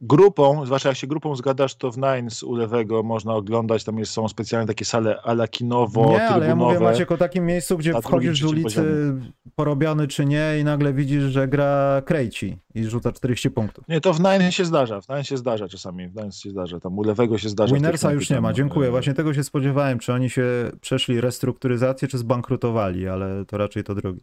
grupą, 0.00 0.66
zwłaszcza 0.66 0.88
jak 0.88 0.98
się 0.98 1.06
grupą 1.06 1.36
zgadasz, 1.36 1.74
to 1.74 1.90
w 1.90 1.96
Nines 1.96 2.42
u 2.42 2.54
lewego 2.54 3.02
można 3.02 3.34
oglądać, 3.34 3.84
tam 3.84 3.98
jest, 3.98 4.12
są 4.12 4.28
specjalne 4.28 4.66
takie 4.66 4.84
sale 4.84 5.22
ala 5.22 5.48
kinowo, 5.48 6.10
Nie, 6.10 6.28
ale 6.28 6.46
ja 6.46 6.56
mówię 6.56 6.80
Maciek 6.80 7.12
o 7.12 7.16
takim 7.16 7.46
miejscu, 7.46 7.78
gdzie 7.78 7.92
wchodzisz 8.02 8.40
z 8.40 8.44
ulicy 8.44 8.74
poziomie. 8.74 9.32
porobiony 9.54 10.08
czy 10.08 10.26
nie 10.26 10.58
i 10.60 10.64
nagle 10.64 10.92
widzisz, 10.92 11.24
że 11.24 11.48
gra 11.48 12.02
Krejci 12.04 12.58
i 12.74 12.84
rzuca 12.84 13.12
40 13.12 13.50
punktów. 13.50 13.84
Nie, 13.88 14.00
to 14.00 14.12
w 14.12 14.20
Nines 14.20 14.54
się 14.54 14.64
zdarza, 14.64 15.00
w 15.00 15.08
Nines 15.08 15.26
się 15.26 15.36
zdarza 15.36 15.68
czasami, 15.68 16.08
w 16.08 16.14
Nines 16.14 16.38
się 16.38 16.50
zdarza, 16.50 16.80
tam 16.80 16.98
u 16.98 17.02
lewego 17.02 17.38
się 17.38 17.48
zdarza. 17.48 17.74
Winnersa 17.74 18.12
już 18.12 18.30
nie 18.30 18.40
ma, 18.40 18.52
dziękuję, 18.52 18.88
e, 18.88 18.90
właśnie 18.90 19.14
tego 19.14 19.34
się 19.34 19.44
spodziewałem, 19.44 19.98
czy 19.98 20.12
oni 20.12 20.30
się 20.30 20.44
przeszli 20.80 21.20
restrukturyzację, 21.20 22.08
czy 22.08 22.18
zbankrutowali, 22.18 23.08
ale 23.08 23.44
to 23.44 23.58
raczej 23.58 23.84
to 23.84 23.94
drugi. 23.94 24.20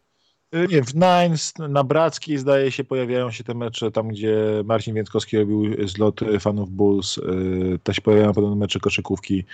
Y, 0.56 0.68
nie, 0.68 0.84
w 0.84 0.96
Nines, 0.96 1.54
na 1.58 1.84
Brackiej 1.84 2.38
zdaje 2.38 2.72
się 2.72 2.84
pojawiają 2.84 3.32
się 3.32 3.44
te 3.44 3.54
mecze, 3.54 3.92
tam 3.92 4.08
gdzie 4.08 4.38
Marcin 4.66 4.96
Więckowski 4.96 5.38
robił 5.38 5.88
zlot 5.88 6.20
fanów 6.40 6.70
Bulls, 6.70 7.18
y, 7.18 7.80
też 7.84 8.00
pojawiają 8.00 8.34
podobne 8.34 8.56
mecze 8.56 8.80
koszykówki. 8.80 9.46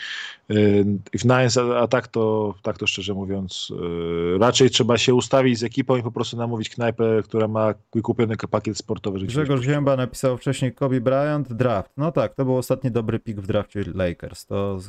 Y, 0.52 0.86
w 1.20 1.26
Nines, 1.26 1.58
a, 1.58 1.80
a, 1.80 1.88
tak, 1.88 2.08
to, 2.08 2.54
tak 2.62 2.78
to 2.78 2.88
szczerze 2.88 3.14
mówiąc, 3.14 3.74
raczej 4.40 4.70
trzeba 4.70 4.98
się 4.98 5.14
ustawić 5.14 5.60
z 5.60 5.64
ekipą 5.64 5.98
i 5.98 6.04
po 6.04 6.12
prostu 6.12 6.38
namówić 6.38 6.70
knajpę, 6.70 7.22
która 7.24 7.48
ma 7.48 7.74
wykupiony 7.94 8.36
pakiet 8.38 8.78
sportowy. 8.78 9.20
Grzegorz 9.20 9.62
Zięba 9.62 9.96
napisał 9.96 10.38
wcześniej 10.38 10.74
Kobe 10.74 11.02
Bryant, 11.02 11.54
draft. 11.54 11.92
No 11.98 12.12
tak, 12.12 12.36
to 12.36 12.46
był 12.46 12.58
ostatni 12.58 12.92
dobry 12.92 13.20
pik 13.20 13.42
w 13.42 13.48
drafcie 13.48 13.84
Lakers. 13.94 14.46
To 14.46 14.80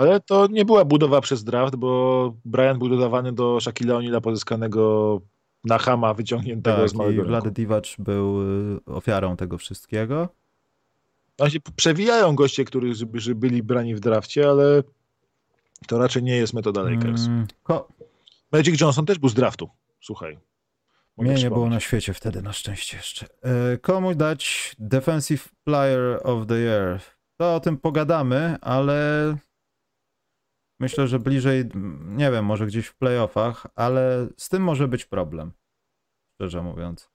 ale 0.00 0.20
to 0.20 0.46
nie 0.46 0.64
była 0.64 0.84
budowa 0.84 1.20
przez 1.20 1.44
draft, 1.44 1.76
bo 1.76 2.32
Brian 2.44 2.78
był 2.78 2.88
dodawany 2.88 3.32
do 3.32 3.60
Shaquille 3.60 3.94
O'Neal'a 3.94 4.20
pozyskanego 4.20 5.20
na 5.64 5.78
Hama 5.78 6.14
wyciągniętego 6.14 6.76
tak, 6.76 6.88
z 6.88 6.94
małego 6.94 7.22
i 7.22 7.26
Vlad 7.26 7.48
Divac 7.48 7.94
był 7.98 8.42
y, 8.76 8.80
ofiarą 8.86 9.36
tego 9.36 9.58
wszystkiego. 9.58 10.28
Oni 11.38 11.50
się 11.50 11.58
przewijają 11.76 12.34
goście, 12.34 12.64
którzy 12.64 13.34
byli 13.34 13.62
brani 13.62 13.94
w 13.94 14.00
drafcie, 14.00 14.50
ale 14.50 14.82
to 15.86 15.98
raczej 15.98 16.22
nie 16.22 16.36
jest 16.36 16.54
metoda 16.54 16.82
Lakers. 16.82 17.26
Mm, 17.26 17.46
ko- 17.62 17.88
Magic 18.52 18.80
Johnson 18.80 19.06
też 19.06 19.18
był 19.18 19.28
z 19.28 19.34
draftu, 19.34 19.70
słuchaj. 20.00 20.38
Mnie 21.18 21.34
nie 21.34 21.50
było 21.50 21.68
na 21.68 21.80
świecie 21.80 22.14
wtedy, 22.14 22.42
na 22.42 22.52
szczęście 22.52 22.96
jeszcze. 22.96 23.26
E, 23.42 23.78
komu 23.78 24.14
dać 24.14 24.74
Defensive 24.78 25.48
Player 25.64 26.20
of 26.24 26.46
the 26.46 26.54
Year? 26.54 27.00
To 27.36 27.54
o 27.54 27.60
tym 27.60 27.76
pogadamy, 27.76 28.56
ale 28.60 29.36
Myślę, 30.80 31.08
że 31.08 31.18
bliżej, 31.18 31.64
nie 32.06 32.30
wiem, 32.30 32.44
może 32.44 32.66
gdzieś 32.66 32.86
w 32.86 32.94
playoffach, 32.94 33.66
ale 33.74 34.28
z 34.36 34.48
tym 34.48 34.62
może 34.62 34.88
być 34.88 35.04
problem. 35.04 35.52
Szczerze 36.34 36.62
mówiąc. 36.62 37.10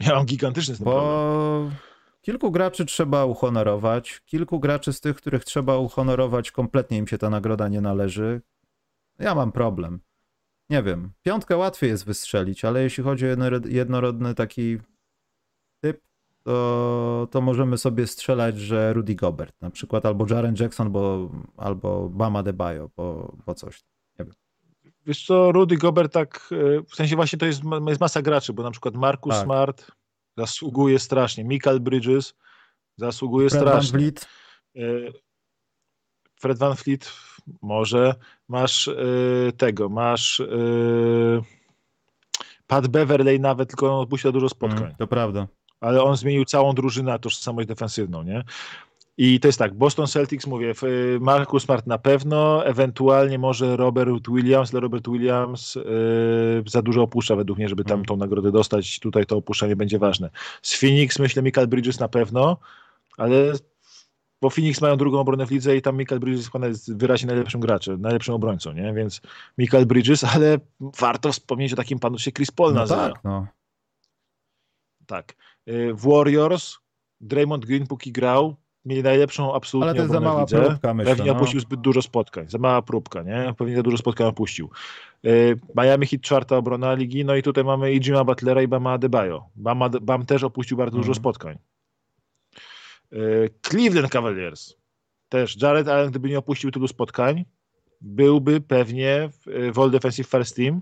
Ja 0.00 0.14
mam 0.14 0.26
gigantyczny 0.26 0.74
z 0.74 0.78
tym 0.78 0.84
Bo 0.84 0.92
problem. 0.92 1.80
kilku 2.22 2.50
graczy 2.50 2.84
trzeba 2.84 3.24
uhonorować. 3.24 4.20
Kilku 4.24 4.60
graczy 4.60 4.92
z 4.92 5.00
tych, 5.00 5.16
których 5.16 5.44
trzeba 5.44 5.78
uhonorować, 5.78 6.50
kompletnie 6.50 6.98
im 6.98 7.06
się 7.06 7.18
ta 7.18 7.30
nagroda 7.30 7.68
nie 7.68 7.80
należy. 7.80 8.42
Ja 9.18 9.34
mam 9.34 9.52
problem. 9.52 10.00
nie 10.70 10.82
wiem, 10.82 11.12
piątkę 11.22 11.56
łatwiej 11.56 11.90
jest 11.90 12.04
wystrzelić, 12.04 12.64
ale 12.64 12.82
jeśli 12.82 13.04
chodzi 13.04 13.26
o 13.26 13.36
jednorodny 13.68 14.34
taki 14.34 14.78
to, 16.44 17.28
to 17.30 17.40
możemy 17.40 17.78
sobie 17.78 18.06
strzelać, 18.06 18.58
że 18.58 18.92
Rudy 18.92 19.14
Gobert 19.14 19.60
na 19.60 19.70
przykład, 19.70 20.06
albo 20.06 20.26
Jaren 20.30 20.54
Jackson, 20.60 20.92
bo, 20.92 21.30
albo 21.56 22.08
Bama 22.08 22.42
Debajo, 22.42 22.90
bo, 22.96 23.36
bo 23.46 23.54
coś. 23.54 23.84
Nie 24.18 24.24
wiem. 24.24 24.34
Wiesz 25.06 25.26
co, 25.26 25.52
Rudy 25.52 25.76
Gobert 25.76 26.12
tak, 26.12 26.48
e, 26.52 26.82
w 26.82 26.94
sensie 26.94 27.16
właśnie 27.16 27.38
to 27.38 27.46
jest, 27.46 27.62
jest 27.88 28.00
masa 28.00 28.22
graczy, 28.22 28.52
bo 28.52 28.62
na 28.62 28.70
przykład 28.70 28.94
Marcus 28.94 29.34
tak. 29.34 29.44
Smart 29.44 29.90
zasługuje 30.36 30.98
strasznie, 30.98 31.44
Michael 31.44 31.80
Bridges 31.80 32.34
zasługuje 32.96 33.50
Fred 33.50 33.62
strasznie. 33.62 33.90
Van 33.92 34.00
Vliet. 34.00 34.28
E, 34.76 34.80
Fred 36.40 36.58
Van 36.58 36.76
Fleet 36.76 37.12
może, 37.62 38.14
masz 38.48 38.86
yy, 38.86 39.52
tego, 39.56 39.88
masz 39.88 40.42
Pat 42.66 42.88
Beverley 42.88 43.40
nawet, 43.40 43.68
tylko 43.68 43.94
on 43.94 44.00
odpuścił 44.00 44.32
dużo 44.32 44.48
spotkań. 44.48 44.82
Mm, 44.82 44.94
to 44.94 45.06
prawda. 45.06 45.48
Ale 45.84 46.02
on 46.02 46.16
zmienił 46.16 46.44
całą 46.44 46.72
drużynę 46.72 47.12
na 47.12 47.18
tożsamość 47.18 47.68
defensywną, 47.68 48.22
nie? 48.22 48.44
I 49.18 49.40
to 49.40 49.48
jest 49.48 49.58
tak, 49.58 49.74
Boston 49.74 50.06
Celtics, 50.06 50.46
mówię, 50.46 50.74
Marcus 51.20 51.62
Smart 51.62 51.86
na 51.86 51.98
pewno, 51.98 52.66
ewentualnie 52.66 53.38
może 53.38 53.76
Robert 53.76 54.28
Williams, 54.28 54.74
ale 54.74 54.80
Robert 54.80 55.08
Williams 55.08 55.74
yy, 55.74 55.82
za 56.66 56.82
dużo 56.82 57.02
opuszcza 57.02 57.36
według 57.36 57.58
mnie, 57.58 57.68
żeby 57.68 57.84
tam 57.84 57.94
mm. 57.94 58.04
tą 58.04 58.16
nagrodę 58.16 58.52
dostać. 58.52 58.98
Tutaj 58.98 59.26
to 59.26 59.36
opuszczanie 59.36 59.76
będzie 59.76 59.98
ważne. 59.98 60.30
Z 60.62 60.80
Phoenix 60.80 61.18
myślę 61.18 61.42
Michael 61.42 61.68
Bridges 61.68 62.00
na 62.00 62.08
pewno, 62.08 62.56
ale 63.16 63.52
bo 64.40 64.50
Phoenix 64.50 64.80
mają 64.80 64.96
drugą 64.96 65.20
obronę 65.20 65.46
w 65.46 65.50
lidze 65.50 65.76
i 65.76 65.82
tam 65.82 65.96
Michael 65.96 66.20
Bridges 66.20 66.50
jest 66.62 66.96
wyraźnie 66.96 67.26
najlepszym 67.26 67.60
graczem, 67.60 68.00
najlepszym 68.00 68.34
obrońcą, 68.34 68.72
nie? 68.72 68.92
Więc 68.92 69.20
Michael 69.58 69.86
Bridges, 69.86 70.24
ale 70.34 70.58
warto 70.80 71.32
wspomnieć 71.32 71.72
o 71.72 71.76
takim 71.76 71.98
panu 71.98 72.18
się 72.18 72.32
Chris 72.32 72.50
Paul 72.50 72.74
no 72.74 72.80
nazywa. 72.80 73.08
Tak, 73.08 73.24
no. 73.24 73.46
Tak. 75.06 75.34
Y, 75.68 75.94
w 75.94 76.08
Warriors 76.08 76.78
Draymond 77.20 77.66
Green 77.66 77.86
póki 77.86 78.12
grał, 78.12 78.56
mieli 78.84 79.02
najlepszą 79.02 79.54
absolutnie 79.54 79.90
Ale 79.90 79.96
to 79.96 80.02
jest 80.02 80.12
za 80.12 80.20
mała 80.20 80.46
próbka, 80.46 80.94
myślę. 80.94 81.16
Pewnie 81.16 81.32
no. 81.32 81.36
opuścił 81.36 81.60
zbyt 81.60 81.80
dużo 81.80 82.02
spotkań. 82.02 82.48
Za 82.48 82.58
mała 82.58 82.82
próbka, 82.82 83.22
nie? 83.22 83.54
Pewnie 83.58 83.76
za 83.76 83.82
dużo 83.82 83.96
spotkań 83.96 84.26
opuścił. 84.26 84.70
Y, 85.26 85.60
Miami 85.76 86.06
Heat 86.06 86.22
czwarta 86.22 86.56
obrona 86.56 86.94
ligi, 86.94 87.24
no 87.24 87.36
i 87.36 87.42
tutaj 87.42 87.64
mamy 87.64 87.92
i 87.92 88.00
Jima 88.00 88.24
Butlera 88.24 88.62
i 88.62 88.68
Bama 88.68 88.92
Adebayo. 88.92 89.48
Bam, 89.56 89.82
Bam 90.02 90.26
też 90.26 90.42
opuścił 90.42 90.76
bardzo 90.76 90.96
dużo 90.96 91.12
mm. 91.12 91.14
spotkań. 91.14 91.58
E, 93.12 93.16
Cleveland 93.68 94.12
Cavaliers. 94.12 94.76
Też 95.28 95.62
Jared 95.62 95.88
Allen, 95.88 96.10
gdyby 96.10 96.28
nie 96.28 96.38
opuścił 96.38 96.70
tylu 96.70 96.88
spotkań, 96.88 97.44
byłby 98.00 98.60
pewnie 98.60 99.30
w 99.72 99.78
All 99.78 99.90
Defensive 99.90 100.28
First 100.28 100.56
Team, 100.56 100.80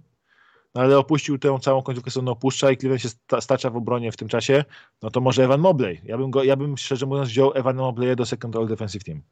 no 0.74 0.82
ale 0.82 0.98
opuścił 0.98 1.38
tę 1.38 1.58
całą 1.60 1.82
końcówkę 1.82 2.10
sezonu, 2.10 2.30
opuszcza 2.30 2.70
i 2.70 2.76
Cleveland 2.76 3.02
się 3.02 3.08
stacza 3.40 3.70
w 3.70 3.76
obronie 3.76 4.12
w 4.12 4.16
tym 4.16 4.28
czasie, 4.28 4.64
no 5.02 5.10
to 5.10 5.20
może 5.20 5.44
Evan 5.44 5.60
Mobley. 5.60 6.00
Ja 6.04 6.18
bym, 6.18 6.30
go, 6.30 6.44
ja 6.44 6.56
bym 6.56 6.76
szczerze 6.76 7.06
mówiąc 7.06 7.28
wziął 7.28 7.52
Evan 7.54 7.76
Mobley 7.76 8.16
do 8.16 8.26
Second 8.26 8.56
All 8.56 8.66
Defensive 8.66 9.04
Team. 9.04 9.22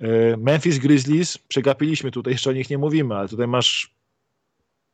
E, 0.00 0.36
Memphis 0.36 0.78
Grizzlies, 0.78 1.38
przegapiliśmy 1.38 2.10
tutaj, 2.10 2.32
jeszcze 2.32 2.50
o 2.50 2.52
nich 2.52 2.70
nie 2.70 2.78
mówimy, 2.78 3.14
ale 3.14 3.28
tutaj 3.28 3.46
masz 3.46 3.94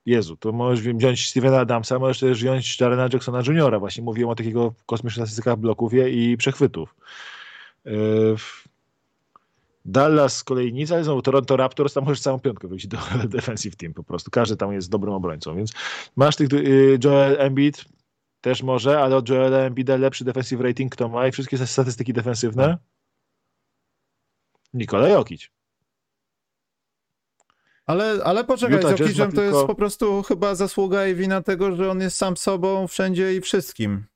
Jezu, 0.06 0.36
to 0.36 0.52
możesz 0.52 0.80
wziąć 0.80 1.28
Stevena 1.28 1.60
Adamsa, 1.60 1.98
możesz 1.98 2.18
też 2.18 2.38
wziąć 2.38 2.80
Jarena 2.80 3.08
Jacksona 3.12 3.42
Juniora. 3.46 3.78
Właśnie 3.78 4.04
mówiłem 4.04 4.30
o 4.30 4.34
takiego 4.34 4.74
kosmicznych 4.86 5.26
statystykach 5.26 5.56
bloków 5.56 5.92
i 6.10 6.36
przechwytów. 6.36 6.94
Dallas 9.85 10.37
z 10.37 10.45
kolei 10.45 10.72
nic, 10.72 10.93
ale 10.93 11.05
znowu 11.05 11.22
Toronto 11.22 11.57
Raptors, 11.57 11.95
tam 11.95 12.05
możesz 12.05 12.20
całą 12.20 12.41
piątkę 12.41 12.68
wyjść 12.68 12.87
do 12.87 12.99
defensive 13.28 13.76
team 13.76 13.95
po 13.95 14.05
prostu. 14.05 14.31
Każdy 14.31 14.57
tam 14.57 14.72
jest 14.72 14.91
dobrym 14.91 15.14
obrońcą, 15.14 15.57
więc 15.57 15.72
masz 16.16 16.37
tych 16.37 16.53
y, 16.53 16.99
Joel 17.05 17.37
Embiid 17.41 17.85
też 18.41 18.62
może, 18.62 19.01
ale 19.01 19.16
od 19.16 19.28
Joel 19.28 19.55
Embida 19.55 19.97
lepszy 19.97 20.24
defensive 20.24 20.61
rating 20.61 20.93
kto 20.93 21.09
ma 21.09 21.26
i 21.26 21.33
wszystkie 21.33 21.66
statystyki 21.66 22.12
defensywne? 22.12 22.78
Nikola 24.74 25.09
Jokic. 25.09 25.51
Ale, 27.87 28.20
ale 28.24 28.45
poczekaj, 28.45 28.97
z 28.97 29.01
Jokiczem 29.01 29.33
to 29.33 29.43
jest 29.43 29.66
po 29.66 29.74
prostu 29.74 30.22
chyba 30.22 30.55
zasługa 30.55 31.07
i 31.07 31.14
wina 31.14 31.43
tego, 31.43 31.76
że 31.76 31.91
on 31.91 32.01
jest 32.01 32.16
sam 32.16 32.37
sobą 32.37 32.89
wszędzie 32.89 33.35
i 33.35 33.41
wszystkim. 33.41 34.09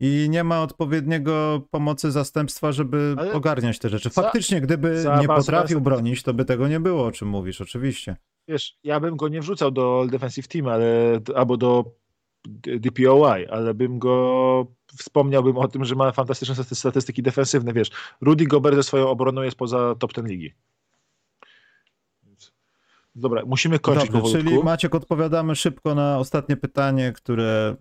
I 0.00 0.26
nie 0.30 0.44
ma 0.44 0.62
odpowiedniego 0.62 1.62
pomocy 1.70 2.12
zastępstwa, 2.12 2.72
żeby 2.72 3.14
ale 3.18 3.32
ogarniać 3.32 3.78
te 3.78 3.88
rzeczy. 3.88 4.10
Faktycznie, 4.10 4.60
gdyby 4.60 5.00
za, 5.00 5.20
nie 5.20 5.26
potrafił 5.26 5.80
bronić, 5.80 6.22
to 6.22 6.34
by 6.34 6.44
tego 6.44 6.68
nie 6.68 6.80
było, 6.80 7.06
o 7.06 7.12
czym 7.12 7.28
mówisz, 7.28 7.60
oczywiście. 7.60 8.16
Wiesz, 8.48 8.78
ja 8.84 9.00
bym 9.00 9.16
go 9.16 9.28
nie 9.28 9.40
wrzucał 9.40 9.70
do 9.70 10.06
defensive 10.10 10.48
team, 10.48 10.68
ale, 10.68 11.20
albo 11.34 11.56
do 11.56 11.84
DPOY, 12.80 13.50
ale 13.50 13.74
bym 13.74 13.98
go 13.98 14.66
wspomniałbym 14.98 15.56
o 15.56 15.68
tym, 15.68 15.84
że 15.84 15.94
ma 15.94 16.12
fantastyczne 16.12 16.64
statystyki 16.64 17.22
defensywne. 17.22 17.72
Wiesz, 17.72 17.90
Rudy 18.20 18.46
Gobert 18.46 18.76
ze 18.76 18.82
swoją 18.82 19.08
obroną 19.08 19.42
jest 19.42 19.56
poza 19.56 19.94
top 19.94 20.12
ten 20.12 20.26
ligi. 20.26 20.54
Dobra, 23.14 23.42
musimy 23.46 23.78
kończyć 23.78 24.10
Dobrze, 24.10 24.38
Czyli 24.38 24.62
Maciek, 24.62 24.94
odpowiadamy 24.94 25.56
szybko 25.56 25.94
na 25.94 26.18
ostatnie 26.18 26.56
pytanie, 26.56 27.12
które 27.12 27.76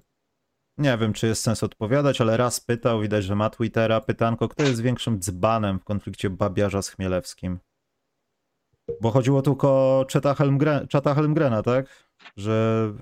nie 0.77 0.97
wiem, 0.97 1.13
czy 1.13 1.27
jest 1.27 1.43
sens 1.43 1.63
odpowiadać, 1.63 2.21
ale 2.21 2.37
raz 2.37 2.59
pytał, 2.59 3.01
widać, 3.01 3.23
że 3.23 3.35
ma 3.35 3.49
Twittera, 3.49 4.01
pytanko, 4.01 4.49
kto 4.49 4.63
jest 4.63 4.81
większym 4.81 5.19
dzbanem 5.19 5.79
w 5.79 5.83
konflikcie 5.83 6.29
Babiarza 6.29 6.81
z 6.81 6.89
Chmielewskim? 6.89 7.59
Bo 9.01 9.11
chodziło 9.11 9.41
tylko 9.41 9.69
o 9.99 10.05
Czeta, 10.05 10.33
Helmgren, 10.33 10.87
Helmgrena, 11.15 11.63
tak? 11.63 12.07
Że... 12.37 12.93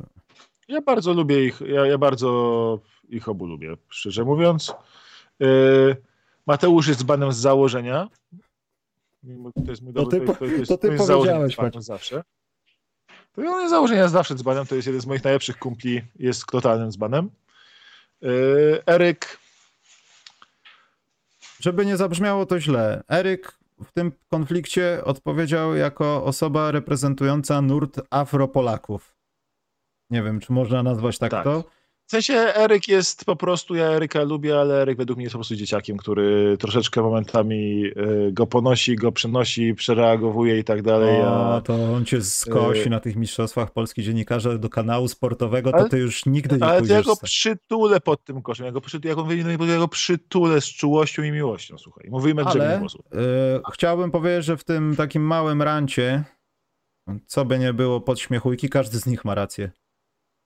Ja 0.67 0.81
bardzo 0.81 1.13
lubię 1.13 1.45
ich, 1.45 1.61
ja, 1.61 1.85
ja 1.85 1.97
bardzo 1.97 2.79
ich 3.09 3.29
obu 3.29 3.45
lubię, 3.45 3.77
szczerze 3.89 4.23
mówiąc. 4.23 4.73
Yy, 5.39 5.95
Mateusz 6.47 6.87
jest 6.87 6.99
dzbanem 6.99 7.31
z 7.31 7.37
założenia, 7.37 8.07
to 9.65 9.71
jest 9.71 9.81
mój 9.81 9.93
dobry, 9.93 10.21
to 10.21 10.33
ty, 10.33 10.39
to, 10.39 10.45
jest, 10.45 10.69
to 10.69 10.77
ty 10.77 10.97
to 10.97 11.07
powiedziałeś. 11.07 11.55
zawsze. 11.77 12.23
To 13.33 13.41
on 13.41 13.59
jest 13.59 13.69
założenia 13.69 14.07
zawsze 14.07 14.35
dzbanem, 14.35 14.65
to 14.65 14.75
jest 14.75 14.87
jeden 14.87 15.01
z 15.01 15.05
moich 15.05 15.23
najlepszych 15.23 15.57
kumpli, 15.57 16.01
jest 16.15 16.45
totalnym 16.45 16.91
dzbanem. 16.91 17.29
Yy, 18.23 18.83
Eryk. 18.85 19.37
Żeby 21.59 21.85
nie 21.85 21.97
zabrzmiało 21.97 22.45
to 22.45 22.59
źle, 22.59 23.03
Eryk 23.09 23.57
w 23.83 23.91
tym 23.91 24.11
konflikcie 24.29 25.01
odpowiedział 25.05 25.75
jako 25.75 26.23
osoba 26.25 26.71
reprezentująca 26.71 27.61
nurt 27.61 28.01
Afropolaków. 28.09 29.15
Nie 30.09 30.23
wiem, 30.23 30.39
czy 30.39 30.53
można 30.53 30.83
nazwać 30.83 31.17
tak, 31.17 31.31
tak. 31.31 31.43
to. 31.43 31.63
W 32.13 32.15
sensie 32.15 32.33
Eryk 32.33 32.87
jest 32.87 33.25
po 33.25 33.35
prostu, 33.35 33.75
ja 33.75 33.85
Eryka 33.85 34.23
lubię, 34.23 34.59
ale 34.59 34.81
Eryk 34.81 34.97
według 34.97 35.17
mnie 35.17 35.23
jest 35.23 35.33
po 35.33 35.37
prostu 35.37 35.55
dzieciakiem, 35.55 35.97
który 35.97 36.57
troszeczkę 36.59 37.01
momentami 37.01 37.85
y, 37.85 38.31
go 38.31 38.47
ponosi, 38.47 38.95
go 38.95 39.11
przenosi, 39.11 39.73
przereagowuje 39.73 40.59
i 40.59 40.63
tak 40.63 40.81
dalej. 40.81 41.21
O, 41.21 41.61
to 41.61 41.93
on 41.93 42.05
cię 42.05 42.21
skosi 42.21 42.87
y... 42.87 42.89
na 42.89 42.99
tych 42.99 43.15
mistrzostwach 43.15 43.71
Polski 43.71 44.03
dziennikarza 44.03 44.57
do 44.57 44.69
kanału 44.69 45.07
sportowego, 45.07 45.71
to 45.71 45.77
ale, 45.77 45.89
ty 45.89 45.97
już 45.97 46.25
nigdy 46.25 46.57
nie 46.57 46.63
ale 46.63 46.79
pójdziesz. 46.79 46.95
Ale 46.95 47.03
ja 47.03 47.05
go 47.05 47.15
przytulę 47.23 47.99
pod 47.99 48.23
tym 48.23 48.41
koszem, 48.41 48.65
ja 48.65 48.71
go, 48.71 48.81
przytulę, 48.81 49.09
jak 49.09 49.17
on 49.17 49.27
wyjdzie, 49.27 49.57
ja 49.67 49.77
go 49.77 49.87
przytulę 49.87 50.61
z 50.61 50.65
czułością 50.65 51.23
i 51.23 51.31
miłością, 51.31 51.77
słuchaj. 51.77 52.09
Mówimy 52.09 52.43
ale, 52.43 52.79
głosu. 52.79 53.03
Y, 53.13 53.17
chciałbym 53.73 54.11
powiedzieć, 54.11 54.45
że 54.45 54.57
w 54.57 54.63
tym 54.63 54.95
takim 54.95 55.21
małym 55.21 55.61
rancie, 55.61 56.23
co 57.25 57.45
by 57.45 57.59
nie 57.59 57.73
było 57.73 58.01
podśmiechujki, 58.01 58.69
każdy 58.69 58.99
z 58.99 59.05
nich 59.05 59.25
ma 59.25 59.35
rację. 59.35 59.71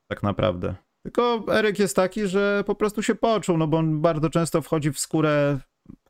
Tak 0.10 0.24
naprawdę. 0.24 0.87
Tylko 1.08 1.44
Eryk 1.52 1.80
jest 1.80 1.96
taki, 1.96 2.28
że 2.28 2.64
po 2.66 2.76
prostu 2.76 3.04
się 3.04 3.16
poczuł, 3.16 3.58
no 3.58 3.68
bo 3.68 3.78
on 3.78 4.02
bardzo 4.02 4.30
często 4.30 4.62
wchodzi 4.62 4.92
w 4.92 5.00
skórę 5.00 5.60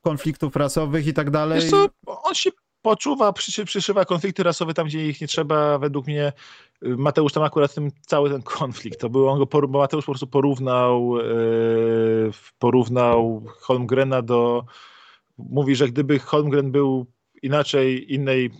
konfliktów 0.01 0.55
rasowych 0.55 1.07
i 1.07 1.13
tak 1.13 1.31
dalej. 1.31 1.61
Wiesz 1.61 1.69
co, 1.69 1.87
on 2.05 2.35
się 2.35 2.49
poczuwa, 2.81 3.33
przy, 3.33 3.65
przyszywa 3.65 4.05
konflikty 4.05 4.43
rasowe 4.43 4.73
tam, 4.73 4.87
gdzie 4.87 5.07
ich 5.07 5.21
nie 5.21 5.27
trzeba. 5.27 5.79
Według 5.79 6.07
mnie 6.07 6.33
Mateusz 6.81 7.33
tam 7.33 7.43
akurat 7.43 7.73
tym 7.73 7.91
cały 8.01 8.29
ten 8.29 8.41
konflikt, 8.41 8.99
to 8.99 9.09
był 9.09 9.29
on 9.29 9.39
go, 9.39 9.67
bo 9.67 9.79
Mateusz 9.79 10.05
po 10.05 10.11
prostu 10.11 10.27
porównał, 10.27 11.17
yy, 11.17 12.31
porównał 12.59 13.43
Holmgrena 13.59 14.21
do, 14.21 14.65
mówi, 15.37 15.75
że 15.75 15.87
gdyby 15.87 16.19
Holmgren 16.19 16.71
był 16.71 17.05
inaczej, 17.41 18.13
innej 18.13 18.51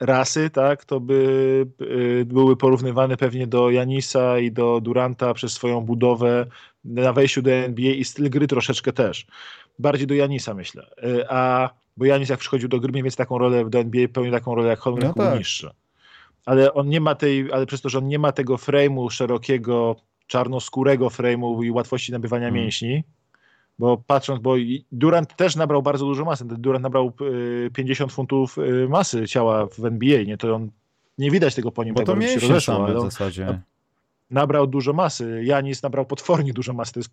rasy, 0.00 0.50
tak, 0.50 0.84
to 0.84 1.00
by 1.00 1.66
y, 1.80 2.24
były 2.24 2.56
porównywane 2.56 3.16
pewnie 3.16 3.46
do 3.46 3.70
Janisa 3.70 4.38
i 4.38 4.52
do 4.52 4.80
Duranta 4.80 5.34
przez 5.34 5.52
swoją 5.52 5.80
budowę 5.80 6.46
na 6.84 7.12
wejściu 7.12 7.42
do 7.42 7.50
NBA 7.50 7.92
i 7.92 8.04
styl 8.04 8.30
gry 8.30 8.46
troszeczkę 8.46 8.92
też. 8.92 9.26
Bardziej 9.78 10.06
do 10.06 10.14
Janisa 10.14 10.54
myślę. 10.54 10.86
Y, 11.04 11.28
a 11.28 11.70
bo 11.96 12.04
Janis 12.04 12.28
jak 12.28 12.40
przychodził 12.40 12.68
do 12.68 12.80
gry, 12.80 12.92
mniej 12.92 13.02
więcej 13.02 13.16
taką 13.16 13.38
rolę 13.38 13.70
do 13.70 13.78
NBA 13.78 14.08
pełni 14.08 14.30
taką 14.30 14.54
rolę 14.54 14.68
jak 14.68 14.78
Holmgren 14.78 15.12
no 15.16 15.24
tak. 15.24 15.38
niższy. 15.38 15.70
Ale 16.46 16.74
on 16.74 16.88
nie 16.88 17.00
ma 17.00 17.14
tej, 17.14 17.52
ale 17.52 17.66
przez 17.66 17.80
to, 17.80 17.88
że 17.88 17.98
on 17.98 18.08
nie 18.08 18.18
ma 18.18 18.32
tego 18.32 18.56
frame'u 18.56 19.10
szerokiego, 19.10 19.96
czarnoskórego 20.26 21.08
frame'u 21.08 21.64
i 21.64 21.70
łatwości 21.70 22.12
nabywania 22.12 22.46
hmm. 22.46 22.62
mięśni, 22.62 23.04
bo 23.80 23.96
patrząc, 24.06 24.40
bo 24.42 24.54
Durant 24.92 25.36
też 25.36 25.56
nabrał 25.56 25.82
bardzo 25.82 26.06
dużo 26.06 26.24
masy. 26.24 26.44
Durant 26.44 26.82
nabrał 26.82 27.12
50 27.72 28.10
y, 28.10 28.14
funtów 28.14 28.58
y, 28.58 28.88
masy 28.88 29.28
ciała 29.28 29.66
w 29.66 29.84
NBA, 29.84 30.22
nie? 30.22 30.36
To 30.36 30.54
on 30.54 30.70
nie 31.18 31.30
widać 31.30 31.54
tego 31.54 31.72
po 31.72 31.84
nim. 31.84 31.94
Bo 31.94 32.00
tak 32.00 32.06
to 32.06 32.16
mięśnie 32.16 32.48
rozeszło, 32.48 32.74
same 32.74 32.94
w 32.94 33.00
zasadzie 33.00 33.60
nabrał 34.30 34.66
dużo 34.66 34.92
masy. 34.92 35.42
Janis 35.44 35.82
nabrał 35.82 36.06
potwornie 36.06 36.52
dużo 36.52 36.72
masy. 36.72 36.92
To 36.92 37.00
jest 37.00 37.10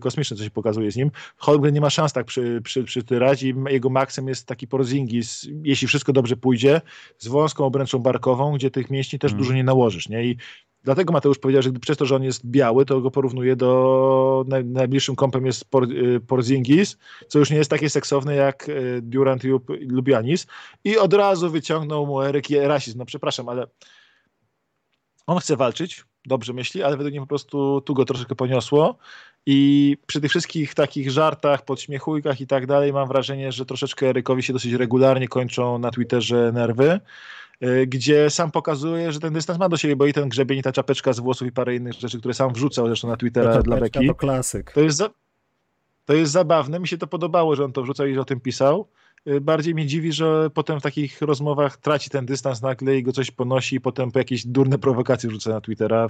kosmiczne, 0.00 0.36
co 0.36 0.44
się 0.44 0.50
pokazuje 0.50 0.90
z 0.90 0.96
nim. 0.96 1.10
Holmgren 1.36 1.74
nie 1.74 1.80
ma 1.80 1.90
szans 1.90 2.12
tak 2.12 2.26
przy, 2.26 2.60
przy, 2.64 2.84
przytyrać 2.84 3.42
i 3.42 3.54
jego 3.68 3.90
maksem 3.90 4.28
jest 4.28 4.46
taki 4.46 4.66
porzingis, 4.66 5.46
jeśli 5.62 5.88
wszystko 5.88 6.12
dobrze 6.12 6.36
pójdzie, 6.36 6.80
z 7.18 7.28
wąską 7.28 7.64
obręczą 7.64 7.98
barkową, 7.98 8.52
gdzie 8.52 8.70
tych 8.70 8.90
mięśni 8.90 9.18
też 9.18 9.30
hmm. 9.30 9.44
dużo 9.44 9.54
nie 9.54 9.64
nałożysz. 9.64 10.08
Nie? 10.08 10.24
I 10.24 10.36
dlatego 10.84 11.12
Mateusz 11.12 11.38
powiedział, 11.38 11.62
że 11.62 11.72
przez 11.72 11.96
to, 11.96 12.06
że 12.06 12.16
on 12.16 12.22
jest 12.22 12.46
biały, 12.46 12.84
to 12.84 13.00
go 13.00 13.10
porównuje 13.10 13.56
do 13.56 14.44
najbliższym 14.64 15.16
kąpem 15.16 15.46
jest 15.46 15.64
y, 15.64 16.20
Porzingis, 16.20 16.96
co 17.28 17.38
już 17.38 17.50
nie 17.50 17.56
jest 17.56 17.70
takie 17.70 17.90
seksowne 17.90 18.34
jak 18.34 18.68
y, 18.68 19.00
Durant 19.02 19.42
lub 19.88 20.08
Janis. 20.08 20.46
I 20.84 20.98
od 20.98 21.14
razu 21.14 21.50
wyciągnął 21.50 22.06
mu 22.06 22.22
Eryk 22.22 22.46
rasizm. 22.62 22.98
No 22.98 23.04
przepraszam, 23.04 23.48
ale 23.48 23.66
on 25.26 25.38
chce 25.38 25.56
walczyć, 25.56 26.04
dobrze 26.26 26.52
myśli, 26.52 26.82
ale 26.82 26.96
według 26.96 27.12
mnie 27.12 27.20
po 27.20 27.26
prostu 27.26 27.80
tu 27.80 27.94
go 27.94 28.04
troszeczkę 28.04 28.34
poniosło 28.34 28.98
i 29.46 29.96
przy 30.06 30.20
tych 30.20 30.30
wszystkich 30.30 30.74
takich 30.74 31.10
żartach, 31.10 31.64
podśmiechujkach 31.64 32.40
i 32.40 32.46
tak 32.46 32.66
dalej 32.66 32.92
mam 32.92 33.08
wrażenie, 33.08 33.52
że 33.52 33.66
troszeczkę 33.66 34.08
Erykowi 34.08 34.42
się 34.42 34.52
dosyć 34.52 34.72
regularnie 34.72 35.28
kończą 35.28 35.78
na 35.78 35.90
Twitterze 35.90 36.52
nerwy, 36.52 37.00
gdzie 37.86 38.30
sam 38.30 38.50
pokazuje, 38.50 39.12
że 39.12 39.20
ten 39.20 39.32
dystans 39.32 39.58
ma 39.58 39.68
do 39.68 39.76
siebie, 39.76 39.96
bo 39.96 40.06
i 40.06 40.12
ten 40.12 40.28
grzebień, 40.28 40.58
i 40.58 40.62
ta 40.62 40.72
czapeczka 40.72 41.12
z 41.12 41.20
włosów 41.20 41.48
i 41.48 41.52
parę 41.52 41.76
innych 41.76 41.92
rzeczy, 41.92 42.18
które 42.18 42.34
sam 42.34 42.52
wrzucał 42.52 42.86
zresztą 42.86 43.08
na 43.08 43.16
Twittera 43.16 43.62
dla 43.62 43.76
Beki. 43.76 44.06
To 44.06 44.14
klasyk. 44.14 44.72
To 44.72 44.80
jest, 44.80 44.96
za, 44.96 45.10
to 46.04 46.14
jest 46.14 46.32
zabawne, 46.32 46.80
mi 46.80 46.88
się 46.88 46.98
to 46.98 47.06
podobało, 47.06 47.56
że 47.56 47.64
on 47.64 47.72
to 47.72 47.82
wrzucał 47.82 48.06
i 48.06 48.18
o 48.18 48.24
tym 48.24 48.40
pisał. 48.40 48.88
Y, 49.26 49.40
bardziej 49.40 49.74
mnie 49.74 49.86
dziwi, 49.86 50.12
że 50.12 50.50
potem 50.50 50.80
w 50.80 50.82
takich 50.82 51.22
rozmowach 51.22 51.76
traci 51.76 52.10
ten 52.10 52.26
dystans 52.26 52.62
nagle 52.62 52.96
i 52.96 53.02
go 53.02 53.12
coś 53.12 53.30
ponosi 53.30 53.76
i 53.76 53.80
potem 53.80 54.10
po 54.10 54.18
jakieś 54.18 54.46
durne 54.46 54.78
prowokacje 54.78 55.30
rzuca 55.30 55.50
na 55.50 55.60
Twittera. 55.60 56.08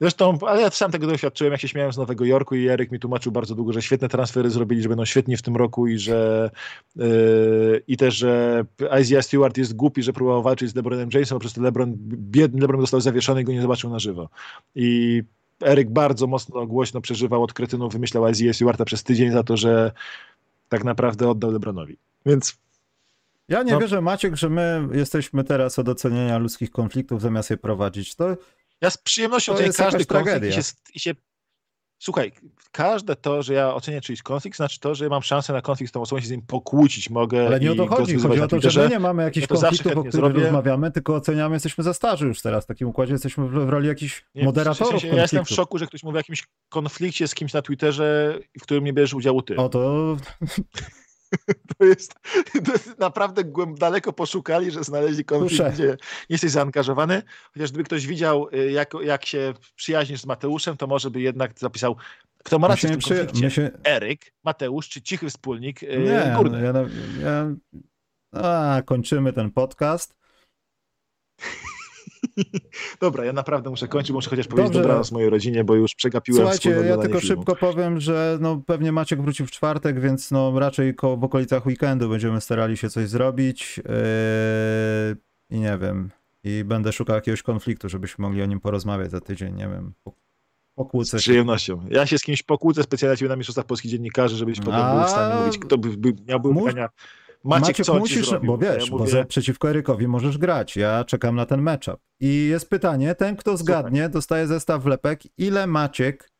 Zresztą, 0.00 0.38
ale 0.46 0.60
ja 0.60 0.70
sam 0.70 0.90
tego 0.90 1.06
doświadczyłem, 1.06 1.52
jak 1.52 1.60
się 1.60 1.68
śmiałem 1.68 1.92
z 1.92 1.96
Nowego 1.96 2.24
Jorku 2.24 2.54
i 2.54 2.68
Eryk 2.68 2.90
mi 2.90 2.98
tłumaczył 2.98 3.32
bardzo 3.32 3.54
długo, 3.54 3.72
że 3.72 3.82
świetne 3.82 4.08
transfery 4.08 4.50
zrobili, 4.50 4.82
że 4.82 4.88
będą 4.88 5.04
świetni 5.04 5.36
w 5.36 5.42
tym 5.42 5.56
roku 5.56 5.86
i 5.86 5.98
że 5.98 6.50
yy, 6.96 7.82
i 7.88 7.96
też, 7.96 8.16
że 8.16 8.64
Isaiah 9.00 9.24
Stewart 9.24 9.58
jest 9.58 9.76
głupi, 9.76 10.02
że 10.02 10.12
próbował 10.12 10.42
walczyć 10.42 10.70
z 10.70 10.74
LeBronem 10.74 11.08
Jamesem, 11.14 11.36
a 11.36 11.40
przez 11.40 11.52
to 11.52 11.62
LeBron, 11.62 11.94
biedny 11.96 12.60
LeBron 12.60 12.80
został 12.80 13.00
zawieszony 13.00 13.40
i 13.40 13.44
go 13.44 13.52
nie 13.52 13.62
zobaczył 13.62 13.90
na 13.90 13.98
żywo. 13.98 14.28
I 14.74 15.22
Eryk 15.62 15.90
bardzo 15.90 16.26
mocno 16.26 16.66
głośno 16.66 17.00
przeżywał 17.00 17.42
od 17.42 17.52
kretynów, 17.52 17.92
wymyślał 17.92 18.28
Isaiah 18.28 18.56
Stewarta 18.56 18.84
przez 18.84 19.02
tydzień 19.02 19.32
za 19.32 19.42
to, 19.42 19.56
że 19.56 19.92
tak 20.68 20.84
naprawdę 20.84 21.28
oddał 21.30 21.50
LeBronowi. 21.50 21.96
Więc 22.26 22.58
ja 23.48 23.62
nie 23.62 23.72
no. 23.72 23.78
wierzę, 23.78 24.00
Maciek, 24.00 24.36
że 24.36 24.50
my 24.50 24.88
jesteśmy 24.92 25.44
teraz 25.44 25.78
od 25.78 25.88
oceniania 25.88 26.38
ludzkich 26.38 26.70
konfliktów 26.70 27.20
zamiast 27.20 27.50
je 27.50 27.56
prowadzić. 27.56 28.14
To, 28.14 28.36
ja 28.80 28.90
z 28.90 28.98
przyjemnością 28.98 29.52
ocenię 29.52 29.72
każdy 29.72 30.06
konflikt 30.06 30.46
i 30.46 30.52
się, 30.52 30.62
i 30.94 31.00
się, 31.00 31.14
Słuchaj, 32.02 32.32
każde 32.72 33.16
to, 33.16 33.42
że 33.42 33.54
ja 33.54 33.74
ocenię 33.74 34.00
czyjś 34.00 34.22
konflikt, 34.22 34.56
znaczy 34.56 34.80
to, 34.80 34.94
że 34.94 35.04
ja 35.04 35.10
mam 35.10 35.22
szansę 35.22 35.52
na 35.52 35.62
konflikt 35.62 35.90
z 35.90 35.92
tą 35.92 36.00
osobą, 36.00 36.20
się 36.20 36.26
z 36.26 36.30
nim 36.30 36.42
pokłócić 36.42 37.10
mogę. 37.10 37.46
Ale 37.46 37.60
nie 37.60 37.72
o 37.72 37.74
to 37.74 37.86
chodzi. 37.86 38.16
Chodzi 38.16 38.40
o 38.40 38.48
to, 38.48 38.70
że 38.70 38.82
my 38.82 38.88
nie 38.88 38.98
mamy 38.98 39.22
jakichś 39.22 39.48
ja 39.50 39.56
konfliktów, 39.56 39.92
o 39.92 40.00
których 40.00 40.12
zrobię. 40.12 40.42
rozmawiamy, 40.42 40.92
tylko 40.92 41.14
oceniamy, 41.14 41.56
jesteśmy 41.56 41.84
za 41.84 41.94
starzy 41.94 42.26
już 42.26 42.42
teraz. 42.42 42.64
W 42.64 42.66
takim 42.66 42.88
układzie 42.88 43.12
jesteśmy 43.12 43.48
w 43.48 43.68
roli 43.68 43.88
jakichś 43.88 44.24
nie, 44.34 44.44
moderatorów. 44.44 44.98
W 44.98 45.00
sensie, 45.00 45.16
ja 45.16 45.22
jestem 45.22 45.44
w 45.44 45.48
szoku, 45.48 45.78
że 45.78 45.86
ktoś 45.86 46.02
mówi 46.02 46.16
o 46.16 46.18
jakimś 46.18 46.44
konflikcie 46.68 47.28
z 47.28 47.34
kimś 47.34 47.52
na 47.52 47.62
Twitterze, 47.62 48.38
w 48.58 48.62
którym 48.62 48.84
nie 48.84 48.92
bierzesz 48.92 49.14
udziału 49.14 49.42
ty. 49.42 49.56
O 49.56 49.68
to 49.68 50.16
To 51.78 51.84
jest, 51.84 52.14
to 52.64 52.72
jest 52.72 52.98
naprawdę 52.98 53.44
głęb, 53.44 53.78
daleko 53.78 54.12
poszukali, 54.12 54.70
że 54.70 54.84
znaleźli 54.84 55.24
konflikt, 55.24 55.56
Proszę. 55.56 55.72
gdzie 55.72 55.86
nie 55.86 55.96
jesteś 56.28 56.50
zaangażowany. 56.50 57.22
Chociaż 57.54 57.70
gdyby 57.70 57.84
ktoś 57.84 58.06
widział, 58.06 58.48
y, 58.54 58.70
jak, 58.70 58.92
jak 59.02 59.26
się 59.26 59.54
przyjaźnisz 59.74 60.20
z 60.20 60.26
Mateuszem, 60.26 60.76
to 60.76 60.86
może 60.86 61.10
by 61.10 61.20
jednak 61.20 61.58
zapisał, 61.58 61.96
kto 62.44 62.58
ma 62.58 62.68
rację 62.68 62.88
w 62.88 62.92
tym 62.92 63.00
konflikcie. 63.00 63.50
Się... 63.50 63.70
Eryk, 63.84 64.32
Mateusz 64.44 64.88
czy 64.88 65.02
cichy 65.02 65.30
wspólnik 65.30 65.82
y, 65.82 65.86
nie, 65.86 66.34
Górny. 66.36 66.72
No, 66.72 66.80
ja, 66.80 66.86
ja, 67.22 67.50
a, 68.32 68.82
kończymy 68.82 69.32
ten 69.32 69.50
podcast. 69.50 70.16
Dobra, 73.00 73.24
ja 73.24 73.32
naprawdę 73.32 73.70
muszę 73.70 73.88
kończyć, 73.88 74.10
muszę 74.10 74.30
chociaż 74.30 74.46
powiedzieć 74.46 74.72
Dobrze. 74.72 74.82
dobranoc 74.82 75.12
mojej 75.12 75.30
rodzinie, 75.30 75.64
bo 75.64 75.74
już 75.74 75.94
przegapiłem 75.94 76.40
Słuchajcie, 76.40 76.70
ja 76.70 76.96
tylko 76.96 77.20
filmu. 77.20 77.20
szybko 77.20 77.56
powiem, 77.56 78.00
że 78.00 78.38
no, 78.40 78.62
pewnie 78.66 78.92
Maciek 78.92 79.22
wróci 79.22 79.46
w 79.46 79.50
czwartek, 79.50 80.00
więc 80.00 80.30
no, 80.30 80.58
raczej 80.58 80.94
w 81.02 81.24
okolicach 81.24 81.66
weekendu 81.66 82.08
będziemy 82.08 82.40
starali 82.40 82.76
się 82.76 82.90
coś 82.90 83.08
zrobić 83.08 83.76
yy, 83.76 85.56
i 85.56 85.60
nie 85.60 85.78
wiem, 85.78 86.10
i 86.44 86.64
będę 86.64 86.92
szukał 86.92 87.16
jakiegoś 87.16 87.42
konfliktu, 87.42 87.88
żebyśmy 87.88 88.22
mogli 88.22 88.42
o 88.42 88.46
nim 88.46 88.60
porozmawiać 88.60 89.10
za 89.10 89.20
tydzień, 89.20 89.54
nie 89.54 89.68
wiem, 89.68 89.92
pokłócę 90.74 91.18
Z 91.18 91.22
przyjemnością. 91.22 91.86
Ja 91.90 92.06
się 92.06 92.18
z 92.18 92.22
kimś 92.22 92.42
pokłócę 92.42 92.82
specjalnie 92.82 93.28
na 93.28 93.36
Mistrzostwach 93.36 93.66
Polskich 93.66 93.90
Dziennikarzy, 93.90 94.36
żebyś 94.36 94.58
potem 94.58 94.74
A... 94.74 94.94
był 94.94 95.04
w 95.04 95.10
stanie 95.10 95.40
mówić, 95.40 95.58
kto 95.58 95.78
by, 95.78 95.96
by 95.96 96.12
miałby 96.28 96.48
Mów... 96.48 96.64
pytania 96.64 96.88
Maciek, 97.44 97.68
Maciek 97.68 97.86
co 97.86 97.98
musisz, 97.98 98.30
bo 98.42 98.58
wiesz, 98.58 98.86
ja 98.86 98.92
mówię... 98.92 99.04
bo 99.04 99.10
za, 99.10 99.24
przeciwko 99.24 99.70
Erykowi 99.70 100.08
możesz 100.08 100.38
grać. 100.38 100.76
Ja 100.76 101.04
czekam 101.04 101.36
na 101.36 101.46
ten 101.46 101.62
matchup. 101.62 102.00
I 102.20 102.48
jest 102.50 102.70
pytanie, 102.70 103.14
ten 103.14 103.36
kto 103.36 103.56
zgadnie, 103.56 104.08
dostaje 104.08 104.46
zestaw 104.46 104.86
lepek. 104.86 105.20
Ile 105.38 105.66
Maciek 105.66 106.30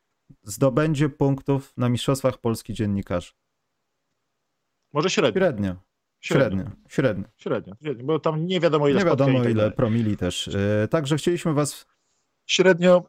zdobędzie 0.43 1.09
punktów 1.09 1.73
na 1.77 1.89
Mistrzostwach 1.89 2.37
Polski 2.37 2.73
dziennikarzy? 2.73 3.31
Może 4.93 5.09
średnio. 5.09 5.39
Średnio. 5.39 5.75
Średnio. 6.19 6.71
Średnio. 6.87 7.27
Średnio. 7.37 7.75
Średnio. 7.81 8.05
Bo 8.05 8.19
tam 8.19 8.45
nie 8.47 8.59
wiadomo 8.59 8.87
ile 8.87 8.99
Nie 8.99 9.05
wiadomo 9.05 9.39
tak 9.39 9.51
ile 9.51 9.71
promili 9.71 10.17
też. 10.17 10.47
Yy, 10.47 10.87
także 10.87 11.17
chcieliśmy 11.17 11.53
was... 11.53 11.85
Średnio, 12.45 13.03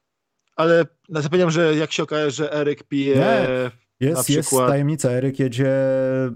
ale 0.57 0.85
zapomniałem, 1.09 1.51
że 1.51 1.77
jak 1.77 1.93
się 1.93 2.03
okaże, 2.03 2.31
że 2.31 2.53
Eryk 2.53 2.83
pije 2.83 3.17
nie. 3.17 3.71
Jest, 4.01 4.25
przykład... 4.25 4.37
jest 4.37 4.51
tajemnica. 4.51 5.11
Eryk 5.11 5.39
jedzie 5.39 5.71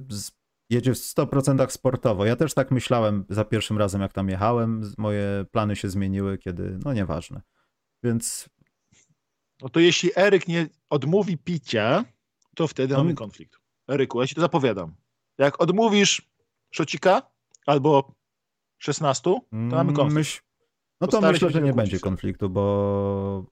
z 0.09 0.31
jedzie 0.71 0.95
w 0.95 0.97
100% 0.97 1.71
sportowo. 1.71 2.27
Ja 2.27 2.37
też 2.37 2.55
tak 2.55 2.71
myślałem 2.71 3.25
za 3.29 3.45
pierwszym 3.45 3.79
razem, 3.79 4.01
jak 4.01 4.13
tam 4.13 4.29
jechałem. 4.29 4.93
Moje 4.99 5.45
plany 5.51 5.77
się 5.77 5.89
zmieniły, 5.89 6.39
kiedy, 6.39 6.79
no 6.85 6.93
nieważne. 6.93 7.43
Więc. 8.03 8.49
No 9.63 9.69
to 9.69 9.81
jeśli 9.81 10.11
Eryk 10.17 10.49
nie 10.49 10.69
odmówi 10.91 11.39
picia, 11.39 12.05
to 12.55 12.69
wtedy 12.69 12.95
no... 12.95 13.01
mamy 13.01 13.15
konflikt. 13.15 13.61
Eryku, 13.89 14.21
ja 14.21 14.27
ci 14.27 14.35
to 14.35 14.41
zapowiadam. 14.41 14.95
Jak 15.39 15.63
odmówisz 15.63 16.31
szocika 16.71 17.23
albo 17.67 18.15
16, 18.79 19.23
to 19.23 19.41
mamy 19.51 19.81
mm, 19.81 19.95
konflikt. 19.95 20.15
Myśl... 20.15 20.41
No 21.01 21.07
to 21.07 21.21
myślę, 21.21 21.51
że 21.51 21.63
nie 21.63 21.73
będzie 21.73 21.99
konfliktu, 21.99 22.51
bo. 22.51 23.45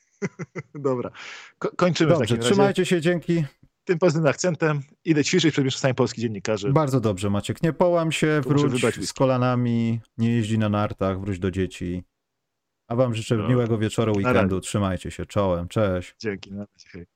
Dobra. 0.74 1.10
Ko 1.58 1.70
kończymy 1.76 2.10
Dobrze, 2.10 2.24
w 2.24 2.28
takim 2.28 2.36
razie. 2.36 2.50
Trzymajcie 2.50 2.86
się, 2.86 3.00
dzięki 3.00 3.44
tym 3.86 3.98
pozytywnym 3.98 4.30
akcentem 4.30 4.82
idę 5.04 5.24
ćwiczyć 5.24 5.52
przed 5.52 5.64
Mistrzostwami 5.64 5.94
Polskich 5.94 6.22
Dziennikarzy. 6.22 6.72
Bardzo 6.72 7.00
dobrze, 7.00 7.30
Maciek. 7.30 7.62
Nie 7.62 7.72
połam 7.72 8.12
się, 8.12 8.40
wróć 8.40 9.08
z 9.08 9.12
kolanami, 9.12 10.00
nie 10.18 10.30
jeździ 10.30 10.58
na 10.58 10.68
nartach, 10.68 11.20
wróć 11.20 11.38
do 11.38 11.50
dzieci. 11.50 12.02
A 12.88 12.96
wam 12.96 13.14
życzę 13.14 13.36
no. 13.36 13.48
miłego 13.48 13.78
wieczoru, 13.78 14.12
weekendu. 14.16 14.60
Trzymajcie 14.60 15.10
się, 15.10 15.26
czołem, 15.26 15.68
cześć. 15.68 16.14
Dzięki, 16.18 16.52
na 16.52 16.66
razie. 16.94 17.06